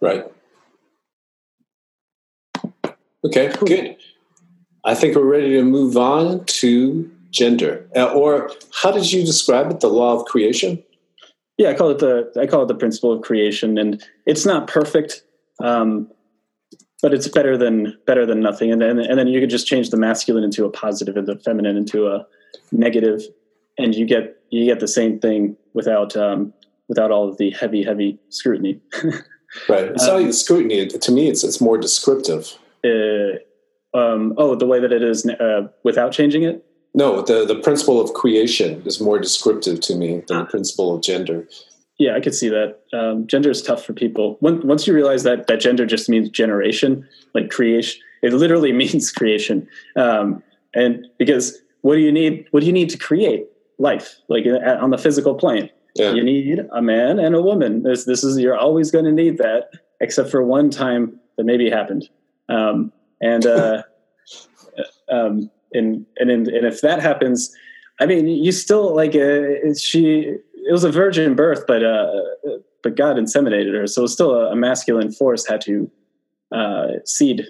right 0.01 0.25
Okay, 3.23 3.53
good. 3.65 3.97
I 4.83 4.95
think 4.95 5.15
we're 5.15 5.23
ready 5.23 5.51
to 5.51 5.63
move 5.63 5.95
on 5.95 6.43
to 6.45 7.09
gender. 7.29 7.87
Uh, 7.95 8.11
or 8.13 8.51
how 8.73 8.91
did 8.91 9.11
you 9.11 9.23
describe 9.23 9.69
it? 9.69 9.79
The 9.79 9.89
law 9.89 10.19
of 10.19 10.25
creation? 10.25 10.83
Yeah, 11.57 11.69
I 11.69 11.75
call 11.75 11.91
it 11.91 11.99
the 11.99 12.31
I 12.39 12.47
call 12.47 12.63
it 12.63 12.67
the 12.67 12.75
principle 12.75 13.11
of 13.11 13.21
creation, 13.21 13.77
and 13.77 14.03
it's 14.25 14.45
not 14.45 14.67
perfect, 14.67 15.23
um, 15.63 16.09
but 17.03 17.13
it's 17.13 17.27
better 17.27 17.57
than 17.57 17.95
better 18.07 18.25
than 18.25 18.39
nothing. 18.39 18.71
And 18.71 18.81
then 18.81 18.97
and 18.97 19.19
then 19.19 19.27
you 19.27 19.39
could 19.39 19.51
just 19.51 19.67
change 19.67 19.91
the 19.91 19.97
masculine 19.97 20.43
into 20.43 20.65
a 20.65 20.71
positive 20.71 21.15
and 21.15 21.27
the 21.27 21.37
feminine 21.37 21.77
into 21.77 22.07
a 22.07 22.25
negative, 22.71 23.21
and 23.83 23.95
you 23.95 24.05
get 24.05 24.37
you 24.49 24.65
get 24.65 24.79
the 24.79 24.87
same 24.87 25.19
thing 25.19 25.57
without 25.73 26.15
um, 26.15 26.53
without 26.87 27.11
all 27.11 27.27
of 27.27 27.37
the 27.37 27.51
heavy 27.51 27.83
heavy 27.83 28.19
scrutiny. 28.29 28.79
right. 29.69 29.85
It's 29.85 30.07
not 30.07 30.21
even 30.21 30.33
scrutiny. 30.33 30.87
To 30.87 31.11
me, 31.11 31.29
it's 31.29 31.43
it's 31.43 31.61
more 31.61 31.77
descriptive 31.77 32.57
uh, 32.83 33.37
um, 33.93 34.33
oh, 34.37 34.55
the 34.55 34.65
way 34.65 34.79
that 34.79 34.91
it 34.91 35.03
is 35.03 35.25
uh, 35.25 35.67
without 35.83 36.11
changing 36.11 36.43
it? 36.43 36.65
No, 36.93 37.21
the, 37.21 37.45
the 37.45 37.55
principle 37.55 38.01
of 38.01 38.13
creation 38.13 38.81
is 38.85 38.99
more 38.99 39.19
descriptive 39.19 39.79
to 39.81 39.95
me 39.95 40.23
than 40.27 40.39
the 40.39 40.45
principle 40.45 40.95
of 40.95 41.01
gender. 41.01 41.47
Yeah, 41.97 42.15
I 42.15 42.19
could 42.19 42.35
see 42.35 42.49
that. 42.49 42.79
Um, 42.93 43.27
gender 43.27 43.49
is 43.49 43.61
tough 43.61 43.85
for 43.85 43.93
people. 43.93 44.37
When, 44.39 44.65
once 44.67 44.87
you 44.87 44.93
realize 44.93 45.23
that 45.23 45.47
that 45.47 45.59
gender 45.59 45.85
just 45.85 46.09
means 46.09 46.29
generation, 46.29 47.07
like 47.33 47.49
creation, 47.49 48.01
it 48.23 48.33
literally 48.33 48.71
means 48.83 49.11
creation. 49.11 49.67
Um, 49.95 50.43
and 50.73 51.05
because 51.17 51.59
what 51.81 51.95
do 51.95 52.01
you 52.01 52.11
need? 52.11 52.45
What 52.51 52.61
do 52.61 52.65
you 52.65 52.73
need 52.73 52.89
to 52.89 52.97
create 52.97 53.45
life? 53.81 54.15
Like 54.29 54.45
uh, 54.45 54.77
on 54.81 54.91
the 54.91 54.97
physical 54.97 55.35
plane, 55.35 55.69
yeah. 55.95 56.13
you 56.13 56.23
need 56.23 56.59
a 56.71 56.81
man 56.81 57.19
and 57.19 57.35
a 57.35 57.41
woman. 57.41 57.83
This 57.83 58.05
this 58.05 58.23
is 58.23 58.39
you're 58.39 58.57
always 58.57 58.91
going 58.91 59.05
to 59.05 59.11
need 59.11 59.37
that, 59.39 59.71
except 59.99 60.29
for 60.29 60.43
one 60.43 60.69
time 60.69 61.19
that 61.37 61.45
maybe 61.45 61.69
happened. 61.69 62.09
Um, 62.49 62.91
and, 63.21 63.45
uh, 63.45 63.83
um, 65.11 65.49
and, 65.73 66.05
and, 66.17 66.29
and, 66.29 66.47
if 66.47 66.81
that 66.81 67.01
happens, 67.01 67.55
I 67.99 68.05
mean, 68.05 68.27
you 68.27 68.51
still 68.51 68.95
like, 68.95 69.15
uh, 69.15 69.73
she, 69.79 70.35
it 70.53 70.71
was 70.71 70.83
a 70.83 70.91
virgin 70.91 71.35
birth, 71.35 71.63
but, 71.67 71.83
uh, 71.83 72.11
but 72.83 72.95
God 72.95 73.15
inseminated 73.15 73.73
her. 73.73 73.87
So 73.87 74.05
still 74.07 74.35
a, 74.35 74.51
a, 74.51 74.55
masculine 74.55 75.11
force 75.11 75.47
had 75.47 75.61
to, 75.61 75.89
uh, 76.51 76.87
seed, 77.05 77.47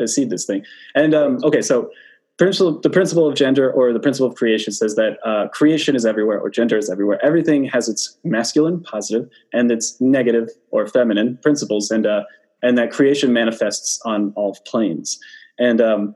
uh, 0.00 0.06
seed 0.06 0.30
this 0.30 0.46
thing. 0.46 0.64
And, 0.94 1.14
um, 1.14 1.38
okay. 1.44 1.60
So, 1.60 1.90
principle, 2.38 2.80
the 2.80 2.90
principle 2.90 3.28
of 3.28 3.34
gender 3.34 3.70
or 3.70 3.92
the 3.92 4.00
principle 4.00 4.28
of 4.28 4.36
creation 4.36 4.72
says 4.72 4.94
that 4.94 5.18
uh, 5.24 5.48
creation 5.48 5.94
is 5.94 6.06
everywhere 6.06 6.40
or 6.40 6.48
gender 6.48 6.78
is 6.78 6.88
everywhere. 6.88 7.18
Everything 7.22 7.64
has 7.64 7.88
its 7.88 8.16
masculine, 8.24 8.80
positive, 8.82 9.28
and 9.52 9.70
its 9.70 10.00
negative 10.00 10.48
or 10.70 10.86
feminine 10.86 11.38
principles. 11.42 11.90
And 11.90 12.06
uh, 12.06 12.22
and 12.62 12.76
that 12.78 12.90
creation 12.90 13.32
manifests 13.32 14.00
on 14.04 14.32
all 14.34 14.56
planes. 14.66 15.18
And 15.58 15.80
um, 15.80 16.14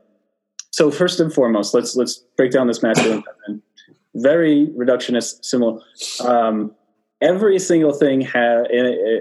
so, 0.71 0.91
first 0.91 1.19
and 1.19 1.31
foremost, 1.31 1.73
let's 1.73 1.95
let's 1.95 2.17
break 2.37 2.51
down 2.51 2.67
this 2.67 2.81
masculine 2.81 3.23
feminine. 3.23 3.61
Very 4.15 4.67
reductionist, 4.77 5.43
similar. 5.43 5.79
Um, 6.21 6.73
every 7.21 7.59
single 7.59 7.93
thing, 7.93 8.21
ha- 8.21 8.63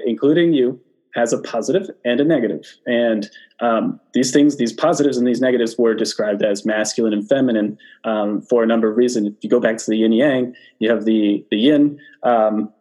including 0.06 0.52
you, 0.52 0.80
has 1.14 1.32
a 1.32 1.38
positive 1.38 1.90
and 2.04 2.20
a 2.20 2.24
negative. 2.24 2.66
And 2.86 3.28
um, 3.60 4.00
these 4.14 4.32
things, 4.32 4.56
these 4.56 4.72
positives 4.72 5.16
and 5.16 5.26
these 5.26 5.40
negatives, 5.40 5.76
were 5.78 5.94
described 5.94 6.42
as 6.42 6.64
masculine 6.64 7.12
and 7.12 7.28
feminine 7.28 7.78
um, 8.04 8.42
for 8.42 8.62
a 8.62 8.66
number 8.66 8.90
of 8.90 8.96
reasons. 8.96 9.28
If 9.28 9.34
you 9.42 9.50
go 9.50 9.60
back 9.60 9.76
to 9.78 9.90
the 9.90 9.98
yin 9.98 10.12
yang, 10.12 10.54
you 10.78 10.90
have 10.90 11.04
the 11.04 11.44
the 11.50 11.58
yin. 11.58 11.98
Um, 12.22 12.72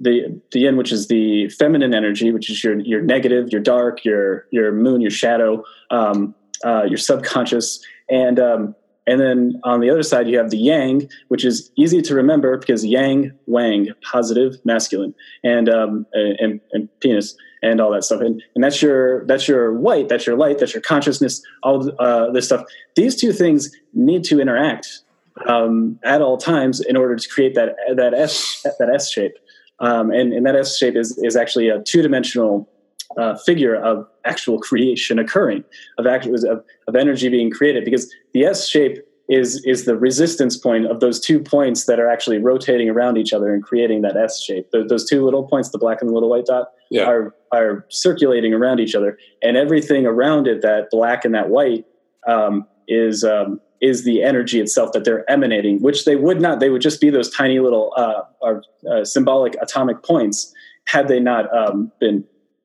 the 0.00 0.40
the 0.52 0.60
yin, 0.60 0.76
which 0.76 0.92
is 0.92 1.08
the 1.08 1.48
feminine 1.50 1.94
energy, 1.94 2.32
which 2.32 2.50
is 2.50 2.62
your 2.62 2.78
your 2.80 3.00
negative, 3.00 3.50
your 3.50 3.60
dark, 3.60 4.04
your 4.04 4.46
your 4.50 4.72
moon, 4.72 5.00
your 5.00 5.10
shadow, 5.10 5.64
um, 5.90 6.34
uh, 6.64 6.84
your 6.84 6.98
subconscious, 6.98 7.80
and 8.10 8.40
um, 8.40 8.74
and 9.06 9.20
then 9.20 9.60
on 9.64 9.80
the 9.80 9.90
other 9.90 10.02
side 10.02 10.28
you 10.28 10.38
have 10.38 10.50
the 10.50 10.58
yang, 10.58 11.08
which 11.28 11.44
is 11.44 11.70
easy 11.76 12.00
to 12.02 12.14
remember 12.14 12.56
because 12.56 12.84
yang, 12.84 13.32
wang, 13.46 13.88
positive, 14.02 14.56
masculine, 14.64 15.14
and 15.42 15.68
um, 15.68 16.06
and, 16.12 16.60
and 16.72 16.88
penis 17.00 17.36
and 17.62 17.80
all 17.80 17.90
that 17.90 18.04
stuff, 18.04 18.20
and 18.20 18.42
and 18.54 18.64
that's 18.64 18.80
your 18.82 19.26
that's 19.26 19.48
your 19.48 19.72
white, 19.74 20.08
that's 20.08 20.26
your 20.26 20.36
light, 20.36 20.58
that's 20.58 20.74
your 20.74 20.82
consciousness, 20.82 21.42
all 21.62 21.90
uh, 22.00 22.30
this 22.30 22.46
stuff. 22.46 22.64
These 22.96 23.16
two 23.20 23.32
things 23.32 23.70
need 23.92 24.24
to 24.24 24.40
interact 24.40 25.00
um, 25.48 25.98
at 26.04 26.22
all 26.22 26.36
times 26.36 26.80
in 26.80 26.96
order 26.96 27.16
to 27.16 27.28
create 27.28 27.54
that 27.54 27.76
that 27.96 28.14
S 28.14 28.64
that 28.78 28.90
S 28.92 29.10
shape. 29.10 29.34
Um, 29.80 30.12
and, 30.12 30.32
and 30.32 30.46
that 30.46 30.54
S 30.54 30.78
shape 30.78 30.94
is, 30.94 31.18
is 31.18 31.34
actually 31.34 31.68
a 31.68 31.82
two 31.82 32.00
dimensional 32.00 32.68
uh, 33.18 33.36
figure 33.38 33.76
of 33.76 34.06
actual 34.24 34.58
creation 34.58 35.18
occurring, 35.18 35.64
of, 35.98 36.06
act, 36.06 36.26
of, 36.26 36.64
of 36.88 36.96
energy 36.96 37.28
being 37.28 37.50
created, 37.50 37.84
because 37.84 38.12
the 38.32 38.44
S 38.44 38.68
shape 38.68 38.98
is, 39.28 39.64
is 39.64 39.84
the 39.84 39.96
resistance 39.96 40.56
point 40.56 40.86
of 40.86 41.00
those 41.00 41.18
two 41.18 41.40
points 41.40 41.86
that 41.86 41.98
are 41.98 42.08
actually 42.08 42.38
rotating 42.38 42.90
around 42.90 43.16
each 43.16 43.32
other 43.32 43.54
and 43.54 43.62
creating 43.62 44.02
that 44.02 44.16
S 44.16 44.42
shape. 44.42 44.70
Those 44.72 45.08
two 45.08 45.24
little 45.24 45.44
points, 45.44 45.70
the 45.70 45.78
black 45.78 46.00
and 46.00 46.10
the 46.10 46.14
little 46.14 46.28
white 46.28 46.46
dot, 46.46 46.68
yeah. 46.90 47.04
are, 47.04 47.34
are 47.52 47.86
circulating 47.88 48.52
around 48.52 48.80
each 48.80 48.94
other. 48.94 49.18
And 49.42 49.56
everything 49.56 50.04
around 50.04 50.46
it, 50.46 50.60
that 50.62 50.90
black 50.90 51.24
and 51.24 51.34
that 51.34 51.48
white, 51.48 51.86
um, 52.26 52.66
is 52.86 53.24
um, 53.24 53.60
is 53.80 54.04
the 54.04 54.22
energy 54.22 54.60
itself 54.60 54.92
that 54.92 55.04
they're 55.04 55.28
emanating, 55.30 55.80
which 55.80 56.04
they 56.04 56.16
would 56.16 56.40
not. 56.40 56.60
They 56.60 56.70
would 56.70 56.82
just 56.82 57.00
be 57.00 57.10
those 57.10 57.30
tiny 57.30 57.60
little 57.60 57.92
uh, 57.96 58.22
uh, 58.90 59.04
symbolic 59.04 59.56
atomic 59.60 60.02
points 60.02 60.52
had 60.86 61.08
they 61.08 61.20
not 61.20 61.52
um, 61.54 61.90
been 62.00 62.24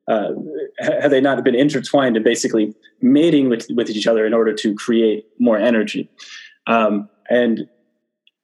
uh, 0.10 0.31
had 0.80 1.11
they 1.11 1.22
not 1.22 1.44
been 1.44 1.56
intertwined 1.56 2.18
and 2.18 2.26
basically 2.26 2.73
mating 3.02 3.48
with, 3.49 3.68
with 3.76 3.90
each 3.90 4.07
other 4.07 4.26
in 4.26 4.34
order 4.34 4.53
to 4.53 4.73
create 4.76 5.26
more 5.40 5.57
energy. 5.57 6.10
Um, 6.68 7.07
and 7.30 7.69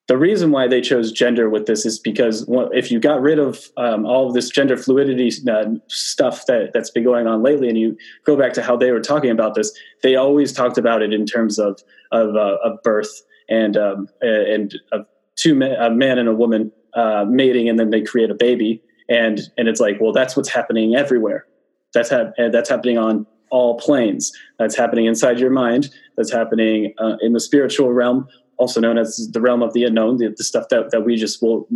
the 0.07 0.17
reason 0.17 0.51
why 0.51 0.67
they 0.67 0.81
chose 0.81 1.11
gender 1.11 1.49
with 1.49 1.65
this 1.65 1.85
is 1.85 1.97
because 1.97 2.45
if 2.73 2.91
you 2.91 2.99
got 2.99 3.21
rid 3.21 3.39
of 3.39 3.59
um, 3.77 4.05
all 4.05 4.27
of 4.27 4.35
this 4.35 4.49
gender 4.49 4.77
fluidity 4.77 5.31
uh, 5.49 5.65
stuff 5.87 6.45
that, 6.45 6.71
that's 6.73 6.91
been 6.91 7.03
going 7.03 7.25
on 7.25 7.41
lately 7.41 7.67
and 7.67 7.77
you 7.77 7.97
go 8.25 8.37
back 8.37 8.53
to 8.53 8.61
how 8.61 8.77
they 8.77 8.91
were 8.91 8.99
talking 8.99 9.31
about 9.31 9.55
this 9.55 9.71
they 10.03 10.15
always 10.15 10.53
talked 10.53 10.77
about 10.77 11.01
it 11.01 11.11
in 11.13 11.25
terms 11.25 11.57
of 11.57 11.81
of, 12.11 12.35
uh, 12.35 12.57
of 12.63 12.81
birth 12.83 13.23
and 13.49 13.77
um, 13.77 14.07
and 14.21 14.75
of 14.91 15.07
two 15.35 15.55
men, 15.55 15.71
a 15.79 15.89
man 15.89 16.19
and 16.19 16.29
a 16.29 16.33
woman 16.35 16.71
uh, 16.93 17.25
mating 17.27 17.67
and 17.67 17.79
then 17.79 17.89
they 17.89 18.01
create 18.01 18.29
a 18.29 18.35
baby 18.35 18.83
and 19.09 19.41
and 19.57 19.67
it's 19.67 19.79
like 19.79 19.99
well 19.99 20.13
that's 20.13 20.37
what's 20.37 20.49
happening 20.49 20.95
everywhere 20.95 21.47
that's 21.95 22.11
ha- 22.11 22.31
that's 22.37 22.69
happening 22.69 22.99
on 22.99 23.25
all 23.49 23.79
planes 23.79 24.31
that's 24.59 24.75
happening 24.75 25.05
inside 25.05 25.39
your 25.39 25.49
mind 25.49 25.89
that's 26.17 26.31
happening 26.31 26.93
uh, 26.99 27.15
in 27.21 27.33
the 27.33 27.39
spiritual 27.39 27.91
realm 27.91 28.27
also 28.57 28.79
known 28.79 28.97
as 28.97 29.29
the 29.31 29.41
realm 29.41 29.61
of 29.61 29.73
the 29.73 29.83
unknown, 29.83 30.17
the, 30.17 30.33
the 30.35 30.43
stuff 30.43 30.69
that, 30.69 30.91
that 30.91 31.01
we 31.01 31.15
just 31.15 31.41
will, 31.41 31.67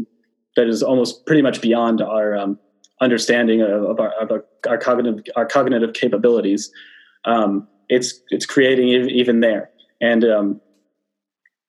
that 0.55 0.67
is 0.67 0.83
almost 0.83 1.25
pretty 1.25 1.41
much 1.41 1.61
beyond 1.61 2.01
our 2.01 2.35
um, 2.35 2.59
understanding 3.01 3.61
of, 3.61 3.83
of, 3.83 3.99
our, 3.99 4.11
of 4.13 4.31
our, 4.31 4.45
our, 4.67 4.77
cognitive, 4.77 5.23
our 5.35 5.45
cognitive 5.45 5.93
capabilities. 5.93 6.71
Um, 7.25 7.67
it's, 7.89 8.21
it's 8.29 8.45
creating 8.45 8.89
even 8.89 9.39
there. 9.39 9.69
And, 10.01 10.23
um, 10.23 10.61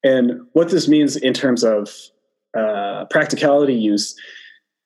and 0.04 0.40
what 0.52 0.70
this 0.70 0.88
means 0.88 1.16
in 1.16 1.34
terms 1.34 1.64
of 1.64 1.90
uh, 2.56 3.06
practicality 3.10 3.74
use 3.74 4.14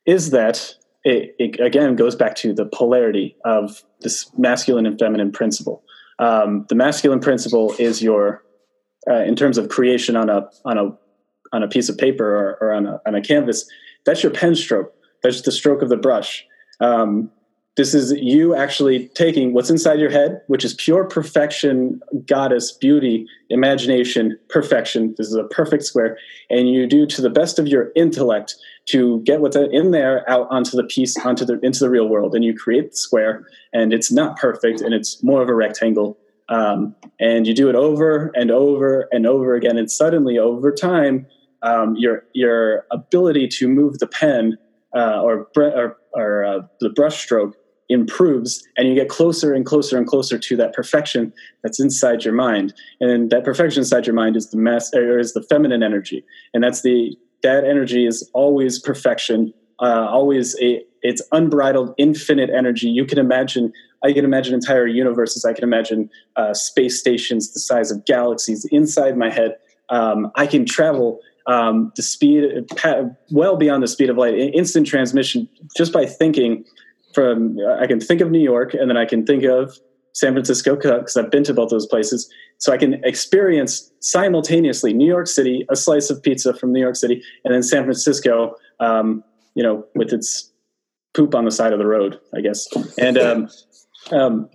is 0.07 0.31
that 0.31 0.75
it, 1.05 1.35
it, 1.39 1.61
again 1.61 1.97
goes 1.97 2.17
back 2.17 2.35
to 2.37 2.53
the 2.53 2.67
polarity 2.67 3.37
of 3.45 3.83
this 4.01 4.31
masculine 4.37 4.87
and 4.87 4.99
feminine 4.99 5.33
principle. 5.33 5.83
Um, 6.19 6.67
the 6.69 6.75
masculine 6.75 7.21
principle 7.21 7.75
is 7.79 8.03
your 8.03 8.43
uh, 9.09 9.23
in 9.23 9.37
terms 9.37 9.59
of 9.59 9.69
creation 9.69 10.17
on 10.17 10.31
a 10.31 10.49
on 10.65 10.79
a 10.79 10.97
on 11.55 11.63
a 11.63 11.69
piece 11.69 11.89
of 11.89 11.97
paper 11.97 12.35
or, 12.35 12.59
or 12.61 12.73
on, 12.73 12.87
a, 12.87 13.01
on 13.07 13.15
a 13.15 13.23
canvas, 13.23 13.65
that's 14.05 14.23
your 14.23 14.33
pen 14.33 14.57
stroke. 14.57 14.93
That's 15.23 15.43
the 15.43 15.53
stroke 15.53 15.83
of 15.83 15.89
the 15.89 15.97
brush. 15.97 16.45
Um, 16.81 17.31
this 17.77 17.95
is 17.95 18.13
you 18.13 18.55
actually 18.55 19.09
taking 19.15 19.53
what's 19.53 19.71
inside 19.71 19.99
your 19.99 20.11
head, 20.11 20.43
which 20.49 20.65
is 20.65 20.75
pure 20.75 21.05
perfection, 21.05 22.01
goddess, 22.27 22.73
beauty, 22.73 23.27
imagination, 23.51 24.39
perfection. 24.49 25.15
This 25.17 25.29
is 25.29 25.35
a 25.35 25.45
perfect 25.45 25.85
square. 25.85 26.19
And 26.51 26.69
you 26.69 26.87
do 26.87 27.07
to 27.07 27.23
the 27.23 27.31
best 27.31 27.59
of 27.59 27.67
your 27.67 27.91
intellect 27.97 28.55
to 28.87 29.21
get 29.23 29.41
what's 29.41 29.57
in 29.57 29.91
there 29.93 30.29
out 30.29 30.47
onto 30.51 30.77
the 30.77 30.85
piece, 30.85 31.17
onto 31.25 31.45
the 31.45 31.59
into 31.61 31.81
the 31.81 31.91
real 31.91 32.09
world. 32.09 32.35
And 32.35 32.45
you 32.45 32.55
create 32.55 32.91
the 32.91 32.97
square, 32.97 33.47
and 33.73 33.93
it's 33.93 34.13
not 34.13 34.37
perfect, 34.37 34.81
and 34.81 34.95
it's 34.95 35.23
more 35.23 35.43
of 35.43 35.49
a 35.49 35.55
rectangle. 35.55 36.19
Um, 36.51 36.95
and 37.19 37.47
you 37.47 37.55
do 37.55 37.71
it 37.71 37.75
over 37.75 38.31
and 38.35 38.51
over 38.51 39.09
and 39.11 39.27
over 39.27 39.55
again, 39.55 39.79
and 39.79 39.91
suddenly 39.91 40.39
over 40.39 40.71
time, 40.71 41.27
um, 41.63 41.97
your 41.97 42.25
your 42.35 42.85
ability 42.91 43.49
to 43.49 43.69
move 43.69 43.99
the 43.99 44.07
pen 44.07 44.59
uh, 44.95 45.21
or, 45.23 45.49
or, 45.57 45.97
or 46.13 46.45
uh, 46.45 46.61
the 46.81 46.91
brush 46.91 47.23
stroke 47.23 47.57
improves, 47.89 48.63
and 48.77 48.89
you 48.89 48.95
get 48.95 49.09
closer 49.09 49.53
and 49.55 49.67
closer 49.67 49.97
and 49.97 50.07
closer 50.07 50.39
to 50.39 50.57
that 50.57 50.73
perfection 50.73 51.33
that's 51.63 51.81
inside 51.81 52.25
your 52.25 52.35
mind. 52.35 52.73
And 53.01 53.31
that 53.31 53.45
perfection 53.45 53.81
inside 53.81 54.07
your 54.07 54.15
mind 54.15 54.37
is 54.37 54.51
the 54.51 54.59
mass, 54.59 54.93
or 54.95 55.19
is 55.19 55.33
the 55.33 55.43
feminine 55.43 55.83
energy, 55.83 56.25
and 56.53 56.63
that's 56.63 56.83
the 56.83 57.17
that 57.45 57.65
energy 57.65 58.07
is 58.07 58.29
always 58.33 58.81
perfection, 58.81 59.55
uh, 59.79 60.09
always 60.11 60.57
a 60.61 60.83
it's 61.03 61.23
unbridled, 61.33 61.95
infinite 61.99 62.49
energy. 62.51 62.89
You 62.89 63.05
can 63.05 63.19
imagine 63.19 63.73
I 64.03 64.13
can 64.13 64.25
imagine 64.25 64.55
entire 64.55 64.87
universes. 64.87 65.45
I 65.45 65.53
can 65.53 65.63
imagine 65.63 66.11
uh, 66.37 66.55
space 66.55 66.99
stations 66.99 67.53
the 67.53 67.61
size 67.61 67.91
of 67.91 68.05
galaxies 68.07 68.67
inside 68.73 69.17
my 69.17 69.31
head. 69.31 69.57
Um, 69.91 70.31
I 70.35 70.47
can 70.47 70.65
travel 70.67 71.21
um, 71.47 71.93
the 71.95 72.03
speed 72.03 72.45
well 73.31 73.57
beyond 73.57 73.83
the 73.83 73.89
speed 73.89 74.11
of 74.11 74.17
light, 74.17 74.35
instant 74.35 74.87
transmission, 74.87 75.49
just 75.77 75.93
by 75.93 76.07
thinking. 76.07 76.65
From 77.15 77.59
I 77.81 77.87
can 77.87 78.01
think 78.01 78.21
of 78.21 78.33
New 78.33 78.43
York, 78.43 78.75
and 78.75 78.91
then 78.91 78.97
I 78.97 79.05
can 79.05 79.25
think 79.25 79.45
of 79.45 79.79
San 80.15 80.33
Francisco 80.33 80.77
because 80.77 81.17
I've 81.17 81.31
been 81.31 81.45
to 81.45 81.53
both 81.53 81.71
those 81.71 81.87
places. 81.87 82.31
So 82.59 82.73
I 82.73 82.79
can 82.79 82.95
experience 83.05 83.93
simultaneously 84.01 84.93
New 84.93 85.07
York 85.07 85.27
City, 85.27 85.67
a 85.71 85.77
slice 85.77 86.09
of 86.09 86.23
pizza 86.23 86.55
from 86.55 86.73
New 86.73 86.81
York 86.81 86.97
City, 86.97 87.23
and 87.45 87.53
then 87.53 87.63
San 87.63 87.83
Francisco, 87.83 88.55
um, 88.81 89.23
you 89.55 89.63
know, 89.63 89.85
with 89.95 90.13
its 90.13 90.51
poop 91.15 91.35
on 91.35 91.45
the 91.45 91.51
side 91.51 91.73
of 91.73 91.79
the 91.79 91.87
road, 91.87 92.19
I 92.35 92.41
guess. 92.41 92.67
And 92.97 93.19
um, 93.19 93.49
um, 94.13 94.49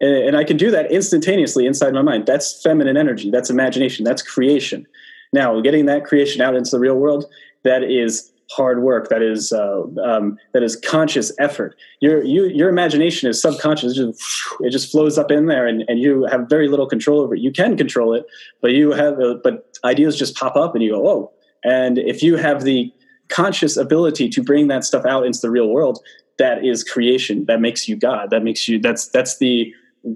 and, 0.00 0.14
and 0.14 0.36
I 0.36 0.44
can 0.44 0.56
do 0.56 0.70
that 0.72 0.90
instantaneously 0.90 1.64
inside 1.66 1.94
my 1.94 2.02
mind. 2.02 2.26
That's 2.26 2.60
feminine 2.60 2.96
energy. 2.96 3.30
That's 3.30 3.50
imagination. 3.50 4.04
That's 4.04 4.22
creation. 4.22 4.86
Now, 5.32 5.60
getting 5.60 5.86
that 5.86 6.04
creation 6.04 6.42
out 6.42 6.54
into 6.54 6.70
the 6.72 6.80
real 6.80 6.96
world, 6.96 7.26
that 7.62 7.84
is 7.84 8.32
hard 8.50 8.82
work. 8.82 9.08
That 9.08 9.22
is 9.22 9.52
uh, 9.52 9.82
um, 10.02 10.38
that 10.52 10.62
is 10.62 10.76
conscious 10.76 11.32
effort. 11.38 11.76
Your 12.00 12.22
you, 12.22 12.46
your 12.46 12.68
imagination 12.68 13.28
is 13.28 13.40
subconscious. 13.40 13.92
It 13.92 14.06
just, 14.06 14.22
it 14.60 14.70
just 14.70 14.90
flows 14.90 15.18
up 15.18 15.30
in 15.30 15.46
there, 15.46 15.66
and, 15.66 15.84
and 15.88 15.98
you 15.98 16.26
have 16.30 16.48
very 16.48 16.68
little 16.68 16.86
control 16.86 17.20
over 17.20 17.34
it. 17.34 17.40
You 17.40 17.52
can 17.52 17.76
control 17.76 18.14
it, 18.14 18.26
but 18.60 18.72
you 18.72 18.92
have 18.92 19.18
uh, 19.20 19.36
but 19.42 19.78
ideas 19.84 20.16
just 20.16 20.36
pop 20.36 20.56
up, 20.56 20.74
and 20.74 20.82
you 20.82 20.92
go, 20.92 21.08
oh. 21.08 21.32
And 21.66 21.96
if 21.96 22.22
you 22.22 22.36
have 22.36 22.64
the 22.64 22.92
conscious 23.30 23.78
ability 23.78 24.28
to 24.28 24.42
bring 24.42 24.68
that 24.68 24.84
stuff 24.84 25.06
out 25.06 25.24
into 25.24 25.40
the 25.40 25.50
real 25.50 25.68
world, 25.68 25.98
that 26.38 26.64
is 26.64 26.82
creation 26.82 27.44
that 27.46 27.60
makes 27.60 27.88
you 27.88 27.96
god 27.96 28.30
that 28.30 28.42
makes 28.42 28.68
you 28.68 28.78
that's 28.78 29.08
that's 29.08 29.38
the 29.38 29.72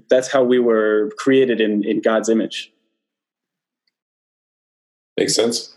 that's 0.09 0.31
how 0.31 0.43
we 0.43 0.59
were 0.59 1.11
created 1.17 1.61
in 1.61 1.83
in 1.83 2.01
god's 2.01 2.29
image 2.29 2.71
makes 5.17 5.35
sense 5.35 5.75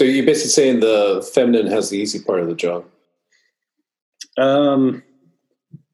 so 0.00 0.06
you're 0.06 0.24
basically 0.24 0.48
saying 0.48 0.80
the 0.80 1.30
feminine 1.34 1.66
has 1.66 1.90
the 1.90 1.98
easy 1.98 2.22
part 2.22 2.40
of 2.40 2.46
the 2.48 2.54
job? 2.54 2.86
Um 4.38 5.02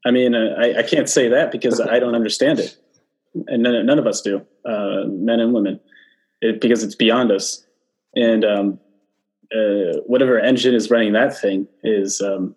i 0.04 0.12
mean 0.12 0.36
i, 0.36 0.78
I 0.78 0.82
can't 0.84 1.08
say 1.08 1.28
that 1.30 1.50
because 1.50 1.80
i 1.80 1.98
don't 1.98 2.14
understand 2.14 2.60
it. 2.60 2.76
And 3.48 3.64
none, 3.64 3.84
none 3.84 3.98
of 3.98 4.06
us 4.06 4.20
do 4.22 4.46
uh, 4.64 5.06
men 5.06 5.40
and 5.40 5.52
women. 5.52 5.80
It, 6.40 6.60
because 6.60 6.84
it's 6.84 6.94
beyond 6.94 7.32
us. 7.32 7.66
And 8.14 8.44
um, 8.44 8.78
uh, 9.52 9.98
whatever 10.06 10.38
engine 10.38 10.76
is 10.76 10.88
running 10.88 11.12
that 11.14 11.36
thing 11.36 11.66
is 11.82 12.20
um, 12.20 12.54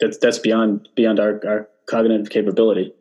that's 0.00 0.16
that's 0.16 0.38
beyond 0.38 0.88
beyond 0.96 1.20
our, 1.20 1.38
our 1.46 1.68
cognitive 1.86 2.30
capability. 2.30 2.94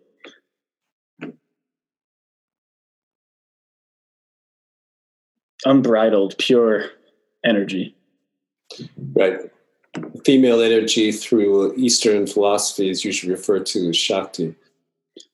Unbridled, 5.64 6.36
pure 6.38 6.90
energy. 7.46 7.96
Right. 9.14 9.40
Female 10.26 10.62
energy 10.62 11.12
through 11.12 11.76
Eastern 11.76 12.26
philosophy 12.26 12.90
is 12.90 13.04
usually 13.04 13.32
referred 13.32 13.66
to 13.68 13.90
as 13.90 13.98
Shakti. 13.98 14.56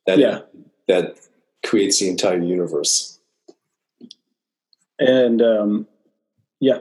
That, 0.06 0.18
yeah. 0.18 0.40
that 0.88 1.18
creates 1.66 2.00
the 2.00 2.10
entire 2.10 2.42
universe. 2.42 3.20
And 5.00 5.42
um, 5.42 5.88
yeah, 6.60 6.80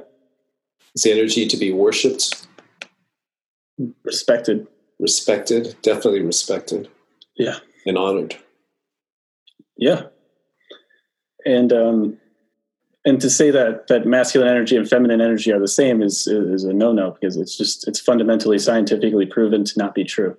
is 0.94 1.04
energy 1.04 1.46
to 1.46 1.56
be 1.56 1.72
worshipped? 1.72 2.46
Respected. 4.04 4.66
Respected, 4.98 5.76
definitely 5.82 6.22
respected. 6.22 6.88
Yeah. 7.36 7.58
And 7.84 7.98
honored. 7.98 8.36
Yeah. 9.76 10.04
And 11.44 11.72
um 11.72 12.18
and 13.06 13.20
to 13.20 13.30
say 13.30 13.50
that 13.52 13.86
that 13.86 14.04
masculine 14.04 14.50
energy 14.50 14.76
and 14.76 14.86
feminine 14.86 15.20
energy 15.20 15.52
are 15.52 15.60
the 15.60 15.68
same 15.68 16.02
is 16.02 16.26
is 16.26 16.64
a 16.64 16.72
no 16.72 16.92
no 16.92 17.12
because 17.12 17.36
it's 17.36 17.56
just 17.56 17.88
it's 17.88 18.00
fundamentally 18.00 18.58
scientifically 18.58 19.24
proven 19.24 19.64
to 19.64 19.78
not 19.78 19.94
be 19.94 20.04
true. 20.04 20.36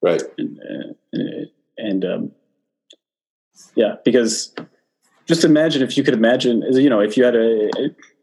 Right. 0.00 0.22
And, 0.36 0.60
and, 1.12 1.46
and 1.76 2.04
um, 2.04 2.32
yeah, 3.74 3.96
because 4.04 4.54
just 5.26 5.42
imagine 5.42 5.82
if 5.82 5.96
you 5.96 6.04
could 6.04 6.14
imagine, 6.14 6.62
you 6.70 6.88
know, 6.88 7.00
if 7.00 7.16
you 7.16 7.24
had 7.24 7.34
a 7.34 7.70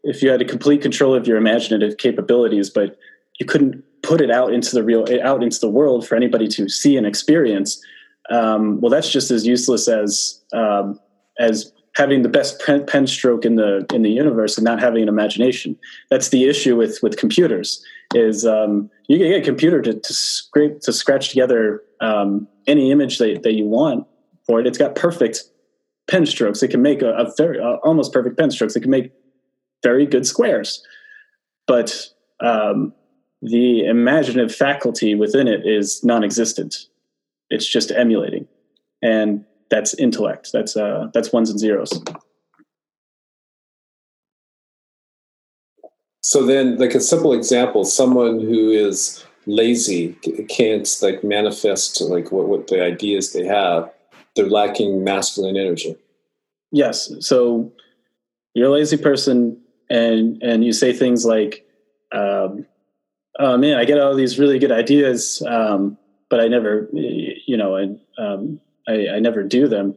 if 0.04 0.22
you 0.22 0.30
had 0.30 0.40
a 0.40 0.44
complete 0.44 0.80
control 0.80 1.14
of 1.14 1.26
your 1.26 1.36
imaginative 1.36 1.98
capabilities, 1.98 2.70
but 2.70 2.96
you 3.40 3.44
couldn't 3.44 3.82
put 4.02 4.20
it 4.20 4.30
out 4.30 4.54
into 4.54 4.74
the 4.74 4.84
real 4.84 5.04
out 5.22 5.42
into 5.42 5.58
the 5.58 5.68
world 5.68 6.06
for 6.06 6.14
anybody 6.14 6.46
to 6.48 6.68
see 6.68 6.96
and 6.96 7.06
experience. 7.06 7.84
Um, 8.30 8.80
well, 8.80 8.90
that's 8.90 9.10
just 9.10 9.30
as 9.30 9.46
useless 9.46 9.88
as 9.88 10.40
um, 10.52 10.98
as 11.38 11.72
having 11.96 12.20
the 12.20 12.28
best 12.28 12.60
pen, 12.60 12.84
pen, 12.84 13.06
stroke 13.06 13.46
in 13.46 13.56
the 13.56 13.86
in 13.92 14.02
the 14.02 14.10
universe 14.10 14.58
and 14.58 14.64
not 14.64 14.78
having 14.80 15.02
an 15.02 15.08
imagination. 15.08 15.76
That's 16.10 16.28
the 16.28 16.44
issue 16.44 16.76
with 16.76 16.98
with 17.02 17.16
computers. 17.16 17.82
Is 18.14 18.44
um, 18.44 18.90
you 19.08 19.18
can 19.18 19.28
get 19.28 19.42
a 19.42 19.44
computer 19.44 19.80
to, 19.82 19.98
to 19.98 20.12
scrape 20.12 20.80
to 20.82 20.92
scratch 20.92 21.30
together 21.30 21.82
um, 22.00 22.46
any 22.66 22.92
image 22.92 23.18
that, 23.18 23.42
that 23.42 23.54
you 23.54 23.64
want 23.64 24.06
for 24.46 24.60
it. 24.60 24.66
It's 24.66 24.78
got 24.78 24.94
perfect 24.94 25.44
pen 26.06 26.26
strokes. 26.26 26.62
It 26.62 26.68
can 26.68 26.82
make 26.82 27.02
a, 27.02 27.12
a 27.14 27.32
very 27.36 27.58
uh, 27.58 27.78
almost 27.82 28.12
perfect 28.12 28.38
pen 28.38 28.50
strokes. 28.50 28.76
It 28.76 28.82
can 28.82 28.90
make 28.90 29.10
very 29.82 30.06
good 30.06 30.26
squares. 30.26 30.82
but 31.66 32.08
um, 32.40 32.92
the 33.42 33.86
imaginative 33.86 34.54
faculty 34.54 35.14
within 35.14 35.48
it 35.48 35.66
is 35.66 36.02
non-existent. 36.04 36.86
It's 37.50 37.66
just 37.66 37.90
emulating, 37.92 38.46
and 39.02 39.44
that's 39.70 39.94
intellect. 39.94 40.50
That's 40.52 40.76
uh, 40.76 41.08
that's 41.12 41.32
ones 41.32 41.50
and 41.50 41.58
zeros. 41.58 42.02
So 46.22 46.44
then, 46.44 46.76
like 46.78 46.94
a 46.94 47.00
simple 47.00 47.32
example, 47.32 47.84
someone 47.84 48.40
who 48.40 48.70
is 48.70 49.24
lazy 49.46 50.12
can't 50.48 50.88
like 51.00 51.22
manifest 51.22 52.00
like 52.00 52.32
what, 52.32 52.48
what 52.48 52.66
the 52.66 52.82
ideas 52.82 53.32
they 53.32 53.44
have. 53.44 53.90
They're 54.34 54.50
lacking 54.50 55.02
masculine 55.02 55.56
energy. 55.56 55.96
Yes. 56.72 57.10
So 57.20 57.72
you're 58.54 58.68
a 58.68 58.72
lazy 58.72 58.96
person, 58.96 59.58
and 59.88 60.42
and 60.42 60.64
you 60.64 60.72
say 60.72 60.92
things 60.92 61.24
like, 61.24 61.66
um, 62.12 62.66
"Oh 63.38 63.56
man, 63.56 63.78
I 63.78 63.84
get 63.84 64.00
all 64.00 64.14
these 64.14 64.38
really 64.38 64.58
good 64.58 64.72
ideas, 64.72 65.42
um, 65.46 65.96
but 66.28 66.40
I 66.40 66.48
never, 66.48 66.88
you 66.92 67.56
know, 67.56 67.76
and 67.76 68.00
um, 68.18 68.60
I, 68.88 69.08
I 69.16 69.18
never 69.20 69.42
do 69.42 69.68
them." 69.68 69.94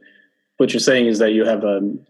What 0.56 0.72
you're 0.74 0.80
saying 0.80 1.06
is 1.06 1.18
that 1.20 1.32
you 1.32 1.46
have 1.46 1.64
um, 1.64 2.00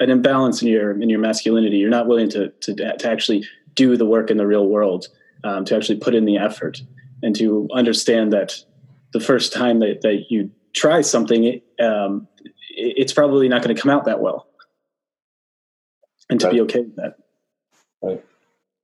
an 0.00 0.10
imbalance 0.10 0.62
in 0.62 0.68
your 0.68 1.00
in 1.00 1.08
your 1.08 1.20
masculinity. 1.20 1.76
You're 1.76 1.90
not 1.90 2.06
willing 2.06 2.28
to 2.30 2.50
to 2.50 2.74
to 2.74 3.08
actually 3.10 3.44
do 3.74 3.96
the 3.96 4.06
work 4.06 4.30
in 4.30 4.36
the 4.36 4.46
real 4.46 4.66
world, 4.66 5.06
um, 5.44 5.64
to 5.66 5.76
actually 5.76 5.98
put 5.98 6.14
in 6.14 6.24
the 6.24 6.38
effort, 6.38 6.82
and 7.22 7.36
to 7.36 7.68
understand 7.72 8.32
that 8.32 8.54
the 9.12 9.20
first 9.20 9.52
time 9.52 9.78
that, 9.80 10.00
that 10.02 10.24
you 10.28 10.50
try 10.74 11.00
something, 11.00 11.60
um, 11.80 12.26
it's 12.70 13.12
probably 13.12 13.48
not 13.48 13.62
going 13.62 13.74
to 13.74 13.80
come 13.80 13.90
out 13.90 14.04
that 14.06 14.20
well, 14.20 14.48
and 16.28 16.40
to 16.40 16.46
right. 16.46 16.54
be 16.54 16.60
okay 16.62 16.80
with 16.80 16.96
that. 16.96 17.16
Right. 18.02 18.24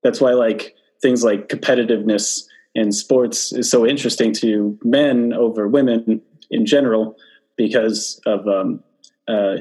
That's 0.02 0.20
why, 0.20 0.32
like 0.32 0.74
things 1.01 1.24
like 1.24 1.48
competitiveness 1.48 2.44
in 2.74 2.93
sports 2.93 3.52
is 3.52 3.70
so 3.70 3.86
interesting 3.86 4.32
to 4.32 4.78
men 4.82 5.32
over 5.32 5.69
women 5.69 6.23
in 6.52 6.66
general 6.66 7.16
because 7.56 8.20
of 8.26 8.46
um, 8.46 8.82
uh, 9.26 9.56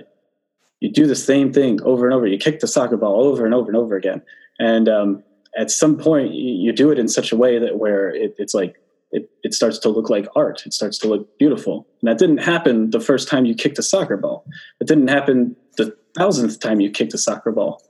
you 0.79 0.91
do 0.91 1.07
the 1.07 1.15
same 1.15 1.51
thing 1.53 1.81
over 1.83 2.05
and 2.05 2.13
over. 2.13 2.27
You 2.27 2.37
kick 2.37 2.59
the 2.59 2.67
soccer 2.67 2.97
ball 2.97 3.23
over 3.23 3.45
and 3.45 3.53
over 3.53 3.69
and 3.69 3.77
over 3.77 3.95
again, 3.95 4.21
and 4.59 4.87
um, 4.87 5.23
at 5.57 5.71
some 5.71 5.97
point 5.97 6.33
you, 6.33 6.71
do 6.73 6.91
it 6.91 6.99
in 6.99 7.07
such 7.07 7.31
a 7.31 7.37
way 7.37 7.59
that 7.59 7.77
where 7.77 8.09
it, 8.09 8.35
it's 8.37 8.53
like 8.53 8.75
it, 9.11 9.29
it 9.43 9.53
starts 9.53 9.77
to 9.79 9.89
look 9.89 10.09
like 10.09 10.27
art. 10.35 10.63
It 10.65 10.73
starts 10.73 10.97
to 10.99 11.07
look 11.07 11.37
beautiful, 11.37 11.87
and 12.01 12.09
that 12.09 12.17
didn't 12.17 12.39
happen 12.39 12.91
the 12.91 12.99
first 12.99 13.27
time 13.27 13.45
you 13.45 13.55
kicked 13.55 13.79
a 13.79 13.83
soccer 13.83 14.17
ball. 14.17 14.45
It 14.79 14.87
didn't 14.87 15.07
happen 15.07 15.55
the 15.77 15.95
thousandth 16.17 16.59
time 16.59 16.81
you 16.81 16.91
kicked 16.91 17.13
a 17.13 17.17
soccer 17.17 17.51
ball, 17.51 17.81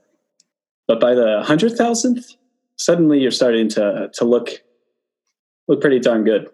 but 0.88 1.00
by 1.00 1.16
the 1.16 1.42
hundred 1.44 1.78
thousandth, 1.78 2.36
suddenly 2.78 3.20
you're 3.20 3.32
starting 3.32 3.70
to 3.70 4.10
to 4.14 4.26
look 4.26 4.50
look 5.68 5.80
pretty 5.80 6.00
darn 6.00 6.24
good, 6.24 6.50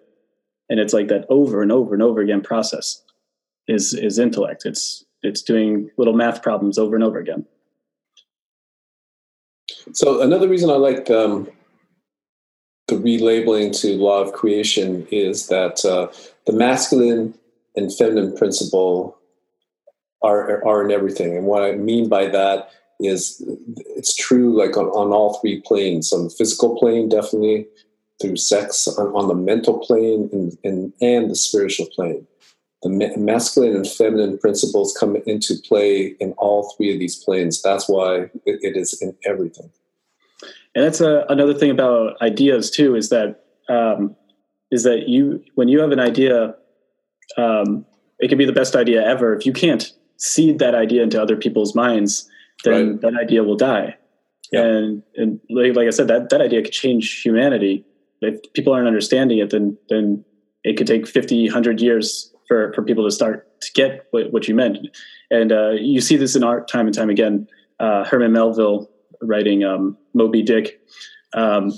and 0.69 0.79
it's 0.79 0.93
like 0.93 1.07
that 1.07 1.25
over 1.29 1.61
and 1.61 1.71
over 1.71 1.93
and 1.93 2.03
over 2.03 2.21
again 2.21 2.41
process 2.41 3.01
is 3.67 3.93
is 3.93 4.19
intellect. 4.19 4.65
It's 4.65 5.05
it's 5.23 5.41
doing 5.41 5.89
little 5.97 6.13
math 6.13 6.41
problems 6.41 6.77
over 6.77 6.95
and 6.95 7.03
over 7.03 7.17
again. 7.17 7.45
So 9.93 10.21
another 10.21 10.47
reason 10.47 10.69
I 10.69 10.73
like 10.73 11.09
um, 11.09 11.49
the 12.87 12.95
relabeling 12.95 13.77
to 13.81 13.97
law 13.97 14.21
of 14.21 14.33
creation 14.33 15.07
is 15.11 15.47
that 15.47 15.83
uh, 15.85 16.07
the 16.45 16.53
masculine 16.53 17.33
and 17.75 17.95
feminine 17.95 18.35
principle 18.35 19.17
are 20.21 20.65
are 20.65 20.83
in 20.83 20.91
everything, 20.91 21.37
and 21.37 21.45
what 21.45 21.63
I 21.63 21.73
mean 21.73 22.09
by 22.09 22.27
that 22.27 22.69
is 22.99 23.43
it's 23.95 24.15
true 24.15 24.57
like 24.57 24.75
on, 24.75 24.87
on 24.87 25.13
all 25.13 25.35
three 25.35 25.61
planes 25.61 26.11
on 26.11 26.23
the 26.23 26.29
physical 26.31 26.75
plane 26.79 27.07
definitely 27.07 27.67
through 28.21 28.35
sex 28.35 28.87
on, 28.87 29.07
on 29.07 29.27
the 29.27 29.35
mental 29.35 29.79
plane 29.79 30.29
and, 30.31 30.57
and, 30.63 30.93
and 31.01 31.29
the 31.29 31.35
spiritual 31.35 31.87
plane 31.95 32.25
the 32.83 33.13
masculine 33.17 33.75
and 33.75 33.87
feminine 33.87 34.37
principles 34.37 34.95
come 34.97 35.17
into 35.25 35.55
play 35.67 36.15
in 36.19 36.33
all 36.33 36.73
three 36.75 36.93
of 36.93 36.99
these 36.99 37.15
planes. 37.23 37.61
That's 37.61 37.89
why 37.89 38.29
it, 38.45 38.59
it 38.61 38.77
is 38.77 39.01
in 39.01 39.15
everything. 39.25 39.69
And 40.75 40.85
that's 40.85 41.01
a, 41.01 41.25
another 41.29 41.53
thing 41.53 41.71
about 41.71 42.21
ideas 42.21 42.69
too 42.69 42.95
is 42.95 43.09
that 43.09 43.43
um, 43.67 44.15
is 44.69 44.83
that 44.83 45.07
you 45.07 45.43
when 45.55 45.67
you 45.67 45.79
have 45.79 45.91
an 45.91 45.99
idea, 45.99 46.55
um, 47.37 47.85
it 48.19 48.27
can 48.27 48.37
be 48.37 48.45
the 48.45 48.53
best 48.53 48.75
idea 48.75 49.03
ever. 49.03 49.35
If 49.35 49.45
you 49.45 49.53
can't 49.53 49.91
seed 50.17 50.59
that 50.59 50.75
idea 50.75 51.01
into 51.01 51.21
other 51.21 51.35
people's 51.35 51.73
minds, 51.73 52.29
then 52.63 52.91
right. 52.91 53.01
that 53.01 53.15
idea 53.19 53.43
will 53.43 53.57
die. 53.57 53.97
And 54.53 55.01
and 55.15 55.39
like, 55.49 55.75
like 55.75 55.87
I 55.87 55.89
said, 55.89 56.07
that 56.09 56.29
that 56.29 56.41
idea 56.41 56.61
could 56.61 56.73
change 56.73 57.21
humanity. 57.21 57.83
If 58.21 58.41
people 58.53 58.73
aren't 58.73 58.87
understanding 58.87 59.39
it, 59.39 59.49
then 59.49 59.77
then 59.89 60.23
it 60.63 60.77
could 60.77 60.87
take 60.87 61.07
50, 61.07 61.45
100 61.45 61.81
years 61.81 62.33
for 62.47 62.73
for 62.73 62.83
people 62.83 63.03
to 63.05 63.11
start 63.11 63.47
to 63.61 63.71
get 63.73 64.05
what, 64.11 64.31
what 64.31 64.47
you 64.47 64.55
meant. 64.55 64.77
And 65.31 65.51
uh, 65.51 65.71
you 65.71 66.01
see 66.01 66.17
this 66.17 66.35
in 66.35 66.43
art 66.43 66.67
time 66.67 66.87
and 66.87 66.95
time 66.95 67.09
again. 67.09 67.47
Uh, 67.79 68.05
Herman 68.05 68.31
Melville 68.31 68.89
writing 69.21 69.63
um, 69.63 69.97
Moby 70.13 70.41
Dick. 70.41 70.79
Um, 71.33 71.71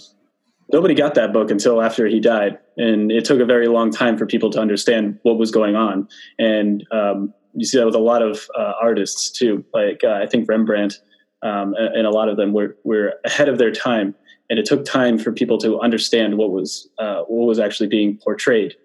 nobody 0.72 0.94
got 0.94 1.16
that 1.16 1.34
book 1.34 1.52
until 1.52 1.82
after 1.82 2.06
he 2.08 2.20
died, 2.20 2.58
and 2.78 3.12
it 3.12 3.26
took 3.26 3.40
a 3.40 3.46
very 3.46 3.68
long 3.68 3.92
time 3.92 4.18
for 4.18 4.26
people 4.26 4.50
to 4.52 4.60
understand 4.60 5.20
what 5.24 5.38
was 5.38 5.52
going 5.52 5.76
on. 5.76 6.08
And 6.38 6.86
um, 6.92 7.34
you 7.54 7.66
see 7.66 7.78
that 7.78 7.86
with 7.86 7.96
a 7.96 8.00
lot 8.00 8.22
of 8.22 8.48
uh, 8.58 8.74
artists 8.82 9.32
too. 9.32 9.66
Like 9.74 10.02
uh, 10.04 10.20
I 10.22 10.28
think 10.28 10.48
Rembrandt 10.48 11.00
um, 11.42 11.74
and, 11.76 11.96
and, 11.96 12.08
a 12.08 12.10
lot 12.10 12.30
of 12.30 12.38
them 12.38 12.54
were 12.54 12.78
were 12.84 13.14
ahead 13.26 13.50
of 13.50 13.58
their 13.58 13.72
time, 13.72 14.14
and 14.50 14.58
it 14.58 14.66
took 14.66 14.84
time 14.84 15.18
for 15.18 15.32
people 15.32 15.58
to 15.60 15.80
understand 15.80 16.38
what 16.38 16.52
was 16.52 16.90
uh, 16.98 17.22
what 17.24 17.46
was 17.46 17.60
actually 17.60 17.88
being 17.88 18.18
portrayed. 18.18 18.76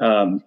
Um, 0.00 0.42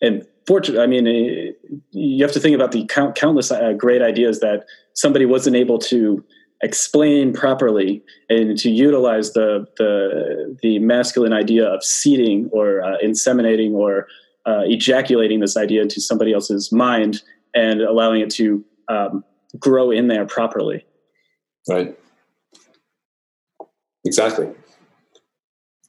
and 0.00 0.26
fortunately, 0.46 0.82
I 0.82 0.86
mean, 0.86 1.06
eh, 1.06 1.52
you 1.90 2.24
have 2.24 2.32
to 2.32 2.40
think 2.40 2.54
about 2.54 2.72
the 2.72 2.86
count, 2.86 3.14
countless 3.14 3.50
uh, 3.50 3.72
great 3.72 4.02
ideas 4.02 4.40
that 4.40 4.64
somebody 4.94 5.26
wasn't 5.26 5.56
able 5.56 5.78
to 5.78 6.24
explain 6.62 7.32
properly 7.32 8.02
and 8.30 8.56
to 8.58 8.70
utilize 8.70 9.32
the 9.32 9.66
the, 9.76 10.56
the 10.62 10.78
masculine 10.78 11.32
idea 11.32 11.66
of 11.66 11.84
seeding 11.84 12.48
or 12.52 12.82
uh, 12.82 12.96
inseminating 13.04 13.72
or 13.72 14.06
uh, 14.46 14.62
ejaculating 14.64 15.40
this 15.40 15.56
idea 15.56 15.82
into 15.82 16.00
somebody 16.00 16.32
else's 16.32 16.72
mind 16.72 17.22
and 17.54 17.80
allowing 17.82 18.20
it 18.20 18.30
to 18.30 18.64
um, 18.88 19.24
grow 19.58 19.90
in 19.90 20.08
there 20.08 20.26
properly. 20.26 20.84
Right. 21.68 21.96
Exactly. 24.04 24.50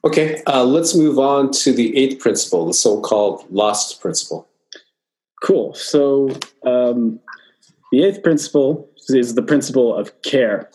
Okay, 0.04 0.42
uh, 0.46 0.64
let's 0.64 0.94
move 0.94 1.18
on 1.18 1.50
to 1.50 1.72
the 1.72 1.96
eighth 1.96 2.20
principle, 2.20 2.66
the 2.66 2.74
so 2.74 3.00
called 3.00 3.44
lost 3.50 4.00
principle. 4.00 4.48
Cool. 5.42 5.74
So, 5.74 6.30
um, 6.64 7.18
the 7.92 8.04
eighth 8.04 8.22
principle 8.22 8.88
is 9.08 9.34
the 9.34 9.42
principle 9.42 9.94
of 9.94 10.22
care. 10.22 10.70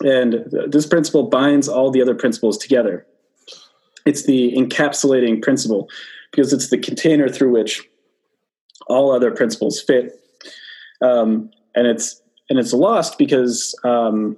And 0.00 0.44
this 0.68 0.86
principle 0.86 1.24
binds 1.24 1.68
all 1.68 1.90
the 1.90 2.02
other 2.02 2.14
principles 2.14 2.58
together. 2.58 3.06
It's 4.04 4.24
the 4.24 4.52
encapsulating 4.56 5.42
principle 5.42 5.88
because 6.30 6.52
it's 6.52 6.68
the 6.70 6.78
container 6.78 7.28
through 7.28 7.50
which 7.50 7.82
all 8.88 9.10
other 9.10 9.30
principles 9.30 9.80
fit. 9.80 10.20
Um, 11.02 11.50
and 11.74 11.86
it's 11.86 12.22
and 12.48 12.58
it's 12.58 12.72
lost 12.72 13.18
because 13.18 13.74
um, 13.84 14.36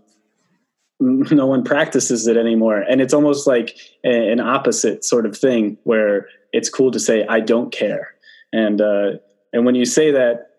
no 1.00 1.46
one 1.46 1.62
practices 1.62 2.26
it 2.26 2.36
anymore. 2.36 2.80
And 2.80 3.00
it's 3.00 3.14
almost 3.14 3.46
like 3.46 3.76
a, 4.04 4.32
an 4.32 4.40
opposite 4.40 5.04
sort 5.04 5.26
of 5.26 5.36
thing 5.36 5.78
where 5.84 6.26
it's 6.52 6.68
cool 6.68 6.90
to 6.90 7.00
say 7.00 7.26
i 7.26 7.40
don't 7.40 7.72
care. 7.72 8.14
And 8.52 8.80
uh, 8.80 9.12
and 9.52 9.64
when 9.64 9.74
you 9.74 9.84
say 9.84 10.10
that 10.10 10.50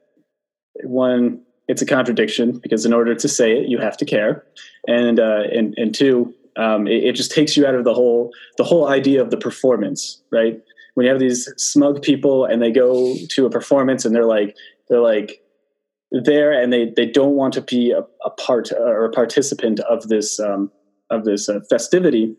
one 0.84 1.41
it's 1.68 1.82
a 1.82 1.86
contradiction 1.86 2.57
because 2.57 2.86
in 2.86 2.94
order 2.94 3.14
to 3.14 3.28
say 3.28 3.52
it 3.52 3.70
you 3.70 3.78
have 3.80 3.98
to 3.98 4.06
care. 4.06 4.45
And 4.88 5.20
uh, 5.20 5.44
and 5.52 5.74
and 5.78 5.94
two 5.94 6.34
um, 6.57 6.88
it, 6.88 7.03
it 7.03 7.16
just 7.16 7.32
takes 7.32 7.56
you 7.56 7.66
out 7.66 7.76
of 7.76 7.84
the 7.84 7.94
whole 7.94 8.32
the 8.57 8.64
whole 8.64 8.88
idea 8.88 9.22
of 9.22 9.32
the 9.32 9.38
performance 9.38 10.22
right? 10.32 10.61
When 10.94 11.06
you 11.06 11.11
have 11.11 11.20
these 11.20 11.49
smug 11.57 12.02
people 12.02 12.45
and 12.45 12.61
they 12.61 12.72
go 12.72 13.16
to 13.30 13.45
a 13.45 13.49
performance 13.49 14.06
and 14.06 14.16
they're 14.16 14.26
like 14.26 14.56
they're 14.88 15.02
like 15.02 15.41
there 16.11 16.52
and 16.52 16.73
they 16.73 16.91
they 16.95 17.06
don't 17.06 17.36
want 17.36 17.53
to 17.53 17.61
be 17.61 17.91
a, 17.91 18.03
a 18.26 18.30
part 18.31 18.72
or 18.72 19.06
a 19.06 19.11
participant 19.11 19.80
of 19.81 20.07
this 20.07 20.40
um, 20.40 20.72
of 21.10 21.26
this 21.26 21.49
uh, 21.49 21.60
festivity 21.69 22.36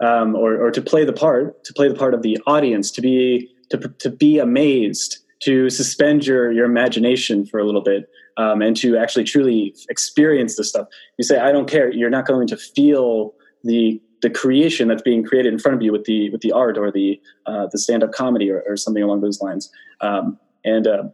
um, 0.00 0.34
or 0.34 0.56
or 0.60 0.70
to 0.70 0.80
play 0.80 1.04
the 1.04 1.12
part 1.12 1.62
to 1.64 1.72
play 1.72 1.88
the 1.88 1.94
part 1.94 2.14
of 2.14 2.22
the 2.22 2.38
audience 2.46 2.90
to 2.90 3.00
be 3.00 3.50
to 3.70 3.76
to 3.98 4.10
be 4.10 4.38
amazed 4.38 5.18
to 5.42 5.68
suspend 5.68 6.26
your 6.26 6.52
your 6.52 6.64
imagination 6.64 7.44
for 7.44 7.58
a 7.58 7.64
little 7.64 7.82
bit 7.82 8.08
um, 8.36 8.62
and 8.62 8.76
to 8.76 8.96
actually 8.96 9.24
truly 9.24 9.74
experience 9.88 10.56
the 10.56 10.64
stuff. 10.64 10.88
You 11.18 11.24
say 11.24 11.38
i 11.38 11.52
don't 11.52 11.68
care. 11.68 11.92
You're 11.92 12.10
not 12.10 12.26
going 12.26 12.46
to 12.48 12.56
feel 12.56 13.34
the 13.64 14.00
the 14.22 14.30
creation 14.30 14.86
that's 14.86 15.02
being 15.02 15.24
created 15.24 15.52
in 15.52 15.58
front 15.58 15.76
of 15.76 15.82
you 15.82 15.92
with 15.92 16.04
the 16.04 16.30
with 16.30 16.40
the 16.40 16.52
art 16.52 16.78
or 16.78 16.90
the 16.90 17.20
uh, 17.46 17.66
the 17.70 17.78
stand 17.78 18.02
up 18.02 18.12
comedy 18.12 18.50
or, 18.50 18.62
or, 18.68 18.76
something 18.76 19.02
along 19.02 19.20
those 19.20 19.40
lines. 19.40 19.70
Um, 20.00 20.38
and 20.64 20.86
uh, 20.86 21.04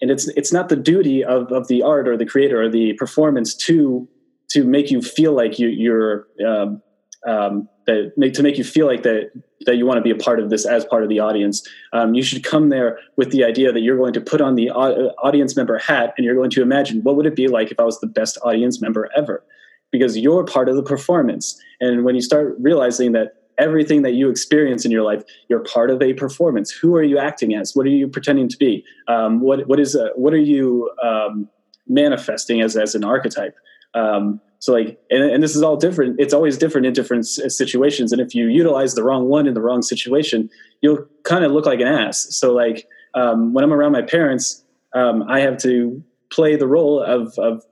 and 0.00 0.10
it's 0.10 0.28
it's 0.28 0.52
not 0.52 0.68
the 0.68 0.76
duty 0.76 1.24
of, 1.24 1.50
of 1.52 1.68
the 1.68 1.82
art 1.82 2.08
or 2.08 2.16
the 2.16 2.26
creator 2.26 2.62
or 2.62 2.68
the 2.68 2.92
performance 2.94 3.54
to 3.54 4.08
to 4.50 4.64
make 4.64 4.90
you 4.90 5.00
feel 5.00 5.32
like 5.32 5.58
you, 5.58 5.68
you're 5.68 6.26
um, 6.46 6.82
um, 7.26 7.68
that 7.86 8.12
make 8.16 8.34
to 8.34 8.42
make 8.42 8.58
you 8.58 8.64
feel 8.64 8.86
like 8.86 9.02
that 9.02 9.30
that 9.66 9.76
you 9.76 9.84
want 9.84 9.98
to 9.98 10.02
be 10.02 10.10
a 10.10 10.16
part 10.16 10.40
of 10.40 10.48
this 10.50 10.64
as 10.64 10.84
part 10.84 11.02
of 11.02 11.08
the 11.08 11.20
audience. 11.20 11.66
Um, 11.92 12.14
you 12.14 12.22
should 12.22 12.42
come 12.42 12.70
there 12.70 12.98
with 13.16 13.30
the 13.30 13.44
idea 13.44 13.72
that 13.72 13.80
you're 13.80 13.98
going 13.98 14.14
to 14.14 14.20
put 14.20 14.40
on 14.40 14.54
the 14.54 14.70
audience 14.70 15.54
member 15.56 15.78
hat 15.78 16.14
and 16.16 16.24
you're 16.24 16.34
going 16.34 16.50
to 16.50 16.62
imagine 16.62 17.02
what 17.02 17.16
would 17.16 17.26
it 17.26 17.36
be 17.36 17.46
like 17.46 17.70
if 17.70 17.78
I 17.78 17.84
was 17.84 18.00
the 18.00 18.06
best 18.06 18.38
audience 18.42 18.80
member 18.80 19.10
ever, 19.16 19.44
because 19.90 20.16
you're 20.16 20.44
part 20.44 20.68
of 20.68 20.76
the 20.76 20.82
performance. 20.82 21.60
And 21.80 22.04
when 22.04 22.14
you 22.14 22.22
start 22.22 22.56
realizing 22.58 23.12
that 23.12 23.39
everything 23.60 24.02
that 24.02 24.12
you 24.12 24.30
experience 24.30 24.84
in 24.84 24.90
your 24.90 25.02
life, 25.02 25.22
you're 25.48 25.64
part 25.64 25.90
of 25.90 26.02
a 26.02 26.14
performance. 26.14 26.70
Who 26.70 26.96
are 26.96 27.02
you 27.02 27.18
acting 27.18 27.54
as? 27.54 27.76
What 27.76 27.86
are 27.86 27.90
you 27.90 28.08
pretending 28.08 28.48
to 28.48 28.56
be? 28.56 28.84
Um, 29.08 29.40
what 29.40 29.68
what 29.68 29.78
is 29.78 29.94
a, 29.94 30.10
what 30.16 30.32
are 30.32 30.38
you 30.38 30.90
um, 31.02 31.48
manifesting 31.86 32.60
as 32.60 32.76
as 32.76 32.94
an 32.94 33.04
archetype? 33.04 33.54
Um, 33.94 34.40
so 34.60 34.74
like, 34.74 35.00
and, 35.10 35.22
and, 35.22 35.42
this 35.42 35.56
is 35.56 35.62
all 35.62 35.76
different. 35.76 36.20
It's 36.20 36.34
always 36.34 36.58
different 36.58 36.86
in 36.86 36.92
different 36.92 37.26
situations. 37.26 38.12
And 38.12 38.20
if 38.20 38.34
you 38.34 38.48
utilize 38.48 38.94
the 38.94 39.02
wrong 39.02 39.26
one 39.28 39.46
in 39.46 39.54
the 39.54 39.62
wrong 39.62 39.80
situation, 39.80 40.50
you'll 40.82 41.06
kind 41.24 41.44
of 41.44 41.52
look 41.52 41.64
like 41.64 41.80
an 41.80 41.88
ass. 41.88 42.26
So 42.30 42.52
like, 42.52 42.86
um, 43.14 43.54
when 43.54 43.64
I'm 43.64 43.72
around 43.72 43.92
my 43.92 44.02
parents, 44.02 44.62
um, 44.94 45.24
I 45.28 45.40
have 45.40 45.56
to 45.62 46.02
play 46.30 46.56
the 46.56 46.66
role 46.66 47.02
of, 47.02 47.36
of 47.38 47.64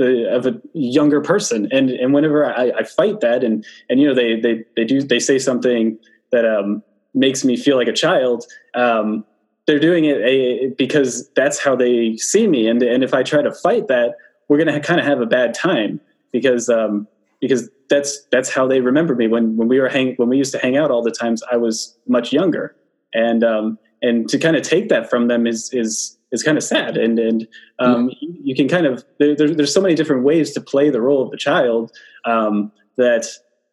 the, 0.00 0.34
of 0.34 0.46
a 0.46 0.60
younger 0.72 1.20
person. 1.20 1.68
And, 1.70 1.90
and 1.90 2.12
whenever 2.12 2.44
I, 2.44 2.72
I 2.80 2.84
fight 2.84 3.20
that 3.20 3.44
and, 3.44 3.64
and, 3.88 4.00
you 4.00 4.06
know, 4.08 4.14
they, 4.14 4.40
they, 4.40 4.64
they 4.76 4.84
do, 4.84 5.02
they 5.02 5.20
say 5.20 5.38
something 5.38 5.98
that, 6.32 6.44
um, 6.44 6.82
makes 7.12 7.44
me 7.44 7.56
feel 7.56 7.76
like 7.76 7.88
a 7.88 7.92
child. 7.92 8.44
Um, 8.74 9.24
they're 9.66 9.80
doing 9.80 10.04
it 10.04 10.18
a, 10.22 10.68
because 10.78 11.28
that's 11.34 11.58
how 11.58 11.76
they 11.76 12.16
see 12.16 12.46
me. 12.46 12.68
And, 12.68 12.82
and 12.82 13.04
if 13.04 13.12
I 13.14 13.22
try 13.22 13.42
to 13.42 13.52
fight 13.52 13.88
that, 13.88 14.16
we're 14.48 14.58
going 14.58 14.72
to 14.72 14.80
kind 14.80 15.00
of 15.00 15.06
have 15.06 15.20
a 15.20 15.26
bad 15.26 15.54
time 15.54 16.00
because 16.32 16.68
um, 16.68 17.06
because 17.40 17.70
that's 17.88 18.20
that's 18.32 18.50
how 18.50 18.66
they 18.66 18.80
remember 18.80 19.14
me 19.14 19.28
when 19.28 19.56
when 19.56 19.68
we 19.68 19.78
were 19.78 19.88
hang 19.88 20.14
when 20.16 20.28
we 20.28 20.36
used 20.36 20.52
to 20.52 20.58
hang 20.58 20.76
out 20.76 20.90
all 20.90 21.02
the 21.02 21.10
times 21.10 21.42
I 21.50 21.56
was 21.56 21.96
much 22.08 22.32
younger 22.32 22.74
and 23.14 23.44
um, 23.44 23.78
and 24.02 24.28
to 24.28 24.38
kind 24.38 24.56
of 24.56 24.62
take 24.62 24.88
that 24.88 25.08
from 25.08 25.28
them 25.28 25.46
is 25.46 25.70
is 25.72 26.18
is 26.32 26.42
kind 26.42 26.56
of 26.56 26.64
sad 26.64 26.96
and 26.96 27.18
and 27.18 27.48
um, 27.78 28.08
mm-hmm. 28.08 28.08
you, 28.20 28.40
you, 28.44 28.54
can 28.54 28.68
kind 28.68 28.86
of 28.86 29.04
there, 29.18 29.34
there, 29.34 29.54
there's 29.54 29.72
so 29.72 29.80
many 29.80 29.94
different 29.94 30.22
ways 30.22 30.52
to 30.52 30.60
play 30.60 30.90
the 30.90 31.00
role 31.00 31.22
of 31.22 31.30
the 31.30 31.36
child 31.36 31.90
um, 32.24 32.72
that 32.96 33.26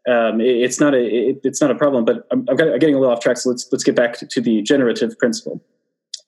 um, 0.07 0.39
it, 0.39 0.57
it's 0.57 0.79
not 0.79 0.93
a 0.93 1.03
it, 1.03 1.41
it's 1.43 1.61
not 1.61 1.71
a 1.71 1.75
problem 1.75 2.05
but 2.05 2.27
I'm, 2.31 2.45
I'm, 2.49 2.55
getting 2.55 2.95
a 2.95 2.99
little 2.99 3.13
off 3.13 3.19
track 3.19 3.37
so 3.37 3.49
let's 3.49 3.67
let's 3.71 3.83
get 3.83 3.95
back 3.95 4.13
to, 4.19 4.27
to 4.27 4.41
the 4.41 4.61
generative 4.61 5.17
principle 5.17 5.63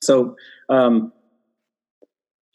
so 0.02 0.36
um, 0.70 1.12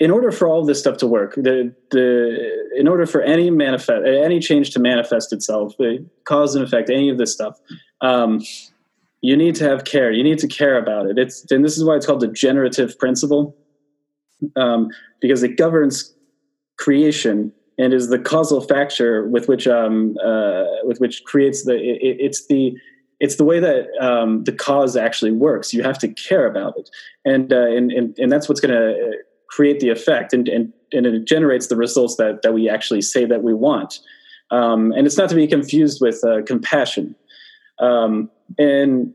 in 0.01 0.11
order 0.11 0.33
for 0.33 0.49
all 0.49 0.65
this 0.65 0.79
stuff 0.79 0.97
to 0.99 1.07
work, 1.07 1.35
the 1.35 1.75
the 1.91 2.69
in 2.77 2.89
order 2.89 3.07
for 3.07 3.23
any 3.23 3.51
manifest 3.51 4.05
any 4.07 4.41
change 4.41 4.71
to 4.71 4.81
manifest 4.81 5.33
itself, 5.33 5.77
the 5.79 6.05
cause 6.25 6.55
and 6.55 6.65
effect, 6.65 6.91
any 6.91 7.09
of 7.09 7.19
this 7.19 7.33
stuff, 7.33 7.59
um, 8.01 8.43
you 9.21 9.37
need 9.37 9.55
to 9.55 9.65
have 9.65 9.85
care. 9.85 10.11
You 10.11 10.25
need 10.25 10.39
to 10.41 10.49
care 10.49 10.77
about 10.79 11.07
it. 11.07 11.19
It's 11.19 11.51
and 11.51 11.65
this 11.65 11.77
is 11.77 11.85
why 11.85 11.95
it's 11.97 12.07
called 12.07 12.21
the 12.21 12.29
generative 12.29 12.99
principle, 12.99 13.57
um, 14.57 14.89
because 15.21 15.43
it 15.43 15.57
governs 15.57 16.15
creation 16.79 17.53
and 17.79 17.93
is 17.93 18.09
the 18.09 18.19
causal 18.19 18.61
factor 18.61 19.27
with 19.29 19.49
which 19.49 19.67
um, 19.67 20.17
uh, 20.25 20.65
with 20.85 20.99
which 21.01 21.25
creates 21.25 21.65
the 21.65 21.75
it, 21.75 22.17
it's 22.21 22.47
the 22.47 22.75
it's 23.21 23.37
the 23.37 23.45
way 23.45 23.61
that 23.61 23.87
um, 24.01 24.45
the 24.45 24.53
cause 24.53 24.97
actually 24.97 25.33
works. 25.33 25.73
You 25.73 25.83
have 25.83 25.99
to 26.01 26.09
care 26.09 26.47
about 26.47 26.75
it, 26.77 26.91
and 27.25 27.53
uh, 27.53 27.67
and, 27.67 27.91
and 27.93 28.19
and 28.19 28.31
that's 28.31 28.49
what's 28.49 28.61
going 28.61 28.75
to 28.75 29.19
create 29.55 29.79
the 29.79 29.89
effect 29.89 30.33
and, 30.33 30.49
and, 30.49 30.73
and 30.93 31.07
it 31.07 31.25
generates 31.27 31.69
the 31.69 31.77
results 31.77 32.17
that, 32.17 32.43
that 32.43 32.53
we 32.53 32.69
actually 32.69 33.01
say 33.01 33.25
that 33.25 33.45
we 33.45 33.55
want. 33.55 34.01
Um, 34.51 34.91
and 34.93 35.07
it's 35.07 35.17
not 35.17 35.29
to 35.29 35.37
be 35.37 35.47
confused 35.47 36.01
with 36.01 36.23
uh, 36.25 36.43
compassion. 36.43 37.15
Um, 37.79 38.31
and 38.59 39.15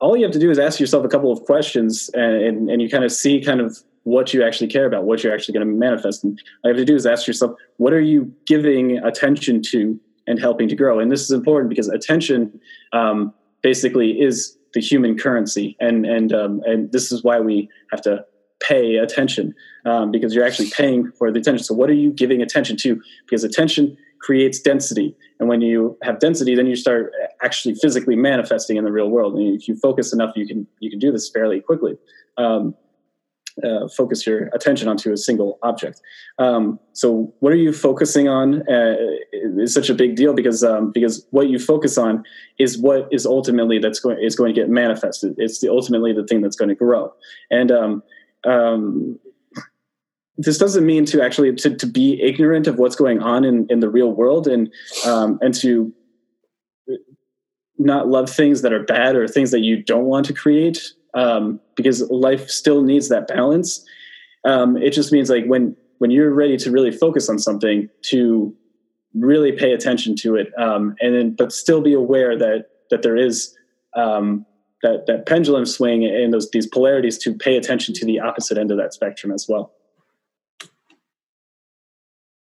all 0.00 0.16
you 0.16 0.24
have 0.24 0.32
to 0.32 0.40
do 0.40 0.50
is 0.50 0.58
ask 0.58 0.80
yourself 0.80 1.04
a 1.04 1.08
couple 1.08 1.30
of 1.30 1.40
questions 1.42 2.10
and, 2.14 2.34
and, 2.34 2.70
and 2.70 2.82
you 2.82 2.88
kind 2.88 3.04
of 3.04 3.12
see 3.12 3.40
kind 3.40 3.60
of 3.60 3.78
what 4.04 4.32
you 4.32 4.42
actually 4.42 4.68
care 4.68 4.86
about, 4.86 5.04
what 5.04 5.22
you're 5.22 5.34
actually 5.34 5.54
going 5.54 5.66
to 5.66 5.74
manifest. 5.74 6.24
And 6.24 6.40
all 6.62 6.70
you 6.70 6.76
have 6.76 6.86
to 6.86 6.90
do 6.90 6.94
is 6.94 7.06
ask 7.06 7.26
yourself, 7.26 7.56
what 7.78 7.92
are 7.92 8.00
you 8.00 8.32
giving 8.46 8.98
attention 8.98 9.62
to 9.70 9.98
and 10.26 10.38
helping 10.38 10.68
to 10.68 10.76
grow? 10.76 11.00
And 11.00 11.10
this 11.10 11.22
is 11.22 11.30
important 11.30 11.68
because 11.68 11.88
attention 11.88 12.60
um, 12.92 13.32
basically 13.62 14.20
is 14.20 14.56
the 14.74 14.80
human 14.80 15.18
currency. 15.18 15.76
And, 15.80 16.04
and, 16.06 16.32
um, 16.32 16.62
and 16.64 16.92
this 16.92 17.12
is 17.12 17.24
why 17.24 17.40
we 17.40 17.68
have 17.90 18.02
to 18.02 18.24
pay 18.60 18.96
attention 18.96 19.54
um, 19.84 20.10
because 20.10 20.34
you're 20.34 20.44
actually 20.44 20.70
paying 20.70 21.10
for 21.12 21.30
the 21.30 21.40
attention. 21.40 21.64
So, 21.64 21.74
what 21.74 21.90
are 21.90 21.94
you 21.94 22.10
giving 22.10 22.42
attention 22.42 22.76
to? 22.78 23.00
Because 23.26 23.44
attention 23.44 23.96
creates 24.20 24.58
density, 24.60 25.14
and 25.38 25.48
when 25.48 25.60
you 25.60 25.98
have 26.02 26.18
density, 26.18 26.54
then 26.54 26.66
you 26.66 26.76
start 26.76 27.12
actually 27.42 27.74
physically 27.74 28.16
manifesting 28.16 28.76
in 28.76 28.84
the 28.84 28.92
real 28.92 29.10
world. 29.10 29.34
And 29.34 29.54
if 29.54 29.68
you 29.68 29.76
focus 29.76 30.12
enough, 30.12 30.32
you 30.34 30.46
can 30.46 30.66
you 30.80 30.90
can 30.90 30.98
do 30.98 31.12
this 31.12 31.28
fairly 31.30 31.60
quickly. 31.60 31.96
Um, 32.38 32.74
uh, 33.62 33.88
focus 33.88 34.26
your 34.26 34.46
attention 34.48 34.88
onto 34.88 35.12
a 35.12 35.16
single 35.16 35.58
object. 35.62 36.00
Um, 36.38 36.80
so, 36.92 37.32
what 37.40 37.52
are 37.52 37.56
you 37.56 37.72
focusing 37.72 38.28
on? 38.28 38.68
Uh, 38.68 38.96
is 39.32 39.72
such 39.72 39.88
a 39.88 39.94
big 39.94 40.16
deal 40.16 40.34
because 40.34 40.64
um, 40.64 40.90
because 40.90 41.26
what 41.30 41.48
you 41.48 41.58
focus 41.58 41.96
on 41.96 42.24
is 42.58 42.78
what 42.78 43.08
is 43.12 43.26
ultimately 43.26 43.78
that's 43.78 44.00
going 44.00 44.18
is 44.20 44.34
going 44.34 44.52
to 44.52 44.60
get 44.60 44.68
manifested. 44.68 45.34
It's 45.38 45.60
the 45.60 45.70
ultimately 45.70 46.12
the 46.12 46.26
thing 46.26 46.40
that's 46.40 46.56
going 46.56 46.70
to 46.70 46.74
grow. 46.74 47.12
And 47.50 47.70
um, 47.70 48.02
um, 48.44 49.18
this 50.36 50.58
doesn't 50.58 50.84
mean 50.84 51.04
to 51.06 51.22
actually 51.22 51.54
to, 51.54 51.76
to 51.76 51.86
be 51.86 52.20
ignorant 52.20 52.66
of 52.66 52.78
what's 52.78 52.96
going 52.96 53.22
on 53.22 53.44
in, 53.44 53.66
in 53.70 53.80
the 53.80 53.88
real 53.88 54.12
world 54.12 54.48
and 54.48 54.72
um, 55.06 55.38
and 55.40 55.54
to 55.54 55.92
not 57.78 58.08
love 58.08 58.30
things 58.30 58.62
that 58.62 58.72
are 58.72 58.82
bad 58.82 59.16
or 59.16 59.26
things 59.26 59.50
that 59.50 59.60
you 59.60 59.82
don't 59.82 60.04
want 60.04 60.26
to 60.26 60.32
create 60.32 60.92
um, 61.14 61.60
because 61.76 62.08
life 62.10 62.48
still 62.48 62.82
needs 62.82 63.08
that 63.08 63.28
balance 63.28 63.84
um, 64.44 64.76
it 64.76 64.90
just 64.90 65.12
means 65.12 65.30
like 65.30 65.44
when 65.46 65.76
when 65.98 66.10
you're 66.10 66.32
ready 66.32 66.56
to 66.56 66.70
really 66.70 66.92
focus 66.92 67.28
on 67.28 67.38
something 67.38 67.88
to 68.02 68.54
really 69.14 69.52
pay 69.52 69.72
attention 69.72 70.16
to 70.16 70.36
it 70.36 70.52
um, 70.58 70.94
and 71.00 71.14
then 71.14 71.34
but 71.34 71.52
still 71.52 71.80
be 71.80 71.92
aware 71.92 72.36
that 72.36 72.66
that 72.90 73.02
there 73.02 73.16
is 73.16 73.54
um, 73.96 74.44
that 74.84 75.06
that 75.06 75.26
pendulum 75.26 75.64
swing 75.66 76.04
and 76.04 76.32
those 76.32 76.50
these 76.50 76.66
polarities 76.66 77.18
to 77.18 77.34
pay 77.34 77.56
attention 77.56 77.94
to 77.94 78.04
the 78.04 78.20
opposite 78.20 78.58
end 78.58 78.70
of 78.70 78.76
that 78.76 78.92
spectrum 78.92 79.32
as 79.32 79.46
well. 79.48 79.72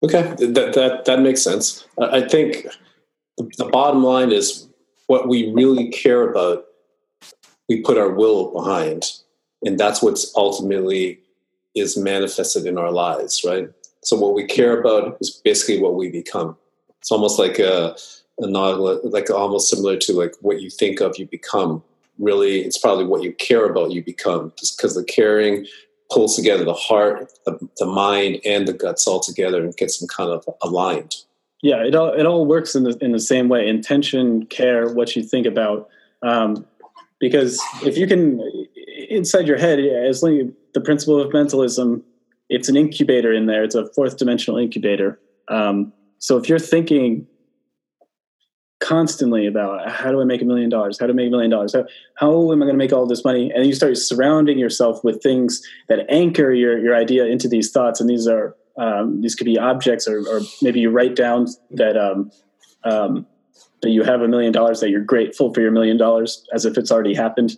Okay, 0.03 0.23
that 0.39 0.73
that 0.75 1.05
that 1.05 1.21
makes 1.21 1.43
sense. 1.43 1.87
I 2.01 2.23
think 2.23 2.67
the 3.59 3.67
bottom 3.67 4.03
line 4.03 4.33
is 4.33 4.69
what 5.07 5.29
we 5.29 5.53
really 5.53 5.91
care 5.91 6.29
about. 6.29 6.65
We 7.71 7.81
put 7.81 7.97
our 7.97 8.11
will 8.11 8.53
behind, 8.53 9.11
and 9.65 9.81
that's 9.81 10.03
what's 10.03 10.31
ultimately 10.37 11.21
is 11.75 11.97
manifested 11.97 12.67
in 12.67 12.77
our 12.77 12.91
lives, 12.91 13.43
right? 13.47 13.71
So 14.03 14.19
what 14.19 14.35
we 14.35 14.45
care 14.45 14.79
about 14.79 15.17
is 15.23 15.41
basically 15.43 15.81
what 15.81 15.95
we 15.95 16.11
become. 16.11 16.59
It's 16.99 17.11
almost 17.11 17.39
like 17.39 17.59
a, 17.59 17.97
a 18.43 18.47
like 18.47 19.31
almost 19.31 19.71
similar 19.71 19.97
to 19.97 20.13
like 20.13 20.35
what 20.43 20.61
you 20.61 20.69
think 20.69 21.01
of, 21.01 21.17
you 21.17 21.27
become 21.27 21.83
really 22.21 22.61
it's 22.61 22.79
probably 22.79 23.07
what 23.07 23.23
you 23.23 23.33
care 23.33 23.65
about 23.65 23.91
you 23.91 24.05
become 24.05 24.53
just 24.59 24.77
because 24.77 24.95
the 24.95 25.05
caring 25.05 25.67
pulls 26.13 26.37
together 26.37 26.65
the 26.65 26.75
heart 26.75 27.33
the, 27.47 27.69
the 27.79 27.87
mind 27.87 28.39
and 28.45 28.69
the 28.69 28.73
guts 28.73 29.07
all 29.07 29.21
together 29.21 29.63
and 29.63 29.77
gets 29.77 29.99
them 29.99 30.09
kind 30.09 30.31
of 30.31 30.45
aligned 30.63 31.17
yeah 31.63 31.83
it 31.83 31.95
all 31.95 32.13
it 32.13 32.27
all 32.27 32.47
works 32.47 32.75
in 32.75 32.85
the 32.85 32.97
in 33.01 33.13
the 33.13 33.19
same 33.19 33.49
way 33.49 33.67
intention 33.67 34.45
care 34.47 34.93
what 34.93 35.17
you 35.17 35.23
think 35.23 35.47
about 35.47 35.89
um, 36.23 36.67
because 37.21 37.61
if 37.83 37.97
you 37.97 38.07
can 38.07 38.41
inside 39.09 39.47
your 39.47 39.59
head 39.59 39.79
as 39.79 40.23
long 40.23 40.41
as 40.41 40.47
the 40.75 40.81
principle 40.81 41.21
of 41.21 41.33
mentalism 41.33 42.03
it's 42.49 42.69
an 42.69 42.77
incubator 42.77 43.33
in 43.33 43.47
there 43.47 43.63
it's 43.63 43.75
a 43.75 43.87
fourth 43.93 44.17
dimensional 44.17 44.59
incubator 44.59 45.21
um, 45.49 45.93
so 46.19 46.37
if 46.37 46.49
you're 46.49 46.59
thinking 46.59 47.27
constantly 48.81 49.47
about 49.47 49.89
how 49.91 50.11
do 50.11 50.21
I 50.21 50.25
make 50.25 50.43
a 50.43 50.45
million 50.45 50.71
dollars? 50.71 50.99
How 50.99 51.07
to 51.07 51.15
make 51.15 51.29
a 51.29 51.31
million 51.31 51.51
dollars? 51.51 51.75
How, 51.75 51.85
how 52.17 52.51
am 52.51 52.63
I 52.63 52.65
going 52.65 52.75
to 52.75 52.79
make 52.79 52.93
all 52.93 53.07
this 53.07 53.25
money? 53.25 53.53
And 53.55 53.67
you 53.67 53.75
start 53.75 53.97
surrounding 53.97 54.59
yourself 54.59 55.05
with 55.05 55.23
things 55.23 55.63
that 55.89 56.07
anchor 56.11 56.53
your, 56.53 56.79
your 56.79 56.97
idea 56.97 57.27
into 57.27 57.47
these 57.47 57.71
thoughts. 57.71 58.01
And 58.01 58.09
these 58.09 58.27
are, 58.27 58.57
um, 58.79 59.21
these 59.21 59.35
could 59.35 59.45
be 59.45 59.59
objects 59.59 60.09
or, 60.09 60.27
or, 60.27 60.41
maybe 60.63 60.81
you 60.81 60.91
write 60.91 61.15
down 61.15 61.47
that, 61.73 61.97
um, 61.97 62.31
um, 62.85 63.27
that 63.83 63.91
you 63.91 64.03
have 64.03 64.23
a 64.23 64.29
million 64.29 64.53
dollars, 64.53 64.81
that 64.81 64.91
you're 64.91 65.01
grateful 65.01 65.53
for 65.53 65.61
your 65.61 65.71
million 65.71 65.97
dollars 65.97 66.47
as 66.53 66.65
if 66.65 66.77
it's 66.77 66.91
already 66.91 67.15
happened. 67.15 67.57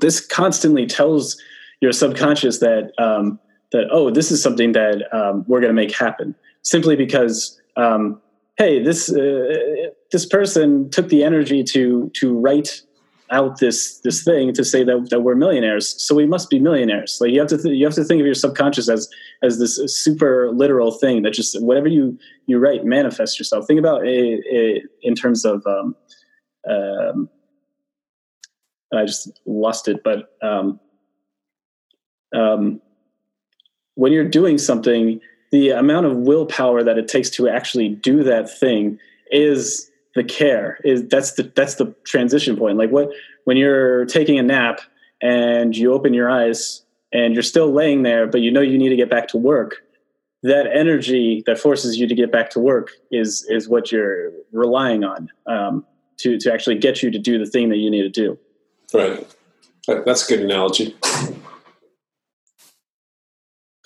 This 0.00 0.24
constantly 0.24 0.86
tells 0.86 1.40
your 1.80 1.92
subconscious 1.92 2.58
that, 2.58 2.92
um, 2.98 3.38
that, 3.72 3.88
oh, 3.90 4.10
this 4.10 4.30
is 4.30 4.42
something 4.42 4.72
that 4.72 5.02
um, 5.14 5.44
we're 5.48 5.60
going 5.60 5.74
to 5.74 5.74
make 5.74 5.94
happen 5.94 6.34
simply 6.62 6.96
because 6.96 7.58
um, 7.76 8.20
hey, 8.58 8.82
this 8.82 9.10
uh, 9.10 9.90
this 10.10 10.26
person 10.26 10.90
took 10.90 11.08
the 11.08 11.24
energy 11.24 11.64
to 11.64 12.10
to 12.14 12.38
write 12.38 12.82
out 13.30 13.58
this 13.60 13.98
this 14.00 14.24
thing 14.24 14.52
to 14.54 14.64
say 14.64 14.84
that, 14.84 15.08
that 15.10 15.20
we're 15.20 15.34
millionaires. 15.34 16.00
So 16.02 16.14
we 16.14 16.26
must 16.26 16.50
be 16.50 16.58
millionaires. 16.58 17.18
Like 17.20 17.30
you 17.32 17.40
have 17.40 17.48
to 17.48 17.58
th- 17.58 17.76
you 17.76 17.84
have 17.84 17.94
to 17.94 18.04
think 18.04 18.20
of 18.20 18.26
your 18.26 18.34
subconscious 18.34 18.88
as 18.88 19.08
as 19.42 19.58
this 19.58 19.80
super 19.86 20.50
literal 20.52 20.92
thing 20.92 21.22
that 21.22 21.32
just 21.32 21.60
whatever 21.62 21.88
you 21.88 22.18
you 22.46 22.58
write 22.58 22.84
manifest 22.84 23.38
yourself. 23.38 23.66
Think 23.66 23.78
about 23.78 24.06
it, 24.06 24.44
it 24.46 24.84
in 25.02 25.14
terms 25.14 25.44
of 25.44 25.66
um, 25.66 25.94
um, 26.68 27.28
i 28.92 29.04
just 29.04 29.40
lost 29.46 29.88
it 29.88 30.02
but 30.02 30.34
um, 30.42 30.80
um, 32.34 32.80
when 33.94 34.12
you're 34.12 34.28
doing 34.28 34.58
something 34.58 35.20
the 35.50 35.70
amount 35.70 36.06
of 36.06 36.16
willpower 36.16 36.82
that 36.82 36.98
it 36.98 37.08
takes 37.08 37.30
to 37.30 37.48
actually 37.48 37.88
do 37.88 38.22
that 38.22 38.50
thing 38.50 38.98
is 39.30 39.87
the 40.18 40.24
care 40.24 40.80
is 40.84 41.06
that's 41.06 41.32
the 41.32 41.44
that's 41.54 41.76
the 41.76 41.94
transition 42.04 42.56
point. 42.56 42.76
Like 42.76 42.90
what 42.90 43.10
when 43.44 43.56
you're 43.56 44.04
taking 44.06 44.38
a 44.38 44.42
nap 44.42 44.80
and 45.22 45.76
you 45.76 45.92
open 45.92 46.12
your 46.12 46.28
eyes 46.28 46.82
and 47.12 47.34
you're 47.34 47.42
still 47.42 47.72
laying 47.72 48.02
there 48.02 48.26
but 48.26 48.40
you 48.40 48.50
know 48.50 48.60
you 48.60 48.76
need 48.76 48.88
to 48.88 48.96
get 48.96 49.08
back 49.08 49.28
to 49.28 49.36
work 49.36 49.76
that 50.42 50.66
energy 50.72 51.42
that 51.46 51.58
forces 51.58 51.98
you 51.98 52.06
to 52.06 52.14
get 52.14 52.30
back 52.30 52.50
to 52.50 52.60
work 52.60 52.90
is 53.10 53.46
is 53.48 53.68
what 53.68 53.90
you're 53.90 54.32
relying 54.52 55.04
on 55.04 55.28
um, 55.46 55.84
to 56.18 56.38
to 56.38 56.52
actually 56.52 56.76
get 56.76 57.02
you 57.02 57.10
to 57.10 57.18
do 57.18 57.38
the 57.38 57.46
thing 57.46 57.68
that 57.68 57.78
you 57.78 57.90
need 57.90 58.02
to 58.02 58.08
do. 58.08 58.38
Right. 58.92 59.26
That's 60.04 60.28
a 60.28 60.36
good 60.36 60.44
analogy. 60.44 60.96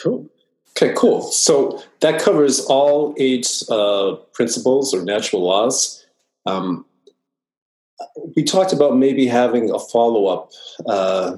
Cool. 0.01 0.29
Okay 0.77 0.93
cool. 0.97 1.23
So 1.23 1.83
that 2.01 2.21
covers 2.21 2.61
all 2.67 3.15
eight 3.19 3.63
uh, 3.71 4.17
principles 4.33 4.93
or 4.93 5.05
natural 5.05 5.43
laws 5.43 6.02
um, 6.47 6.85
we 8.37 8.43
talked 8.43 8.73
about 8.73 8.97
maybe 8.97 9.27
having 9.27 9.71
a 9.71 9.79
follow 9.79 10.27
up 10.27 10.51
uh, 10.87 11.37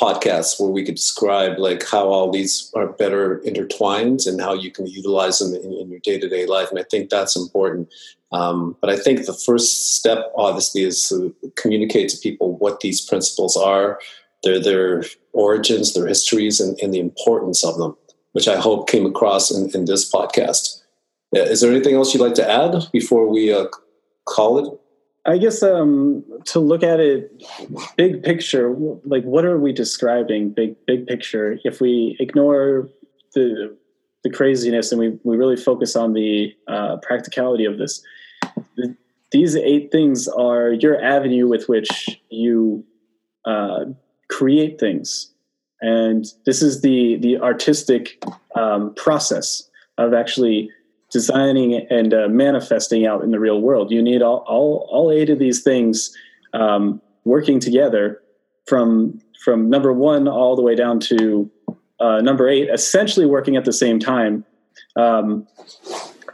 podcast 0.00 0.60
where 0.60 0.70
we 0.70 0.84
could 0.84 0.96
describe 0.96 1.58
like 1.58 1.84
how 1.88 2.08
all 2.08 2.30
these 2.30 2.70
are 2.74 2.88
better 2.88 3.38
intertwined 3.38 4.20
and 4.26 4.40
how 4.40 4.52
you 4.52 4.70
can 4.70 4.86
utilize 4.86 5.38
them 5.38 5.54
in, 5.54 5.72
in 5.72 5.90
your 5.90 6.00
day 6.00 6.18
to 6.18 6.28
day 6.28 6.46
life. 6.46 6.70
And 6.70 6.78
I 6.78 6.84
think 6.90 7.10
that's 7.10 7.36
important. 7.36 7.88
Um, 8.32 8.76
but 8.80 8.90
I 8.90 8.96
think 8.96 9.26
the 9.26 9.32
first 9.32 9.94
step, 9.94 10.32
obviously, 10.36 10.82
is 10.82 11.08
to 11.08 11.34
communicate 11.56 12.08
to 12.08 12.18
people 12.18 12.56
what 12.56 12.80
these 12.80 13.00
principles 13.00 13.56
are, 13.56 14.00
their 14.42 14.60
their 14.60 15.04
origins, 15.32 15.94
their 15.94 16.06
histories, 16.06 16.58
and, 16.58 16.78
and 16.80 16.92
the 16.92 16.98
importance 16.98 17.64
of 17.64 17.78
them, 17.78 17.96
which 18.32 18.48
I 18.48 18.56
hope 18.56 18.88
came 18.88 19.06
across 19.06 19.52
in, 19.52 19.70
in 19.74 19.84
this 19.84 20.10
podcast. 20.10 20.82
Is 21.32 21.60
there 21.60 21.70
anything 21.70 21.94
else 21.94 22.12
you'd 22.12 22.22
like 22.22 22.34
to 22.34 22.48
add 22.48 22.88
before 22.92 23.28
we 23.28 23.52
uh, 23.52 23.66
call 24.24 24.58
it? 24.58 24.80
I 25.26 25.38
guess 25.38 25.62
um, 25.62 26.22
to 26.46 26.60
look 26.60 26.82
at 26.82 27.00
it 27.00 27.42
big 27.96 28.22
picture, 28.22 28.74
like 29.04 29.24
what 29.24 29.44
are 29.44 29.58
we 29.58 29.72
describing 29.72 30.50
big 30.50 30.76
big 30.86 31.06
picture? 31.06 31.58
If 31.64 31.80
we 31.80 32.16
ignore 32.20 32.90
the 33.34 33.74
the 34.22 34.30
craziness 34.30 34.92
and 34.92 35.00
we, 35.00 35.18
we 35.22 35.36
really 35.36 35.56
focus 35.56 35.96
on 35.96 36.12
the 36.12 36.54
uh, 36.68 36.96
practicality 36.98 37.64
of 37.64 37.78
this, 37.78 38.02
the, 38.76 38.94
these 39.32 39.56
eight 39.56 39.90
things 39.90 40.28
are 40.28 40.72
your 40.72 41.02
avenue 41.02 41.48
with 41.48 41.68
which 41.68 42.20
you 42.30 42.84
uh, 43.46 43.84
create 44.28 44.78
things, 44.78 45.32
and 45.80 46.26
this 46.44 46.60
is 46.60 46.82
the 46.82 47.16
the 47.16 47.38
artistic 47.38 48.22
um, 48.56 48.92
process 48.94 49.70
of 49.96 50.12
actually 50.12 50.70
designing 51.14 51.86
and 51.90 52.12
uh, 52.12 52.26
manifesting 52.28 53.06
out 53.06 53.22
in 53.22 53.30
the 53.30 53.38
real 53.38 53.60
world. 53.60 53.92
You 53.92 54.02
need 54.02 54.20
all, 54.20 54.44
all, 54.48 54.88
all 54.90 55.12
eight 55.12 55.30
of 55.30 55.38
these 55.38 55.62
things 55.62 56.12
um, 56.52 57.00
working 57.24 57.60
together 57.60 58.20
from, 58.66 59.20
from 59.44 59.70
number 59.70 59.92
one 59.92 60.26
all 60.26 60.56
the 60.56 60.62
way 60.62 60.74
down 60.74 60.98
to 61.00 61.48
uh, 62.00 62.20
number 62.20 62.48
eight, 62.48 62.68
essentially 62.68 63.26
working 63.26 63.54
at 63.56 63.64
the 63.64 63.72
same 63.72 64.00
time. 64.00 64.44
Um, 64.96 65.46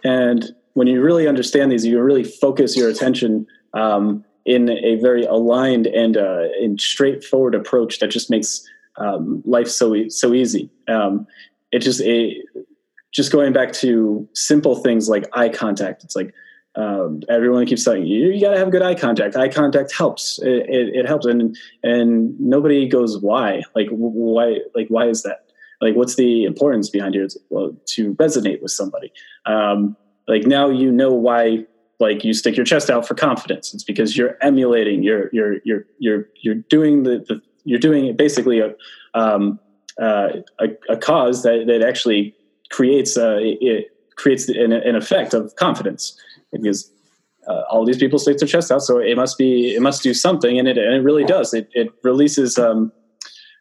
and 0.02 0.54
when 0.72 0.86
you 0.86 1.02
really 1.02 1.28
understand 1.28 1.70
these, 1.70 1.84
you 1.84 2.00
really 2.00 2.24
focus 2.24 2.74
your 2.74 2.88
attention 2.88 3.46
um, 3.74 4.24
in 4.46 4.70
a 4.70 4.94
very 5.02 5.24
aligned 5.26 5.86
and, 5.88 6.16
uh, 6.16 6.44
straightforward 6.78 7.54
approach 7.54 7.98
that 7.98 8.10
just 8.10 8.30
makes 8.30 8.66
um, 8.96 9.42
life 9.44 9.68
so 9.68 10.08
so 10.08 10.32
easy. 10.32 10.70
Um, 10.88 11.26
it 11.72 11.80
just 11.80 12.00
it, 12.00 12.46
just 13.12 13.32
going 13.32 13.52
back 13.52 13.72
to 13.72 14.28
simple 14.34 14.76
things 14.76 15.08
like 15.08 15.28
eye 15.32 15.48
contact. 15.48 16.04
It's 16.04 16.14
like 16.14 16.32
um, 16.76 17.22
everyone 17.28 17.66
keeps 17.66 17.84
telling 17.84 18.06
you, 18.06 18.28
you 18.30 18.40
got 18.40 18.52
to 18.52 18.58
have 18.58 18.70
good 18.70 18.82
eye 18.82 18.94
contact. 18.94 19.36
Eye 19.36 19.48
contact 19.48 19.92
helps. 19.92 20.38
It, 20.40 20.68
it, 20.68 20.94
it, 20.94 21.06
helps, 21.06 21.26
and 21.26 21.56
and 21.82 22.38
nobody 22.38 22.88
goes 22.88 23.18
why. 23.18 23.62
Like 23.74 23.88
why? 23.90 24.60
Like 24.74 24.86
why 24.88 25.08
is 25.08 25.22
that? 25.24 25.46
Like 25.80 25.96
what's 25.96 26.14
the 26.14 26.44
importance 26.44 26.88
behind 26.88 27.16
it? 27.16 27.34
Well, 27.48 27.76
to 27.86 28.14
resonate 28.14 28.62
with 28.62 28.70
somebody. 28.70 29.12
Um, 29.46 29.96
like 30.28 30.46
now 30.46 30.70
you 30.70 30.92
know 30.92 31.12
why. 31.12 31.66
Like 31.98 32.24
you 32.24 32.32
stick 32.32 32.56
your 32.56 32.64
chest 32.64 32.88
out 32.88 33.06
for 33.06 33.14
confidence. 33.14 33.74
It's 33.74 33.84
because 33.84 34.16
you're 34.16 34.38
emulating. 34.40 35.02
You're 35.02 35.28
you're 35.32 35.56
you're 35.64 35.86
you're 35.98 36.28
you're 36.40 36.54
doing 36.54 37.02
the, 37.02 37.18
the 37.28 37.42
you're 37.64 37.80
doing 37.80 38.16
basically 38.16 38.60
a 38.60 38.74
um, 39.12 39.58
uh, 40.00 40.28
a, 40.60 40.68
a 40.88 40.96
cause 40.96 41.42
that 41.42 41.66
that 41.66 41.82
actually 41.82 42.34
creates 42.70 43.16
it 43.18 43.88
creates 44.16 44.48
an, 44.48 44.72
an 44.72 44.96
effect 44.96 45.34
of 45.34 45.54
confidence. 45.56 46.18
Because 46.52 46.90
uh, 47.48 47.62
all 47.70 47.84
these 47.84 47.96
people 47.96 48.18
stick 48.18 48.38
their 48.38 48.48
chest 48.48 48.70
out, 48.70 48.82
so 48.82 48.98
it 48.98 49.16
must 49.16 49.38
be 49.38 49.74
it 49.74 49.80
must 49.80 50.02
do 50.02 50.12
something, 50.12 50.58
and 50.58 50.68
it 50.68 50.78
and 50.78 50.94
it 50.94 51.02
really 51.02 51.24
does. 51.24 51.54
It 51.54 51.68
it 51.72 51.88
releases 52.02 52.58
um, 52.58 52.92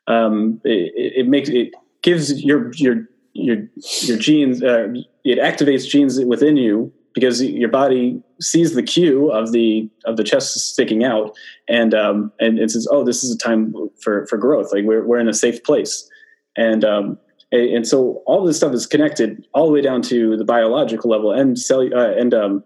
um, 0.07 0.59
it, 0.63 0.91
it 0.95 1.27
makes 1.27 1.49
it 1.49 1.73
gives 2.01 2.43
your 2.43 2.71
your 2.73 3.07
your 3.33 3.57
your 4.01 4.17
genes 4.17 4.63
uh, 4.63 4.87
it 5.23 5.37
activates 5.39 5.87
genes 5.87 6.19
within 6.25 6.57
you 6.57 6.91
because 7.13 7.43
your 7.43 7.69
body 7.69 8.21
sees 8.41 8.73
the 8.73 8.83
cue 8.83 9.31
of 9.31 9.51
the 9.51 9.89
of 10.05 10.17
the 10.17 10.23
chest 10.23 10.53
sticking 10.53 11.03
out 11.03 11.35
and 11.67 11.93
um, 11.93 12.31
and 12.39 12.59
it 12.59 12.71
says 12.71 12.87
oh 12.91 13.03
this 13.03 13.23
is 13.23 13.33
a 13.33 13.37
time 13.37 13.73
for 14.01 14.25
for 14.27 14.37
growth. 14.37 14.73
Like 14.73 14.83
we're 14.83 15.05
we're 15.05 15.19
in 15.19 15.29
a 15.29 15.33
safe 15.33 15.63
place. 15.63 16.09
And 16.57 16.83
um, 16.83 17.17
and 17.51 17.87
so 17.87 18.21
all 18.25 18.45
this 18.45 18.57
stuff 18.57 18.73
is 18.73 18.85
connected 18.85 19.45
all 19.53 19.65
the 19.65 19.71
way 19.71 19.81
down 19.81 20.01
to 20.01 20.37
the 20.37 20.45
biological 20.45 21.09
level 21.09 21.31
and 21.31 21.57
cell 21.57 21.81
uh, 21.81 22.11
and 22.11 22.33
um, 22.33 22.63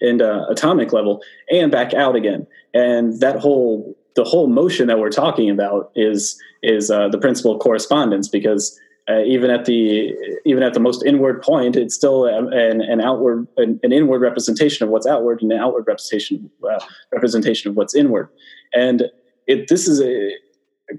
and 0.00 0.22
uh, 0.22 0.44
atomic 0.48 0.92
level 0.92 1.22
and 1.50 1.70
back 1.70 1.94
out 1.94 2.16
again 2.16 2.46
and 2.72 3.20
that 3.20 3.38
whole 3.38 3.96
the 4.16 4.24
whole 4.24 4.46
motion 4.46 4.86
that 4.86 4.98
we're 4.98 5.10
talking 5.10 5.50
about 5.50 5.90
is 5.94 6.40
is 6.62 6.90
uh, 6.90 7.08
the 7.08 7.18
principle 7.18 7.52
of 7.52 7.60
correspondence 7.60 8.28
because 8.28 8.78
uh, 9.08 9.20
even 9.24 9.50
at 9.50 9.66
the 9.66 10.14
even 10.46 10.62
at 10.62 10.72
the 10.72 10.80
most 10.80 11.04
inward 11.04 11.42
point, 11.42 11.76
it's 11.76 11.94
still 11.94 12.24
an, 12.24 12.80
an 12.80 13.00
outward 13.02 13.46
an, 13.58 13.78
an, 13.82 13.92
inward 13.92 14.20
representation 14.20 14.82
of 14.82 14.90
what's 14.90 15.06
outward 15.06 15.42
and 15.42 15.52
an 15.52 15.60
outward 15.60 15.84
representation 15.86 16.50
uh, 16.70 16.80
representation 17.12 17.70
of 17.70 17.76
what's 17.76 17.94
inward. 17.94 18.30
And 18.72 19.04
it, 19.46 19.68
this 19.68 19.86
is 19.86 20.00
a 20.00 20.30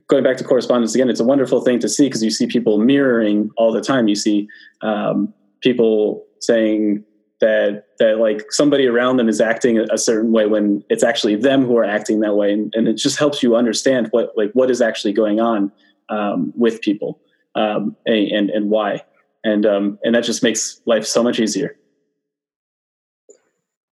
going 0.07 0.23
back 0.23 0.37
to 0.37 0.43
correspondence 0.43 0.95
again, 0.95 1.09
it's 1.09 1.19
a 1.19 1.25
wonderful 1.25 1.61
thing 1.61 1.79
to 1.79 1.89
see 1.89 2.05
because 2.05 2.23
you 2.23 2.31
see 2.31 2.47
people 2.47 2.77
mirroring 2.77 3.49
all 3.57 3.71
the 3.71 3.81
time. 3.81 4.07
You 4.07 4.15
see 4.15 4.47
um, 4.81 5.33
people 5.61 6.25
saying 6.39 7.03
that 7.41 7.85
that 7.99 8.17
like 8.17 8.51
somebody 8.51 8.87
around 8.87 9.17
them 9.17 9.27
is 9.27 9.41
acting 9.41 9.77
a, 9.77 9.97
certain 9.97 10.31
way 10.31 10.45
when 10.45 10.83
it's 10.89 11.03
actually 11.03 11.35
them 11.35 11.65
who 11.65 11.77
are 11.77 11.83
acting 11.83 12.21
that 12.21 12.35
way, 12.35 12.53
and, 12.53 12.73
and, 12.75 12.87
it 12.87 12.93
just 12.93 13.19
helps 13.19 13.43
you 13.43 13.55
understand 13.55 14.07
what 14.11 14.31
like 14.35 14.51
what 14.53 14.71
is 14.71 14.81
actually 14.81 15.13
going 15.13 15.39
on 15.39 15.71
um, 16.09 16.53
with 16.55 16.81
people 16.81 17.19
um, 17.55 17.95
and 18.05 18.49
and 18.49 18.69
why, 18.69 19.03
and 19.43 19.65
um, 19.65 19.99
and 20.03 20.15
that 20.15 20.23
just 20.23 20.43
makes 20.43 20.81
life 20.85 21.05
so 21.05 21.21
much 21.21 21.39
easier. 21.39 21.75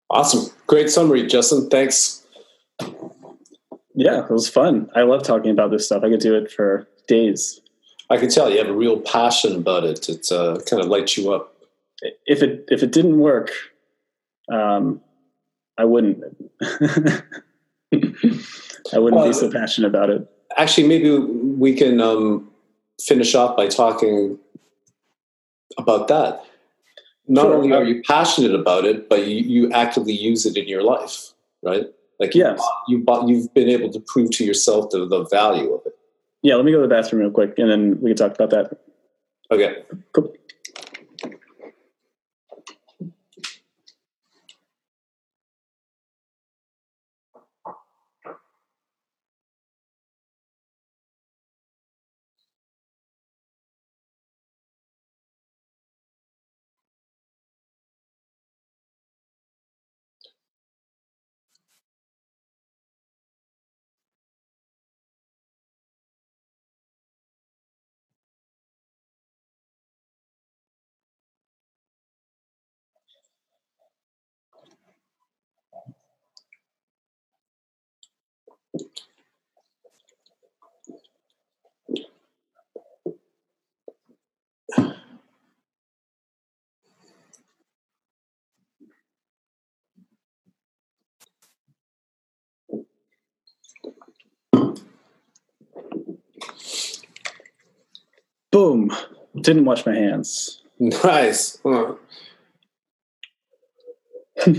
Awesome, 0.10 0.54
great 0.68 0.90
summary, 0.90 1.26
Justin. 1.28 1.70
Thanks. 1.70 2.23
Yeah, 3.96 4.26
it 4.26 4.32
was 4.32 4.50
fun. 4.50 4.90
I 4.96 5.04
love 5.04 5.24
talking 5.24 5.52
about 5.52 5.72
this 5.72 5.86
stuff. 5.86 6.04
I 6.04 6.10
could 6.10 6.20
do 6.20 6.36
it 6.36 6.52
for 6.52 6.88
days. 7.08 7.62
I 8.10 8.18
can 8.18 8.30
tell 8.30 8.50
you 8.50 8.58
have 8.58 8.68
a 8.68 8.74
real 8.74 9.00
passion 9.00 9.56
about 9.56 9.84
it. 9.84 10.10
It 10.10 10.32
uh, 10.32 10.60
kind 10.70 10.82
of 10.82 10.88
lights 10.88 11.18
you 11.18 11.34
up. 11.34 11.56
If 12.26 12.42
it 12.42 12.66
if 12.68 12.84
it 12.84 12.92
didn't 12.92 13.20
work, 13.20 13.52
um, 14.52 15.02
I 15.78 15.86
wouldn't. 15.86 16.24
I 18.94 19.00
wouldn't 19.00 19.22
well, 19.22 19.28
be 19.28 19.34
so 19.34 19.52
passionate 19.52 19.88
about 19.88 20.10
it. 20.10 20.28
Actually, 20.58 20.88
maybe 20.88 21.18
we 21.18 21.74
can 21.74 22.02
um, 22.02 22.50
finish 23.02 23.34
off 23.36 23.56
by 23.56 23.68
talking 23.68 24.38
about 25.78 26.08
that. 26.10 26.44
Not 27.28 27.44
sure. 27.44 27.56
only 27.56 27.72
are 27.72 27.84
you 27.84 28.04
passionate 28.04 28.54
about 28.54 28.86
it, 28.86 29.10
but 29.10 29.28
you, 29.28 29.38
you 29.38 29.72
actively 29.72 30.14
use 30.14 30.46
it 30.46 30.58
in 30.58 30.68
your 30.68 30.84
life, 30.84 31.32
right? 31.64 31.86
Like 32.20 32.36
yes. 32.36 32.62
you, 32.88 33.04
you 33.06 33.28
you've 33.28 33.54
been 33.54 33.70
able 33.70 33.92
to 33.92 34.00
prove 34.00 34.32
to 34.32 34.46
yourself 34.46 34.92
the, 34.92 35.08
the 35.08 35.26
value 35.26 35.74
of 35.74 35.82
it. 35.86 35.94
Yeah, 36.42 36.56
let 36.56 36.66
me 36.66 36.72
go 36.72 36.82
to 36.82 36.88
the 36.88 36.94
bathroom 36.94 37.22
real 37.22 37.32
quick, 37.32 37.58
and 37.58 37.70
then 37.70 38.02
we 38.02 38.10
can 38.10 38.18
talk 38.18 38.36
about 38.36 38.50
that. 38.50 38.80
Okay. 39.52 39.84
Cool. 40.14 40.34
Boom, 98.54 98.96
didn't 99.42 99.66
wash 99.66 99.86
my 99.86 99.96
hands. 99.96 100.62
Nice. 100.80 101.60
Huh. 101.66 101.96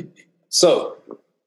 so, 0.49 0.97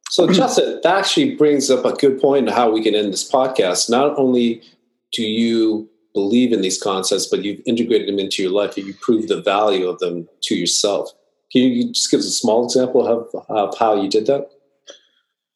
so 0.10 0.32
Justin, 0.32 0.80
that 0.82 0.98
actually 0.98 1.36
brings 1.36 1.70
up 1.70 1.86
a 1.86 1.94
good 1.94 2.20
point 2.20 2.48
on 2.48 2.56
how 2.56 2.72
we 2.72 2.82
can 2.82 2.96
end 2.96 3.14
this 3.14 3.30
podcast. 3.30 3.90
Not 3.90 4.18
only 4.18 4.64
do 5.12 5.24
you 5.24 5.90
believe 6.14 6.52
in 6.52 6.62
these 6.62 6.82
concepts, 6.82 7.28
but 7.28 7.44
you've 7.44 7.62
integrated 7.66 8.08
them 8.08 8.20
into 8.20 8.42
your 8.42 8.52
life 8.52 8.78
and 8.78 8.88
you 8.88 8.94
prove 8.94 9.28
the 9.28 9.42
value 9.42 9.88
of 9.88 10.00
them 10.00 10.28
to 10.42 10.56
yourself. 10.56 11.12
Can 11.52 11.62
you 11.62 11.92
just 11.92 12.10
give 12.10 12.20
us 12.20 12.26
a 12.26 12.32
small 12.32 12.66
example 12.66 13.06
of, 13.06 13.46
of 13.50 13.78
how 13.78 14.02
you 14.02 14.10
did 14.10 14.26
that? 14.26 14.50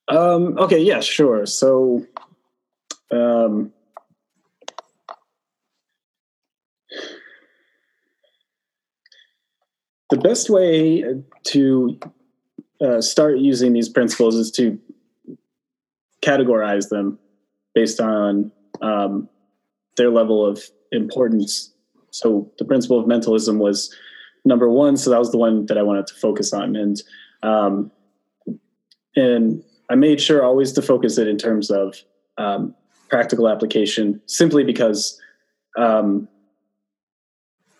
Um, 0.07 0.57
okay, 0.57 0.79
yeah, 0.79 0.99
sure. 0.99 1.45
So, 1.45 2.05
um, 3.11 3.73
best 10.21 10.49
way 10.49 11.03
to 11.43 11.99
uh, 12.81 13.01
start 13.01 13.37
using 13.37 13.73
these 13.73 13.89
principles 13.89 14.35
is 14.35 14.51
to 14.51 14.79
categorize 16.21 16.89
them 16.89 17.19
based 17.73 17.99
on 17.99 18.51
um, 18.81 19.29
their 19.97 20.09
level 20.09 20.45
of 20.45 20.63
importance. 20.91 21.73
So 22.11 22.51
the 22.57 22.65
principle 22.65 22.99
of 22.99 23.07
mentalism 23.07 23.59
was 23.59 23.93
number 24.45 24.69
one, 24.69 24.97
so 24.97 25.09
that 25.09 25.19
was 25.19 25.31
the 25.31 25.37
one 25.37 25.65
that 25.67 25.77
I 25.77 25.83
wanted 25.83 26.07
to 26.07 26.13
focus 26.15 26.53
on, 26.53 26.75
and 26.75 27.01
um, 27.43 27.91
and 29.15 29.63
I 29.89 29.95
made 29.95 30.21
sure 30.21 30.43
always 30.43 30.71
to 30.73 30.81
focus 30.81 31.17
it 31.17 31.27
in 31.27 31.37
terms 31.37 31.69
of 31.69 31.95
um, 32.37 32.75
practical 33.09 33.47
application, 33.47 34.21
simply 34.25 34.63
because 34.63 35.19
um, 35.77 36.27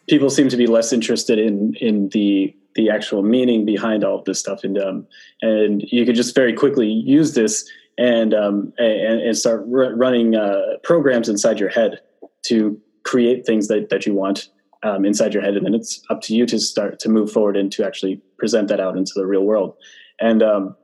people 0.10 0.30
seem 0.30 0.50
to 0.50 0.58
be 0.58 0.68
less 0.68 0.94
interested 0.94 1.40
in 1.40 1.76
in 1.76 2.10
the 2.10 2.56
the 2.76 2.90
actual 2.90 3.22
meaning 3.22 3.66
behind 3.66 4.04
all 4.04 4.20
of 4.20 4.26
this 4.26 4.40
stuff, 4.40 4.64
and 4.64 4.78
um, 4.78 5.08
and 5.42 5.84
you 5.92 6.06
could 6.06 6.16
just 6.16 6.36
very 6.36 6.54
quickly 6.54 6.88
use 6.88 7.34
this 7.34 7.70
and 7.98 8.34
um, 8.34 8.74
and, 8.78 9.22
and 9.22 9.38
start 9.38 9.62
r- 9.62 9.96
running 9.96 10.36
uh, 10.36 10.78
programs 10.84 11.30
inside 11.30 11.60
your 11.60 11.70
head 11.70 12.00
to 12.44 12.80
create 13.04 13.46
things 13.46 13.68
that, 13.68 13.90
that 13.90 14.06
you 14.06 14.14
want 14.14 14.50
um, 14.84 15.06
inside 15.06 15.34
your 15.34 15.44
head. 15.44 15.56
And 15.56 15.66
then 15.66 15.74
it's 15.74 16.02
up 16.10 16.22
to 16.22 16.36
you 16.36 16.46
to 16.48 16.60
start 16.60 17.00
to 17.00 17.10
move 17.10 17.32
forward 17.32 17.58
and 17.58 17.72
to 17.74 17.86
actually 17.86 18.22
present 18.38 18.68
that 18.70 18.80
out 18.80 18.98
into 18.98 19.12
the 19.16 19.26
real 19.26 19.44
world. 19.44 19.76
And 20.20 20.42
um, 20.44 20.76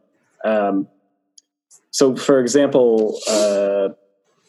um, 0.44 0.88
so 1.92 2.16
for 2.16 2.40
example 2.40 3.20
uh, 3.30 3.90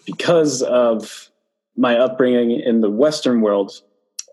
because 0.07 0.63
of 0.63 1.31
my 1.77 1.97
upbringing 1.97 2.51
in 2.51 2.81
the 2.81 2.91
western 2.91 3.41
world 3.41 3.83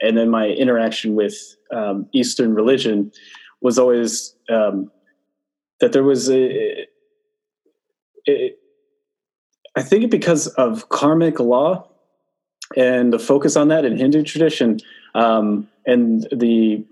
and 0.01 0.17
then 0.17 0.29
my 0.29 0.47
interaction 0.47 1.15
with 1.15 1.35
um, 1.73 2.07
eastern 2.13 2.53
religion 2.53 3.11
was 3.61 3.79
always 3.79 4.35
um, 4.49 4.91
that 5.79 5.91
there 5.91 6.03
was 6.03 6.29
a, 6.29 6.85
it, 8.25 8.59
I 9.75 9.81
think 9.81 10.09
because 10.09 10.47
of 10.47 10.89
karmic 10.89 11.39
law 11.39 11.87
and 12.75 13.11
the 13.11 13.19
focus 13.19 13.55
on 13.55 13.67
that 13.67 13.85
in 13.85 13.97
Hindu 13.97 14.23
tradition, 14.23 14.79
um, 15.13 15.67
and 15.85 16.27
the 16.31 16.85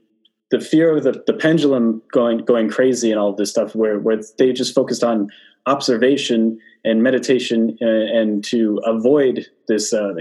the 0.52 0.60
fear 0.60 0.96
of 0.96 1.04
the, 1.04 1.24
the 1.26 1.34
pendulum 1.34 2.02
going 2.12 2.40
going 2.40 2.70
crazy 2.70 3.10
and 3.10 3.20
all 3.20 3.34
this 3.34 3.50
stuff, 3.50 3.76
where 3.76 4.00
where 4.00 4.20
they 4.38 4.54
just 4.54 4.76
focused 4.76 5.04
on 5.04 5.30
observation 5.66 6.60
and 6.84 7.02
meditation 7.02 7.78
and, 7.80 7.90
uh, 7.90 8.20
and 8.20 8.44
to 8.44 8.82
avoid 8.86 9.48
this 9.68 9.94
uh, 9.94 10.14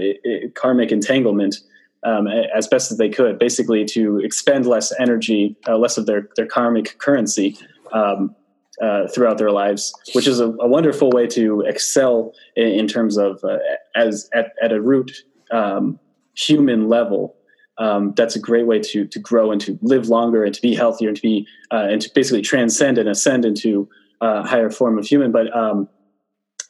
karmic 0.55 0.91
entanglement 0.91 1.57
um, 2.05 2.27
as 2.27 2.67
best 2.67 2.91
as 2.91 2.97
they 2.97 3.09
could, 3.09 3.39
basically 3.39 3.85
to 3.85 4.19
expend 4.19 4.65
less 4.65 4.93
energy, 4.99 5.55
uh, 5.67 5.77
less 5.77 5.97
of 5.97 6.05
their 6.05 6.29
their 6.35 6.47
karmic 6.47 6.97
currency. 6.99 7.57
Um, 7.91 8.35
uh, 8.81 9.07
throughout 9.07 9.37
their 9.37 9.51
lives, 9.51 9.93
which 10.13 10.25
is 10.25 10.39
a, 10.39 10.47
a 10.47 10.67
wonderful 10.67 11.11
way 11.11 11.27
to 11.27 11.61
excel 11.61 12.33
in, 12.55 12.67
in 12.69 12.87
terms 12.87 13.17
of 13.17 13.39
uh, 13.43 13.59
as 13.95 14.27
at, 14.33 14.53
at 14.63 14.71
a 14.71 14.81
root 14.81 15.11
um, 15.51 15.99
human 16.35 16.89
level. 16.89 17.35
Um, 17.77 18.13
that's 18.15 18.35
a 18.35 18.39
great 18.39 18.65
way 18.65 18.79
to 18.79 19.05
to 19.05 19.19
grow 19.19 19.51
and 19.51 19.61
to 19.61 19.77
live 19.81 20.09
longer 20.09 20.43
and 20.43 20.53
to 20.53 20.61
be 20.61 20.73
healthier 20.75 21.09
and 21.09 21.15
to 21.15 21.21
be 21.21 21.47
uh, 21.71 21.87
and 21.89 22.01
to 22.01 22.09
basically 22.13 22.41
transcend 22.41 22.97
and 22.97 23.07
ascend 23.07 23.45
into 23.45 23.87
a 24.21 24.45
higher 24.45 24.69
form 24.69 24.97
of 24.97 25.05
human. 25.05 25.31
But 25.31 25.55
um, 25.55 25.87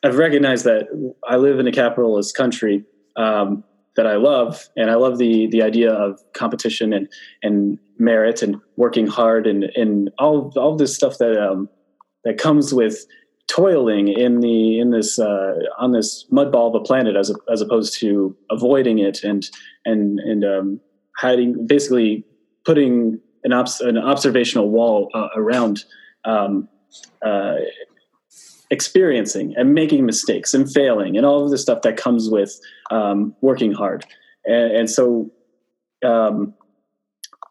I've 0.03 0.18
recognized 0.18 0.65
that 0.65 0.88
I 1.27 1.38
live 1.38 1.60
in 1.60 1.68
a 1.68 1.72
capitalist 1.72 2.35
country 2.35 2.84
um, 3.15 3.64
that 3.95 4.07
I 4.07 4.15
love, 4.15 4.70
and 4.76 4.90
I 4.90 4.95
love 4.95 5.18
the 5.18 5.48
the 5.48 5.61
idea 5.61 5.91
of 5.91 6.20
competition 6.34 6.94
and 6.94 7.07
and 7.41 7.78
merit 7.98 8.41
and 8.41 8.57
working 8.78 9.07
hard 9.07 9.48
and 9.48 9.65
and 9.76 10.11
all 10.20 10.52
all 10.56 10.76
this 10.76 10.95
stuff 10.95 11.18
that 11.20 11.38
um, 11.38 11.70
that 12.24 12.38
comes 12.38 12.74
with 12.74 13.06
toiling 13.48 14.07
in 14.07 14.40
the 14.40 14.80
in 14.80 14.91
this 14.91 15.20
uh, 15.20 15.53
on 15.78 15.91
this 15.91 16.26
mud 16.32 16.52
ball 16.52 16.70
of 16.70 16.82
a 16.82 16.84
planet 16.84 17.15
as 17.15 17.30
a, 17.30 17.36
as 17.52 17.61
opposed 17.61 17.98
to 17.99 18.36
avoiding 18.49 18.99
it 18.99 19.24
and 19.24 19.49
and 19.86 20.20
and 20.20 20.44
um, 20.44 20.80
hiding 21.18 21.68
basically 21.68 22.26
putting 22.65 23.20
an, 23.44 23.52
obs- 23.52 23.82
an 23.82 23.98
observational 23.98 24.70
wall 24.70 25.10
uh, 25.14 25.28
around 25.36 25.84
um, 26.26 26.68
uh, 27.26 27.56
experiencing 28.74 29.54
and 29.58 29.74
making 29.74 30.06
mistakes 30.06 30.54
and 30.54 30.72
failing 30.72 31.16
and 31.18 31.26
all 31.26 31.44
of 31.44 31.52
the 31.52 31.58
stuff 31.58 31.82
that 31.84 31.95
comes 31.95 32.30
with 32.30 32.60
um, 32.91 33.36
working 33.41 33.72
hard 33.72 34.06
and, 34.45 34.72
and 34.78 34.90
so 34.90 35.32
um, 36.04 36.54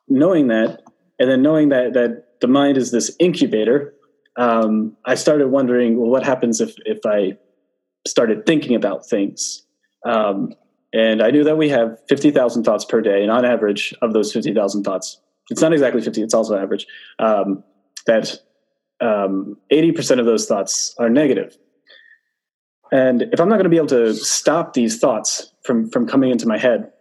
knowing 0.09 0.49
that 0.49 0.83
and 1.19 1.31
then 1.31 1.43
knowing 1.43 1.69
that 1.69 1.93
that 1.95 2.41
the 2.41 2.49
mind 2.49 2.77
is 2.77 2.91
this 2.91 3.15
incubator 3.19 3.95
um, 4.37 4.97
I 5.05 5.15
started 5.15 5.49
wondering, 5.49 5.99
well, 5.99 6.11
what 6.11 6.25
happens 6.25 6.61
if 6.61 6.75
if 6.85 6.99
I 7.05 7.37
started 8.07 8.47
thinking 8.47 8.75
about 8.75 9.07
things? 9.07 9.65
Um, 10.05 10.55
and 10.95 11.23
I 11.23 11.31
knew 11.31 11.45
that 11.45 11.57
we 11.57 11.69
have 11.69 11.99
fifty 12.09 12.31
thousand 12.31 12.65
thoughts 12.65 12.85
per 12.85 13.01
day, 13.01 13.23
and 13.23 13.31
on 13.31 13.45
average, 13.45 13.95
of 14.03 14.13
those 14.13 14.33
fifty 14.33 14.55
thousand 14.55 14.85
thoughts, 14.85 15.21
it's 15.51 15.61
not 15.61 15.73
exactly 15.73 16.01
fifty; 16.01 16.23
it's 16.23 16.35
also 16.35 16.57
average. 16.57 16.87
Um, 17.19 17.63
that 18.07 18.39
um, 19.03 19.57
eighty 19.71 19.93
percent 19.93 20.21
of 20.21 20.27
those 20.27 20.47
thoughts 20.47 20.95
are 20.99 21.11
negative. 21.11 21.57
And 22.93 23.23
if 23.23 23.41
I'm 23.41 23.49
not 23.49 23.57
going 23.57 23.65
to 23.65 23.71
be 23.71 23.79
able 23.79 23.87
to 23.89 24.15
stop 24.15 24.75
these 24.75 24.99
thoughts 24.99 25.53
from 25.65 25.89
from 25.91 26.07
coming 26.07 26.31
into 26.31 26.47
my 26.47 26.59
head, 26.59 26.93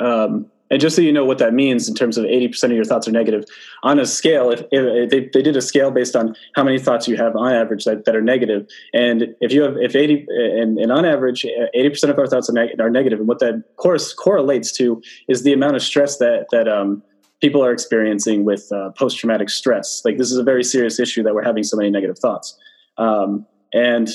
um, 0.00 0.50
and 0.70 0.80
just 0.80 0.96
so 0.96 1.02
you 1.02 1.12
know 1.12 1.24
what 1.24 1.38
that 1.38 1.54
means 1.54 1.88
in 1.88 1.94
terms 1.94 2.18
of 2.18 2.24
80% 2.24 2.64
of 2.64 2.72
your 2.72 2.84
thoughts 2.84 3.08
are 3.08 3.12
negative, 3.12 3.44
on 3.82 3.98
a 3.98 4.06
scale, 4.06 4.50
if, 4.50 4.62
if 4.70 5.10
they, 5.10 5.20
they 5.32 5.42
did 5.42 5.56
a 5.56 5.62
scale 5.62 5.90
based 5.90 6.14
on 6.14 6.34
how 6.54 6.62
many 6.62 6.78
thoughts 6.78 7.08
you 7.08 7.16
have 7.16 7.34
on 7.36 7.52
average 7.52 7.84
that, 7.84 8.04
that 8.04 8.14
are 8.14 8.20
negative, 8.20 8.66
and 8.92 9.34
if 9.40 9.52
you 9.52 9.62
have, 9.62 9.76
if 9.78 9.96
80, 9.96 10.26
and, 10.28 10.78
and 10.78 10.92
on 10.92 11.04
average, 11.04 11.46
80% 11.74 12.10
of 12.10 12.18
our 12.18 12.26
thoughts 12.26 12.50
are, 12.50 12.52
neg- 12.52 12.78
are 12.80 12.90
negative, 12.90 13.18
and 13.18 13.28
what 13.28 13.38
that 13.38 13.62
course 13.76 14.12
correlates 14.12 14.70
to 14.72 15.00
is 15.28 15.42
the 15.42 15.52
amount 15.52 15.76
of 15.76 15.82
stress 15.82 16.18
that, 16.18 16.46
that 16.50 16.68
um, 16.68 17.02
people 17.40 17.64
are 17.64 17.72
experiencing 17.72 18.44
with 18.44 18.70
uh, 18.72 18.90
post 18.90 19.18
traumatic 19.18 19.50
stress. 19.50 20.02
Like, 20.04 20.18
this 20.18 20.30
is 20.30 20.36
a 20.36 20.44
very 20.44 20.64
serious 20.64 20.98
issue 20.98 21.22
that 21.22 21.34
we're 21.34 21.44
having 21.44 21.62
so 21.62 21.76
many 21.76 21.90
negative 21.90 22.18
thoughts. 22.18 22.58
Um, 22.96 23.46
and 23.72 24.08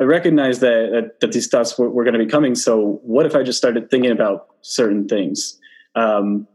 I 0.00 0.04
recognize 0.04 0.60
that, 0.60 0.90
that, 0.92 1.20
that 1.20 1.32
these 1.32 1.48
thoughts 1.48 1.78
were, 1.78 1.88
were 1.88 2.04
going 2.04 2.18
to 2.18 2.24
be 2.24 2.30
coming. 2.30 2.54
So, 2.54 3.00
what 3.02 3.26
if 3.26 3.34
I 3.34 3.42
just 3.42 3.58
started 3.58 3.90
thinking 3.90 4.10
about 4.10 4.48
certain 4.62 5.08
things? 5.08 5.58
um, 5.96 6.46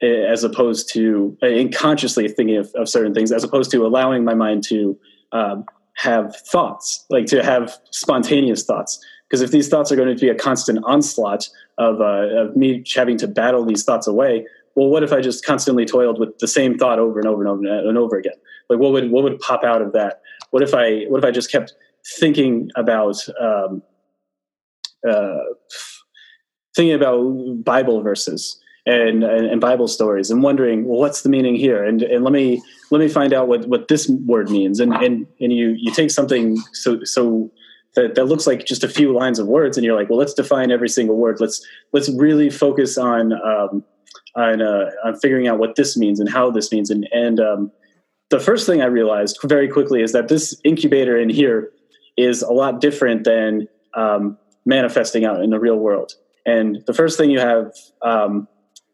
as 0.00 0.44
opposed 0.44 0.92
to 0.92 1.36
unconsciously 1.42 2.28
thinking 2.28 2.56
of, 2.56 2.70
of, 2.74 2.88
certain 2.88 3.12
things, 3.12 3.32
as 3.32 3.44
opposed 3.44 3.70
to 3.72 3.84
allowing 3.84 4.24
my 4.24 4.34
mind 4.34 4.62
to 4.62 4.98
um, 5.32 5.64
have 5.94 6.36
thoughts, 6.36 7.04
like 7.10 7.26
to 7.26 7.42
have 7.42 7.76
spontaneous 7.90 8.64
thoughts. 8.64 9.04
Because 9.28 9.42
if 9.42 9.50
these 9.50 9.68
thoughts 9.68 9.90
are 9.90 9.96
going 9.96 10.14
to 10.14 10.20
be 10.20 10.28
a 10.28 10.34
constant 10.34 10.84
onslaught 10.84 11.48
of, 11.78 12.00
uh, 12.00 12.44
of 12.44 12.56
me 12.56 12.84
having 12.94 13.16
to 13.18 13.26
battle 13.26 13.64
these 13.64 13.84
thoughts 13.84 14.06
away, 14.06 14.46
well, 14.76 14.88
what 14.88 15.02
if 15.02 15.12
I 15.12 15.20
just 15.20 15.44
constantly 15.44 15.84
toiled 15.84 16.20
with 16.20 16.38
the 16.38 16.46
same 16.46 16.78
thought 16.78 16.98
over 16.98 17.18
and 17.18 17.26
over 17.26 17.42
and 17.42 17.48
over 17.48 17.88
and 17.88 17.98
over 17.98 18.16
again? 18.16 18.34
Like, 18.68 18.78
what 18.78 18.92
would 18.92 19.10
what 19.10 19.24
would 19.24 19.40
pop 19.40 19.64
out 19.64 19.82
of 19.82 19.92
that? 19.92 20.20
What 20.50 20.62
if 20.62 20.74
I 20.74 21.04
what 21.08 21.18
if 21.18 21.24
I 21.24 21.30
just 21.30 21.50
kept 21.50 21.74
thinking 22.18 22.70
about 22.76 23.16
um, 23.40 23.82
uh, 25.08 25.38
thinking 26.76 26.94
about 26.94 27.64
Bible 27.64 28.02
verses? 28.02 28.60
and, 28.88 29.24
and, 29.24 29.60
Bible 29.60 29.88
stories 29.88 30.30
and 30.30 30.44
wondering, 30.44 30.86
well, 30.86 31.00
what's 31.00 31.22
the 31.22 31.28
meaning 31.28 31.56
here? 31.56 31.82
And, 31.82 32.02
and 32.02 32.22
let 32.22 32.32
me 32.32 32.62
let 32.92 33.00
me 33.00 33.08
find 33.08 33.32
out 33.32 33.48
what, 33.48 33.66
what 33.66 33.88
this 33.88 34.08
word 34.08 34.48
means. 34.48 34.78
And, 34.78 34.94
and, 34.94 35.26
and 35.40 35.52
you, 35.52 35.74
you 35.76 35.92
take 35.92 36.12
something 36.12 36.56
so, 36.72 37.02
so 37.02 37.50
that, 37.96 38.14
that 38.14 38.26
looks 38.26 38.46
like 38.46 38.64
just 38.64 38.84
a 38.84 38.88
few 38.88 39.12
lines 39.12 39.40
of 39.40 39.48
words 39.48 39.76
and 39.76 39.84
you're 39.84 39.98
like, 39.98 40.08
well, 40.08 40.20
let's 40.20 40.34
define 40.34 40.70
every 40.70 40.88
single 40.88 41.16
word. 41.16 41.40
Let's, 41.40 41.66
let's 41.92 42.08
really 42.10 42.48
focus 42.48 42.96
on, 42.96 43.32
um, 43.32 43.82
on, 44.36 44.62
uh, 44.62 44.90
on 45.04 45.16
figuring 45.16 45.48
out 45.48 45.58
what 45.58 45.76
this 45.76 45.96
means 45.96 46.20
and 46.20 46.28
how 46.28 46.50
this 46.50 46.70
means. 46.70 46.90
And, 46.90 47.08
and 47.12 47.40
um, 47.40 47.72
the 48.30 48.40
first 48.40 48.66
thing 48.66 48.82
I 48.82 48.86
realized 48.86 49.38
very 49.44 49.68
quickly 49.68 50.02
is 50.02 50.12
that 50.12 50.28
this 50.28 50.60
incubator 50.64 51.18
in 51.18 51.28
here 51.28 51.70
is 52.16 52.42
a 52.42 52.52
lot 52.52 52.80
different 52.80 53.24
than 53.24 53.68
um, 53.94 54.36
manifesting 54.64 55.24
out 55.24 55.42
in 55.42 55.50
the 55.50 55.58
real 55.58 55.76
world 55.76 56.12
And 56.44 56.82
the 56.86 56.94
first 56.94 57.18
thing 57.18 57.30
you 57.30 57.40
have 57.40 57.72
um, 58.02 58.46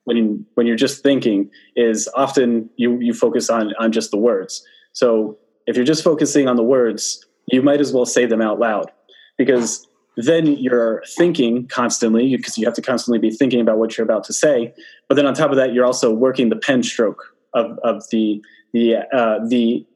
when 0.05 0.16
you, 0.16 0.47
when 0.55 0.66
you're 0.66 0.77
just 0.77 1.02
thinking 1.02 1.51
is 1.77 2.09
often 2.14 2.69
you 2.77 2.98
you 3.01 3.14
focus 3.14 3.48
on 3.51 3.73
on 3.78 3.93
just 3.93 4.10
the 4.10 4.16
words. 4.16 4.64
So 4.93 5.39
if 5.66 5.77
you're 5.77 5.85
just 5.85 6.02
focusing 6.02 6.48
on 6.48 6.56
the 6.56 6.62
words, 6.62 7.24
you 7.47 7.62
might 7.62 7.81
as 7.81 7.93
well 7.93 8.06
say 8.06 8.27
them 8.27 8.43
out 8.43 8.59
loud 8.59 8.90
because 9.39 9.86
then 10.17 10.47
you're 10.59 11.03
thinking 11.17 11.67
constantly 11.69 12.37
because 12.37 12.59
you 12.59 12.67
have 12.67 12.75
to 12.75 12.83
constantly 12.83 13.19
be 13.19 13.35
thinking 13.35 13.61
about 13.61 13.79
what 13.79 13.97
you're 13.97 14.05
about 14.05 14.25
to 14.25 14.33
say. 14.33 14.73
But 15.09 15.15
then 15.15 15.27
on 15.27 15.35
top 15.35 15.51
of 15.51 15.57
that, 15.57 15.73
you're 15.73 15.87
also 15.87 16.13
working 16.13 16.49
the 16.49 16.57
pen 16.57 16.83
stroke 16.83 17.35
of 17.55 17.79
of 17.83 18.09
the 18.11 18.43
the 18.73 18.97
uh, 19.13 19.39
the 19.47 19.87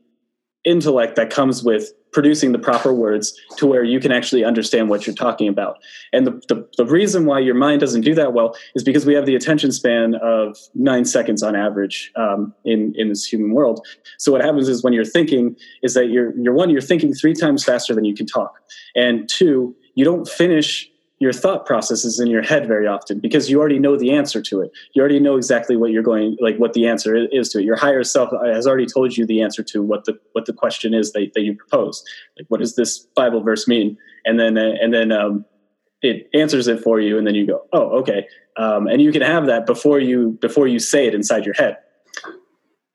intellect 0.65 1.17
that 1.17 1.31
comes 1.31 1.63
with 1.63 1.93
producing 2.13 2.53
the 2.53 2.59
proper 2.59 2.95
words 2.95 3.39
to 3.59 3.67
where 3.67 3.85
you 3.85 4.01
can 4.01 4.11
actually 4.11 4.43
understand 4.43 4.89
what 4.89 5.07
you're 5.07 5.15
talking 5.15 5.49
about. 5.49 5.77
And 6.15 6.27
the, 6.27 6.31
the, 6.49 6.67
the, 6.79 6.87
reason 6.87 7.27
why 7.27 7.41
your 7.41 7.55
mind 7.55 7.83
doesn't 7.83 8.01
do 8.01 8.15
that 8.15 8.33
well 8.33 8.57
is 8.75 8.83
because 8.83 9.05
we 9.05 9.13
have 9.13 9.27
the 9.27 9.37
attention 9.37 9.71
span 9.71 10.15
of 10.23 10.57
nine 10.75 11.05
seconds 11.05 11.43
on 11.43 11.55
average 11.55 12.11
um, 12.17 12.55
in, 12.65 12.95
in 12.97 13.11
this 13.11 13.23
human 13.23 13.51
world. 13.51 13.87
So 14.19 14.33
what 14.33 14.41
happens 14.41 14.67
is 14.67 14.83
when 14.83 14.95
you're 14.95 15.05
thinking 15.05 15.57
is 15.83 15.93
that 15.93 16.07
you're, 16.07 16.35
you're 16.39 16.55
one, 16.55 16.71
you're 16.71 16.81
thinking 16.81 17.13
three 17.13 17.35
times 17.35 17.65
faster 17.65 17.95
than 17.95 18.07
you 18.07 18.15
can 18.15 18.27
talk. 18.27 18.55
And 18.95 19.29
two, 19.29 19.77
you 19.97 20.05
don't 20.05 20.29
finish 20.29 20.89
your 21.19 21.33
thought 21.33 21.65
processes 21.65 22.21
in 22.21 22.27
your 22.29 22.43
head 22.43 22.69
very 22.69 22.87
often 22.87 23.19
because 23.19 23.49
you 23.49 23.59
already 23.59 23.79
know 23.79 23.97
the 23.97 24.13
answer 24.13 24.43
to 24.43 24.61
it. 24.61 24.71
You 24.93 25.01
already 25.01 25.19
know 25.19 25.37
exactly 25.37 25.75
what 25.75 25.91
you're 25.91 26.03
going, 26.03 26.37
like 26.41 26.59
what 26.59 26.75
the 26.75 26.87
answer 26.87 27.17
is 27.17 27.49
to 27.51 27.59
it. 27.59 27.65
Your 27.65 27.77
higher 27.77 28.05
self 28.05 28.31
has 28.45 28.67
already 28.67 28.87
told 28.87 29.17
you 29.17 29.27
the 29.27 29.41
answer 29.41 29.63
to 29.65 29.83
what 29.83 30.05
the 30.05 30.19
what 30.33 30.45
the 30.45 30.53
question 30.53 30.93
is 30.93 31.13
that, 31.13 31.31
that 31.35 31.41
you 31.41 31.57
propose. 31.57 32.05
Like, 32.39 32.47
what 32.49 32.61
does 32.61 32.77
this 32.77 32.99
Bible 33.17 33.43
verse 33.43 33.67
mean? 33.67 33.97
And 34.27 34.39
then 34.39 34.59
uh, 34.59 34.75
and 34.81 34.93
then 34.93 35.11
um, 35.11 35.47
it 36.03 36.29
answers 36.35 36.69
it 36.69 36.83
for 36.83 37.01
you, 37.01 37.17
and 37.17 37.27
then 37.27 37.35
you 37.35 37.47
go, 37.47 37.67
oh, 37.73 37.99
okay. 38.01 38.27
Um, 38.59 38.87
and 38.87 39.01
you 39.01 39.11
can 39.11 39.23
have 39.23 39.47
that 39.47 39.65
before 39.65 39.99
you 39.99 40.39
before 40.43 40.69
you 40.69 40.79
say 40.79 41.07
it 41.07 41.15
inside 41.15 41.47
your 41.47 41.55
head. 41.55 41.79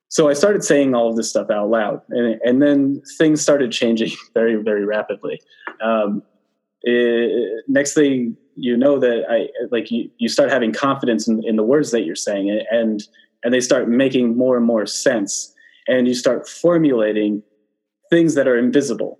So 0.09 0.27
I 0.27 0.33
started 0.33 0.63
saying 0.63 0.93
all 0.93 1.09
of 1.09 1.15
this 1.15 1.29
stuff 1.29 1.49
out 1.49 1.69
loud, 1.71 2.01
and 2.09 2.39
and 2.43 2.61
then 2.61 3.01
things 3.17 3.41
started 3.41 3.71
changing 3.71 4.11
very 4.35 4.61
very 4.61 4.85
rapidly. 4.85 5.41
Um, 5.81 6.21
it, 6.83 7.63
next 7.67 7.93
thing 7.93 8.37
you 8.55 8.75
know 8.75 8.99
that 8.99 9.23
I 9.29 9.47
like 9.71 9.91
you, 9.91 10.09
you 10.17 10.29
start 10.29 10.51
having 10.51 10.73
confidence 10.73 11.27
in, 11.27 11.41
in 11.45 11.55
the 11.55 11.63
words 11.63 11.91
that 11.91 12.03
you're 12.03 12.15
saying 12.15 12.49
and 12.71 13.03
and 13.43 13.53
they 13.53 13.61
start 13.61 13.89
making 13.89 14.37
more 14.37 14.55
and 14.57 14.65
more 14.65 14.85
sense 14.85 15.53
and 15.87 16.07
you 16.07 16.13
start 16.13 16.47
formulating 16.47 17.41
things 18.09 18.35
that 18.35 18.47
are 18.47 18.57
invisible. 18.57 19.19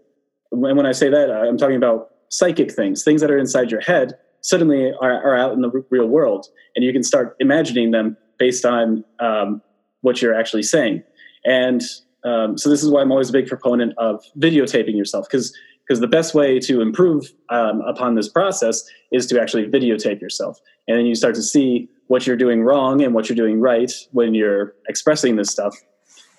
And 0.52 0.62
when 0.62 0.86
I 0.86 0.92
say 0.92 1.10
that, 1.10 1.32
I'm 1.32 1.58
talking 1.58 1.76
about 1.76 2.10
psychic 2.30 2.72
things, 2.72 3.04
things 3.04 3.22
that 3.22 3.32
are 3.32 3.38
inside 3.38 3.72
your 3.72 3.82
head 3.82 4.14
suddenly 4.42 4.92
are, 5.02 5.14
are 5.24 5.36
out 5.36 5.54
in 5.54 5.62
the 5.62 5.72
real 5.90 6.08
world 6.08 6.48
and 6.76 6.86
you 6.86 6.94
can 6.94 7.04
start 7.04 7.36
imagining 7.40 7.92
them 7.92 8.16
based 8.38 8.66
on 8.66 9.04
um, 9.20 9.62
what 10.02 10.22
you're 10.22 10.34
actually 10.34 10.64
saying. 10.64 11.04
And 11.46 11.82
um, 12.24 12.58
so 12.58 12.70
this 12.70 12.84
is 12.84 12.90
why 12.90 13.02
I'm 13.02 13.12
always 13.12 13.30
a 13.30 13.34
big 13.34 13.48
proponent 13.48 13.94
of 13.98 14.24
videotaping 14.38 14.96
yourself 14.96 15.28
because 15.28 15.56
because 15.88 16.00
the 16.00 16.08
best 16.08 16.34
way 16.34 16.60
to 16.60 16.82
improve 16.82 17.32
um, 17.50 17.82
upon 17.82 18.16
this 18.16 18.30
process 18.30 18.84
is 19.12 19.26
to 19.28 19.42
actually 19.42 19.68
videotape 19.68 20.22
yourself. 20.22 20.60
And 20.88 20.98
then 20.98 21.06
you 21.06 21.16
start 21.16 21.36
to 21.36 21.44
see 21.44 21.90
what 22.08 22.26
you're 22.26 22.38
doing 22.38 22.64
wrong 22.64 23.02
and 23.02 23.14
what 23.14 23.30
you're 23.30 23.36
doing 23.36 23.60
right 23.60 23.92
when 24.12 24.34
you're 24.34 24.74
expressing 24.88 25.36
this 25.36 25.50
stuff. 25.50 25.76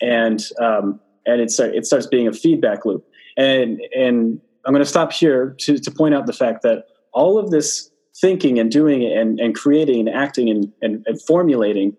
And 0.01 0.43
um, 0.60 1.01
and 1.27 1.40
it, 1.40 1.51
start, 1.51 1.74
it 1.74 1.86
starts 1.86 2.06
being 2.06 2.27
a 2.27 2.32
feedback 2.32 2.85
loop. 2.85 3.06
And 3.36 3.81
and 3.97 4.40
i'm 4.64 4.73
going 4.73 4.85
to 4.85 4.89
stop 4.89 5.12
here 5.12 5.56
to, 5.59 5.78
to 5.78 5.90
point 5.90 6.14
out 6.14 6.27
the 6.27 6.32
fact 6.32 6.62
that 6.62 6.85
all 7.12 7.39
of 7.39 7.51
this 7.51 7.90
thinking 8.20 8.59
and 8.59 8.70
doing 8.70 9.05
and, 9.05 9.40
and 9.40 9.55
creating 9.55 10.06
and 10.06 10.16
acting 10.16 10.48
and, 10.51 10.73
and, 10.82 11.02
and 11.06 11.20
formulating 11.23 11.97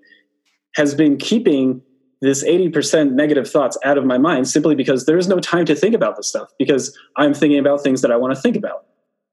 has 0.76 0.94
been 0.94 1.18
keeping 1.18 1.82
this 2.24 2.42
80% 2.42 3.12
negative 3.12 3.50
thoughts 3.50 3.78
out 3.84 3.98
of 3.98 4.06
my 4.06 4.18
mind 4.18 4.48
simply 4.48 4.76
because 4.76 5.06
there 5.06 5.18
is 5.18 5.28
no 5.28 5.40
time 5.40 5.66
to 5.66 5.76
think 5.76 5.94
about 5.94 6.16
this 6.16 6.26
stuff 6.26 6.48
because 6.58 6.98
I'm 7.18 7.34
thinking 7.34 7.60
about 7.60 7.84
things 7.84 8.02
that 8.02 8.12
I 8.12 8.16
want 8.16 8.34
to 8.34 8.40
think 8.40 8.56
about 8.56 8.86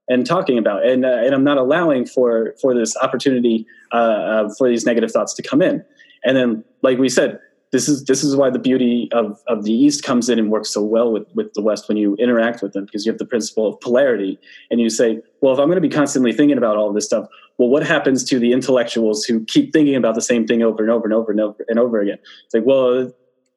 and 0.09 0.27
talking 0.27 0.59
about 0.59 0.85
and, 0.85 1.05
uh, 1.05 1.23
and 1.23 1.33
I'm 1.33 1.45
not 1.45 1.57
allowing 1.57 2.05
for 2.05 2.57
for 2.61 2.75
this 2.75 2.97
opportunity 2.97 3.65
uh, 3.93 3.97
uh, 3.97 4.49
for 4.59 4.69
these 4.69 4.85
negative 4.85 5.13
thoughts 5.13 5.35
to 5.35 5.43
come 5.43 5.63
in. 5.63 5.85
And 6.25 6.37
then 6.37 6.65
like 6.83 6.99
we 6.99 7.09
said 7.09 7.39
this 7.73 7.89
is 7.89 8.05
this 8.05 8.25
is 8.25 8.35
why 8.35 8.51
the 8.51 8.59
beauty 8.59 9.09
of, 9.13 9.41
of 9.47 9.65
the 9.65 9.73
east 9.73 10.03
comes 10.03 10.29
in 10.29 10.39
and 10.39 10.51
works 10.51 10.71
so 10.71 10.83
well 10.83 11.13
with, 11.13 11.27
with 11.35 11.53
the 11.55 11.63
west 11.63 11.89
when 11.89 11.97
you 11.97 12.15
interact 12.17 12.63
with 12.63 12.73
them 12.73 12.85
because 12.85 13.07
you 13.07 13.13
have 13.13 13.19
the 13.19 13.25
principle 13.25 13.67
of 13.67 13.81
polarity 13.81 14.39
and 14.71 14.81
you 14.81 14.91
say 14.91 15.21
well 15.41 15.53
if 15.53 15.59
i'm 15.59 15.67
going 15.67 15.77
to 15.77 15.81
be 15.81 15.89
constantly 15.89 16.33
thinking 16.33 16.59
about 16.59 16.77
all 16.77 16.93
this 16.93 17.07
stuff 17.07 17.27
well 17.59 17.69
what 17.69 17.87
happens 17.87 18.25
to 18.25 18.39
the 18.39 18.53
intellectuals 18.53 19.25
who 19.25 19.45
keep 19.45 19.73
thinking 19.73 19.95
about 19.95 20.15
the 20.15 20.23
same 20.23 20.47
thing 20.47 20.63
over 20.63 20.83
and 20.83 20.91
over 20.91 21.05
and 21.05 21.15
over 21.15 21.31
and 21.31 21.41
over 21.41 21.65
and 21.69 21.79
over 21.79 22.01
again? 22.01 22.19
It's 22.45 22.55
like 22.55 22.65
well 22.67 23.13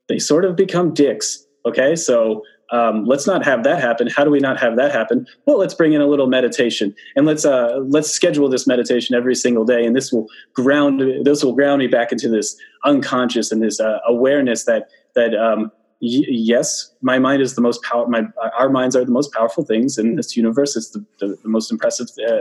they 0.09 0.19
sort 0.19 0.45
of 0.45 0.55
become 0.55 0.93
dicks 0.93 1.45
okay? 1.65 1.95
So 1.95 2.43
um, 2.73 3.05
let's 3.05 3.27
not 3.27 3.45
have 3.45 3.63
that 3.63 3.79
happen. 3.79 4.07
How 4.07 4.23
do 4.23 4.31
we 4.31 4.39
not 4.39 4.59
have 4.59 4.75
that 4.77 4.91
happen? 4.91 5.27
Well, 5.45 5.59
let's 5.59 5.75
bring 5.75 5.93
in 5.93 6.01
a 6.01 6.07
little 6.07 6.25
meditation 6.25 6.93
and 7.15 7.27
let's 7.27 7.45
uh, 7.45 7.77
let's 7.87 8.09
schedule 8.09 8.49
this 8.49 8.65
meditation 8.65 9.15
every 9.15 9.35
single 9.35 9.63
day, 9.63 9.85
and 9.85 9.95
this 9.95 10.11
will 10.11 10.27
ground 10.53 10.99
this 11.23 11.43
will 11.43 11.53
ground 11.53 11.79
me 11.79 11.87
back 11.87 12.11
into 12.11 12.27
this 12.27 12.57
unconscious 12.83 13.51
and 13.51 13.61
this 13.61 13.79
uh, 13.79 13.99
awareness 14.07 14.65
that 14.65 14.89
that 15.13 15.35
um, 15.35 15.71
y- 16.01 16.25
yes, 16.27 16.91
my 17.01 17.19
mind 17.19 17.43
is 17.43 17.53
the 17.53 17.61
most 17.61 17.83
power. 17.83 18.07
My 18.07 18.23
our 18.57 18.69
minds 18.69 18.95
are 18.95 19.05
the 19.05 19.11
most 19.11 19.31
powerful 19.31 19.63
things 19.63 19.99
in 19.99 20.15
this 20.15 20.35
universe. 20.35 20.75
It's 20.75 20.89
the, 20.89 21.05
the, 21.19 21.37
the 21.43 21.49
most 21.49 21.71
impressive 21.71 22.07
uh, 22.27 22.39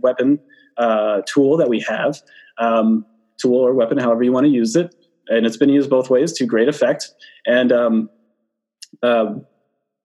weapon 0.00 0.40
uh, 0.78 1.20
tool 1.26 1.58
that 1.58 1.68
we 1.68 1.80
have, 1.80 2.22
um, 2.56 3.04
tool 3.36 3.56
or 3.56 3.74
weapon, 3.74 3.98
however 3.98 4.22
you 4.22 4.32
want 4.32 4.46
to 4.46 4.50
use 4.50 4.74
it, 4.74 4.94
and 5.28 5.44
it's 5.44 5.58
been 5.58 5.68
used 5.68 5.90
both 5.90 6.08
ways 6.08 6.32
to 6.32 6.46
great 6.46 6.68
effect. 6.68 7.10
And 7.44 7.72
um, 7.72 8.10
uh, 9.02 9.34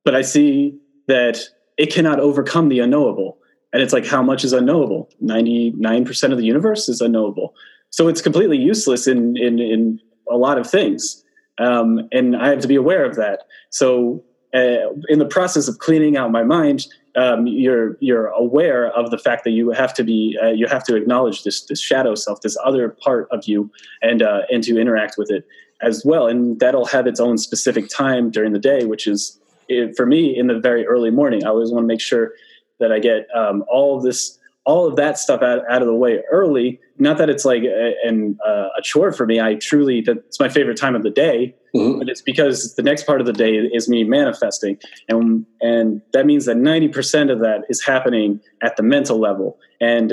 but 0.03 0.15
I 0.15 0.21
see 0.21 0.77
that 1.07 1.39
it 1.77 1.91
cannot 1.91 2.19
overcome 2.19 2.69
the 2.69 2.79
unknowable. 2.79 3.37
And 3.73 3.81
it's 3.81 3.93
like, 3.93 4.05
how 4.05 4.21
much 4.21 4.43
is 4.43 4.53
unknowable? 4.53 5.09
99% 5.23 6.31
of 6.31 6.37
the 6.37 6.45
universe 6.45 6.89
is 6.89 7.01
unknowable. 7.01 7.55
So 7.89 8.07
it's 8.07 8.21
completely 8.21 8.57
useless 8.57 9.07
in, 9.07 9.37
in, 9.37 9.59
in 9.59 9.99
a 10.29 10.37
lot 10.37 10.57
of 10.57 10.69
things. 10.69 11.23
Um, 11.57 12.07
and 12.11 12.35
I 12.35 12.49
have 12.49 12.59
to 12.61 12.67
be 12.67 12.75
aware 12.75 13.05
of 13.05 13.15
that. 13.15 13.43
So 13.69 14.23
uh, 14.53 14.91
in 15.07 15.19
the 15.19 15.25
process 15.25 15.67
of 15.67 15.79
cleaning 15.79 16.17
out 16.17 16.31
my 16.31 16.43
mind, 16.43 16.87
um, 17.15 17.45
you're 17.45 17.97
you're 17.99 18.27
aware 18.27 18.87
of 18.93 19.11
the 19.11 19.17
fact 19.17 19.43
that 19.43 19.51
you 19.51 19.71
have 19.71 19.93
to 19.95 20.03
be 20.03 20.37
uh, 20.41 20.47
you 20.47 20.67
have 20.67 20.83
to 20.85 20.95
acknowledge 20.95 21.43
this 21.43 21.65
this 21.65 21.81
shadow 21.81 22.15
self, 22.15 22.41
this 22.41 22.57
other 22.63 22.89
part 22.89 23.27
of 23.31 23.43
you, 23.45 23.69
and 24.01 24.21
uh, 24.21 24.41
and 24.49 24.63
to 24.63 24.79
interact 24.79 25.15
with 25.17 25.29
it 25.29 25.45
as 25.81 26.03
well. 26.05 26.27
And 26.27 26.59
that'll 26.59 26.85
have 26.85 27.07
its 27.07 27.19
own 27.19 27.37
specific 27.37 27.89
time 27.89 28.29
during 28.31 28.53
the 28.53 28.59
day, 28.59 28.85
which 28.85 29.07
is 29.07 29.40
it, 29.71 29.95
for 29.95 30.05
me 30.05 30.37
in 30.37 30.47
the 30.47 30.59
very 30.59 30.85
early 30.85 31.11
morning. 31.11 31.43
I 31.45 31.49
always 31.49 31.71
want 31.71 31.83
to 31.83 31.87
make 31.87 32.01
sure 32.01 32.33
that 32.79 32.91
I 32.91 32.99
get 32.99 33.27
um, 33.35 33.63
all 33.71 33.97
of 33.97 34.03
this, 34.03 34.37
all 34.65 34.87
of 34.87 34.95
that 34.95 35.17
stuff 35.17 35.41
out, 35.41 35.61
out 35.69 35.81
of 35.81 35.87
the 35.87 35.95
way 35.95 36.21
early. 36.31 36.79
Not 36.97 37.17
that 37.17 37.29
it's 37.29 37.45
like 37.45 37.63
a, 37.63 37.93
an, 38.03 38.37
uh, 38.45 38.69
a 38.77 38.81
chore 38.83 39.11
for 39.11 39.25
me. 39.25 39.39
I 39.39 39.55
truly, 39.55 40.01
that's 40.01 40.39
my 40.39 40.49
favorite 40.49 40.77
time 40.77 40.95
of 40.95 41.03
the 41.03 41.09
day. 41.09 41.55
Mm-hmm. 41.75 41.99
But 41.99 42.09
it's 42.09 42.21
because 42.21 42.75
the 42.75 42.83
next 42.83 43.05
part 43.05 43.21
of 43.21 43.27
the 43.27 43.33
day 43.33 43.53
is 43.55 43.87
me 43.87 44.03
manifesting, 44.03 44.77
and 45.07 45.45
and 45.61 46.01
that 46.11 46.25
means 46.25 46.43
that 46.45 46.57
ninety 46.57 46.89
percent 46.89 47.29
of 47.29 47.39
that 47.39 47.61
is 47.69 47.81
happening 47.81 48.41
at 48.61 48.75
the 48.75 48.83
mental 48.83 49.19
level, 49.19 49.57
and 49.79 50.11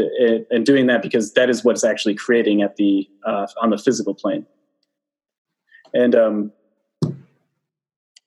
and 0.52 0.64
doing 0.64 0.86
that 0.86 1.02
because 1.02 1.32
that 1.32 1.50
is 1.50 1.64
what's 1.64 1.82
actually 1.82 2.14
creating 2.14 2.62
at 2.62 2.76
the 2.76 3.08
uh, 3.26 3.48
on 3.60 3.70
the 3.70 3.78
physical 3.78 4.14
plane. 4.14 4.46
And 5.92 6.14
um, 6.14 6.52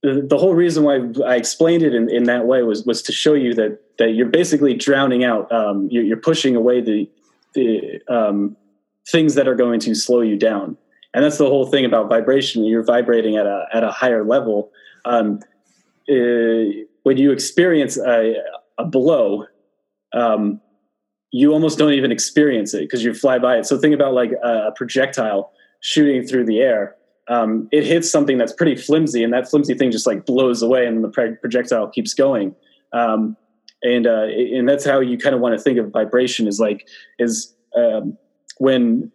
the, 0.03 0.37
whole 0.37 0.55
reason 0.55 0.83
why 0.83 0.99
I 1.25 1.35
explained 1.35 1.83
it 1.83 1.93
in, 1.93 2.09
in 2.09 2.23
that 2.23 2.47
way 2.47 2.63
was 2.63 2.85
was 2.85 3.01
to 3.03 3.11
show 3.11 3.33
you 3.33 3.53
that 3.53 3.79
that 3.99 4.11
you're 4.11 4.29
basically 4.29 4.73
drowning 4.73 5.23
out. 5.23 5.51
Um, 5.51 5.87
you're, 5.91 6.03
you're, 6.03 6.17
pushing 6.17 6.55
away 6.55 6.81
the 6.81 7.09
the 7.53 8.01
um, 8.07 8.57
things 9.07 9.35
that 9.35 9.47
are 9.47 9.55
going 9.55 9.79
to 9.81 9.93
slow 9.93 10.21
you 10.21 10.37
down, 10.37 10.75
and 11.13 11.23
that's 11.23 11.37
the 11.37 11.45
whole 11.45 11.67
thing 11.67 11.85
about 11.85 12.09
vibration. 12.09 12.63
You're 12.65 12.83
vibrating 12.83 13.37
at 13.37 13.45
a 13.45 13.65
at 13.73 13.83
a 13.83 13.91
higher 13.91 14.23
level. 14.23 14.71
Um, 15.05 15.39
uh, 16.09 16.83
when 17.03 17.17
you 17.17 17.31
experience 17.31 17.97
a, 17.97 18.35
a 18.77 18.85
blow, 18.85 19.45
um, 20.13 20.59
you 21.31 21.53
almost 21.53 21.77
don't 21.77 21.93
even 21.93 22.11
experience 22.11 22.73
it 22.73 22.81
because 22.81 23.03
you 23.03 23.13
fly 23.13 23.37
by 23.37 23.57
it. 23.57 23.65
So 23.65 23.77
think 23.77 23.93
about 23.93 24.13
like 24.13 24.31
a 24.43 24.71
projectile 24.75 25.51
shooting 25.79 26.25
through 26.25 26.45
the 26.45 26.59
air 26.59 26.95
um, 27.31 27.69
it 27.71 27.85
hits 27.85 28.11
something 28.11 28.37
that's 28.37 28.51
pretty 28.51 28.75
flimsy, 28.75 29.23
and 29.23 29.31
that 29.31 29.49
flimsy 29.49 29.73
thing 29.73 29.89
just 29.89 30.05
like 30.05 30.25
blows 30.25 30.61
away, 30.61 30.85
and 30.85 31.01
the 31.01 31.37
projectile 31.41 31.87
keeps 31.87 32.13
going. 32.13 32.53
Um, 32.91 33.37
and 33.81 34.05
uh, 34.05 34.23
and 34.23 34.67
that's 34.67 34.83
how 34.83 34.99
you 34.99 35.17
kind 35.17 35.33
of 35.33 35.39
want 35.39 35.57
to 35.57 35.63
think 35.63 35.79
of 35.79 35.91
vibration 35.91 36.45
is 36.45 36.59
like 36.59 36.87
is 37.19 37.55
um, 37.75 38.17
when 38.57 39.11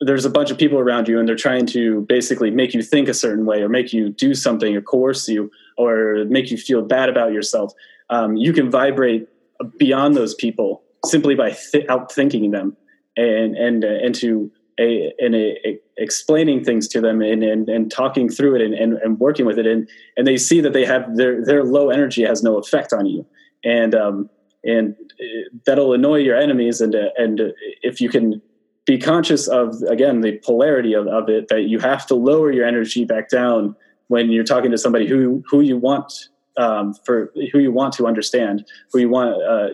there's 0.00 0.24
a 0.24 0.30
bunch 0.30 0.50
of 0.50 0.56
people 0.56 0.78
around 0.78 1.08
you 1.08 1.18
and 1.18 1.28
they're 1.28 1.36
trying 1.36 1.66
to 1.66 2.06
basically 2.08 2.50
make 2.50 2.72
you 2.72 2.82
think 2.82 3.06
a 3.06 3.14
certain 3.14 3.44
way 3.44 3.60
or 3.60 3.68
make 3.68 3.92
you 3.92 4.10
do 4.10 4.34
something 4.34 4.74
or 4.74 4.80
coerce 4.80 5.28
you 5.28 5.50
or 5.76 6.24
make 6.28 6.50
you 6.50 6.56
feel 6.56 6.82
bad 6.82 7.08
about 7.08 7.32
yourself 7.32 7.72
um, 8.10 8.36
you 8.36 8.52
can 8.52 8.70
vibrate 8.70 9.28
beyond 9.76 10.16
those 10.16 10.34
people 10.34 10.82
simply 11.04 11.34
by 11.34 11.50
th- 11.50 11.84
out 11.88 12.12
thinking 12.12 12.50
them 12.52 12.76
and 13.16 13.56
and 13.56 13.84
uh, 13.84 13.98
into 14.02 14.50
a, 14.78 15.12
and 15.18 15.34
a, 15.34 15.68
a, 15.68 15.80
explaining 15.96 16.64
things 16.64 16.86
to 16.88 17.00
them 17.00 17.20
and, 17.20 17.42
and, 17.42 17.68
and 17.68 17.90
talking 17.90 18.28
through 18.28 18.54
it 18.56 18.62
and, 18.62 18.74
and, 18.74 18.94
and, 18.98 19.18
working 19.18 19.44
with 19.44 19.58
it. 19.58 19.66
And, 19.66 19.88
and 20.16 20.26
they 20.26 20.36
see 20.36 20.60
that 20.60 20.72
they 20.72 20.84
have 20.84 21.16
their, 21.16 21.44
their 21.44 21.64
low 21.64 21.90
energy 21.90 22.22
has 22.24 22.42
no 22.42 22.58
effect 22.58 22.92
on 22.92 23.06
you. 23.06 23.26
And 23.64 23.94
um, 23.94 24.30
and 24.64 24.94
uh, 25.20 25.48
that'll 25.66 25.94
annoy 25.94 26.16
your 26.16 26.36
enemies. 26.36 26.80
And 26.80 26.94
uh, 26.94 27.08
and 27.16 27.40
if 27.82 28.00
you 28.00 28.08
can 28.08 28.40
be 28.86 28.98
conscious 28.98 29.48
of 29.48 29.82
again 29.82 30.20
the 30.20 30.40
polarity 30.44 30.94
of, 30.94 31.06
of 31.08 31.28
it 31.28 31.48
that 31.48 31.62
you 31.62 31.78
have 31.78 32.06
to 32.06 32.14
lower 32.14 32.50
your 32.50 32.66
energy 32.66 33.04
back 33.04 33.28
down 33.28 33.76
when 34.08 34.30
you're 34.30 34.44
talking 34.44 34.70
to 34.70 34.78
somebody 34.78 35.06
who 35.06 35.42
who 35.48 35.60
you 35.60 35.76
want 35.76 36.12
um, 36.56 36.94
for 37.04 37.32
who 37.52 37.58
you 37.58 37.72
want 37.72 37.92
to 37.94 38.06
understand 38.06 38.66
who 38.92 38.98
you 38.98 39.08
want 39.08 39.42
uh, 39.42 39.68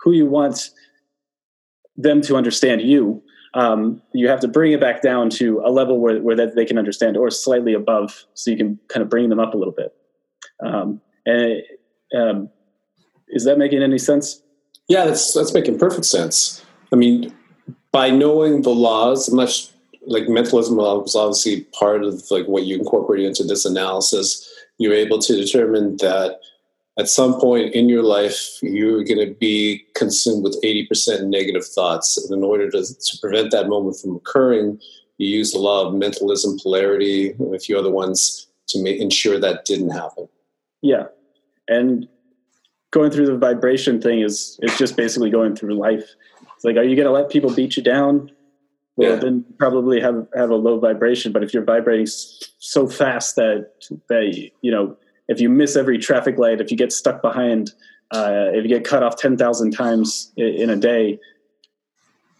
who 0.00 0.12
you 0.12 0.26
want 0.26 0.70
them 1.96 2.22
to 2.22 2.36
understand 2.36 2.80
you 2.80 3.22
um, 3.54 4.02
you 4.12 4.28
have 4.28 4.40
to 4.40 4.48
bring 4.48 4.72
it 4.72 4.80
back 4.80 5.02
down 5.02 5.30
to 5.30 5.60
a 5.64 5.70
level 5.70 6.00
where, 6.00 6.20
where 6.20 6.36
that 6.36 6.54
they 6.54 6.64
can 6.64 6.78
understand 6.78 7.16
or 7.16 7.30
slightly 7.30 7.74
above 7.74 8.24
so 8.34 8.50
you 8.50 8.56
can 8.56 8.78
kind 8.88 9.02
of 9.02 9.08
bring 9.08 9.28
them 9.28 9.40
up 9.40 9.54
a 9.54 9.56
little 9.56 9.72
bit. 9.72 9.94
Um, 10.64 11.00
and 11.24 11.62
um, 12.16 12.50
is 13.28 13.44
that 13.44 13.58
making 13.58 13.82
any 13.82 13.98
sense? 13.98 14.42
Yeah 14.88 15.04
that's 15.04 15.34
that's 15.34 15.52
making 15.52 15.78
perfect 15.78 16.06
sense. 16.06 16.64
I 16.92 16.96
mean 16.96 17.34
by 17.92 18.10
knowing 18.10 18.62
the 18.62 18.70
laws 18.70 19.30
much 19.30 19.68
like 20.06 20.28
mentalism 20.28 20.76
was 20.76 21.14
obviously 21.14 21.64
part 21.78 22.02
of 22.02 22.22
like 22.30 22.46
what 22.46 22.64
you 22.64 22.78
incorporated 22.78 23.26
into 23.26 23.44
this 23.44 23.66
analysis 23.66 24.48
you're 24.78 24.94
able 24.94 25.18
to 25.18 25.36
determine 25.36 25.96
that 25.98 26.40
at 26.98 27.08
some 27.08 27.40
point 27.40 27.74
in 27.74 27.88
your 27.88 28.02
life, 28.02 28.58
you're 28.60 29.04
going 29.04 29.24
to 29.24 29.32
be 29.32 29.86
consumed 29.94 30.42
with 30.42 30.60
80% 30.64 31.28
negative 31.28 31.64
thoughts. 31.64 32.16
And 32.16 32.36
in 32.36 32.42
order 32.42 32.68
to, 32.70 32.82
to 32.82 33.18
prevent 33.20 33.52
that 33.52 33.68
moment 33.68 33.98
from 34.00 34.16
occurring, 34.16 34.80
you 35.16 35.28
use 35.28 35.52
the 35.52 35.60
law 35.60 35.86
of 35.86 35.94
mentalism, 35.94 36.58
polarity, 36.60 37.30
and 37.38 37.54
a 37.54 37.58
few 37.58 37.78
other 37.78 37.90
ones 37.90 38.48
to 38.68 38.82
make, 38.82 39.00
ensure 39.00 39.38
that 39.38 39.64
didn't 39.64 39.90
happen. 39.90 40.28
Yeah. 40.82 41.04
And 41.68 42.08
going 42.90 43.12
through 43.12 43.26
the 43.26 43.38
vibration 43.38 44.02
thing 44.02 44.20
is, 44.20 44.58
is 44.62 44.76
just 44.76 44.96
basically 44.96 45.30
going 45.30 45.54
through 45.54 45.74
life. 45.74 46.04
It's 46.56 46.64
like, 46.64 46.76
are 46.76 46.82
you 46.82 46.96
going 46.96 47.06
to 47.06 47.12
let 47.12 47.30
people 47.30 47.54
beat 47.54 47.76
you 47.76 47.82
down? 47.82 48.32
Well, 48.96 49.10
yeah. 49.10 49.16
then 49.16 49.44
probably 49.58 50.00
have, 50.00 50.26
have 50.34 50.50
a 50.50 50.56
low 50.56 50.80
vibration. 50.80 51.30
But 51.30 51.44
if 51.44 51.54
you're 51.54 51.62
vibrating 51.62 52.06
so 52.08 52.88
fast 52.88 53.36
that, 53.36 53.70
that, 54.08 54.50
you 54.62 54.72
know, 54.72 54.96
if 55.28 55.40
you 55.40 55.48
miss 55.48 55.76
every 55.76 55.98
traffic 55.98 56.38
light, 56.38 56.60
if 56.60 56.70
you 56.70 56.76
get 56.76 56.92
stuck 56.92 57.22
behind, 57.22 57.70
uh, 58.10 58.46
if 58.52 58.64
you 58.64 58.68
get 58.68 58.84
cut 58.84 59.02
off 59.02 59.16
10,000 59.16 59.70
times 59.70 60.32
in 60.36 60.70
a 60.70 60.76
day, 60.76 61.18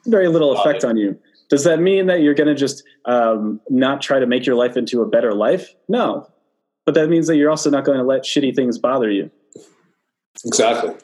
very 0.06 0.28
little 0.28 0.58
effect 0.58 0.84
on 0.84 0.96
you. 0.96 1.18
Does 1.50 1.64
that 1.64 1.80
mean 1.80 2.06
that 2.06 2.20
you're 2.22 2.34
going 2.34 2.48
to 2.48 2.54
just 2.54 2.82
um, 3.04 3.60
not 3.68 4.00
try 4.00 4.18
to 4.18 4.26
make 4.26 4.46
your 4.46 4.56
life 4.56 4.76
into 4.76 5.02
a 5.02 5.06
better 5.06 5.34
life? 5.34 5.74
No. 5.88 6.28
But 6.84 6.94
that 6.94 7.08
means 7.08 7.26
that 7.26 7.36
you're 7.36 7.50
also 7.50 7.70
not 7.70 7.84
going 7.84 7.98
to 7.98 8.04
let 8.04 8.22
shitty 8.22 8.56
things 8.56 8.78
bother 8.78 9.10
you. 9.10 9.30
Exactly. 10.44 10.94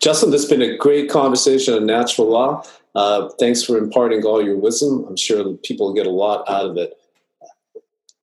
Justin, 0.00 0.30
this 0.30 0.42
has 0.42 0.50
been 0.50 0.62
a 0.62 0.76
great 0.76 1.10
conversation 1.10 1.74
on 1.74 1.86
natural 1.86 2.28
law. 2.28 2.62
Uh, 2.94 3.28
thanks 3.38 3.62
for 3.62 3.78
imparting 3.78 4.24
all 4.24 4.44
your 4.44 4.56
wisdom. 4.56 5.04
I'm 5.08 5.16
sure 5.16 5.54
people 5.64 5.92
get 5.92 6.06
a 6.06 6.10
lot 6.10 6.48
out 6.48 6.66
of 6.66 6.76
it 6.76 6.94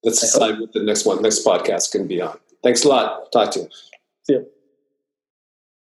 let's 0.04 0.20
decide 0.22 0.60
what 0.60 0.74
the 0.74 0.84
next 0.84 1.06
one, 1.06 1.22
next 1.22 1.46
podcast 1.46 1.92
can 1.92 2.08
be 2.08 2.22
on. 2.22 2.38
Thanks 2.62 2.84
a 2.84 2.90
lot. 2.90 3.32
Talk 3.32 3.52
to 3.52 3.60
you. 3.62 3.70
See 4.24 4.34
you. 4.34 4.53